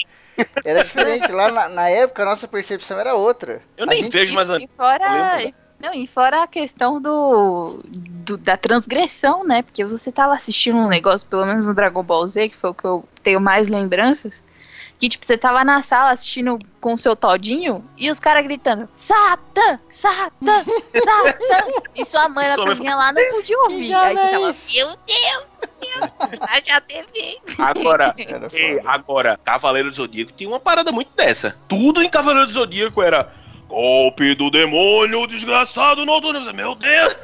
Era 0.64 0.82
diferente. 0.84 1.30
Lá 1.30 1.50
na, 1.50 1.68
na 1.68 1.88
época 1.90 2.22
a 2.22 2.26
nossa 2.26 2.48
percepção 2.48 2.98
era 2.98 3.14
outra. 3.14 3.60
Eu 3.76 3.84
A 3.84 3.86
nem 3.86 4.04
gente- 4.04 4.12
vejo 4.12 4.34
mais 4.34 4.48
anime. 4.48 4.70
fora. 4.76 5.36
lembro. 5.36 5.54
Não, 5.78 5.92
e 5.92 6.06
fora 6.06 6.42
a 6.44 6.46
questão 6.46 6.98
do, 7.00 7.80
do- 7.84 8.38
da 8.38 8.56
transgressão, 8.56 9.44
né? 9.44 9.60
Porque 9.62 9.84
você 9.84 10.10
tava 10.10 10.32
assistindo 10.32 10.78
um 10.78 10.88
negócio, 10.88 11.28
pelo 11.28 11.44
menos 11.44 11.66
no 11.66 11.74
Dragon 11.74 12.02
Ball 12.02 12.26
Z, 12.26 12.48
que 12.48 12.56
foi 12.56 12.70
o 12.70 12.74
que 12.74 12.84
eu 12.86 13.04
tenho 13.22 13.38
mais 13.40 13.68
lembranças. 13.68 14.42
Que, 14.98 15.08
tipo, 15.08 15.26
você 15.26 15.36
tava 15.36 15.62
na 15.64 15.82
sala 15.82 16.10
assistindo 16.12 16.56
com 16.80 16.94
o 16.94 16.98
seu 16.98 17.14
todinho 17.14 17.84
e 17.98 18.08
os 18.10 18.18
caras 18.20 18.44
gritando: 18.44 18.88
Satã! 18.96 19.78
Satã! 19.90 20.64
Satã! 21.04 21.66
E 21.94 22.04
sua 22.06 22.28
mãe 22.28 22.48
na 22.48 22.56
cozinha 22.64 22.96
lá 22.96 23.12
não 23.12 23.22
podia 23.32 23.58
ouvir. 23.60 23.92
Aí 23.92 24.16
você 24.16 24.24
é 24.24 24.30
tava? 24.30 24.54
Meu 24.72 24.88
Deus 25.06 25.52
a 26.70 26.80
TV. 26.80 27.38
Agora, 27.58 28.14
é, 28.18 28.80
agora, 28.84 29.38
Cavaleiro 29.44 29.90
do 29.90 29.96
Zodíaco 29.96 30.32
tinha 30.32 30.48
uma 30.48 30.60
parada 30.60 30.90
muito 30.92 31.14
dessa. 31.16 31.56
Tudo 31.68 32.02
em 32.02 32.08
Cavaleiro 32.08 32.46
do 32.46 32.52
Zodíaco 32.52 33.02
era 33.02 33.32
golpe 33.68 34.34
do 34.34 34.50
demônio, 34.50 35.26
desgraçado, 35.26 36.04
não 36.06 36.20
Meu 36.52 36.74
Deus! 36.74 37.16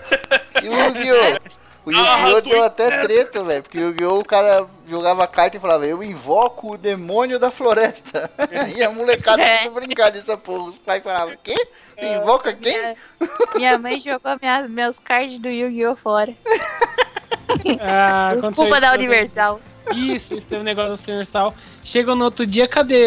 E 0.62 0.68
o 0.68 0.74
Yu-Gi-Oh! 0.74 1.60
O 1.82 1.90
Yu-Gi-Oh! 1.90 2.36
Ah, 2.36 2.40
deu 2.40 2.62
até 2.62 3.00
treta, 3.00 3.42
velho. 3.42 3.62
Porque 3.62 3.78
o 3.78 3.88
Yu-Gi-Oh! 3.88 4.18
o 4.18 4.24
cara 4.24 4.66
jogava 4.86 5.26
carta 5.26 5.56
e 5.56 5.60
falava, 5.60 5.86
eu 5.86 6.02
invoco 6.02 6.74
o 6.74 6.78
demônio 6.78 7.38
da 7.38 7.50
floresta. 7.50 8.30
e 8.76 8.84
a 8.84 8.90
molecada 8.90 9.42
É. 9.42 9.64
tudo 9.64 9.74
brincando 9.80 10.18
nessa 10.18 10.36
porra. 10.36 10.64
Os 10.64 10.76
pais 10.78 11.02
falavam, 11.02 11.34
quê? 11.42 11.54
Você 11.96 12.16
invoca 12.16 12.52
quem? 12.52 12.76
Minha, 12.76 12.96
minha 13.56 13.78
mãe 13.78 13.98
jogou 13.98 14.36
minha- 14.42 14.68
meus 14.68 14.98
cards 14.98 15.38
do 15.38 15.48
Yu-Gi-Oh! 15.48 15.96
fora. 15.96 16.34
Ah, 17.80 18.30
Por 18.32 18.38
aconteceu 18.38 18.52
culpa 18.54 18.72
isso 18.72 18.80
da. 18.80 18.92
Universal. 18.94 19.60
Isso, 19.94 20.34
isso 20.38 20.46
teve 20.46 20.60
um 20.60 20.64
negócio 20.64 20.96
da 20.96 21.02
Universal. 21.12 21.54
Chegou 21.82 22.14
no 22.14 22.26
outro 22.26 22.46
dia, 22.46 22.68
cadê? 22.68 23.06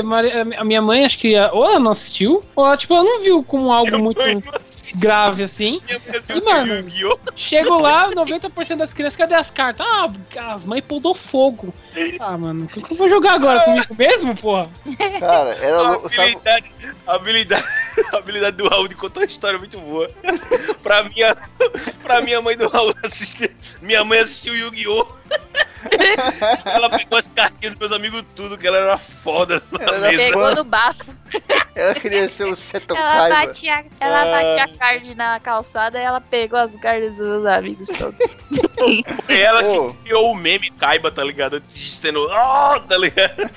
A 0.58 0.64
minha 0.64 0.82
mãe, 0.82 1.06
acho 1.06 1.18
que 1.18 1.34
ou 1.54 1.66
ela 1.66 1.80
não 1.80 1.92
assistiu, 1.92 2.44
ou 2.56 2.66
ela, 2.66 2.76
tipo, 2.76 2.94
ela 2.94 3.04
não 3.04 3.22
viu 3.22 3.44
como 3.44 3.72
algo 3.72 3.98
muito 4.00 4.20
grave 4.96 5.44
assim. 5.44 5.80
E, 5.88 6.42
mano, 6.42 6.74
Yu-Gi-Oh! 6.74 7.18
Chego 7.36 7.82
lá, 7.82 8.10
90% 8.10 8.76
das 8.76 8.92
crianças, 8.92 9.16
cadê 9.16 9.36
as 9.36 9.50
cartas? 9.52 9.86
Ah, 9.88 10.10
as 10.56 10.64
mães 10.66 10.84
pulou 10.84 11.16
fogo. 11.16 11.74
Ah, 12.20 12.38
mano, 12.38 12.66
o 12.66 12.68
que 12.68 12.92
eu 12.94 12.98
vou 12.98 13.08
jogar 13.08 13.34
agora 13.36 13.60
comigo 13.62 13.96
mesmo, 13.96 14.36
porra? 14.36 14.68
Cara, 15.20 15.52
era 15.62 15.82
louco. 15.84 16.10
Sabe, 16.10 16.32
habilidade, 16.32 16.74
a 17.08 17.16
habilidade, 17.16 17.64
a 18.12 18.18
habilidade 18.18 18.58
do 18.58 18.68
Raul 18.68 18.88
de 18.88 18.96
contar 18.96 19.22
uma 19.22 19.26
história 19.26 19.58
muito 19.60 19.80
boa. 19.80 20.10
pra, 20.84 21.04
minha, 21.04 21.36
pra 22.02 22.22
minha 22.22 22.42
mãe 22.42 22.58
do 22.58 22.68
Raul 22.68 22.94
assistir. 23.04 23.56
Minha 23.82 24.04
mãe 24.04 24.20
assistiu 24.20 24.56
Yu-Gi-Oh! 24.56 25.08
ela 26.66 26.90
pegou 26.90 27.18
as 27.18 27.28
cartinhas 27.28 27.74
dos 27.74 27.80
meus 27.80 27.92
amigos 27.92 28.24
tudo, 28.36 28.58
que 28.58 28.66
ela 28.66 28.78
era 28.78 28.98
foda 28.98 29.62
Ela 29.80 30.08
era. 30.08 30.18
Pegou 30.18 30.56
no 30.56 30.64
bafo. 30.64 31.04
ela 31.76 31.94
queria 31.94 32.30
ser 32.30 32.46
o 32.46 32.56
Seto 32.56 32.96
Ela 32.96 33.30
Kaiba. 33.30 33.48
batia, 33.48 33.86
ela 34.00 34.22
Ah. 34.22 34.26
batia 34.32 34.64
a 34.64 34.78
card 34.78 35.16
na 35.16 35.40
calçada 35.42 36.00
e 36.00 36.02
ela 36.04 36.22
pegou 36.22 36.58
as 36.58 36.74
cards 36.76 37.18
dos 37.18 37.28
meus 37.28 37.46
amigos 37.46 37.90
todos. 37.90 38.18
Foi 39.26 39.40
ela 39.42 39.62
Ô. 39.66 39.94
que 39.94 40.04
criou 40.04 40.32
o 40.32 40.36
meme 40.36 40.72
Kaiba, 40.72 41.12
tá 41.12 41.22
ligado? 41.24 41.62
Sendo. 41.70 42.24
Oh, 42.32 42.80
tá 42.80 42.98
ligado? 42.98 43.50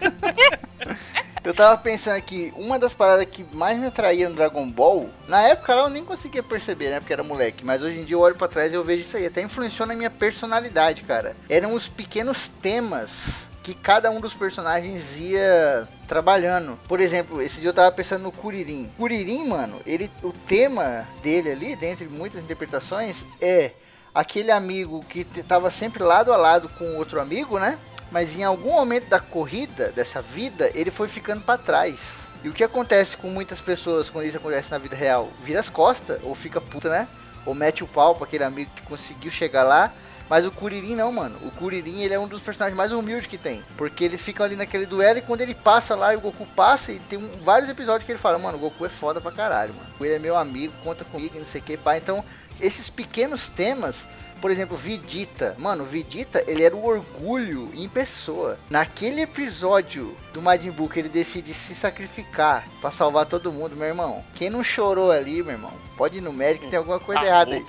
Eu 1.46 1.54
tava 1.54 1.78
pensando 1.78 2.16
aqui, 2.16 2.52
uma 2.56 2.76
das 2.76 2.92
paradas 2.92 3.24
que 3.24 3.46
mais 3.52 3.78
me 3.78 3.86
atraía 3.86 4.28
no 4.28 4.34
Dragon 4.34 4.68
Ball, 4.68 5.08
na 5.28 5.42
época 5.42 5.74
eu 5.74 5.88
nem 5.88 6.04
conseguia 6.04 6.42
perceber, 6.42 6.90
né? 6.90 6.98
Porque 6.98 7.12
era 7.12 7.22
moleque, 7.22 7.64
mas 7.64 7.80
hoje 7.80 8.00
em 8.00 8.04
dia 8.04 8.16
eu 8.16 8.20
olho 8.20 8.34
pra 8.34 8.48
trás 8.48 8.72
e 8.72 8.74
eu 8.74 8.82
vejo 8.82 9.02
isso 9.02 9.16
aí. 9.16 9.26
Até 9.26 9.42
influenciou 9.42 9.86
na 9.86 9.94
minha 9.94 10.10
personalidade, 10.10 11.04
cara. 11.04 11.36
Eram 11.48 11.72
os 11.74 11.86
pequenos 11.86 12.48
temas 12.60 13.46
que 13.62 13.74
cada 13.74 14.10
um 14.10 14.20
dos 14.20 14.34
personagens 14.34 15.20
ia 15.20 15.86
trabalhando. 16.08 16.76
Por 16.88 16.98
exemplo, 16.98 17.40
esse 17.40 17.60
dia 17.60 17.68
eu 17.68 17.74
tava 17.74 17.92
pensando 17.92 18.24
no 18.24 18.32
Kuririn. 18.32 18.90
Kuririn, 18.96 19.46
mano, 19.46 19.80
ele, 19.86 20.10
o 20.24 20.32
tema 20.32 21.06
dele 21.22 21.52
ali, 21.52 21.76
dentre 21.76 22.08
muitas 22.08 22.42
interpretações, 22.42 23.24
é 23.40 23.70
aquele 24.12 24.50
amigo 24.50 25.04
que 25.08 25.22
tava 25.44 25.70
sempre 25.70 26.02
lado 26.02 26.32
a 26.32 26.36
lado 26.36 26.68
com 26.70 26.96
outro 26.96 27.20
amigo, 27.20 27.56
né? 27.60 27.78
Mas 28.16 28.34
em 28.34 28.42
algum 28.44 28.72
momento 28.72 29.10
da 29.10 29.20
corrida, 29.20 29.92
dessa 29.92 30.22
vida, 30.22 30.70
ele 30.74 30.90
foi 30.90 31.06
ficando 31.06 31.42
pra 31.42 31.58
trás. 31.58 32.14
E 32.42 32.48
o 32.48 32.52
que 32.54 32.64
acontece 32.64 33.14
com 33.14 33.28
muitas 33.28 33.60
pessoas 33.60 34.08
quando 34.08 34.24
isso 34.24 34.38
acontece 34.38 34.70
na 34.70 34.78
vida 34.78 34.96
real? 34.96 35.28
Vira 35.44 35.60
as 35.60 35.68
costas, 35.68 36.18
ou 36.22 36.34
fica 36.34 36.58
puta, 36.58 36.88
né? 36.88 37.06
Ou 37.44 37.54
mete 37.54 37.84
o 37.84 37.86
pau 37.86 38.14
pra 38.14 38.24
aquele 38.26 38.42
amigo 38.42 38.70
que 38.74 38.80
conseguiu 38.86 39.30
chegar 39.30 39.64
lá. 39.64 39.92
Mas 40.30 40.46
o 40.46 40.50
Kuririn 40.50 40.94
não, 40.94 41.12
mano. 41.12 41.36
O 41.42 41.50
Kuririn 41.50 42.00
ele 42.00 42.14
é 42.14 42.18
um 42.18 42.26
dos 42.26 42.40
personagens 42.40 42.74
mais 42.74 42.90
humildes 42.90 43.26
que 43.26 43.36
tem. 43.36 43.62
Porque 43.76 44.04
eles 44.04 44.22
ficam 44.22 44.46
ali 44.46 44.56
naquele 44.56 44.86
duelo 44.86 45.18
e 45.18 45.22
quando 45.22 45.42
ele 45.42 45.54
passa 45.54 45.94
lá 45.94 46.14
e 46.14 46.16
o 46.16 46.20
Goku 46.20 46.46
passa, 46.46 46.92
e 46.92 46.98
tem 46.98 47.18
um- 47.18 47.36
vários 47.44 47.68
episódios 47.68 48.06
que 48.06 48.12
ele 48.12 48.18
fala, 48.18 48.38
mano, 48.38 48.56
o 48.56 48.60
Goku 48.62 48.86
é 48.86 48.88
foda 48.88 49.20
pra 49.20 49.30
caralho, 49.30 49.74
mano. 49.74 49.88
Ele 50.00 50.14
é 50.14 50.18
meu 50.18 50.38
amigo, 50.38 50.72
conta 50.82 51.04
comigo, 51.04 51.38
não 51.38 51.44
sei 51.44 51.60
o 51.60 51.64
que, 51.64 51.76
pá. 51.76 51.98
Então, 51.98 52.24
esses 52.58 52.88
pequenos 52.88 53.50
temas 53.50 54.06
por 54.46 54.52
exemplo, 54.52 54.76
Vegeta. 54.76 55.56
Mano, 55.58 55.84
Vegeta, 55.84 56.44
ele 56.46 56.62
era 56.62 56.76
o 56.76 56.86
orgulho 56.86 57.68
em 57.74 57.88
pessoa. 57.88 58.56
Naquele 58.70 59.22
episódio 59.22 60.16
do 60.32 60.40
Majin 60.40 60.70
Buu 60.70 60.88
que 60.88 61.00
ele 61.00 61.08
decide 61.08 61.52
se 61.52 61.74
sacrificar 61.74 62.64
pra 62.80 62.92
salvar 62.92 63.26
todo 63.26 63.50
mundo, 63.50 63.74
meu 63.74 63.88
irmão. 63.88 64.24
Quem 64.36 64.48
não 64.48 64.62
chorou 64.62 65.10
ali, 65.10 65.42
meu 65.42 65.54
irmão, 65.54 65.72
pode 65.96 66.18
ir 66.18 66.20
no 66.20 66.32
médico 66.32 66.66
que 66.66 66.70
tem 66.70 66.78
alguma 66.78 67.00
coisa 67.00 67.22
Tá 67.22 67.26
errada 67.26 67.56
aí. 67.56 67.66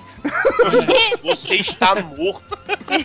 Você 1.24 1.56
está 1.56 1.96
morto. 1.96 2.56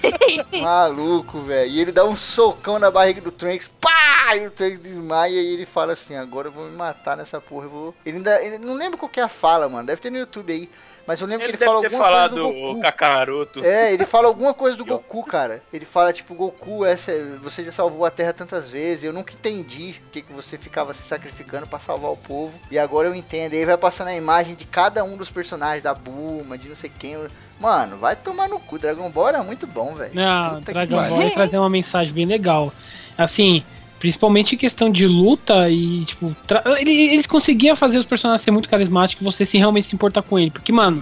Maluco, 0.61 1.39
velho. 1.39 1.71
E 1.71 1.81
ele 1.81 1.91
dá 1.91 2.05
um 2.05 2.15
socão 2.15 2.77
na 2.77 2.91
barriga 2.91 3.21
do 3.21 3.31
Trunks. 3.31 3.71
Pá! 3.81 4.35
E 4.35 4.45
o 4.45 4.51
Trunks 4.51 4.77
desmaia 4.77 5.41
e 5.41 5.53
ele 5.53 5.65
fala 5.65 5.93
assim: 5.93 6.15
agora 6.15 6.49
eu 6.49 6.51
vou 6.51 6.65
me 6.65 6.75
matar 6.75 7.17
nessa 7.17 7.41
porra. 7.41 7.65
Eu 7.65 7.69
vou... 7.71 7.95
Ele 8.05 8.17
ainda. 8.17 8.43
Ele 8.43 8.59
não 8.59 8.75
lembro 8.75 8.99
qual 8.99 9.09
que 9.09 9.19
é 9.19 9.23
a 9.23 9.27
fala, 9.27 9.67
mano. 9.67 9.87
Deve 9.87 9.99
ter 9.99 10.11
no 10.11 10.19
YouTube 10.19 10.53
aí. 10.53 10.69
Mas 11.05 11.19
eu 11.19 11.27
lembro 11.27 11.45
Ele 11.45 11.57
que 11.57 11.63
ele 11.63 11.65
fala 11.65 11.77
alguma 11.77 11.89
coisa 11.89 12.03
falado 12.03 12.35
do 12.35 12.47
o 12.47 12.53
Goku. 12.53 12.81
Kakaroto. 12.81 13.65
É, 13.65 13.93
ele 13.93 14.05
fala 14.05 14.27
alguma 14.27 14.53
coisa 14.53 14.77
do. 14.77 14.85
Goku, 14.85 15.23
cara. 15.23 15.61
Ele 15.71 15.85
fala, 15.85 16.13
tipo, 16.13 16.33
Goku, 16.33 16.85
essa, 16.85 17.11
você 17.41 17.63
já 17.65 17.71
salvou 17.71 18.05
a 18.05 18.11
Terra 18.11 18.31
tantas 18.31 18.69
vezes. 18.69 19.03
Eu 19.03 19.13
nunca 19.13 19.33
entendi 19.33 19.95
porque 20.03 20.21
que 20.21 20.31
você 20.31 20.57
ficava 20.57 20.93
se 20.93 21.03
sacrificando 21.03 21.67
pra 21.67 21.79
salvar 21.79 22.11
o 22.11 22.17
povo. 22.17 22.57
E 22.71 22.79
agora 22.79 23.07
eu 23.07 23.15
entendo. 23.15 23.53
E 23.53 23.57
aí 23.57 23.65
vai 23.65 23.77
passando 23.77 24.07
a 24.07 24.15
imagem 24.15 24.55
de 24.55 24.65
cada 24.65 25.03
um 25.03 25.17
dos 25.17 25.29
personagens, 25.29 25.83
da 25.83 25.93
Bulma, 25.93 26.57
de 26.57 26.69
não 26.69 26.75
sei 26.75 26.91
quem. 26.97 27.17
Mano, 27.59 27.97
vai 27.97 28.15
tomar 28.15 28.47
no 28.47 28.59
cu. 28.59 28.79
Dragon 28.79 29.09
Ball 29.11 29.29
era 29.29 29.43
muito 29.43 29.67
bom, 29.67 29.93
velho. 29.93 30.11
Não, 30.13 30.55
Puta 30.55 30.71
Dragon. 30.71 31.09
Ball 31.09 31.23
ia 31.23 31.33
trazer 31.33 31.57
uma 31.57 31.69
mensagem 31.69 32.13
bem 32.13 32.25
legal. 32.25 32.71
Assim, 33.17 33.63
principalmente 34.03 34.53
em 34.53 34.57
questão 34.57 34.89
de 34.91 35.07
luta 35.07 35.69
e, 35.69 36.03
tipo, 36.03 36.35
tra- 36.45 36.61
ele- 36.77 36.91
eles 37.13 37.25
conseguiam 37.25 37.73
fazer 37.73 37.97
os 37.97 38.05
personagens 38.05 38.43
ser 38.43 38.51
muito 38.51 38.67
carismáticos 38.67 39.21
e 39.21 39.23
você 39.23 39.45
se 39.45 39.57
realmente 39.57 39.87
se 39.87 39.95
importar 39.95 40.21
com 40.21 40.37
ele. 40.37 40.51
Porque, 40.51 40.73
mano, 40.73 41.01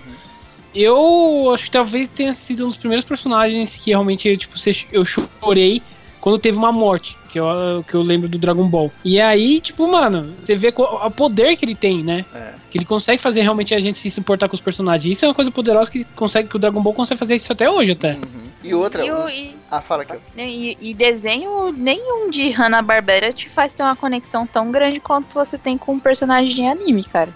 eu 0.75 1.51
acho 1.51 1.63
que 1.63 1.71
talvez 1.71 2.07
tenha 2.15 2.35
sido 2.35 2.63
um 2.63 2.67
dos 2.69 2.77
primeiros 2.77 3.03
personagens 3.03 3.75
que 3.75 3.89
realmente, 3.89 4.37
tipo, 4.37 4.53
eu 4.91 5.03
chorei 5.03 5.81
quando 6.21 6.39
teve 6.39 6.55
uma 6.57 6.71
morte. 6.71 7.17
Que 7.31 7.39
eu, 7.39 7.45
que 7.87 7.93
eu 7.93 8.01
lembro 8.01 8.27
do 8.27 8.37
Dragon 8.37 8.67
Ball. 8.67 8.91
E 9.05 9.19
aí, 9.19 9.61
tipo, 9.61 9.89
mano, 9.89 10.33
você 10.45 10.53
vê 10.53 10.73
o 10.75 11.11
poder 11.11 11.55
que 11.55 11.63
ele 11.63 11.75
tem, 11.75 12.03
né? 12.03 12.25
É. 12.35 12.53
Que 12.69 12.77
ele 12.77 12.83
consegue 12.83 13.21
fazer 13.23 13.39
realmente 13.41 13.73
a 13.73 13.79
gente 13.79 14.09
se 14.11 14.19
importar 14.19 14.49
com 14.49 14.55
os 14.55 14.61
personagens. 14.61 15.15
Isso 15.15 15.23
é 15.23 15.29
uma 15.29 15.33
coisa 15.33 15.49
poderosa 15.49 15.89
que 15.89 16.03
consegue 16.15 16.49
que 16.49 16.55
o 16.57 16.59
Dragon 16.59 16.81
Ball 16.83 16.93
consegue 16.93 17.19
fazer 17.19 17.37
isso 17.37 17.49
até 17.51 17.69
hoje, 17.69 17.91
até. 17.91 18.13
Uhum. 18.15 18.51
E 18.63 18.73
outra. 18.73 19.05
E, 19.05 19.09
o- 19.11 19.29
e- 19.29 19.55
Ah, 19.71 19.79
fala 19.79 20.03
aqui. 20.03 20.13
ó. 20.13 20.41
e- 20.41 20.77
e 20.81 20.93
desenho 20.93 21.71
nenhum 21.71 22.29
de 22.29 22.49
Hanna-Barbera 22.51 23.31
te 23.31 23.49
faz 23.49 23.71
ter 23.71 23.81
uma 23.83 23.95
conexão 23.95 24.45
tão 24.45 24.69
grande 24.71 24.99
quanto 24.99 25.33
você 25.33 25.57
tem 25.57 25.77
com 25.77 25.93
um 25.93 25.99
personagem 25.99 26.53
de 26.53 26.65
anime, 26.65 27.03
cara. 27.05 27.29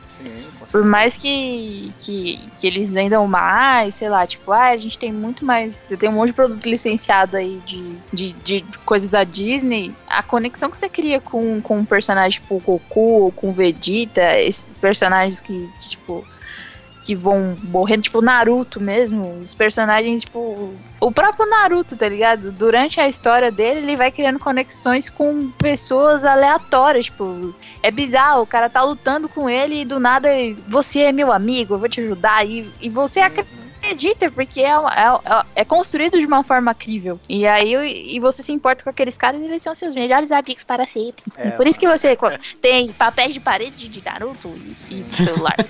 Por 0.75 0.83
mais 0.83 1.15
que, 1.15 1.93
que, 1.99 2.37
que 2.57 2.67
eles 2.67 2.93
vendam 2.93 3.25
mais, 3.25 3.95
sei 3.95 4.09
lá, 4.09 4.27
tipo, 4.27 4.51
ah, 4.51 4.71
a 4.71 4.75
gente 4.75 4.99
tem 4.99 5.09
muito 5.09 5.45
mais. 5.45 5.81
Você 5.87 5.95
tem 5.95 6.09
um 6.09 6.11
monte 6.11 6.31
de 6.31 6.33
produto 6.33 6.69
licenciado 6.69 7.37
aí 7.37 7.61
de, 7.65 7.95
de, 8.11 8.33
de 8.33 8.65
coisas 8.85 9.07
da 9.07 9.23
Disney. 9.23 9.95
A 10.05 10.21
conexão 10.21 10.69
que 10.69 10.77
você 10.77 10.89
cria 10.89 11.21
com, 11.21 11.61
com 11.61 11.77
um 11.77 11.85
personagem 11.85 12.41
tipo 12.41 12.57
o 12.57 12.59
Goku 12.59 13.23
ou 13.23 13.31
com 13.31 13.51
o 13.51 13.53
Vegeta, 13.53 14.37
esses 14.41 14.73
personagens 14.81 15.39
que, 15.39 15.69
tipo. 15.87 16.27
Que 17.05 17.13
vão 17.13 17.55
morrendo, 17.63 18.03
tipo 18.03 18.21
Naruto 18.21 18.81
mesmo. 18.81 19.41
Os 19.43 19.53
personagens, 19.53 20.23
tipo. 20.23 20.73
O 20.99 21.11
próprio 21.11 21.47
Naruto, 21.47 21.95
tá 21.95 22.09
ligado? 22.09 22.51
Durante 22.51 22.99
a 22.99 23.07
história 23.07 23.51
dele, 23.51 23.79
ele 23.79 23.95
vai 23.95 24.11
criando 24.11 24.39
conexões 24.39 25.07
com 25.07 25.51
pessoas 25.51 26.25
aleatórias. 26.25 27.05
Tipo, 27.05 27.53
é 27.83 27.91
bizarro, 27.91 28.41
o 28.41 28.47
cara 28.47 28.69
tá 28.69 28.81
lutando 28.81 29.29
com 29.29 29.47
ele 29.49 29.81
e 29.81 29.85
do 29.85 29.99
nada 29.99 30.29
você 30.67 31.01
é 31.01 31.11
meu 31.11 31.31
amigo, 31.31 31.75
eu 31.75 31.79
vou 31.79 31.89
te 31.89 32.01
ajudar. 32.01 32.45
E, 32.45 32.71
e 32.81 32.89
você 32.89 33.19
acredita, 33.19 33.64
porque 34.33 34.61
é, 34.61 34.71
é, 34.71 35.45
é 35.61 35.65
construído 35.65 36.19
de 36.19 36.25
uma 36.25 36.43
forma 36.43 36.73
crível. 36.73 37.19
E 37.29 37.45
aí 37.47 38.15
e 38.15 38.19
você 38.19 38.41
se 38.41 38.51
importa 38.51 38.83
com 38.83 38.89
aqueles 38.89 39.17
caras 39.17 39.41
e 39.41 39.45
eles 39.45 39.61
são 39.63 39.75
seus 39.75 39.93
melhores 39.93 40.31
amigos 40.31 40.63
para 40.63 40.85
sempre. 40.85 41.23
É, 41.37 41.51
por 41.51 41.67
isso 41.67 41.79
que 41.79 41.87
você 41.87 42.15
co- 42.15 42.29
tem 42.61 42.91
papéis 42.93 43.33
de 43.33 43.39
parede 43.39 43.87
de 43.89 44.03
Naruto 44.03 44.47
e, 44.89 44.93
e 44.93 44.95
no 44.95 45.17
celular. 45.23 45.55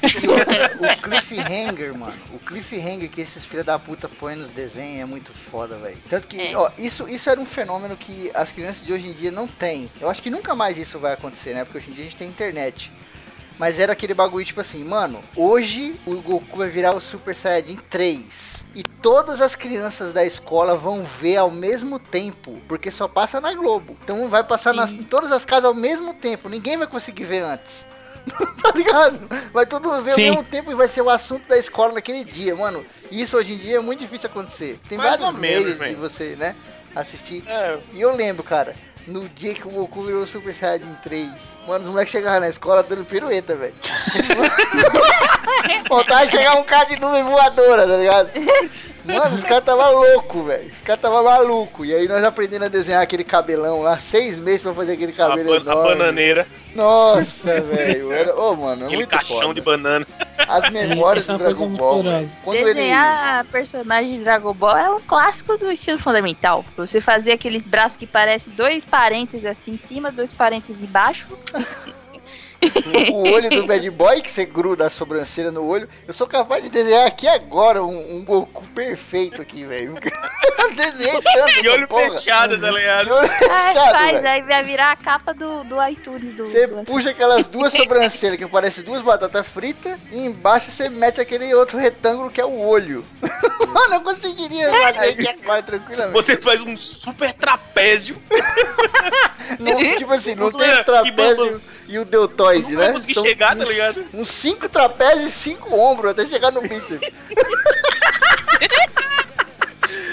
O 0.76 1.01
cliffhanger, 1.01 1.97
mano. 1.97 2.13
O 2.34 2.39
cliffhanger 2.39 3.09
que 3.09 3.22
esses 3.22 3.45
filha 3.45 3.63
da 3.63 3.78
puta 3.80 4.07
põem 4.07 4.36
nos 4.36 4.51
desenhos 4.51 5.01
é 5.01 5.05
muito 5.05 5.32
foda, 5.34 5.78
velho. 5.78 5.97
Tanto 6.09 6.28
que, 6.28 6.39
É. 6.39 6.57
ó, 6.57 6.70
isso, 6.78 7.07
isso 7.07 7.30
era 7.30 7.39
um 7.39 7.45
fenômeno 7.45 7.95
que 7.95 8.32
as 8.34 8.51
crianças 8.51 8.86
de 8.86 8.91
hoje 8.93 9.07
em 9.07 9.13
dia 9.13 9.32
não 9.32 9.47
têm. 9.47 9.89
Eu 9.99 10.09
acho 10.09 10.22
que 10.22 10.30
nunca 10.30 10.55
mais 10.55 10.78
isso 10.78 10.99
vai 10.99 11.13
acontecer, 11.13 11.53
né? 11.53 11.63
Porque 11.63 11.78
hoje 11.80 11.89
em 11.91 11.93
dia 11.93 12.03
a 12.03 12.07
gente 12.07 12.18
tem 12.18 12.28
internet. 12.28 12.91
Mas 13.58 13.80
era 13.80 13.93
aquele 13.93 14.14
bagulho 14.14 14.45
tipo 14.45 14.60
assim, 14.60 14.84
mano, 14.84 15.22
hoje 15.36 15.95
o 16.06 16.16
Goku 16.22 16.58
vai 16.58 16.70
virar 16.70 16.93
o 16.93 16.99
Super 16.99 17.36
Saiyajin 17.36 17.78
3. 17.89 18.66
E 18.76 18.84
todas 18.84 19.39
as 19.39 19.56
crianças 19.56 20.12
da 20.12 20.26
escola 20.26 20.76
vão 20.76 21.03
ver 21.03 21.38
ao 21.38 21.49
mesmo 21.49 21.97
tempo, 21.97 22.60
porque 22.68 22.91
só 22.91 23.08
passa 23.08 23.39
na 23.39 23.53
Globo. 23.53 23.95
Então 24.03 24.28
vai 24.30 24.43
passar 24.43 24.74
nas, 24.74 24.91
em 24.91 25.03
todas 25.03 25.32
as 25.32 25.45
casas 25.45 25.66
ao 25.66 25.74
mesmo 25.74 26.14
tempo. 26.14 26.49
Ninguém 26.49 26.76
vai 26.78 26.88
conseguir 26.88 27.24
ver 27.24 27.39
antes. 27.43 27.86
tá 28.62 28.72
ligado? 28.76 29.20
Vai 29.53 29.66
todo 29.66 29.88
mundo 29.89 30.03
ver 30.03 30.12
ao 30.12 30.18
Sim. 30.18 30.24
mesmo 30.24 30.43
tempo 30.43 30.72
e 30.72 30.76
vai 30.76 30.88
ser 30.88 31.01
o 31.01 31.10
assunto 31.10 31.47
da 31.47 31.58
escola 31.58 31.93
naquele 31.93 32.24
dia, 32.24 32.56
mano. 32.56 32.84
Isso 33.12 33.38
hoje 33.38 33.53
em 33.53 33.58
dia 33.58 33.78
é 33.78 33.80
muito 33.80 33.99
difícil 33.99 34.30
acontecer. 34.30 34.80
Tem 34.89 34.97
Mais 34.97 35.20
vários 35.20 35.39
meios 35.39 35.78
de 35.78 35.93
você, 35.93 36.36
né, 36.36 36.56
assistir. 36.95 37.43
É, 37.47 37.78
E 37.93 38.01
eu 38.01 38.16
lembro, 38.16 38.43
cara, 38.43 38.76
no 39.08 39.28
dia 39.30 39.53
que 39.53 39.68
o 39.68 39.72
Goku 39.72 40.01
virou 40.01 40.26
Super 40.26 40.53
Saiyajin 40.53 40.95
3, 41.03 41.32
mano, 41.68 41.84
os 41.86 41.89
moleques 41.89 42.12
chegavam 42.12 42.39
na 42.39 42.49
escola 42.49 42.84
dando 42.84 43.06
pirueta, 43.06 43.56
velho. 43.56 43.76
Vontade 45.89 46.32
de 46.32 46.38
chegar 46.38 46.56
um 46.56 46.64
cara 46.64 46.86
de 46.86 46.99
nuvem 46.99 47.24
voadora, 47.24 47.88
tá 47.88 47.97
ligado? 47.97 48.30
Mano, 49.06 49.36
os 49.36 49.43
caras 49.43 49.64
tava 49.64 49.89
louco, 49.89 50.43
velho. 50.43 50.72
Os 50.74 50.82
caras 50.82 51.01
tava 51.01 51.22
maluco. 51.24 51.86
E 51.86 51.93
aí 51.93 52.08
nós 52.08 52.24
aprendendo 52.24 52.66
a 52.66 52.68
desenhar 52.68 53.01
aquele 53.01 53.24
cabelão 53.24 53.82
lá, 53.82 53.97
seis 53.99 54.38
meses 54.38 54.64
pra 54.64 54.74
fazer 54.74 54.93
aquele 54.93 55.12
a, 55.12 55.16
cabelo 55.16 55.49
ban- 55.49 55.58
a 55.72 55.74
enorme. 55.74 55.97
bananeira, 55.97 56.47
Nossa, 56.74 57.60
velho. 57.62 58.12
Era... 58.12 58.36
Ô, 58.36 58.56
mano, 58.56 58.82
é 58.82 58.86
aquele 58.86 58.95
muito 58.97 59.10
caixão 59.10 59.39
foda. 59.41 59.53
de 59.53 59.62
banana. 59.62 60.08
As 60.47 60.70
memórias 60.72 61.26
do 61.26 61.38
Dragon 61.38 61.70
Ball. 61.70 62.03
Quando 62.43 62.58
ele... 62.58 62.74
Desenhar 62.74 63.45
personagem 63.45 64.18
de 64.18 64.24
Dragon 64.24 64.53
Ball 64.53 64.78
é 64.78 64.89
um 64.89 64.99
clássico 64.99 65.58
do 65.58 65.72
ensino 65.72 65.97
fundamental. 65.99 66.64
Você 66.76 66.99
fazer 66.99 67.32
aqueles 67.34 67.66
braços 67.68 67.97
que 67.97 68.06
parecem 68.08 68.53
dois 68.53 68.84
parênteses 68.86 69.45
assim 69.45 69.72
em 69.74 69.78
cima, 69.78 70.12
dois 70.12 70.34
parênteses 70.34 70.82
embaixo. 70.84 71.28
o 73.13 73.32
olho 73.32 73.49
do 73.49 73.66
bad 73.66 73.89
boy 73.91 74.22
que 74.22 74.32
você 74.32 74.45
gruda 74.45 74.88
a 74.88 74.89
sobrancelha 74.89 75.51
no 75.51 75.66
olho. 75.66 75.88
Eu 76.07 76.13
sou 76.13 76.28
capaz 76.28 76.63
de 76.63 76.70
desenhar 76.70 77.05
aqui 77.07 77.28
agora 77.28 77.84
um, 77.84 78.18
um 78.18 78.24
Goku 78.24 78.66
perfeito 78.70 79.41
aqui, 79.41 79.66
velho. 79.66 79.95
Eu 80.78 80.91
Desenhei 80.91 81.21
tanto. 81.21 81.45
E 81.55 81.59
essa 81.67 81.71
olho 81.71 81.88
porra. 81.88 82.11
fechado, 82.11 82.59
tá 82.59 82.71
ligado? 82.71 83.11
olho 83.13 83.30
Ai, 83.49 83.73
fechado, 83.73 83.91
faz, 83.91 84.26
aí 84.26 84.41
vai 84.41 84.63
virar 84.63 84.91
a 84.91 84.95
capa 84.95 85.34
do, 85.34 85.63
do 85.63 85.88
iTunes 85.88 86.34
do. 86.36 86.47
Você 86.47 86.67
do- 86.67 86.84
puxa 86.84 87.09
aquelas 87.11 87.47
duas 87.47 87.73
sobrancelhas 87.73 88.38
que 88.38 88.45
parecem 88.47 88.84
duas 88.84 89.01
batatas 89.01 89.47
fritas 89.47 89.99
e 90.11 90.17
embaixo 90.26 90.71
você 90.71 90.89
mete 90.89 91.21
aquele 91.21 91.53
outro 91.53 91.78
retângulo 91.78 92.30
que 92.30 92.41
é 92.41 92.45
o 92.45 92.59
olho. 92.59 93.05
Mano, 93.67 93.93
eu 93.95 94.01
conseguiria 94.01 94.69
fazer 94.69 95.21
isso 95.21 95.43
agora 95.43 95.63
tranquilamente. 95.63 96.13
Você 96.13 96.38
faz 96.38 96.61
um 96.61 96.76
super 96.78 97.32
trapézio. 97.34 98.17
Não, 99.59 99.95
tipo 99.95 100.11
assim, 100.11 100.34
não 100.34 100.51
tem 100.51 100.73
o 100.73 100.84
trapézio 100.84 101.61
e 101.88 101.99
o 101.99 102.03
deltoide, 102.05 102.71
Não 102.73 102.82
né? 102.82 102.91
conseguir 102.93 103.13
chegar, 103.21 103.55
tá 103.55 103.63
uns- 103.63 103.69
ligado? 103.69 104.05
Uns 104.11 104.30
cinco 104.30 104.67
trapézios 104.67 105.28
e 105.30 105.32
cinco 105.32 105.76
ombros 105.76 106.11
até 106.11 106.26
chegar 106.26 106.51
no 106.51 106.61
bíceps. 106.61 107.11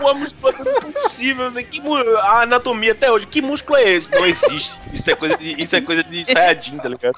Uma 0.00 0.14
musculatura 0.14 0.80
com 0.80 0.92
possível. 0.92 1.50
Sei 1.50 1.64
que 1.64 1.80
a 2.20 2.42
anatomia 2.42 2.92
até 2.92 3.10
hoje. 3.10 3.26
Que 3.26 3.42
músculo 3.42 3.78
é 3.78 3.90
esse? 3.90 4.10
Não 4.10 4.24
existe. 4.24 4.76
Isso 4.92 5.10
é 5.10 5.14
coisa 5.14 5.36
de, 5.36 5.62
isso 5.62 5.76
é 5.76 5.80
coisa 5.80 6.02
de 6.02 6.24
Saiyajin, 6.24 6.78
tá 6.78 6.88
ligado? 6.88 7.16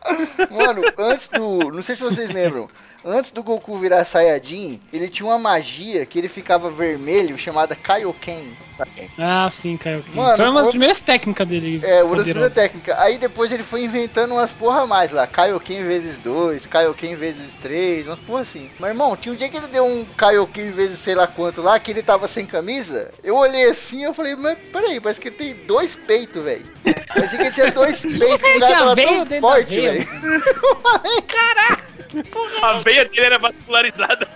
Mano, 0.50 0.82
antes 0.98 1.28
do. 1.28 1.70
Não 1.70 1.82
sei 1.82 1.96
se 1.96 2.02
vocês 2.02 2.30
lembram. 2.30 2.68
Antes 3.04 3.30
do 3.30 3.42
Goku 3.42 3.78
virar 3.78 4.04
Saiyajin, 4.04 4.80
ele 4.92 5.08
tinha 5.08 5.26
uma 5.26 5.38
magia 5.38 6.04
que 6.04 6.18
ele 6.18 6.28
ficava 6.28 6.70
vermelho 6.70 7.38
chamada 7.38 7.76
Kaioken. 7.76 8.56
Ah, 9.18 9.50
sim, 9.60 9.76
Caio. 9.76 10.04
Mano, 10.14 10.36
Foi 10.36 10.48
uma 10.48 10.62
das 10.62 10.70
primeiras 10.70 11.00
técnicas 11.00 11.48
dele. 11.48 11.80
É, 11.82 12.02
uma 12.02 12.16
das 12.16 12.24
primeiras 12.24 12.52
técnicas. 12.52 12.96
Aí 12.98 13.18
depois 13.18 13.52
ele 13.52 13.64
foi 13.64 13.84
inventando 13.84 14.32
umas 14.32 14.52
porra 14.52 14.82
a 14.82 14.86
mais 14.86 15.10
lá. 15.10 15.26
Kaioken 15.26 15.84
vezes 15.84 16.18
2, 16.18 16.66
Kaioken 16.66 17.16
vezes 17.16 17.54
3, 17.56 18.06
umas 18.06 18.18
porra 18.20 18.42
assim. 18.42 18.70
Mas 18.78 18.90
irmão, 18.90 19.16
tinha 19.16 19.32
um 19.32 19.36
dia 19.36 19.48
que 19.48 19.56
ele 19.56 19.66
deu 19.66 19.84
um 19.84 20.04
Kaioken 20.04 20.70
vezes 20.70 20.98
sei 21.00 21.14
lá 21.14 21.26
quanto 21.26 21.62
lá, 21.62 21.78
que 21.78 21.90
ele 21.90 22.02
tava 22.02 22.28
sem 22.28 22.46
camisa. 22.48 23.12
Eu 23.22 23.36
olhei 23.36 23.70
assim 23.70 24.04
eu 24.04 24.14
falei, 24.14 24.34
mas 24.34 24.58
peraí, 24.72 25.00
parece 25.00 25.20
que 25.20 25.28
ele 25.28 25.36
tem 25.36 25.54
dois 25.66 25.94
peitos, 25.94 26.42
velho. 26.42 26.66
Parecia 27.14 27.38
que 27.38 27.44
ele 27.44 27.52
tinha 27.52 27.72
dois 27.72 28.00
peitos, 28.02 28.56
o 28.56 28.60
cara 28.60 28.78
tava 28.78 28.96
tão 28.96 29.40
forte, 29.40 29.80
velho. 29.80 30.08
Eu 30.22 30.76
falei, 30.82 31.22
caraca. 31.22 31.88
A 32.62 32.72
veia 32.80 33.04
dele 33.04 33.26
era 33.26 33.38
vascularizada. 33.38 34.26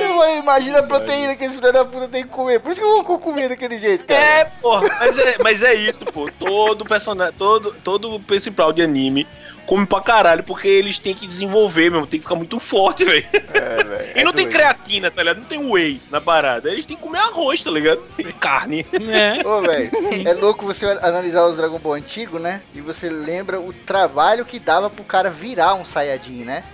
Eu 0.00 0.16
falei, 0.16 0.38
imagina 0.38 0.78
a 0.78 0.82
proteína 0.82 1.34
que 1.34 1.44
esse 1.44 1.54
filho 1.56 1.72
da 1.72 1.84
puta 1.84 2.08
tem 2.08 2.22
que 2.22 2.28
comer. 2.28 2.60
Por 2.60 2.70
isso 2.70 2.80
que 2.80 2.86
eu 2.86 3.02
vou 3.02 3.18
comer 3.18 3.48
daquele 3.48 3.78
jeito, 3.78 4.04
cara. 4.04 4.20
É, 4.20 4.44
porra, 4.44 4.88
mas 5.00 5.18
é, 5.18 5.36
mas 5.42 5.62
é 5.62 5.74
isso, 5.74 6.04
pô. 6.06 6.30
Todo 6.38 6.84
personagem, 6.84 7.34
todo, 7.36 7.74
todo 7.82 8.20
principal 8.20 8.72
de 8.72 8.82
anime 8.82 9.26
come 9.70 9.86
pra 9.86 10.00
caralho, 10.00 10.42
porque 10.42 10.66
eles 10.66 10.98
têm 10.98 11.14
que 11.14 11.28
desenvolver 11.28 11.92
mesmo, 11.92 12.04
tem 12.04 12.18
que 12.18 12.24
ficar 12.24 12.34
muito 12.34 12.58
forte, 12.58 13.04
velho. 13.04 13.24
É, 13.32 13.84
velho. 13.84 14.10
E 14.18 14.24
não 14.24 14.30
é 14.32 14.34
tem 14.34 14.44
doido. 14.46 14.50
creatina, 14.50 15.10
tá 15.12 15.22
ligado? 15.22 15.36
Não 15.38 15.44
tem 15.44 15.70
whey 15.70 16.00
na 16.10 16.20
parada. 16.20 16.68
Eles 16.68 16.84
têm 16.84 16.96
que 16.96 17.02
comer 17.02 17.20
arroz, 17.20 17.62
tá 17.62 17.70
ligado? 17.70 18.02
E 18.18 18.32
carne. 18.32 18.84
É. 18.92 19.46
Ô, 19.46 19.60
velho, 19.60 19.90
é 20.26 20.32
louco 20.34 20.66
você 20.66 20.86
analisar 20.86 21.46
os 21.46 21.56
Dragon 21.56 21.78
Ball 21.78 21.92
antigo, 21.92 22.40
né? 22.40 22.62
E 22.74 22.80
você 22.80 23.08
lembra 23.08 23.60
o 23.60 23.72
trabalho 23.72 24.44
que 24.44 24.58
dava 24.58 24.90
pro 24.90 25.04
cara 25.04 25.30
virar 25.30 25.74
um 25.74 25.84
Saiyajin, 25.84 26.42
né? 26.42 26.64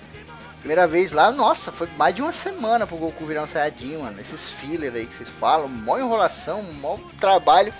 Primeira 0.60 0.86
vez 0.86 1.12
lá, 1.12 1.30
nossa, 1.30 1.70
foi 1.70 1.88
mais 1.98 2.14
de 2.14 2.22
uma 2.22 2.32
semana 2.32 2.86
pro 2.86 2.96
Goku 2.96 3.26
virar 3.26 3.42
um 3.42 3.48
Saiyajin, 3.48 3.98
mano. 3.98 4.18
Esses 4.18 4.52
filler 4.52 4.94
aí 4.94 5.04
que 5.04 5.14
vocês 5.14 5.28
falam, 5.38 5.68
mó 5.68 5.98
enrolação, 5.98 6.62
mó 6.62 6.96
trabalho. 7.20 7.74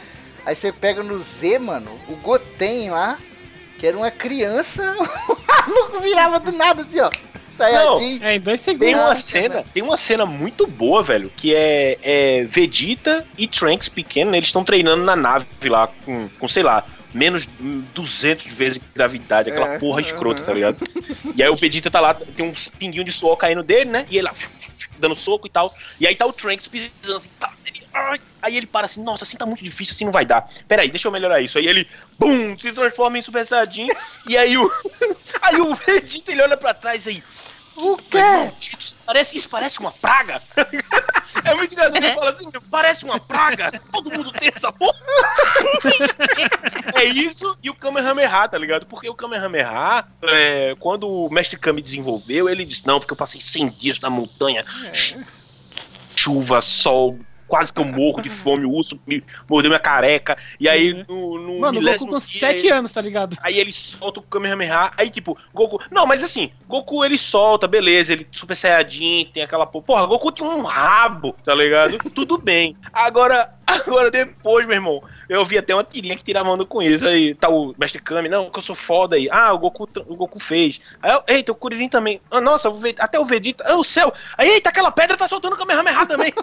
Aí 0.44 0.54
você 0.54 0.70
pega 0.70 1.02
no 1.02 1.18
Z, 1.18 1.58
mano, 1.58 1.90
o 2.06 2.16
Goten 2.16 2.90
lá, 2.90 3.18
que 3.78 3.86
era 3.86 3.96
uma 3.96 4.10
criança, 4.10 4.94
o 4.98 5.36
maluco 5.46 6.00
virava 6.00 6.40
do 6.40 6.52
nada 6.52 6.82
assim, 6.82 7.00
ó. 7.00 7.10
Saiyajin. 7.56 8.18
É, 8.22 8.36
em 8.36 8.40
dois 8.40 8.60
segundos. 8.60 8.86
Tem 8.86 8.94
uma 8.94 9.08
Nossa, 9.08 9.22
cena, 9.22 9.64
tem 9.72 9.82
uma 9.82 9.96
cena 9.96 10.26
muito 10.26 10.66
boa, 10.66 11.02
velho, 11.02 11.32
que 11.34 11.54
é, 11.54 11.98
é 12.02 12.44
Vegeta 12.44 13.26
e 13.38 13.46
Trunks 13.48 13.88
pequeno, 13.88 14.30
né, 14.30 14.36
eles 14.38 14.48
estão 14.48 14.62
treinando 14.62 15.04
na 15.04 15.16
nave 15.16 15.46
lá 15.68 15.88
com, 16.04 16.28
com 16.38 16.48
sei 16.48 16.62
lá, 16.62 16.84
menos 17.14 17.48
hum, 17.58 17.82
200 17.94 18.46
vezes 18.48 18.80
gravidade, 18.94 19.50
aquela 19.50 19.74
É, 19.74 19.78
porra 19.78 20.02
escrota, 20.02 20.40
aham. 20.40 20.46
tá 20.46 20.52
ligado? 20.52 20.78
E 21.34 21.42
aí 21.42 21.48
o 21.48 21.56
Vegeta 21.56 21.90
tá 21.90 22.00
lá, 22.00 22.12
tem 22.12 22.44
um 22.46 22.52
pinguinho 22.78 23.04
de 23.04 23.12
suor 23.12 23.36
caindo 23.36 23.62
dele, 23.62 23.90
né? 23.90 24.06
E 24.10 24.18
ele 24.18 24.26
lá 24.26 24.34
dando 24.98 25.14
soco 25.14 25.46
e 25.46 25.50
tal. 25.50 25.74
E 26.00 26.06
aí 26.06 26.14
tá 26.14 26.26
o 26.26 26.32
Trunks 26.32 26.66
pisando 26.68 27.16
assim, 27.16 27.30
tá, 27.38 27.52
ele, 27.66 27.82
ai, 27.92 28.20
aí 28.46 28.56
ele 28.56 28.66
para 28.66 28.86
assim, 28.86 29.02
nossa, 29.02 29.24
assim 29.24 29.36
tá 29.36 29.44
muito 29.46 29.62
difícil, 29.62 29.92
assim 29.94 30.04
não 30.04 30.12
vai 30.12 30.24
dar. 30.24 30.48
Pera 30.66 30.82
aí, 30.82 30.90
deixa 30.90 31.08
eu 31.08 31.12
melhorar 31.12 31.40
isso. 31.40 31.58
Aí 31.58 31.66
ele, 31.66 31.88
bum, 32.18 32.58
se 32.58 32.72
transforma 32.72 33.18
em 33.18 33.22
Super 33.22 33.46
Saiyajin. 33.46 33.88
e 34.26 34.36
aí 34.36 34.56
o 34.56 34.70
aí 35.42 35.60
o 35.60 35.74
Vegeta 35.74 36.32
ele 36.32 36.42
olha 36.42 36.56
pra 36.56 36.74
trás 36.74 37.06
aí, 37.06 37.22
O 37.76 37.96
quê? 37.96 38.18
maldito, 38.20 38.84
isso 38.84 38.96
parece, 39.04 39.36
isso 39.36 39.48
parece 39.48 39.78
uma 39.78 39.92
praga. 39.92 40.42
é 41.44 41.54
muito 41.54 41.72
engraçado. 41.72 41.96
Ele 41.96 42.14
fala 42.14 42.30
assim, 42.30 42.50
parece 42.70 43.04
uma 43.04 43.20
praga. 43.20 43.80
Todo 43.92 44.10
mundo 44.10 44.32
tem 44.32 44.50
essa 44.54 44.72
porra. 44.72 44.98
é 46.96 47.04
isso 47.04 47.56
e 47.62 47.70
o 47.70 47.74
Kamehameha, 47.74 48.48
tá 48.48 48.58
ligado? 48.58 48.86
Porque 48.86 49.08
o 49.08 49.14
Kamehameha, 49.14 50.04
é, 50.22 50.74
quando 50.78 51.08
o 51.08 51.30
Mestre 51.30 51.58
Kami 51.58 51.82
desenvolveu, 51.82 52.48
ele 52.48 52.64
disse, 52.64 52.86
não, 52.86 52.98
porque 52.98 53.12
eu 53.12 53.16
passei 53.16 53.40
100 53.40 53.70
dias 53.70 54.00
na 54.00 54.10
montanha. 54.10 54.64
Chuva, 56.14 56.62
sol, 56.62 57.18
quase 57.46 57.72
que 57.72 57.80
eu 57.80 57.84
morro 57.84 58.22
de 58.22 58.28
fome, 58.28 58.64
o 58.64 58.70
urso 58.70 58.98
me 59.06 59.22
mordeu 59.48 59.70
minha 59.70 59.78
careca. 59.80 60.36
E 60.58 60.68
aí, 60.68 61.04
no, 61.08 61.38
no 61.38 61.60
Mano, 61.60 61.80
o 61.80 61.82
Goku 61.82 62.06
com 62.06 62.18
dia, 62.18 62.40
7 62.40 62.58
ele- 62.58 62.70
anos, 62.72 62.92
tá 62.92 63.00
ligado? 63.00 63.36
Aí 63.42 63.58
ele 63.58 63.72
solta 63.72 64.20
o 64.20 64.22
Kamehameha, 64.22 64.92
aí 64.96 65.10
tipo, 65.10 65.36
Goku. 65.54 65.80
Não, 65.90 66.06
mas 66.06 66.22
assim, 66.22 66.50
Goku 66.68 67.04
ele 67.04 67.18
solta, 67.18 67.66
beleza, 67.68 68.12
ele 68.12 68.26
Super 68.32 68.56
Saiyajin, 68.56 69.30
tem 69.32 69.42
aquela 69.42 69.66
porra. 69.66 69.84
Porra, 69.84 70.06
Goku 70.06 70.32
tem 70.32 70.46
um 70.46 70.62
rabo, 70.62 71.34
tá 71.44 71.54
ligado? 71.54 71.98
Tudo 72.10 72.38
bem. 72.38 72.76
Agora, 72.92 73.54
agora 73.66 74.10
depois, 74.10 74.66
meu 74.66 74.76
irmão, 74.76 75.02
eu 75.28 75.44
vi 75.44 75.58
até 75.58 75.74
uma 75.74 75.84
tirinha 75.84 76.16
que 76.16 76.24
tirava 76.24 76.50
onda 76.50 76.64
com 76.64 76.82
isso. 76.82 77.06
Aí 77.06 77.34
tá 77.34 77.48
o 77.48 77.74
Mestre 77.78 78.00
Kami, 78.00 78.28
não, 78.28 78.50
que 78.50 78.58
eu 78.58 78.62
sou 78.62 78.74
foda 78.76 79.16
aí. 79.16 79.28
Ah, 79.30 79.52
o 79.52 79.58
Goku, 79.58 79.88
o 80.06 80.16
Goku 80.16 80.38
fez. 80.38 80.80
Aí, 81.02 81.12
eu, 81.12 81.22
eita, 81.26 81.52
o 81.52 81.54
Kuririn 81.54 81.88
também. 81.88 82.20
Ah, 82.30 82.40
nossa, 82.40 82.68
o 82.70 82.74
Ve- 82.76 82.94
até 82.98 83.18
o 83.18 83.24
Vegeta. 83.24 83.64
Ah, 83.66 83.76
o 83.76 83.84
céu. 83.84 84.12
Aí, 84.36 84.48
eita, 84.48 84.68
aquela 84.70 84.90
pedra 84.90 85.16
tá 85.16 85.26
soltando 85.28 85.54
o 85.54 85.56
Kamehameha 85.58 86.06
também. 86.06 86.32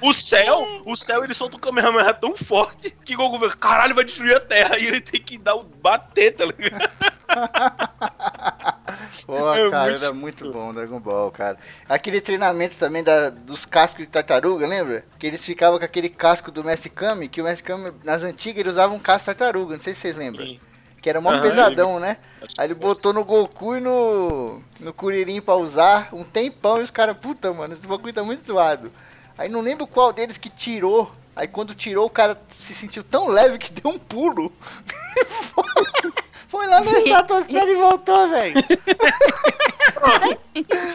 O 0.00 0.12
céu, 0.12 0.66
o 0.84 0.94
céu 0.96 1.24
ele 1.24 1.34
solta 1.34 1.56
o 1.56 1.60
Kamehameha 1.60 2.12
tão 2.14 2.36
forte 2.36 2.90
que 3.04 3.16
Goku 3.16 3.38
vê, 3.38 3.48
caralho, 3.56 3.94
vai 3.94 4.04
destruir 4.04 4.36
a 4.36 4.40
Terra. 4.40 4.78
E 4.78 4.86
ele 4.86 5.00
tem 5.00 5.20
que 5.20 5.38
dar 5.38 5.54
o 5.54 5.62
bater, 5.64 6.32
tá 6.34 6.44
ligado? 6.44 6.90
Pô, 9.26 9.54
É 9.54 9.70
cara, 9.70 9.90
muito 9.90 10.04
era 10.04 10.12
muito 10.12 10.52
bom 10.52 10.72
Dragon 10.72 11.00
Ball, 11.00 11.30
cara. 11.30 11.58
Aquele 11.88 12.20
treinamento 12.20 12.76
também 12.76 13.02
da, 13.02 13.30
dos 13.30 13.64
cascos 13.64 14.04
de 14.04 14.10
tartaruga, 14.10 14.66
lembra? 14.66 15.04
Que 15.18 15.26
eles 15.26 15.44
ficavam 15.44 15.78
com 15.78 15.84
aquele 15.84 16.08
casco 16.08 16.50
do 16.50 16.64
Messi 16.64 16.88
Kami, 16.90 17.28
que 17.28 17.40
o 17.40 17.44
Messi 17.44 17.62
Kami, 17.62 17.92
nas 18.04 18.22
antigas, 18.22 18.60
ele 18.60 18.70
usava 18.70 18.94
um 18.94 18.98
casco 18.98 19.30
de 19.30 19.36
tartaruga, 19.36 19.76
não 19.76 19.82
sei 19.82 19.94
se 19.94 20.00
vocês 20.00 20.16
lembram. 20.16 20.46
Sim. 20.46 20.60
Que 21.00 21.10
era 21.10 21.20
mó 21.20 21.30
Aham, 21.30 21.40
pesadão, 21.40 22.00
né? 22.00 22.16
Aí 22.58 22.66
ele 22.66 22.74
botou 22.74 23.12
no 23.12 23.24
Goku 23.24 23.76
e 23.76 23.80
no, 23.80 24.60
no 24.80 24.92
Kuririn 24.92 25.40
pra 25.40 25.54
usar 25.54 26.08
um 26.12 26.24
tempão 26.24 26.80
e 26.80 26.82
os 26.82 26.90
caras, 26.90 27.16
puta, 27.16 27.52
mano, 27.52 27.74
esse 27.74 27.86
bagulho 27.86 28.12
tá 28.12 28.24
muito 28.24 28.46
zoado. 28.46 28.90
Aí 29.38 29.48
não 29.48 29.60
lembro 29.60 29.86
qual 29.86 30.12
deles 30.12 30.38
que 30.38 30.50
tirou. 30.50 31.12
Aí 31.36 31.46
quando 31.46 31.74
tirou, 31.74 32.06
o 32.06 32.10
cara 32.10 32.40
se 32.48 32.74
sentiu 32.74 33.04
tão 33.04 33.28
leve 33.28 33.58
que 33.58 33.70
deu 33.80 33.92
um 33.92 33.98
pulo. 33.98 34.50
foi, 36.56 36.66
lá 36.66 36.80
na 36.80 36.90
estratosfera 36.92 37.70
e 37.70 37.74
voltou, 37.74 38.28
velho. 38.28 38.54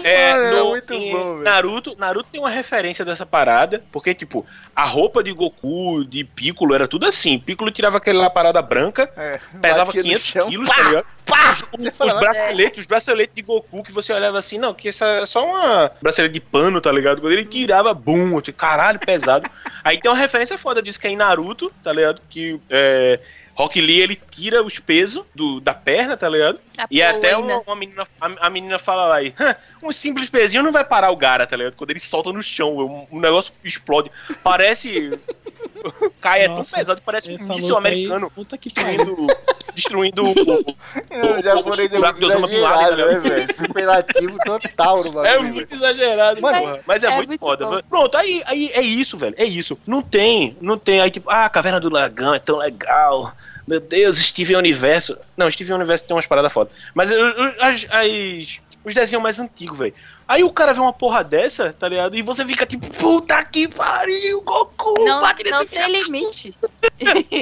É, 0.03 0.33
Mano, 0.33 0.45
era 0.45 0.59
no, 0.59 0.69
muito 0.69 0.93
em 0.93 1.11
bom, 1.11 1.33
velho. 1.33 1.43
Naruto, 1.43 1.95
Naruto 1.97 2.29
tem 2.31 2.41
uma 2.41 2.49
referência 2.49 3.05
dessa 3.05 3.25
parada, 3.25 3.83
porque, 3.91 4.13
tipo, 4.13 4.45
a 4.75 4.83
roupa 4.83 5.23
de 5.23 5.31
Goku, 5.31 6.03
de 6.03 6.23
Piccolo, 6.23 6.73
era 6.73 6.87
tudo 6.87 7.05
assim. 7.05 7.37
Piccolo 7.37 7.69
tirava 7.69 7.97
aquela 7.97 8.29
parada 8.29 8.61
branca, 8.61 9.11
É, 9.15 9.39
pesava 9.61 9.85
batia 9.85 10.01
no 10.01 10.09
500 10.09 10.25
chão, 10.25 10.49
quilos, 10.49 10.67
pá, 10.67 10.75
tá 10.75 10.83
ligado? 10.83 11.05
pá! 11.25 11.57
Os, 11.77 11.85
os 11.87 12.13
braceletes, 12.19 12.79
os 12.79 12.87
braceletes 12.87 13.35
de 13.35 13.41
Goku 13.43 13.83
que 13.83 13.91
você 13.91 14.11
olhava 14.11 14.39
assim, 14.39 14.57
não, 14.57 14.73
que 14.73 14.89
isso 14.89 15.03
é 15.05 15.25
só 15.25 15.45
uma 15.45 15.91
bracelete 16.01 16.33
de 16.33 16.41
pano, 16.41 16.81
tá 16.81 16.91
ligado? 16.91 17.21
Quando 17.21 17.33
ele 17.33 17.45
tirava, 17.45 17.93
bum, 17.93 18.41
caralho, 18.57 18.99
pesado. 18.99 19.49
Aí 19.83 19.99
tem 19.99 20.09
uma 20.11 20.17
referência 20.17 20.57
foda 20.57 20.81
disso 20.81 20.99
que 20.99 21.07
é 21.07 21.11
em 21.11 21.15
Naruto, 21.15 21.71
tá 21.83 21.93
ligado? 21.93 22.21
Que 22.29 22.59
é, 22.69 23.19
Rock 23.61 23.79
Lee 23.79 23.99
ele 24.01 24.15
tira 24.15 24.63
os 24.63 24.79
pesos 24.79 25.23
do, 25.35 25.59
da 25.59 25.73
perna, 25.73 26.17
tá 26.17 26.27
ligado? 26.27 26.59
A 26.77 26.87
E 26.89 27.01
até 27.01 27.37
uma, 27.37 27.59
uma 27.59 27.75
menina, 27.75 28.07
a, 28.19 28.47
a 28.47 28.49
menina 28.49 28.79
fala 28.79 29.05
lá 29.07 29.15
aí, 29.17 29.33
"Hã, 29.39 29.55
um 29.83 29.91
simples 29.91 30.29
pezinho 30.29 30.63
não 30.63 30.71
vai 30.71 30.83
parar 30.83 31.11
o 31.11 31.15
Gara, 31.15 31.45
tá 31.45 31.55
ligado? 31.55 31.75
Quando 31.75 31.91
ele 31.91 31.99
solta 31.99 32.31
no 32.33 32.41
chão, 32.41 32.75
o, 32.75 33.07
o 33.11 33.19
negócio 33.19 33.53
explode. 33.63 34.11
Parece. 34.43 35.11
Cai, 36.19 36.41
é 36.43 36.47
tão 36.47 36.63
pesado, 36.63 37.01
parece 37.05 37.31
um 37.33 37.37
míssil 37.37 37.75
luta 37.75 37.87
aí, 37.87 37.93
americano 37.93 38.31
Puta 38.31 38.57
que 38.57 38.71
pariu. 38.73 38.97
destruindo. 38.97 39.27
destruindo 39.73 40.25
o- 40.25 40.29
O 40.29 41.43
japonês 41.43 41.93
é 41.93 41.99
muito 41.99 42.25
exagerado, 42.25 42.97
tá 42.97 43.05
né, 43.07 43.19
velho? 43.19 43.55
Superlativo 43.55 44.37
total 44.45 45.03
no 45.03 45.11
bagulho. 45.11 45.27
É 45.27 45.39
muito 45.39 45.73
exagerado, 45.75 46.41
Mano, 46.41 46.59
porra. 46.59 46.79
Mas 46.85 47.03
é, 47.03 47.07
é 47.07 47.15
muito, 47.15 47.27
muito 47.29 47.39
foda. 47.39 47.65
bom. 47.65 47.79
Pronto, 47.89 48.17
aí, 48.17 48.43
aí 48.45 48.69
é 48.73 48.81
isso, 48.81 49.17
velho. 49.17 49.35
É 49.37 49.45
isso. 49.45 49.77
Não 49.87 50.01
tem, 50.01 50.57
não 50.61 50.77
tem. 50.77 50.99
Aí, 50.99 51.09
tipo, 51.09 51.29
ah, 51.29 51.45
a 51.45 51.49
Caverna 51.49 51.79
do 51.79 51.89
Lagão 51.89 52.33
é 52.35 52.39
tão 52.39 52.57
legal. 52.57 53.31
Meu 53.71 53.79
Deus, 53.79 54.17
Steven 54.17 54.57
Universo. 54.57 55.17
Não, 55.37 55.49
Steven 55.49 55.75
Universo 55.75 56.03
tem 56.03 56.13
umas 56.13 56.27
paradas 56.27 56.51
foda. 56.51 56.69
Mas 56.93 57.09
as, 57.09 57.87
as- 57.89 58.59
os 58.83 58.93
desenhos 58.93 59.23
mais 59.23 59.39
antigos, 59.39 59.77
velho. 59.79 59.93
Aí 60.27 60.43
o 60.43 60.51
cara 60.51 60.73
vê 60.73 60.81
uma 60.81 60.91
porra 60.91 61.23
dessa, 61.23 61.71
tá 61.71 61.87
ligado? 61.87 62.15
E 62.17 62.21
você 62.21 62.43
fica 62.45 62.65
tipo, 62.65 62.85
puta 62.95 63.41
que 63.45 63.67
pariu, 63.69 64.41
Goku, 64.41 64.93
Não, 65.05 65.21
bate 65.21 65.49
não 65.49 65.65
tem 65.65 65.89
limites. 65.89 66.55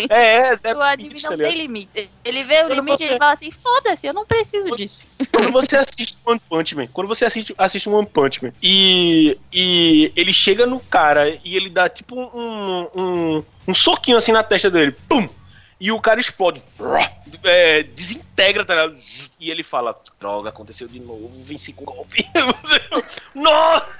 É, 0.09 0.49
é, 0.53 0.53
é 0.63 0.73
o 0.75 0.81
anime 0.81 1.09
limite, 1.09 1.23
não 1.23 1.31
tá 1.31 1.37
tem 1.37 1.57
limite. 1.57 2.09
Ele 2.23 2.43
vê 2.43 2.59
o 2.63 2.67
Quando 2.67 2.73
limite 2.75 2.93
e 2.93 2.97
você- 2.97 3.03
ele 3.11 3.17
fala 3.17 3.33
assim, 3.33 3.51
foda-se, 3.51 4.07
eu 4.07 4.13
não 4.13 4.25
preciso 4.25 4.75
disso. 4.75 5.03
Quando 5.31 5.51
você 5.51 5.77
assiste 5.77 6.17
One 6.25 6.39
Punch 6.47 6.75
Man, 6.75 6.87
quando 6.93 7.07
você 7.07 7.25
assiste, 7.25 7.53
assiste 7.57 7.89
One 7.89 8.05
Punch 8.07 8.43
Man 8.43 8.51
e, 8.61 9.37
e 9.51 10.11
ele 10.15 10.31
chega 10.33 10.65
no 10.65 10.79
cara 10.79 11.27
e 11.43 11.55
ele 11.57 11.69
dá 11.69 11.89
tipo 11.89 12.15
um, 12.19 12.87
um, 12.95 13.43
um 13.67 13.73
soquinho 13.73 14.17
assim 14.17 14.31
na 14.31 14.43
testa 14.43 14.69
dele, 14.69 14.91
pum! 15.07 15.27
E 15.79 15.91
o 15.91 16.01
cara 16.01 16.19
explode. 16.19 16.61
É, 17.43 17.83
desintegra, 17.83 18.65
tá 18.65 18.73
ligado? 18.73 18.99
E 19.39 19.49
ele 19.49 19.63
fala: 19.63 19.95
Droga, 20.19 20.49
aconteceu 20.49 20.87
de 20.87 20.99
novo, 20.99 21.31
venci 21.43 21.71
com 21.71 21.85
golpe. 21.85 22.25
Nossa! 23.33 23.97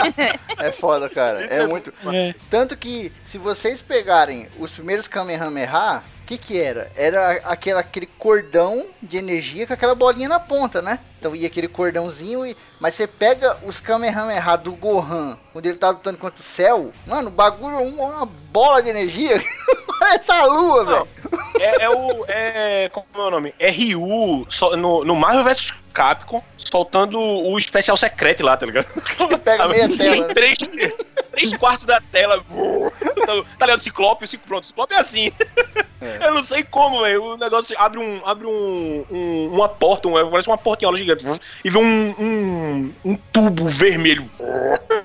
É 0.58 0.72
foda, 0.72 1.08
cara. 1.08 1.44
É 1.44 1.60
é 1.60 1.66
muito. 1.66 1.92
É. 2.12 2.34
Tanto 2.50 2.76
que, 2.76 3.12
se 3.24 3.38
vocês 3.38 3.80
pegarem 3.80 4.46
os 4.58 4.70
primeiros 4.70 5.08
Kamehameha, 5.08 6.02
o 6.22 6.26
que 6.26 6.36
que 6.36 6.60
era? 6.60 6.90
Era 6.94 7.32
aquela, 7.44 7.80
aquele 7.80 8.06
cordão 8.06 8.86
de 9.02 9.16
energia 9.16 9.66
com 9.66 9.72
aquela 9.72 9.94
bolinha 9.94 10.28
na 10.28 10.38
ponta, 10.38 10.82
né? 10.82 10.98
Então 11.18 11.34
ia 11.34 11.46
aquele 11.46 11.68
cordãozinho, 11.68 12.46
e... 12.46 12.56
mas 12.78 12.94
você 12.94 13.06
pega 13.06 13.56
os 13.64 13.80
Kamehameha 13.80 14.56
do 14.56 14.72
Gohan, 14.72 15.38
quando 15.52 15.66
ele 15.66 15.78
tá 15.78 15.90
lutando 15.90 16.18
contra 16.18 16.40
o 16.40 16.46
céu, 16.46 16.92
mano, 17.06 17.28
o 17.28 17.32
bagulho 17.32 17.76
é 17.76 17.80
uma 17.80 18.26
bola 18.26 18.82
de 18.82 18.90
energia. 18.90 19.42
Parece 20.08 20.32
a 20.32 20.44
lua, 20.46 20.84
velho. 20.84 21.08
É, 21.60 21.84
é 21.84 21.90
o. 21.90 22.24
É, 22.26 22.88
como 22.88 23.06
é 23.14 23.18
o 23.18 23.30
nome? 23.30 23.54
É 23.58 23.70
Ryu 23.70 24.46
só- 24.48 24.74
no, 24.76 25.04
no 25.04 25.14
Marvel 25.14 25.44
vs 25.44 25.74
Capcom, 25.92 26.42
soltando 26.56 27.18
o 27.18 27.58
especial 27.58 27.96
secreto 27.96 28.42
lá, 28.44 28.56
tá 28.56 28.66
ligado? 28.66 28.86
Pega 29.44 29.68
meia 29.68 29.88
tela. 29.96 30.26
né? 30.28 30.34
Três, 30.34 30.58
três 31.32 31.56
quartos 31.56 31.86
da 31.86 32.00
tela. 32.00 32.42
Tá 33.58 33.66
ligado? 33.66 33.82
Ciclope, 33.82 34.24
o 34.24 34.28
Ciclope, 34.28 34.48
pronto, 34.48 34.64
o 34.64 34.66
Ciclope 34.66 34.94
é 34.94 34.98
assim. 34.98 35.32
É. 36.00 36.26
Eu 36.28 36.34
não 36.34 36.42
sei 36.42 36.64
como, 36.64 37.02
velho. 37.02 37.22
O 37.22 37.36
negócio 37.36 37.76
abre 37.78 37.98
um. 38.00 38.22
Abre 38.26 38.46
um. 38.46 39.04
um- 39.10 39.50
uma 39.52 39.68
porta, 39.68 40.08
um, 40.08 40.30
parece 40.30 40.48
uma 40.48 40.56
portinhola 40.56 40.96
gigante. 40.96 41.24
E 41.62 41.68
vê 41.68 41.78
um, 41.78 42.14
um, 42.18 42.94
um 43.04 43.16
tubo 43.32 43.68
vermelho. 43.68 44.28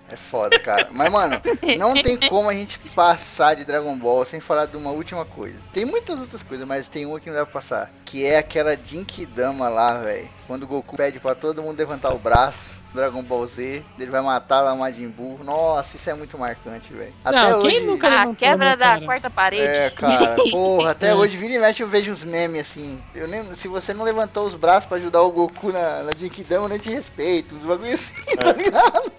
É 0.10 0.16
foda, 0.16 0.58
cara. 0.58 0.88
Mas, 0.92 1.12
mano, 1.12 1.42
não 1.78 1.94
tem 2.02 2.16
como 2.30 2.50
a 2.50 2.54
gente 2.54 2.80
passar 2.96 3.56
de 3.56 3.66
Dragon 3.66 3.98
Ball 3.98 4.24
sem 4.24 4.40
falar 4.40 4.68
de 4.68 4.78
uma 4.78 4.92
última 4.92 5.26
coisa. 5.26 5.58
Tem 5.74 5.84
muitas 5.84 6.18
outras 6.20 6.42
coisas, 6.44 6.66
mas 6.66 6.88
tem 6.88 7.06
uma 7.06 7.20
que 7.20 7.30
não 7.30 7.36
dá 7.36 7.46
pra 7.46 7.54
passar. 7.54 7.92
Que 8.06 8.26
é 8.26 8.38
aquela 8.38 8.78
Jinkidama 8.78 9.68
lá, 9.68 9.98
velho. 9.98 10.30
Quando 10.48 10.64
o 10.64 10.68
Goku 10.68 10.96
pede 10.96 11.20
pra 11.20 11.34
todo 11.36 11.62
mundo 11.62 11.78
levantar 11.78 12.14
o 12.14 12.20
braço. 12.20 12.74
Dragon 12.94 13.22
Ball 13.24 13.46
Z, 13.46 13.84
ele 14.00 14.10
vai 14.10 14.22
matar 14.22 14.62
lá 14.62 14.72
o 14.72 14.78
Majin 14.80 15.10
Buu. 15.10 15.38
Nossa, 15.44 15.98
isso 15.98 16.10
é 16.10 16.14
muito 16.14 16.38
marcante, 16.38 16.94
velho. 16.94 17.12
Até 17.26 17.36
Não, 17.52 17.62
quem 17.64 17.78
hoje. 17.80 17.86
nunca- 17.86 18.08
A 18.08 18.10
levantou, 18.12 18.36
quebra 18.36 18.70
né, 18.70 18.76
da 18.78 18.86
cara? 18.86 19.06
quarta 19.06 19.30
parede. 19.30 19.64
É, 19.68 19.90
cara, 19.90 20.36
porra, 20.50 20.92
até 20.92 21.10
É. 21.10 21.14
hoje 21.14 21.36
vira 21.36 21.56
e 21.56 21.60
mexe 21.60 21.84
eu 21.84 21.90
vejo 21.90 22.14
uns 22.14 22.24
memes 22.24 22.62
assim. 22.62 22.98
Eu 23.14 23.28
nem, 23.28 23.44
se 23.58 23.68
você 23.68 23.94
não 23.94 24.06
levantou 24.06 24.46
os 24.48 24.56
braços 24.56 24.86
pra 24.86 24.96
ajudar 24.96 25.22
o 25.24 25.32
Goku 25.34 25.74
na, 25.74 26.04
na 26.04 26.12
Jinkidama, 26.18 26.66
eu 26.66 26.70
nem 26.70 26.80
te 26.80 26.90
respeito. 26.90 27.54
Os 27.56 27.64
bagulho 27.64 27.94
assim, 27.94 28.14
tá 28.42 28.54
ligado? 28.54 29.12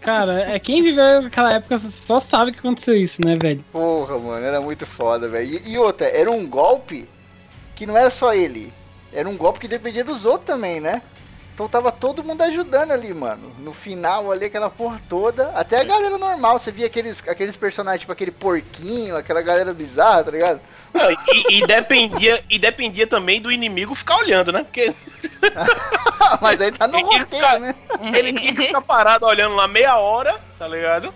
Cara, 0.00 0.50
é 0.50 0.58
quem 0.58 0.82
viveu 0.82 1.20
naquela 1.20 1.50
época 1.52 1.82
só 2.06 2.18
sabe 2.18 2.52
que 2.52 2.60
aconteceu 2.60 2.94
isso, 2.96 3.18
né, 3.22 3.36
velho? 3.40 3.62
Porra, 3.70 4.18
mano, 4.18 4.42
era 4.44 4.58
muito 4.58 4.86
foda, 4.86 5.28
velho. 5.28 5.60
E, 5.66 5.72
e 5.72 5.78
outra, 5.78 6.06
era 6.06 6.30
um 6.30 6.46
golpe 6.46 7.06
que 7.74 7.84
não 7.84 7.94
era 7.96 8.10
só 8.10 8.32
ele. 8.32 8.72
Era 9.12 9.28
um 9.28 9.36
golpe 9.36 9.60
que 9.60 9.68
dependia 9.68 10.04
dos 10.04 10.24
outros 10.24 10.46
também, 10.46 10.80
né? 10.80 11.02
Então 11.54 11.68
tava 11.68 11.92
todo 11.92 12.24
mundo 12.24 12.40
ajudando 12.42 12.92
ali, 12.92 13.12
mano. 13.12 13.52
No 13.58 13.74
final 13.74 14.32
ali, 14.32 14.46
aquela 14.46 14.70
porra 14.70 15.00
toda. 15.08 15.50
Até 15.50 15.80
a 15.80 15.84
galera 15.84 16.16
normal. 16.16 16.58
Você 16.58 16.72
via 16.72 16.86
aqueles, 16.86 17.22
aqueles 17.28 17.54
personagens, 17.54 18.00
tipo 18.00 18.12
aquele 18.12 18.30
porquinho, 18.30 19.16
aquela 19.16 19.42
galera 19.42 19.74
bizarra, 19.74 20.24
tá 20.24 20.30
ligado? 20.30 20.60
E, 21.34 21.58
e 21.58 21.66
dependia, 21.66 22.44
e 22.50 22.58
dependia 22.58 23.06
também 23.06 23.40
do 23.40 23.50
inimigo 23.50 23.94
ficar 23.94 24.16
olhando, 24.18 24.52
né? 24.52 24.62
Porque 24.64 24.92
Mas 26.40 26.60
aí 26.60 26.72
tá 26.72 26.86
no 26.86 27.00
roteiro, 27.00 27.26
ficar- 27.26 27.58
né? 27.58 27.74
ele 28.14 28.38
ficar 28.54 28.80
parado 28.80 29.26
olhando 29.26 29.54
lá 29.56 29.66
meia 29.68 29.96
hora, 29.96 30.36
tá 30.58 30.66
ligado? 30.68 31.12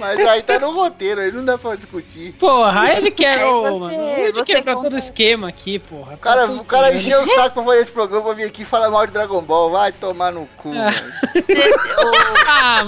Mas 0.00 0.20
aí 0.26 0.42
tá 0.42 0.58
no 0.58 0.72
roteiro, 0.72 1.20
aí 1.20 1.30
não 1.32 1.44
dá 1.44 1.56
pra 1.58 1.74
discutir. 1.76 2.32
Porra, 2.34 2.80
aí 2.82 2.96
ele 2.98 3.10
quer, 3.12 3.44
ô, 3.44 3.62
você- 3.62 3.80
mano. 3.80 4.02
Ele 4.10 4.44
quebra 4.44 4.74
todo 4.74 4.94
o 4.94 4.98
esquema 4.98 5.48
aqui, 5.48 5.78
porra. 5.78 6.14
O 6.14 6.18
cara, 6.18 6.46
Tá 6.46 6.52
o 6.52 6.64
cara 6.64 6.94
encheu 6.94 7.22
o 7.22 7.26
saco 7.34 7.54
pra 7.54 7.64
fazer 7.64 7.82
esse 7.82 7.92
programa 7.92 8.24
pra 8.24 8.34
vir 8.34 8.44
aqui 8.44 8.64
falar 8.64 8.90
mal 8.90 9.06
de 9.06 9.12
Dragon 9.12 9.42
Ball. 9.42 9.70
Vai 9.70 9.92
tomar 9.92 10.32
no 10.32 10.46
cu, 10.56 10.72
É. 10.74 10.74
mano. 10.74 11.12
Ah, 12.44 12.82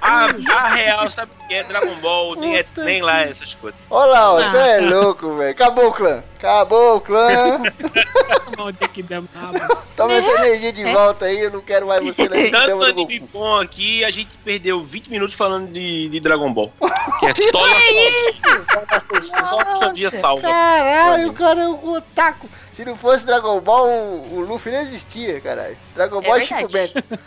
a, 0.00 0.26
a 0.64 0.68
real, 0.70 1.10
sabe 1.10 1.30
o 1.38 1.46
que 1.48 1.54
é 1.54 1.62
Dragon 1.64 1.94
Ball? 1.96 2.36
Nem, 2.36 2.56
é- 2.56 2.66
nem 2.78 3.02
lá 3.02 3.20
essas 3.22 3.54
coisas. 3.54 3.78
Olha 3.90 4.10
lá, 4.12 4.32
ó, 4.32 4.38
Ah. 4.38 4.50
você 4.50 4.56
é 4.58 4.80
louco, 4.80 5.34
velho. 5.34 5.54
Acabou 5.72 5.88
o 5.88 5.92
clã. 5.92 6.22
Acabou 6.36 6.96
o 6.96 7.00
clã. 7.00 7.62
Que. 8.92 9.02
Toma 9.96 10.12
essa 10.12 10.30
energia 10.30 10.72
de 10.72 10.84
volta 10.84 11.24
aí, 11.24 11.40
eu 11.40 11.50
não 11.50 11.60
quero 11.60 11.86
mais 11.86 12.04
você 12.04 12.28
na 12.28 12.66
Tanto 12.66 12.84
anime 12.84 13.18
bom 13.20 13.58
aqui, 13.58 14.04
a 14.04 14.10
gente 14.10 14.30
perdeu 14.44 14.84
20 14.84 15.08
minutos 15.08 15.34
falando 15.34 15.72
de, 15.72 16.08
de 16.08 16.20
Dragon 16.20 16.52
Ball. 16.52 16.72
Que 17.18 17.26
é 17.26 17.34
só 17.50 17.66
nostalgia. 17.66 19.46
Só 19.48 19.64
nostalgia 19.64 20.10
salva. 20.10 20.42
Caralho, 20.42 21.30
o 21.30 21.32
cara 21.32 21.62
é 21.62 21.68
um 21.68 21.92
otaku. 21.94 22.48
Se 22.72 22.84
não 22.84 22.94
fosse 22.94 23.26
Dragon 23.26 23.60
Ball, 23.60 23.88
o, 23.88 24.34
o 24.34 24.40
Luffy 24.40 24.70
nem 24.70 24.82
existia, 24.82 25.40
caralho. 25.40 25.76
Dragon 25.94 26.20
É 26.20 26.26
Ball 26.26 26.36
é 26.36 26.42
Chico 26.42 26.68
verdade. 26.68 27.04
Bento. 27.08 27.20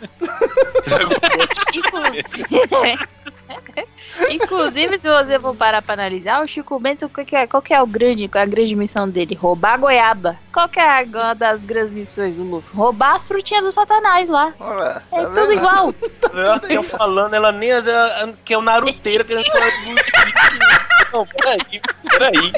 Dragon 0.86 1.14
Ball. 1.20 1.48
Inclusive, 1.74 3.08
Inclusive, 4.30 4.98
se 4.98 5.08
você 5.08 5.38
for 5.38 5.54
parar 5.54 5.82
pra 5.82 5.94
analisar, 5.94 6.42
o 6.42 6.48
Chico 6.48 6.78
Bento, 6.78 7.08
qual 7.08 7.26
que 7.26 7.36
é, 7.36 7.46
qual 7.46 7.62
que 7.62 7.72
é 7.74 7.80
o 7.82 7.86
grande, 7.86 8.30
é 8.32 8.38
a 8.40 8.46
grande 8.46 8.74
missão 8.74 9.08
dele? 9.08 9.34
Roubar 9.34 9.74
a 9.74 9.76
goiaba. 9.76 10.36
Qual 10.52 10.68
que 10.68 10.78
é 10.80 10.88
a- 11.00 11.04
uma 11.04 11.34
das 11.34 11.62
grandes 11.62 11.90
missões 11.90 12.36
do 12.36 12.44
Luffy? 12.44 12.74
Roubar 12.76 13.16
as 13.16 13.26
frutinhas 13.26 13.62
do 13.64 13.70
satanás 13.72 14.28
lá. 14.28 14.52
Olha 14.58 14.74
lá. 14.78 15.02
É 15.12 15.20
tá 15.22 15.26
tudo 15.28 15.40
vendo? 15.48 15.52
igual. 15.54 15.94
Ela 16.32 16.58
tinha 16.60 16.82
falando, 16.82 17.34
ela 17.34 17.52
nem 17.52 17.70
ela, 17.70 18.34
que 18.44 18.54
é 18.54 18.58
o 18.58 18.62
Naruteiro 18.62 19.24
querendo 19.24 19.46
falar 19.50 19.70
de 19.70 19.86
muito. 19.86 20.02
Não, 21.16 21.26
peraí, 21.26 21.80
peraí. 22.10 22.52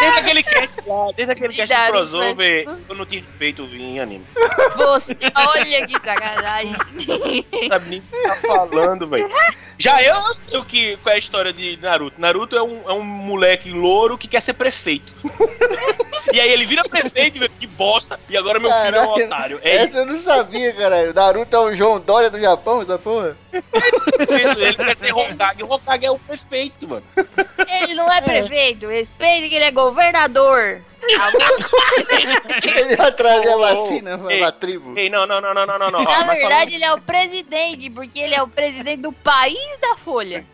Desde 0.00 0.18
aquele 0.20 0.42
cast 0.42 0.80
lá, 0.86 1.06
desde 1.14 1.32
aquele 1.32 1.54
cast 1.54 1.74
do 1.74 1.86
crossover, 1.92 2.64
mas- 2.66 2.78
eu 2.88 2.94
não 2.96 3.06
tinha 3.06 3.20
respeito 3.20 3.62
em 3.62 4.00
anime. 4.00 4.24
Você, 4.76 5.16
olha 5.34 5.86
que 5.86 5.92
sacanagem. 5.92 6.72
Não 6.72 7.68
sabe 7.68 7.88
nem 7.90 7.98
o 8.00 8.02
que 8.02 8.22
tá 8.22 8.36
falando, 8.46 9.06
velho. 9.08 9.28
Já 9.78 10.02
eu 10.02 10.14
não 10.14 10.34
sei 10.34 10.58
o 10.58 10.64
que, 10.64 10.96
qual 10.98 11.12
é 11.12 11.16
a 11.16 11.18
história 11.18 11.52
de 11.52 11.78
Naruto. 11.80 12.20
Naruto 12.20 12.56
é 12.56 12.62
um, 12.62 12.90
é 12.90 12.92
um 12.92 13.02
moleque 13.04 13.70
louro 13.70 14.18
que 14.18 14.26
quer 14.26 14.40
ser 14.42 14.54
prefeito. 14.54 15.14
e 16.32 16.40
aí 16.40 16.50
ele 16.50 16.66
vira 16.66 16.82
prefeito 16.82 17.36
e 17.36 17.40
vê, 17.40 17.48
que 17.48 17.66
bosta. 17.66 18.18
E 18.28 18.36
agora 18.36 18.58
meu 18.58 18.70
filho 18.72 18.96
é 18.96 19.02
um 19.06 19.10
otário. 19.24 19.60
É 19.62 19.76
Essa 19.76 19.98
eu 19.98 20.06
não 20.06 20.20
sabia, 20.20 20.72
caralho. 20.74 21.14
Naruto 21.14 21.54
é 21.54 21.58
o 21.60 21.76
João 21.76 22.00
Dória 22.00 22.28
do 22.28 22.40
Japão, 22.40 22.82
essa 22.82 22.98
porra? 22.98 23.36
Ele 23.52 24.74
quer 24.74 24.96
ser 24.96 25.12
Hokage. 25.12 25.62
O 25.62 25.72
Hokage 25.72 26.06
é 26.06 26.10
o 26.10 26.18
prefeito, 26.18 26.88
mano. 26.88 27.04
Ele 27.66 27.94
não 27.94 28.10
é 28.10 28.20
prefeito, 28.20 28.86
respeite 28.86 29.48
que 29.48 29.54
ele 29.54 29.64
é 29.64 29.70
governador. 29.70 30.82
Ele 32.62 32.96
vai 32.96 33.12
trazer 33.12 33.48
a 33.48 33.56
Ô, 33.56 33.58
ô, 33.58 33.60
vacina 33.60 34.20
ei, 34.28 34.38
pra 34.38 34.52
tribo. 34.52 34.98
Ei, 34.98 35.08
não, 35.08 35.26
não, 35.26 35.40
não, 35.40 35.54
não, 35.54 35.66
não, 35.66 35.90
não. 35.90 36.04
Na 36.04 36.24
verdade, 36.24 36.74
ele 36.74 36.84
é 36.84 36.92
o 36.92 37.00
presidente, 37.00 37.88
porque 37.90 38.18
ele 38.18 38.34
é 38.34 38.42
o 38.42 38.48
presidente 38.48 39.02
do 39.02 39.12
país 39.12 39.78
da 39.80 39.96
Folha. 39.96 40.44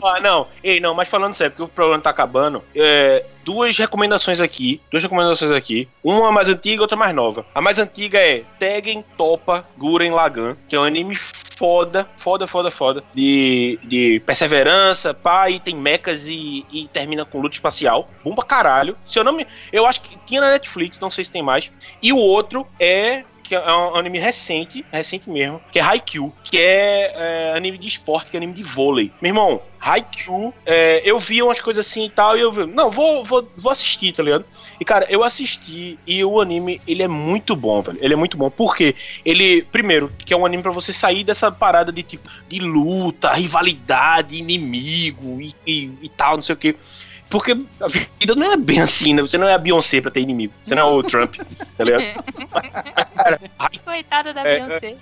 Ah. 0.00 0.16
Ah, 0.16 0.20
não, 0.20 0.48
ei, 0.62 0.80
não, 0.80 0.94
mas 0.94 1.08
falando 1.08 1.34
sério, 1.34 1.52
porque 1.52 1.62
o 1.62 1.68
programa 1.68 2.02
tá 2.02 2.10
acabando. 2.10 2.62
É, 2.74 3.24
duas 3.44 3.76
recomendações 3.76 4.40
aqui. 4.40 4.80
Duas 4.90 5.02
recomendações 5.02 5.50
aqui. 5.50 5.88
Uma 6.02 6.30
mais 6.30 6.48
antiga 6.48 6.76
e 6.76 6.80
outra 6.80 6.96
mais 6.96 7.14
nova. 7.14 7.46
A 7.54 7.60
mais 7.60 7.78
antiga 7.78 8.18
é 8.18 8.44
Tegen 8.58 9.04
Topa 9.16 9.64
Guren 9.76 10.10
Lagan, 10.10 10.56
que 10.68 10.76
é 10.76 10.80
um 10.80 10.84
anime 10.84 11.18
foda, 11.58 12.08
foda, 12.16 12.46
foda, 12.46 12.70
foda. 12.70 13.04
De, 13.12 13.80
de 13.82 14.22
perseverança, 14.24 15.12
pá, 15.12 15.50
e 15.50 15.58
tem 15.58 15.74
mechas 15.74 16.24
e, 16.26 16.64
e 16.70 16.86
termina 16.92 17.24
com 17.24 17.40
luta 17.40 17.56
espacial. 17.56 18.08
Bom 18.22 18.32
pra 18.32 18.44
caralho. 18.44 18.96
Se 19.04 19.18
eu 19.18 19.24
não 19.24 19.32
me. 19.32 19.44
Eu 19.72 19.84
acho 19.84 20.00
que 20.02 20.16
tinha 20.24 20.40
na 20.40 20.52
Netflix, 20.52 21.00
não 21.00 21.10
sei 21.10 21.24
se 21.24 21.30
tem 21.32 21.42
mais. 21.42 21.72
E 22.00 22.12
o 22.12 22.16
outro 22.16 22.64
é 22.78 23.24
que 23.48 23.54
é 23.54 23.60
um 23.60 23.96
anime 23.96 24.18
recente, 24.18 24.84
recente 24.92 25.28
mesmo, 25.28 25.60
que 25.72 25.78
é 25.78 25.82
Haikyuu, 25.82 26.32
que 26.44 26.58
é, 26.58 27.12
é, 27.14 27.56
anime 27.56 27.78
de 27.78 27.88
esporte, 27.88 28.30
que 28.30 28.36
é 28.36 28.38
anime 28.38 28.52
de 28.52 28.62
vôlei. 28.62 29.10
Meu 29.22 29.30
irmão, 29.30 29.62
Haikyuu, 29.80 30.52
é, 30.66 31.00
eu 31.04 31.18
vi 31.18 31.42
umas 31.42 31.60
coisas 31.60 31.86
assim 31.86 32.06
e 32.06 32.10
tal, 32.10 32.36
e 32.36 32.40
eu 32.40 32.52
vi, 32.52 32.66
não, 32.66 32.90
vou, 32.90 33.24
vou, 33.24 33.50
vou 33.56 33.72
assistir, 33.72 34.12
tá 34.12 34.22
ligado? 34.22 34.44
E 34.78 34.84
cara, 34.84 35.06
eu 35.08 35.24
assisti 35.24 35.98
e 36.06 36.22
o 36.22 36.40
anime, 36.40 36.80
ele 36.86 37.02
é 37.02 37.08
muito 37.08 37.56
bom, 37.56 37.80
velho. 37.80 37.98
Ele 38.00 38.12
é 38.12 38.16
muito 38.16 38.36
bom, 38.36 38.50
porque 38.50 38.94
ele, 39.24 39.62
primeiro, 39.62 40.12
que 40.18 40.34
é 40.34 40.36
um 40.36 40.44
anime 40.44 40.62
pra 40.62 40.72
você 40.72 40.92
sair 40.92 41.24
dessa 41.24 41.50
parada 41.50 41.90
de 41.90 42.02
tipo, 42.02 42.28
de 42.48 42.60
luta, 42.60 43.32
rivalidade, 43.32 44.36
inimigo 44.36 45.40
e, 45.40 45.54
e, 45.66 45.90
e 46.02 46.08
tal, 46.10 46.36
não 46.36 46.42
sei 46.42 46.54
o 46.54 46.58
que. 46.58 46.76
Porque 47.30 47.52
a 47.52 47.86
vida 47.88 48.34
não 48.34 48.52
é 48.52 48.56
bem 48.56 48.80
assim, 48.80 49.12
né? 49.12 49.20
Você 49.22 49.36
não 49.36 49.46
é 49.48 49.52
a 49.54 49.58
Beyoncé 49.58 50.00
pra 50.00 50.10
ter 50.10 50.20
inimigo. 50.20 50.52
Você 50.62 50.74
não 50.74 50.88
é 50.88 50.90
o 50.90 51.02
Trump, 51.02 51.34
tá 51.76 51.84
ligado? 51.84 52.02
Cara, 53.14 53.40
Coitada 53.84 54.32
da 54.32 54.46
É, 54.46 54.60
Beyoncé. 54.60 54.96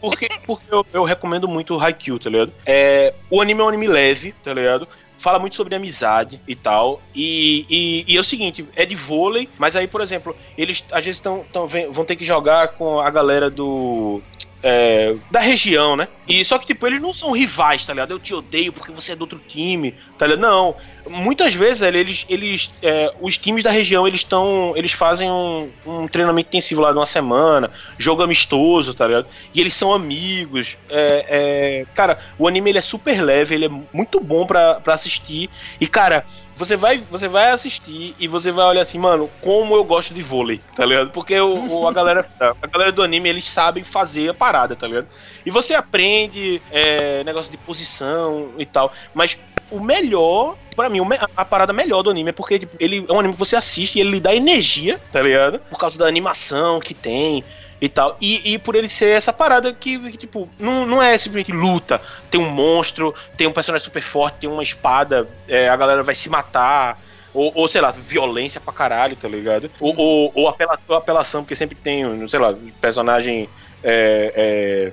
porque, 0.00 0.28
porque 0.46 0.66
eu, 0.70 0.86
eu 0.92 1.04
recomendo 1.04 1.46
muito 1.46 1.74
o 1.74 1.80
Haikyuu, 1.80 2.18
tá 2.18 2.30
ligado? 2.30 2.52
É, 2.64 3.12
o 3.28 3.40
anime 3.40 3.60
é 3.60 3.64
um 3.64 3.68
anime 3.68 3.86
leve, 3.86 4.34
tá 4.42 4.54
ligado? 4.54 4.88
Fala 5.18 5.38
muito 5.38 5.54
sobre 5.54 5.74
amizade 5.74 6.40
e 6.48 6.54
tal. 6.56 7.00
E, 7.14 7.66
e, 7.68 8.04
e 8.12 8.16
é 8.16 8.20
o 8.20 8.24
seguinte, 8.24 8.66
é 8.74 8.84
de 8.84 8.96
vôlei, 8.96 9.48
mas 9.58 9.76
aí, 9.76 9.86
por 9.86 10.00
exemplo, 10.00 10.34
eles 10.56 10.84
às 10.90 11.04
vezes 11.04 11.20
tão, 11.20 11.44
tão, 11.52 11.68
vão 11.68 12.04
ter 12.04 12.16
que 12.16 12.24
jogar 12.24 12.68
com 12.68 12.98
a 12.98 13.10
galera 13.10 13.48
do. 13.50 14.20
É, 14.62 15.14
da 15.30 15.40
região, 15.40 15.96
né? 15.96 16.06
E 16.28 16.44
só 16.44 16.56
que, 16.56 16.66
tipo, 16.66 16.86
eles 16.86 17.02
não 17.02 17.12
são 17.12 17.32
rivais, 17.32 17.84
tá 17.84 17.92
ligado? 17.92 18.12
Eu 18.12 18.18
te 18.20 18.32
odeio 18.32 18.72
porque 18.72 18.92
você 18.92 19.12
é 19.12 19.16
do 19.16 19.22
outro 19.22 19.40
time, 19.48 19.94
tá 20.16 20.26
ligado? 20.26 20.40
Não. 20.40 20.76
Muitas 21.08 21.52
vezes 21.52 21.82
eles, 21.82 22.24
eles 22.28 22.70
é, 22.80 23.12
os 23.20 23.36
times 23.36 23.64
da 23.64 23.72
região 23.72 24.06
eles 24.06 24.20
estão, 24.20 24.72
eles 24.76 24.92
fazem 24.92 25.28
um, 25.28 25.68
um, 25.84 26.06
treinamento 26.06 26.48
intensivo 26.48 26.80
lá 26.80 26.92
de 26.92 26.98
uma 26.98 27.06
semana, 27.06 27.72
jogo 27.98 28.22
amistoso, 28.22 28.94
tá 28.94 29.08
ligado? 29.08 29.26
E 29.52 29.60
eles 29.60 29.74
são 29.74 29.92
amigos. 29.92 30.76
É, 30.88 31.26
é, 31.28 31.86
cara, 31.92 32.20
o 32.38 32.46
anime 32.46 32.70
ele 32.70 32.78
é 32.78 32.82
super 32.82 33.20
leve, 33.20 33.56
ele 33.56 33.66
é 33.66 33.70
muito 33.92 34.20
bom 34.20 34.46
pra, 34.46 34.76
pra 34.76 34.94
assistir. 34.94 35.50
E 35.80 35.88
cara, 35.88 36.24
você 36.54 36.76
vai, 36.76 36.98
você 37.10 37.28
vai 37.28 37.50
assistir 37.50 38.14
e 38.18 38.28
você 38.28 38.50
vai 38.50 38.66
olhar 38.66 38.82
assim, 38.82 38.98
mano, 38.98 39.30
como 39.40 39.74
eu 39.74 39.84
gosto 39.84 40.12
de 40.12 40.22
vôlei, 40.22 40.60
tá 40.76 40.84
ligado? 40.84 41.10
Porque 41.10 41.38
o, 41.38 41.80
o 41.80 41.88
a 41.88 41.92
galera, 41.92 42.26
a 42.40 42.66
galera 42.66 42.92
do 42.92 43.02
anime 43.02 43.28
eles 43.28 43.48
sabem 43.48 43.82
fazer 43.82 44.30
a 44.30 44.34
parada, 44.34 44.76
tá 44.76 44.86
ligado? 44.86 45.08
E 45.44 45.50
você 45.50 45.74
aprende 45.74 46.60
é, 46.70 47.24
negócio 47.24 47.50
de 47.50 47.56
posição 47.56 48.52
e 48.58 48.66
tal, 48.66 48.92
mas 49.14 49.38
o 49.70 49.80
melhor 49.80 50.56
Pra 50.74 50.88
mim, 50.88 51.00
a 51.36 51.44
parada 51.44 51.72
melhor 51.72 52.02
do 52.02 52.10
anime 52.10 52.30
é 52.30 52.32
porque 52.32 52.58
tipo, 52.58 52.76
ele 52.80 53.04
é 53.06 53.12
um 53.12 53.20
anime 53.20 53.34
que 53.34 53.38
você 53.38 53.56
assiste 53.56 53.96
e 53.96 54.00
ele 54.00 54.12
lhe 54.12 54.20
dá 54.20 54.34
energia, 54.34 54.98
tá 55.12 55.20
ligado? 55.20 55.58
Por 55.58 55.78
causa 55.78 55.98
da 55.98 56.06
animação 56.06 56.80
que 56.80 56.94
tem 56.94 57.44
e 57.82 57.88
tal. 57.88 58.16
E, 58.20 58.54
e 58.54 58.58
por 58.58 58.76
ele 58.76 58.88
ser 58.88 59.08
essa 59.08 59.32
parada 59.32 59.74
que, 59.74 59.98
que, 60.12 60.16
tipo, 60.16 60.48
não, 60.56 60.86
não 60.86 61.02
é 61.02 61.18
simplesmente 61.18 61.50
luta. 61.50 62.00
Tem 62.30 62.40
um 62.40 62.48
monstro, 62.48 63.12
tem 63.36 63.48
um 63.48 63.52
personagem 63.52 63.84
super 63.84 64.00
forte, 64.00 64.38
tem 64.38 64.48
uma 64.48 64.62
espada, 64.62 65.28
é, 65.48 65.68
a 65.68 65.76
galera 65.76 66.04
vai 66.04 66.14
se 66.14 66.30
matar. 66.30 67.02
Ou, 67.34 67.50
ou, 67.54 67.66
sei 67.66 67.80
lá, 67.80 67.90
violência 67.90 68.60
pra 68.60 68.72
caralho, 68.72 69.16
tá 69.16 69.26
ligado? 69.26 69.68
Ou, 69.80 69.96
ou, 69.96 70.32
ou, 70.34 70.48
apela, 70.48 70.78
apelação, 70.90 71.42
porque 71.42 71.56
sempre 71.56 71.74
tem, 71.74 72.28
sei 72.28 72.38
lá, 72.38 72.54
personagem. 72.80 73.48
É, 73.82 74.92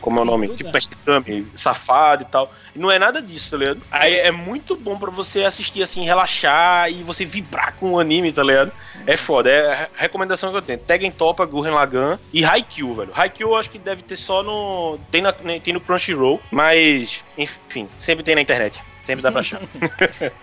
como 0.00 0.18
é 0.18 0.22
o 0.22 0.24
nome? 0.24 0.48
Tipo 0.48 0.72
Pesticame, 0.72 1.46
safado 1.54 2.22
e 2.22 2.26
tal. 2.26 2.52
Não 2.74 2.90
é 2.90 2.98
nada 2.98 3.20
disso, 3.20 3.50
tá 3.50 3.56
ligado? 3.56 3.80
Aí 3.90 4.14
é 4.14 4.30
muito 4.30 4.76
bom 4.76 4.98
para 4.98 5.10
você 5.10 5.44
assistir 5.44 5.82
assim, 5.82 6.04
relaxar 6.04 6.90
e 6.90 7.02
você 7.02 7.24
vibrar 7.24 7.74
com 7.74 7.92
o 7.92 7.98
anime, 7.98 8.32
tá 8.32 8.42
ligado? 8.42 8.72
É 9.06 9.16
foda, 9.16 9.50
é 9.50 9.72
a 9.72 9.88
recomendação 9.96 10.50
que 10.50 10.56
eu 10.56 10.62
tenho. 10.62 10.78
Tekken 10.78 11.10
Topa, 11.10 11.44
Gurren 11.44 11.72
Lagann 11.72 12.18
e 12.32 12.44
Haikyuu, 12.44 12.94
velho. 12.94 13.12
Haikyuu 13.14 13.50
eu 13.50 13.56
acho 13.56 13.70
que 13.70 13.78
deve 13.78 14.02
ter 14.02 14.16
só 14.16 14.42
no. 14.42 14.98
Tem, 15.10 15.22
na, 15.22 15.32
tem 15.32 15.72
no 15.72 15.80
Crunchyroll, 15.80 16.40
mas, 16.50 17.22
enfim, 17.36 17.88
sempre 17.98 18.22
tem 18.22 18.34
na 18.34 18.42
internet. 18.42 18.80
Sempre 19.02 19.22
dá 19.22 19.32
pra 19.32 19.40
achar. 19.40 19.60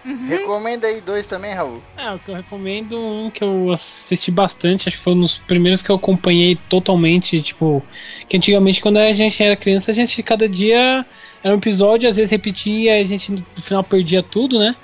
Uhum. 0.03 0.27
Recomenda 0.27 0.87
aí 0.87 1.01
dois 1.01 1.27
também, 1.27 1.53
Raul. 1.53 1.81
É, 1.95 2.11
o 2.11 2.19
que 2.19 2.29
eu 2.29 2.35
recomendo, 2.35 2.97
um 2.97 3.29
que 3.29 3.43
eu 3.43 3.73
assisti 3.73 4.31
bastante, 4.31 4.87
acho 4.87 4.97
que 4.97 5.03
foi 5.03 5.13
um 5.13 5.21
dos 5.21 5.37
primeiros 5.39 5.81
que 5.81 5.89
eu 5.89 5.95
acompanhei 5.95 6.57
totalmente, 6.69 7.41
tipo, 7.41 7.83
que 8.27 8.37
antigamente 8.37 8.81
quando 8.81 8.97
a 8.97 9.13
gente 9.13 9.41
era 9.41 9.55
criança, 9.55 9.91
a 9.91 9.93
gente 9.93 10.21
cada 10.21 10.47
dia 10.47 11.05
era 11.43 11.53
um 11.53 11.57
episódio, 11.57 12.09
às 12.09 12.15
vezes 12.15 12.31
repetia, 12.31 12.99
a 12.99 13.03
gente 13.03 13.31
no 13.31 13.61
final 13.61 13.83
perdia 13.83 14.21
tudo, 14.21 14.59
né? 14.59 14.75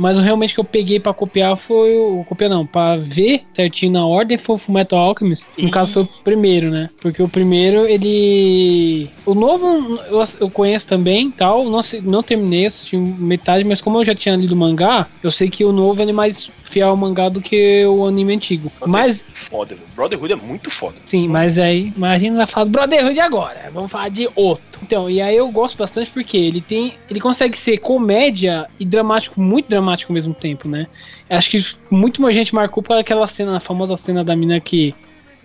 Mas 0.00 0.16
o 0.16 0.20
realmente 0.20 0.54
que 0.54 0.60
eu 0.60 0.64
peguei 0.64 0.98
para 0.98 1.12
copiar 1.12 1.58
foi 1.58 1.94
o. 1.94 2.24
Copiar 2.26 2.48
não, 2.48 2.66
pra 2.66 2.96
ver 2.96 3.42
certinho 3.54 3.92
na 3.92 4.06
ordem 4.06 4.38
foi 4.38 4.56
o 4.56 4.58
Fullmetal 4.58 4.98
Alchemist. 4.98 5.44
No 5.58 5.70
caso 5.70 5.92
foi 5.92 6.02
o 6.04 6.06
primeiro, 6.24 6.70
né? 6.70 6.88
Porque 7.02 7.22
o 7.22 7.28
primeiro, 7.28 7.86
ele. 7.86 9.10
O 9.26 9.34
novo 9.34 10.00
eu, 10.06 10.26
eu 10.40 10.50
conheço 10.50 10.86
também 10.86 11.30
tal. 11.30 11.66
Não, 11.66 11.82
não 12.02 12.22
terminei, 12.22 12.66
assisti 12.66 12.96
metade, 12.96 13.62
mas 13.62 13.82
como 13.82 13.98
eu 13.98 14.04
já 14.06 14.14
tinha 14.14 14.34
lido 14.36 14.54
o 14.54 14.56
mangá, 14.56 15.06
eu 15.22 15.30
sei 15.30 15.50
que 15.50 15.66
o 15.66 15.72
novo 15.72 16.00
ele 16.00 16.12
é 16.12 16.14
mais 16.14 16.48
fiel 16.70 16.88
ao 16.88 16.96
mangá 16.96 17.28
do 17.28 17.42
que 17.42 17.84
o 17.84 18.06
anime 18.06 18.34
antigo. 18.34 18.72
Mas. 18.86 19.20
Foda, 19.34 19.76
Brotherhood 19.94 20.32
é 20.32 20.36
muito 20.36 20.70
foda. 20.70 20.96
Sim, 21.06 21.28
mas 21.28 21.58
aí, 21.58 21.92
imagina 21.94 22.38
vai 22.38 22.46
falar 22.46 22.64
do 22.64 22.70
Brotherhood 22.70 23.20
agora. 23.20 23.68
Vamos 23.72 23.90
falar 23.90 24.08
de 24.08 24.28
outro. 24.34 24.64
Então, 24.82 25.10
e 25.10 25.20
aí 25.20 25.36
eu 25.36 25.50
gosto 25.50 25.76
bastante 25.76 26.10
porque 26.10 26.38
ele 26.38 26.60
tem. 26.60 26.94
Ele 27.10 27.20
consegue 27.20 27.58
ser 27.58 27.78
comédia 27.78 28.66
e 28.78 28.84
dramático, 28.84 29.40
muito 29.40 29.68
dramático 29.68 29.89
ao 30.06 30.12
mesmo 30.12 30.34
tempo, 30.34 30.68
né? 30.68 30.86
Acho 31.28 31.50
que 31.50 31.64
muito 31.90 32.20
mais 32.20 32.34
gente 32.34 32.54
marcou 32.54 32.82
por 32.82 32.96
aquela 32.96 33.26
cena, 33.28 33.56
a 33.56 33.60
famosa 33.60 33.98
cena 34.04 34.24
da 34.24 34.34
mina 34.36 34.60
que 34.60 34.94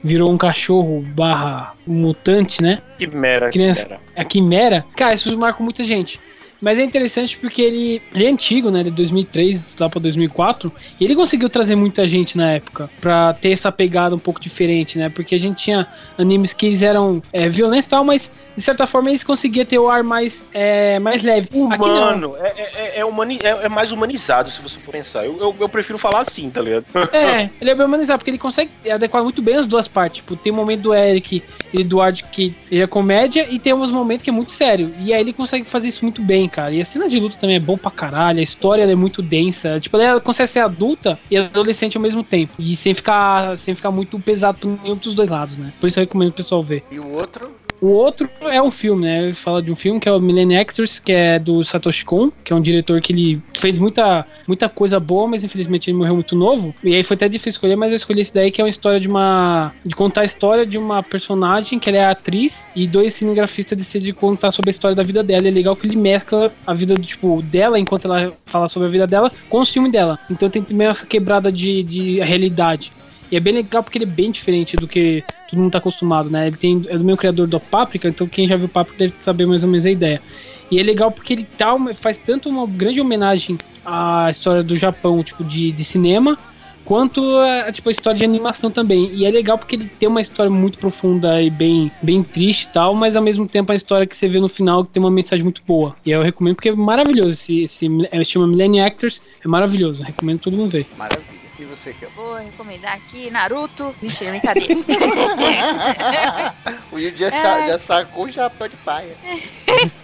virou 0.04 0.32
um 0.32 0.38
cachorro 0.38 1.02
barra 1.02 1.74
mutante, 1.86 2.62
né? 2.62 2.80
Quimera, 2.98 3.50
Criança, 3.50 3.84
quimera. 3.84 4.02
A 4.16 4.26
quimera. 4.26 4.86
Cara, 4.96 5.16
isso 5.16 5.36
marcou 5.38 5.64
muita 5.64 5.84
gente. 5.84 6.20
Mas 6.62 6.80
é 6.80 6.84
interessante 6.84 7.38
porque 7.38 7.62
ele, 7.62 8.02
ele 8.14 8.26
é 8.26 8.30
antigo, 8.30 8.72
né? 8.72 8.84
De 8.84 8.92
2003 8.92 9.62
lá 9.80 9.90
pra 9.90 10.00
2004. 10.00 10.72
E 11.00 11.04
ele 11.04 11.16
conseguiu 11.16 11.50
trazer 11.50 11.76
muita 11.76 12.08
gente 12.08 12.38
na 12.38 12.54
época 12.54 12.90
pra 13.02 13.34
ter 13.34 13.52
essa 13.52 13.72
pegada 13.72 14.16
um 14.16 14.20
pouco 14.20 14.40
diferente, 14.40 14.98
né? 14.98 15.10
Porque 15.10 15.36
a 15.36 15.40
gente 15.40 15.64
tinha 15.64 15.88
animes 16.18 16.54
que 16.54 16.66
eles 16.66 16.82
eram 16.82 17.22
é, 17.34 17.50
violentos 17.50 17.88
e 17.88 17.90
tal, 17.90 18.06
mas 18.06 18.30
de 18.56 18.64
certa 18.64 18.88
forma 18.88 19.10
eles 19.10 19.24
conseguiam 19.24 19.66
ter 19.66 19.80
o 19.80 19.90
ar 19.90 20.04
mais, 20.04 20.34
é, 20.54 21.00
mais 21.00 21.22
leve. 21.22 21.50
Humano, 21.54 22.36
é, 22.40 22.50
é, 22.58 23.00
é, 23.00 23.06
humani 23.06 23.40
é, 23.44 23.66
é, 23.66 23.70
mais 23.70 23.92
humanizado, 23.92 24.50
se 24.50 24.62
você 24.62 24.80
for 24.80 24.92
pensar. 24.92 25.26
Eu, 25.26 25.38
eu, 25.40 25.56
eu, 25.60 25.70
prefiro 25.70 25.98
falar 25.98 26.22
assim, 26.22 26.50
tá 26.50 26.62
ligado? 26.62 26.86
É, 27.12 27.50
ele 27.60 27.70
é 27.70 27.76
bem 27.76 27.86
humanizado, 27.86 28.20
porque 28.20 28.32
ele 28.32 28.38
consegue 28.38 28.72
adequar 28.90 29.24
muito 29.24 29.42
bem 29.42 29.56
as 29.56 29.66
duas 29.66 29.88
partes. 29.88 30.18
Tipo, 30.18 30.36
tem 30.36 30.52
o 30.52 30.56
momento 30.56 30.82
do 30.82 30.94
Eric 30.94 31.44
e 31.74 31.78
do 31.78 31.82
Eduardo 31.82 32.24
que 32.32 32.56
ele 32.72 32.82
é 32.82 32.88
comédia, 32.88 33.48
e 33.50 33.60
tem 33.60 33.74
uns 33.74 33.92
momentos 33.92 34.24
que 34.24 34.30
é 34.30 34.34
muito 34.34 34.52
sério. 34.52 34.94
E 35.00 35.14
aí 35.14 35.20
ele 35.20 35.34
consegue 35.34 35.66
fazer 35.66 35.90
isso 35.90 36.04
muito 36.04 36.22
bem, 36.22 36.48
cara. 36.48 36.72
E 36.72 36.82
a 36.82 36.86
cena 36.86 37.10
de 37.10 37.20
luta 37.20 37.38
também 37.40 37.58
é 37.58 37.60
bom 37.60 37.78
pra 37.78 37.92
caralho, 37.92 38.40
a 38.40 38.44
história 38.44 38.84
é 38.84 38.96
muito 38.96 39.22
densa. 39.22 39.80
Tipo, 39.80 39.98
ela 39.98 40.22
consegue 40.22 40.52
ser 40.52 40.60
adulta 40.60 41.20
e 41.30 41.38
adolescente 41.38 41.98
ao 41.98 42.04
mesmo 42.04 42.24
tempo. 42.24 42.54
E 42.60 42.78
sem 42.78 42.94
ficar, 42.94 43.58
sem 43.60 43.76
ficar 43.76 43.92
muito 43.92 44.20
pesado 44.20 44.58
por 44.60 44.80
nenhum 44.82 44.96
dos 44.96 45.16
dois 45.16 45.30
lados, 45.30 45.58
né? 45.58 45.74
Por 45.80 45.88
isso 45.88 46.00
eu 46.00 46.04
recomendo 46.04 46.30
o 46.30 46.34
pessoal 46.34 46.64
ver. 46.64 46.84
E 46.92 47.00
o 47.00 47.12
outro? 47.12 47.65
O 47.86 47.90
outro 47.90 48.28
é 48.42 48.60
um 48.60 48.72
filme, 48.72 49.06
né? 49.06 49.26
Ele 49.26 49.34
fala 49.36 49.62
de 49.62 49.72
um 49.72 49.76
filme 49.76 50.00
que 50.00 50.10
é 50.10 50.12
o 50.12 50.20
Millennium 50.20 50.60
Actors, 50.60 50.98
que 50.98 51.12
é 51.12 51.38
do 51.38 51.64
Satoshi 51.64 52.04
Kon, 52.04 52.32
que 52.44 52.52
é 52.52 52.56
um 52.56 52.60
diretor 52.60 53.00
que 53.00 53.14
ele 53.14 53.40
fez 53.60 53.78
muita, 53.78 54.26
muita 54.48 54.68
coisa 54.68 55.00
boa, 55.00 55.28
mas 55.28 55.44
infelizmente 55.44 55.92
ele 55.92 55.98
morreu 56.00 56.16
muito 56.16 56.36
novo. 56.36 56.74
E 56.84 56.96
aí 56.96 57.04
foi 57.04 57.14
até 57.14 57.30
difícil 57.30 57.52
escolher, 57.52 57.76
mas 57.76 57.92
eu 57.92 57.98
escolhi 57.98 58.24
esse 58.24 58.34
daí 58.34 58.50
que 58.50 58.60
é 58.60 58.64
uma 58.64 58.72
história 58.72 59.00
de 59.00 59.08
uma. 59.08 59.72
de 59.86 59.94
contar 59.94 60.22
a 60.22 60.26
história 60.26 60.66
de 60.66 60.80
uma 60.80 61.04
personagem 61.04 61.78
que 61.78 61.88
ela 61.88 62.00
é 62.00 62.06
atriz 62.08 62.56
e 62.76 62.88
dois 62.88 63.14
cinegrafistas 63.14 63.78
decidem 63.78 64.12
contar 64.14 64.52
sobre 64.52 64.72
a 64.72 64.74
história 64.74 64.96
da 64.96 65.04
vida 65.04 65.22
dela. 65.22 65.44
E 65.44 65.50
é 65.50 65.52
legal 65.52 65.76
que 65.76 65.86
ele 65.86 65.96
mescla 65.96 66.52
a 66.66 66.74
vida 66.74 66.96
tipo, 66.96 67.44
dela, 67.44 67.80
enquanto 67.80 68.06
ela 68.06 68.34
fala 68.48 68.68
sobre 68.68 68.88
a 68.88 68.92
vida 68.92 69.06
dela, 69.06 69.32
com 69.48 69.60
o 69.60 69.66
filme 69.66 69.92
dela. 69.92 70.18
Então 70.28 70.50
tem 70.50 70.64
também 70.64 70.88
essa 70.88 71.06
quebrada 71.06 71.52
de, 71.52 71.84
de 71.84 72.20
realidade. 72.20 72.92
E 73.32 73.38
é 73.38 73.40
bem 73.40 73.54
legal 73.54 73.84
porque 73.84 73.98
ele 73.98 74.06
é 74.06 74.10
bem 74.10 74.32
diferente 74.32 74.76
do 74.76 74.88
que 74.88 75.24
todo 75.50 75.60
mundo 75.60 75.72
tá 75.72 75.78
acostumado, 75.78 76.30
né? 76.30 76.48
Ele 76.48 76.58
tem, 76.58 76.86
é 76.88 76.98
do 76.98 77.04
meu 77.04 77.18
criador 77.18 77.48
do 77.48 77.60
Páprica, 77.60 78.08
então 78.08 78.28
quem 78.28 78.48
já 78.48 78.56
viu 78.56 78.68
Páprica 78.68 79.00
deve 79.00 79.14
saber 79.24 79.46
mais 79.46 79.64
ou 79.64 79.70
menos 79.70 79.86
a 79.86 79.92
ideia. 79.92 80.22
E 80.70 80.80
é 80.80 80.84
legal 80.84 81.12
porque 81.12 81.34
ele 81.34 81.46
tá, 81.58 81.76
faz 81.96 82.18
tanto 82.26 82.50
uma 82.50 82.66
grande 82.66 83.00
homenagem 83.00 83.58
à 83.86 84.30
história 84.32 84.64
do 84.64 84.78
Japão, 84.78 85.24
tipo, 85.24 85.44
de, 85.44 85.72
de 85.72 85.84
cinema, 85.84 86.38
quanto 86.84 87.22
a, 87.38 87.72
tipo, 87.72 87.90
a 87.90 87.92
história 87.92 88.20
de 88.20 88.26
animação 88.26 88.72
também. 88.72 89.12
E 89.14 89.26
é 89.26 89.32
legal 89.32 89.58
porque 89.58 89.76
ele 89.76 89.90
tem 90.00 90.10
uma 90.10 90.22
história 90.22 90.50
muito 90.50 90.78
profunda 90.80 91.42
e 91.42 91.50
bem, 91.50 91.92
bem 92.02 92.24
triste 92.24 92.64
e 92.64 92.74
tal, 92.74 92.96
mas 92.96 93.16
ao 93.16 93.22
mesmo 93.22 93.48
tempo 93.48 93.72
a 93.72 93.76
história 93.76 94.08
que 94.08 94.18
você 94.18 94.28
vê 94.28 94.40
no 94.40 94.50
final 94.50 94.86
que 94.86 94.94
tem 94.94 95.02
uma 95.02 95.12
mensagem 95.12 95.44
muito 95.44 95.62
boa. 95.68 95.96
E 96.06 96.12
eu 96.12 96.22
recomendo 96.22 96.56
porque 96.56 96.70
é 96.70 96.76
maravilhoso. 96.76 97.32
Esse, 97.32 97.64
esse 97.64 97.88
é, 98.12 98.24
chama 98.24 98.48
Millennium 98.48 98.86
Actors, 98.86 99.22
é 99.44 99.48
maravilhoso. 99.48 100.02
recomendo 100.02 100.40
todo 100.40 100.58
mundo 100.58 100.72
ver. 100.72 100.88
Maravilha. 100.98 101.45
E 101.58 101.64
você, 101.64 101.94
quer? 101.94 102.10
Vou 102.10 102.36
recomendar 102.36 102.94
aqui 102.94 103.32
Naruto. 103.32 103.96
Mentira, 104.02 104.32
brincadeira. 104.32 104.76
o 106.92 107.00
Yu 107.00 107.16
já, 107.16 107.28
é... 107.28 107.68
já 107.70 107.80
sacou 107.80 108.26
o 108.26 108.32
chapéu 108.32 108.68
de 108.68 108.76
paia. 108.78 109.16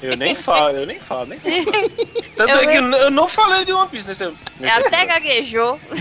Eu 0.01 0.15
nem 0.15 0.33
falo, 0.33 0.77
eu 0.77 0.85
nem 0.85 0.99
falo, 0.99 1.25
nem 1.25 1.39
falo. 1.39 1.61
Tanto 2.37 2.51
eu 2.53 2.59
é 2.59 2.67
que 2.67 2.77
eu, 2.77 2.83
eu 2.83 3.11
não 3.11 3.27
falei 3.27 3.65
de 3.65 3.73
One 3.73 3.89
Piece 3.89 4.07
nesse, 4.07 4.33
nesse 4.59 4.87
Até 4.87 5.05
gaguejou. 5.05 5.77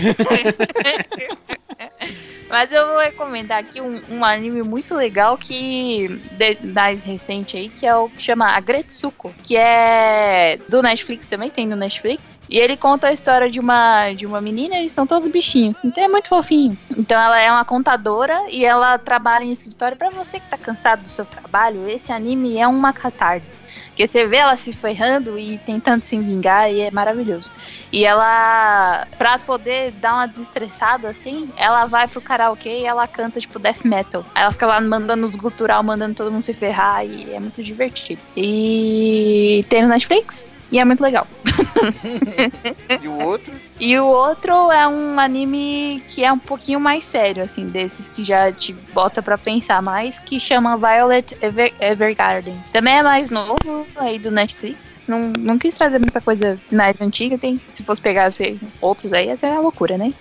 Mas 2.51 2.69
eu 2.69 2.85
vou 2.85 2.99
recomendar 2.99 3.59
aqui 3.59 3.79
um, 3.79 4.01
um 4.09 4.25
anime 4.25 4.61
muito 4.61 4.93
legal 4.93 5.37
que 5.37 6.09
de, 6.33 6.57
mais 6.67 7.01
recente 7.01 7.55
aí, 7.55 7.69
que 7.69 7.85
é 7.85 7.95
o 7.95 8.09
que 8.09 8.21
chama 8.21 8.49
Agretsuko, 8.49 9.33
que 9.41 9.55
é 9.55 10.59
do 10.67 10.81
Netflix 10.81 11.27
também, 11.27 11.49
tem 11.49 11.65
no 11.65 11.77
Netflix. 11.77 12.39
E 12.49 12.59
ele 12.59 12.75
conta 12.75 13.07
a 13.07 13.13
história 13.13 13.49
de 13.49 13.59
uma 13.59 14.11
de 14.11 14.25
uma 14.25 14.41
menina, 14.41 14.75
eles 14.75 14.91
são 14.91 15.07
todos 15.07 15.29
bichinhos. 15.29 15.81
Então 15.83 16.03
é 16.03 16.09
muito 16.09 16.27
fofinho. 16.27 16.77
Então 16.97 17.19
ela 17.19 17.39
é 17.39 17.49
uma 17.49 17.63
contadora 17.63 18.37
e 18.49 18.65
ela 18.65 18.97
trabalha 18.97 19.45
em 19.45 19.51
escritório 19.51 19.95
para 19.95 20.09
você 20.09 20.39
que 20.39 20.49
tá 20.49 20.57
cansado 20.57 21.03
do 21.03 21.09
seu 21.09 21.25
trabalho. 21.25 21.89
Esse 21.89 22.11
anime 22.11 22.57
é 22.57 22.67
uma 22.67 22.91
catarse. 22.91 23.57
Porque 23.87 24.07
você 24.07 24.25
vê 24.25 24.37
ela 24.37 24.55
se 24.55 24.71
ferrando 24.73 25.37
e 25.37 25.57
tentando 25.59 26.03
se 26.03 26.17
vingar 26.19 26.71
e 26.71 26.81
é 26.81 26.91
maravilhoso. 26.91 27.49
E 27.91 28.05
ela, 28.05 29.05
pra 29.17 29.37
poder 29.37 29.91
dar 29.91 30.13
uma 30.15 30.27
desestressada 30.27 31.09
assim, 31.09 31.49
ela 31.57 31.85
vai 31.85 32.07
pro 32.07 32.21
karaokê 32.21 32.79
e 32.79 32.85
ela 32.85 33.07
canta 33.07 33.39
tipo 33.39 33.59
death 33.59 33.83
metal. 33.83 34.23
Aí 34.33 34.43
ela 34.43 34.51
fica 34.51 34.67
lá 34.67 34.79
mandando 34.79 35.25
os 35.25 35.35
gutural, 35.35 35.83
mandando 35.83 36.15
todo 36.15 36.31
mundo 36.31 36.41
se 36.41 36.53
ferrar 36.53 37.05
e 37.05 37.33
é 37.33 37.39
muito 37.39 37.61
divertido. 37.61 38.21
E 38.35 39.63
tem 39.69 39.81
no 39.81 39.89
Netflix? 39.89 40.49
E 40.71 40.79
é 40.79 40.85
muito 40.85 41.01
legal. 41.01 41.27
E 43.01 43.07
o 43.07 43.19
outro? 43.23 43.53
E 43.79 43.99
o 43.99 44.05
outro 44.05 44.71
é 44.71 44.87
um 44.87 45.19
anime 45.19 46.03
que 46.09 46.23
é 46.23 46.31
um 46.31 46.37
pouquinho 46.37 46.79
mais 46.79 47.03
sério, 47.03 47.43
assim, 47.43 47.65
desses 47.65 48.07
que 48.07 48.23
já 48.23 48.51
te 48.51 48.73
bota 48.93 49.21
pra 49.21 49.37
pensar 49.37 49.81
mais, 49.81 50.19
que 50.19 50.39
chama 50.39 50.77
Violet 50.77 51.35
Ever 51.41 51.73
Evergarden. 51.79 52.55
Também 52.71 52.95
é 52.95 53.03
mais 53.03 53.29
novo, 53.29 53.87
aí 53.95 54.19
do 54.19 54.29
Netflix. 54.29 54.95
Não, 55.11 55.27
não 55.27 55.59
quis 55.59 55.75
trazer 55.75 55.99
muita 55.99 56.21
coisa 56.21 56.57
mais 56.71 56.95
antiga, 57.01 57.37
tem, 57.37 57.59
se 57.67 57.83
fosse 57.83 57.99
pegar 57.99 58.31
sei, 58.31 58.57
outros 58.79 59.11
aí, 59.11 59.27
ia 59.27 59.35
ser 59.35 59.47
uma 59.47 59.59
loucura, 59.59 59.97
né? 59.97 60.13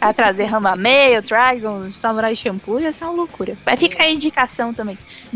a 0.00 0.12
trazer 0.12 0.44
Ramamei, 0.44 1.18
o 1.18 1.22
Dragon, 1.22 1.90
Samurai 1.90 2.36
Champloo, 2.36 2.78
ia 2.78 2.92
ser 2.92 3.04
uma 3.06 3.14
loucura. 3.14 3.58
Vai 3.64 3.76
ficar 3.76 4.04
a 4.04 4.10
indicação 4.10 4.72
também. 4.72 4.96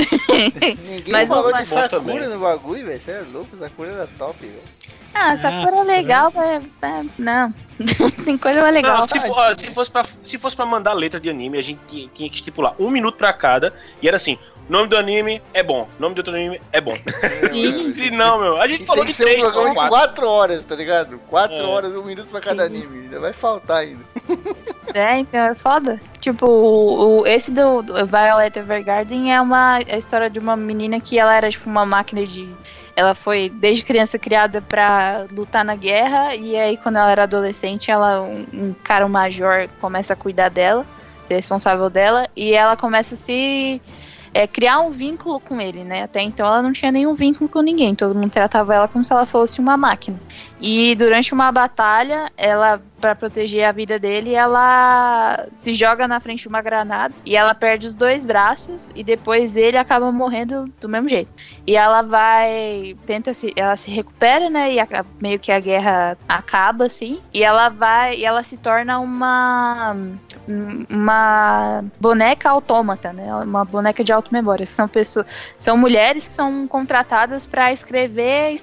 Ninguém 0.88 1.12
Mas 1.12 1.28
falou 1.28 1.52
de 1.52 1.64
Sakura 1.64 1.88
também. 1.88 2.28
no 2.28 2.38
bagulho, 2.38 2.86
velho. 2.86 3.00
Você 3.00 3.10
é 3.10 3.24
louco, 3.32 3.56
Sakura 3.56 3.90
era 3.90 4.06
top, 4.16 4.36
velho. 4.40 4.62
Ah, 5.12 5.36
Sakura 5.36 5.76
é 5.78 5.82
legal, 5.82 6.32
é, 6.36 6.60
é, 6.86 7.04
não. 7.18 7.52
tem 8.24 8.38
coisa 8.38 8.60
mais 8.62 8.74
legal. 8.74 8.98
Não, 8.98 9.08
se, 9.08 9.18
for- 9.20 9.36
ó, 9.36 9.54
se 9.56 9.66
fosse 9.72 9.90
pra, 9.90 10.04
se 10.24 10.38
fosse 10.38 10.54
pra 10.54 10.64
mandar 10.64 10.92
letra 10.92 11.18
de 11.18 11.28
anime, 11.28 11.58
a 11.58 11.62
gente 11.62 11.80
tinha, 11.88 12.08
tinha 12.14 12.28
que 12.28 12.36
estipular 12.36 12.74
um 12.78 12.88
minuto 12.90 13.16
pra 13.16 13.32
cada. 13.32 13.72
E 14.00 14.06
era 14.06 14.16
assim: 14.16 14.38
nome 14.68 14.88
do 14.88 14.96
anime 14.96 15.40
é 15.52 15.62
bom, 15.62 15.88
nome 15.98 16.14
do 16.14 16.18
outro 16.18 16.32
anime 16.34 16.60
é 16.72 16.80
bom. 16.80 16.94
se 17.94 18.10
não, 18.10 18.40
meu, 18.40 18.60
a 18.60 18.66
gente 18.66 18.84
falou 18.84 19.04
de 19.04 19.10
que 19.12 19.16
ser 19.16 19.24
um 19.24 19.26
três, 19.26 19.42
programa 19.42 19.74
quatro. 19.74 19.90
4 19.90 20.28
horas, 20.28 20.64
tá 20.64 20.74
ligado? 20.74 21.18
4 21.28 21.56
É. 21.56 21.62
horas, 21.62 21.92
um 21.92 22.04
minuto 22.04 22.28
pra 22.28 22.40
cada 22.40 22.68
Sim. 22.68 22.76
anime. 22.76 23.02
Ainda 23.04 23.20
vai 23.20 23.32
faltar 23.32 23.78
ainda. 23.78 24.04
É, 24.92 25.18
então 25.18 25.40
é 25.40 25.54
foda. 25.56 26.00
Tipo, 26.20 26.46
o, 26.46 27.22
o- 27.22 27.26
esse 27.26 27.50
do, 27.50 27.82
do 27.82 27.94
Violet 28.06 28.56
Evergarden 28.56 29.32
é 29.34 29.40
uma 29.40 29.80
é 29.80 29.94
a 29.94 29.98
história 29.98 30.30
de 30.30 30.38
uma 30.38 30.54
menina 30.54 31.00
que 31.00 31.18
ela 31.18 31.34
era 31.34 31.50
tipo 31.50 31.68
uma 31.68 31.84
máquina 31.84 32.24
de. 32.24 32.48
Ela 32.94 33.12
foi 33.12 33.48
desde 33.48 33.82
criança 33.84 34.20
criada 34.20 34.62
pra 34.62 35.24
lutar 35.32 35.64
na 35.64 35.74
guerra, 35.74 36.36
e 36.36 36.54
aí 36.56 36.76
quando 36.76 36.96
ela 36.98 37.10
era 37.10 37.22
adolescente, 37.24 37.90
ela 37.90 38.20
um, 38.22 38.46
um 38.52 38.74
cara 38.84 39.04
um 39.04 39.08
major 39.08 39.68
começa 39.80 40.12
a 40.12 40.16
cuidar 40.16 40.48
dela, 40.50 40.86
ser 41.26 41.34
responsável 41.34 41.90
dela, 41.90 42.28
e 42.36 42.52
ela 42.52 42.76
começa 42.76 43.14
a 43.14 43.18
se 43.18 43.82
é, 44.34 44.48
criar 44.48 44.80
um 44.80 44.90
vínculo 44.90 45.38
com 45.38 45.60
ele, 45.60 45.84
né? 45.84 46.02
Até 46.02 46.20
então 46.20 46.44
ela 46.44 46.60
não 46.60 46.72
tinha 46.72 46.90
nenhum 46.90 47.14
vínculo 47.14 47.48
com 47.48 47.60
ninguém, 47.60 47.94
todo 47.94 48.14
mundo 48.14 48.30
tratava 48.30 48.74
ela 48.74 48.88
como 48.88 49.04
se 49.04 49.12
ela 49.12 49.24
fosse 49.24 49.60
uma 49.60 49.76
máquina. 49.76 50.20
E 50.60 50.96
durante 50.96 51.32
uma 51.32 51.52
batalha, 51.52 52.30
ela, 52.36 52.82
para 53.04 53.14
proteger 53.14 53.64
a 53.64 53.70
vida 53.72 53.98
dele, 53.98 54.34
ela 54.34 55.46
se 55.52 55.74
joga 55.74 56.08
na 56.08 56.20
frente 56.20 56.40
de 56.40 56.48
uma 56.48 56.62
granada 56.62 57.14
e 57.22 57.36
ela 57.36 57.54
perde 57.54 57.86
os 57.86 57.94
dois 57.94 58.24
braços 58.24 58.88
e 58.94 59.04
depois 59.04 59.58
ele 59.58 59.76
acaba 59.76 60.10
morrendo 60.10 60.72
do 60.80 60.88
mesmo 60.88 61.06
jeito. 61.06 61.30
E 61.66 61.76
ela 61.76 62.00
vai, 62.00 62.96
tenta 63.04 63.34
se, 63.34 63.52
ela 63.56 63.76
se 63.76 63.90
recupera, 63.90 64.48
né? 64.48 64.72
E 64.72 64.80
a- 64.80 65.04
meio 65.20 65.38
que 65.38 65.52
a 65.52 65.60
guerra 65.60 66.16
acaba 66.26 66.86
assim. 66.86 67.20
E 67.34 67.42
ela 67.42 67.68
vai, 67.68 68.16
e 68.16 68.24
ela 68.24 68.42
se 68.42 68.56
torna 68.56 68.98
uma 68.98 69.94
uma 70.88 71.84
boneca 72.00 72.48
autômata, 72.50 73.12
né? 73.12 73.34
Uma 73.36 73.64
boneca 73.64 74.02
de 74.04 74.12
auto-memória. 74.12 74.64
São 74.66 74.86
pessoas, 74.88 75.26
são 75.58 75.76
mulheres 75.76 76.26
que 76.26 76.32
são 76.34 76.66
contratadas 76.68 77.44
para 77.46 77.72
escrever 77.72 78.54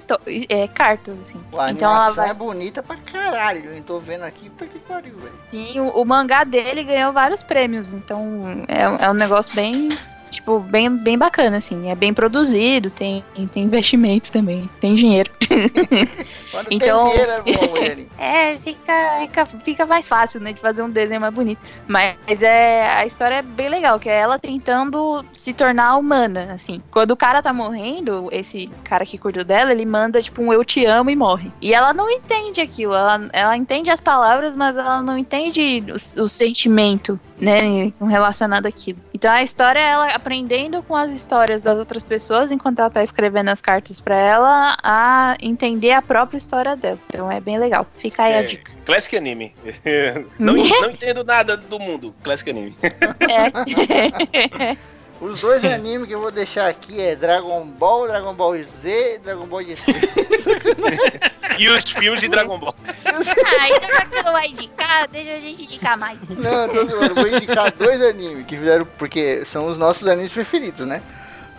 é, 0.48 0.68
cartas, 0.68 1.18
assim. 1.20 1.40
A 1.56 1.70
Então 1.70 1.90
ela 1.94 2.10
vai. 2.10 2.30
é 2.30 2.34
bonita 2.34 2.82
pra 2.82 2.96
caralho. 2.96 3.70
Eu 3.74 3.82
tô 3.82 3.98
vendo 3.98 4.22
aqui, 4.22 4.31
puta 4.32 4.66
que 4.66 4.78
pariu, 4.80 5.16
velho. 5.16 5.32
Sim, 5.50 5.80
o, 5.80 5.88
o 5.88 6.04
mangá 6.04 6.44
dele 6.44 6.82
ganhou 6.84 7.12
vários 7.12 7.42
prêmios, 7.42 7.92
então 7.92 8.64
é, 8.68 9.04
é 9.04 9.10
um 9.10 9.14
negócio 9.14 9.54
bem, 9.54 9.88
tipo, 10.32 10.58
bem, 10.58 10.90
bem 10.90 11.16
bacana, 11.16 11.58
assim. 11.58 11.90
É 11.90 11.94
bem 11.94 12.12
produzido, 12.12 12.90
tem, 12.90 13.24
tem 13.52 13.64
investimento 13.64 14.32
também, 14.32 14.68
tem 14.80 14.94
dinheiro. 14.94 15.30
Então- 16.70 17.10
tem 17.10 17.12
dinheiro 17.12 17.32
é 17.32 17.66
bom, 17.66 17.76
ele. 17.76 18.08
É, 18.18 18.56
fica, 18.58 19.18
fica, 19.20 19.46
fica 19.46 19.86
mais 19.86 20.06
fácil, 20.06 20.40
né, 20.40 20.52
de 20.52 20.60
fazer 20.60 20.82
um 20.82 20.90
desenho 20.90 21.20
mais 21.20 21.34
bonito. 21.34 21.60
Mas 21.86 22.42
é, 22.42 22.86
a 22.88 23.04
história 23.04 23.36
é 23.36 23.42
bem 23.42 23.68
legal, 23.68 23.98
que 23.98 24.08
é 24.08 24.18
ela 24.18 24.38
tentando 24.38 25.24
se 25.34 25.52
tornar 25.52 25.96
humana, 25.96 26.52
assim. 26.52 26.82
Quando 26.90 27.10
o 27.12 27.16
cara 27.16 27.42
tá 27.42 27.52
morrendo, 27.52 28.28
esse 28.30 28.70
cara 28.84 29.04
que 29.04 29.18
cuidou 29.18 29.44
dela, 29.44 29.72
ele 29.72 29.84
manda, 29.84 30.22
tipo, 30.22 30.42
um 30.42 30.52
eu 30.52 30.64
te 30.64 30.84
amo 30.86 31.10
e 31.10 31.16
morre. 31.16 31.50
E 31.60 31.74
ela 31.74 31.92
não 31.92 32.08
entende 32.08 32.60
aquilo, 32.60 32.94
ela, 32.94 33.28
ela 33.32 33.56
entende 33.56 33.90
as 33.90 34.00
palavras, 34.00 34.54
mas 34.56 34.76
ela 34.76 35.02
não 35.02 35.18
entende 35.18 35.84
o, 35.88 36.22
o 36.22 36.28
sentimento, 36.28 37.18
né, 37.40 37.92
relacionado 38.00 38.66
àquilo. 38.66 38.98
Então 39.12 39.30
a 39.32 39.42
história 39.42 39.80
ela 39.80 40.18
aprendendo 40.22 40.82
com 40.84 40.94
as 40.94 41.10
histórias 41.10 41.62
das 41.62 41.76
outras 41.76 42.04
pessoas, 42.04 42.52
enquanto 42.52 42.78
ela 42.78 42.88
tá 42.88 43.02
escrevendo 43.02 43.48
as 43.48 43.60
cartas 43.60 44.00
pra 44.00 44.16
ela, 44.16 44.76
a 44.80 45.36
entender 45.40 45.90
a 45.90 46.00
própria 46.00 46.38
história 46.38 46.76
dela. 46.76 46.98
Então 47.08 47.30
é 47.30 47.40
bem 47.40 47.58
legal. 47.58 47.84
Fica 47.98 48.22
aí 48.22 48.34
a 48.34 48.38
É, 48.38 48.44
dica. 48.44 48.72
Classic 48.86 49.16
Anime. 49.16 49.52
não, 50.38 50.54
não 50.80 50.90
entendo 50.90 51.24
nada 51.24 51.56
do 51.56 51.78
mundo. 51.80 52.14
Classic 52.22 52.48
Anime. 52.48 52.76
É. 53.20 54.76
Os 55.22 55.38
dois 55.38 55.64
animes 55.64 56.08
que 56.08 56.14
eu 56.14 56.20
vou 56.20 56.32
deixar 56.32 56.68
aqui 56.68 57.00
é 57.00 57.14
Dragon 57.14 57.64
Ball, 57.64 58.08
Dragon 58.08 58.34
Ball 58.34 58.56
Z, 58.82 59.20
Dragon 59.24 59.46
Ball 59.46 59.62
GT. 59.62 59.82
E 61.58 61.68
os 61.68 61.84
filmes 61.84 62.18
de 62.18 62.28
Dragon 62.28 62.58
Ball. 62.58 62.74
ah, 62.86 63.68
então 63.68 63.90
já 63.90 64.06
que 64.06 64.16
você 64.16 64.22
não 64.22 64.32
vai 64.32 64.48
indicar, 64.48 65.06
deixa 65.08 65.34
a 65.34 65.38
gente 65.38 65.64
indicar 65.64 65.98
mais. 65.98 66.18
Não, 66.30 66.66
tô 66.66 66.86
zoando. 66.86 67.14
Vou 67.14 67.28
indicar 67.28 67.70
dois 67.72 68.00
animes 68.00 68.46
que 68.46 68.56
fizeram, 68.56 68.86
porque 68.96 69.44
são 69.44 69.66
os 69.66 69.76
nossos 69.76 70.08
animes 70.08 70.32
preferidos, 70.32 70.86
né? 70.86 71.02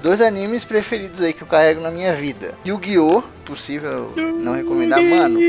Dois 0.01 0.19
animes 0.19 0.65
preferidos 0.65 1.21
aí 1.21 1.31
que 1.31 1.43
eu 1.43 1.47
carrego 1.47 1.79
na 1.79 1.91
minha 1.91 2.11
vida. 2.11 2.55
Yu-Gi-Oh! 2.65 3.21
Possível 3.45 4.11
não 4.15 4.55
recomendar, 4.55 4.99
mano. 4.99 5.39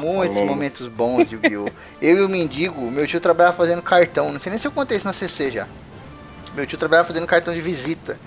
Muitos 0.00 0.36
momentos 0.42 0.86
bons 0.86 1.26
de 1.26 1.36
Yu-Gi-Oh! 1.36 1.70
Eu 2.00 2.18
e 2.18 2.22
o 2.22 2.28
Mendigo, 2.28 2.90
meu 2.90 3.06
tio 3.06 3.20
trabalhava 3.20 3.56
fazendo 3.56 3.80
cartão. 3.80 4.32
Não 4.32 4.38
sei 4.38 4.50
nem 4.50 4.58
se 4.58 4.68
eu 4.68 4.72
contei 4.72 4.98
isso 4.98 5.06
na 5.06 5.14
CC 5.14 5.50
já. 5.50 5.66
Meu 6.56 6.66
tio 6.66 6.78
trabalhava 6.78 7.06
fazendo 7.06 7.26
cartão 7.26 7.52
de 7.52 7.60
visita. 7.60 8.18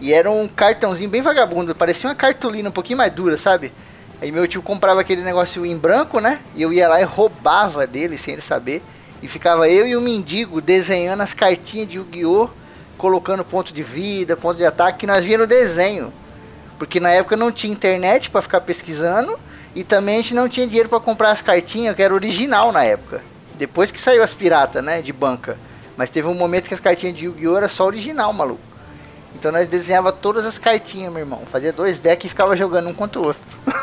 E 0.00 0.12
era 0.12 0.28
um 0.28 0.48
cartãozinho 0.48 1.08
bem 1.08 1.22
vagabundo. 1.22 1.72
Parecia 1.72 2.10
uma 2.10 2.16
cartolina 2.16 2.68
um 2.68 2.72
pouquinho 2.72 2.98
mais 2.98 3.12
dura, 3.12 3.36
sabe? 3.36 3.72
Aí 4.20 4.32
meu 4.32 4.48
tio 4.48 4.60
comprava 4.60 5.00
aquele 5.00 5.22
negócio 5.22 5.64
em 5.64 5.76
branco, 5.76 6.18
né? 6.18 6.40
E 6.56 6.62
eu 6.62 6.72
ia 6.72 6.88
lá 6.88 7.00
e 7.00 7.04
roubava 7.04 7.86
dele 7.86 8.18
sem 8.18 8.32
ele 8.34 8.42
saber. 8.42 8.82
E 9.22 9.28
ficava 9.28 9.68
eu 9.68 9.86
e 9.86 9.94
o 9.94 10.00
mendigo 10.00 10.60
desenhando 10.60 11.20
as 11.20 11.32
cartinhas 11.32 11.88
de 11.88 11.98
Yu-Gi-Oh! 11.98 12.50
Colocando 12.98 13.44
ponto 13.44 13.72
de 13.72 13.84
vida, 13.84 14.36
ponto 14.36 14.56
de 14.56 14.64
ataque, 14.64 14.98
que 14.98 15.06
nós 15.06 15.24
via 15.24 15.38
no 15.38 15.46
desenho. 15.46 16.12
Porque 16.76 16.98
na 16.98 17.10
época 17.10 17.36
não 17.36 17.52
tinha 17.52 17.72
internet 17.72 18.30
pra 18.30 18.42
ficar 18.42 18.62
pesquisando. 18.62 19.38
E 19.76 19.84
também 19.84 20.16
a 20.16 20.22
gente 20.22 20.34
não 20.34 20.48
tinha 20.48 20.66
dinheiro 20.66 20.88
pra 20.88 20.98
comprar 20.98 21.30
as 21.30 21.40
cartinhas, 21.40 21.94
que 21.94 22.02
era 22.02 22.12
original 22.12 22.72
na 22.72 22.82
época. 22.82 23.22
Depois 23.54 23.92
que 23.92 24.00
saiu 24.00 24.24
as 24.24 24.34
piratas, 24.34 24.82
né? 24.82 25.00
De 25.00 25.12
banca. 25.12 25.56
Mas 26.00 26.08
teve 26.08 26.26
um 26.26 26.32
momento 26.32 26.66
que 26.66 26.72
as 26.72 26.80
cartinhas 26.80 27.14
de 27.14 27.26
Yu-Gi-Oh! 27.26 27.58
era 27.58 27.68
só 27.68 27.84
original, 27.84 28.32
maluco. 28.32 28.62
Então 29.34 29.52
nós 29.52 29.68
desenhava 29.68 30.10
todas 30.10 30.46
as 30.46 30.56
cartinhas, 30.56 31.12
meu 31.12 31.20
irmão. 31.20 31.42
Fazia 31.52 31.74
dois 31.74 32.00
decks 32.00 32.24
e 32.24 32.28
ficava 32.30 32.56
jogando 32.56 32.88
um 32.88 32.94
contra 32.94 33.20
o 33.20 33.26
outro. 33.26 33.42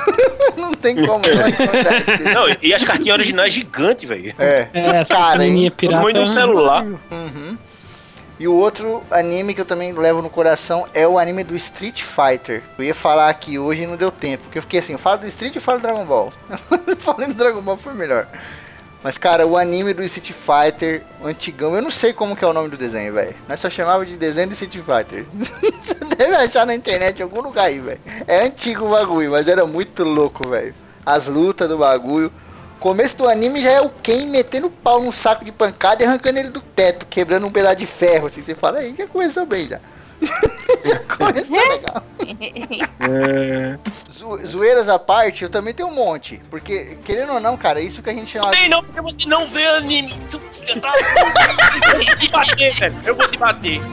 não 0.58 0.74
tem 0.74 0.96
como 0.96 1.20
não 1.22 1.84
desenho. 2.08 2.34
Não, 2.34 2.58
e 2.60 2.74
as 2.74 2.84
cartinhas 2.84 3.20
originais 3.20 3.54
gigantes, 3.54 4.10
velho. 4.10 4.34
É, 4.40 4.68
É, 4.74 5.06
cara, 5.06 5.46
hein? 5.46 5.70
pirata. 5.70 6.00
tamanho 6.00 6.16
de 6.16 6.20
um 6.22 6.26
celular. 6.26 6.84
Uhum. 6.84 7.56
E 8.40 8.48
o 8.48 8.54
outro 8.56 9.04
anime 9.12 9.54
que 9.54 9.62
eu 9.62 9.66
também 9.66 9.94
levo 9.94 10.20
no 10.24 10.30
coração 10.32 10.88
é 10.96 11.08
o 11.08 11.20
anime 11.20 11.44
do 11.44 11.56
Street 11.56 12.02
Fighter. 12.02 12.64
Eu 12.80 12.84
ia 12.84 12.96
falar 12.96 13.30
aqui 13.30 13.60
hoje 13.60 13.84
e 13.84 13.86
não 13.86 13.96
deu 13.96 14.12
tempo. 14.12 14.46
Porque 14.46 14.58
eu 14.58 14.64
fiquei 14.64 14.80
assim, 14.80 14.94
eu 14.94 15.00
falo 15.00 15.20
do 15.20 15.28
Street 15.28 15.56
e 15.56 15.60
falo 15.60 15.78
do 15.78 15.84
Dragon 15.84 16.04
Ball. 16.04 16.34
Falando 16.98 17.28
do 17.28 17.36
Dragon 17.36 17.62
Ball 17.62 17.78
foi 17.78 17.94
melhor. 17.94 18.28
Mas, 19.04 19.18
cara, 19.18 19.46
o 19.46 19.56
anime 19.56 19.94
do 19.94 20.04
Street 20.04 20.32
Fighter, 20.32 21.04
antigão, 21.24 21.76
eu 21.76 21.82
não 21.82 21.92
sei 21.92 22.14
como 22.14 22.36
que 22.36 22.44
é 22.44 22.48
o 22.48 22.54
nome 22.54 22.70
do 22.70 22.78
desenho, 22.78 23.14
velho. 23.14 23.36
Nós 23.48 23.60
só 23.60 23.70
chamava 23.70 24.06
de 24.06 24.18
desenho 24.18 24.48
do 24.48 24.54
Street 24.54 24.74
Fighter. 24.74 25.26
Você 25.80 25.94
deve 25.94 26.36
achar 26.36 26.66
na 26.66 26.74
internet 26.74 27.20
em 27.20 27.24
algum 27.24 27.42
lugar 27.42 27.68
aí, 27.68 27.80
velho. 27.80 28.02
É 28.26 28.46
antigo 28.46 28.86
o 28.86 28.90
bagulho, 28.90 29.32
mas 29.32 29.48
era 29.48 29.66
muito 29.66 30.04
louco, 30.04 30.50
velho. 30.50 30.74
As 31.06 31.28
lutas 31.28 31.70
do 31.70 31.78
bagulho. 31.78 32.32
Começo 32.80 33.18
do 33.18 33.28
anime 33.28 33.62
já 33.62 33.72
é 33.72 33.82
o 33.82 33.90
Ken 33.90 34.28
metendo 34.28 34.70
pau 34.70 35.02
num 35.02 35.12
saco 35.12 35.44
de 35.44 35.52
pancada 35.52 36.04
e 36.04 36.06
arrancando 36.06 36.40
ele 36.40 36.50
do 36.50 36.62
teto, 36.62 37.08
quebrando 37.08 37.48
um 37.48 37.52
pedaço 37.52 37.78
de 37.78 37.86
ferro. 37.88 38.28
Assim, 38.28 38.42
você 38.42 38.54
fala, 38.54 38.80
aí 38.80 38.96
já 38.98 39.08
começou 39.08 39.46
bem 39.46 39.68
já. 39.68 39.80
já 40.86 41.00
começou 41.18 41.70
legal. 41.70 42.04
Zo- 44.18 44.38
zoeiras 44.48 44.90
à 44.90 44.98
parte, 45.00 45.44
eu 45.44 45.50
também 45.50 45.74
tenho 45.74 45.90
um 45.90 45.94
monte. 45.96 46.42
Porque, 46.50 46.98
querendo 47.06 47.34
ou 47.34 47.40
não, 47.40 47.56
cara, 47.58 47.80
isso 47.80 48.02
que 48.02 48.10
a 48.10 48.14
gente 48.14 48.32
chama. 48.32 48.52
Tem 48.52 48.68
não, 48.70 48.84
porque 48.84 49.02
você 49.02 49.26
não 49.26 49.48
vê 49.48 49.66
anime. 49.68 50.14
Fica- 50.52 50.80
tá- 50.82 50.94
Eu 51.94 52.06
vou 52.06 52.16
te 52.18 52.30
bater, 52.32 52.76
velho. 52.80 52.96
Eu 53.06 53.16
vou 53.16 53.28
te 53.30 53.38
bater. 53.38 53.82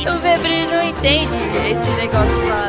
o 0.00 0.20
Febri 0.20 0.66
não 0.66 0.82
entende 0.82 1.36
esse 1.58 1.90
negócio 1.96 2.48
lá. 2.48 2.68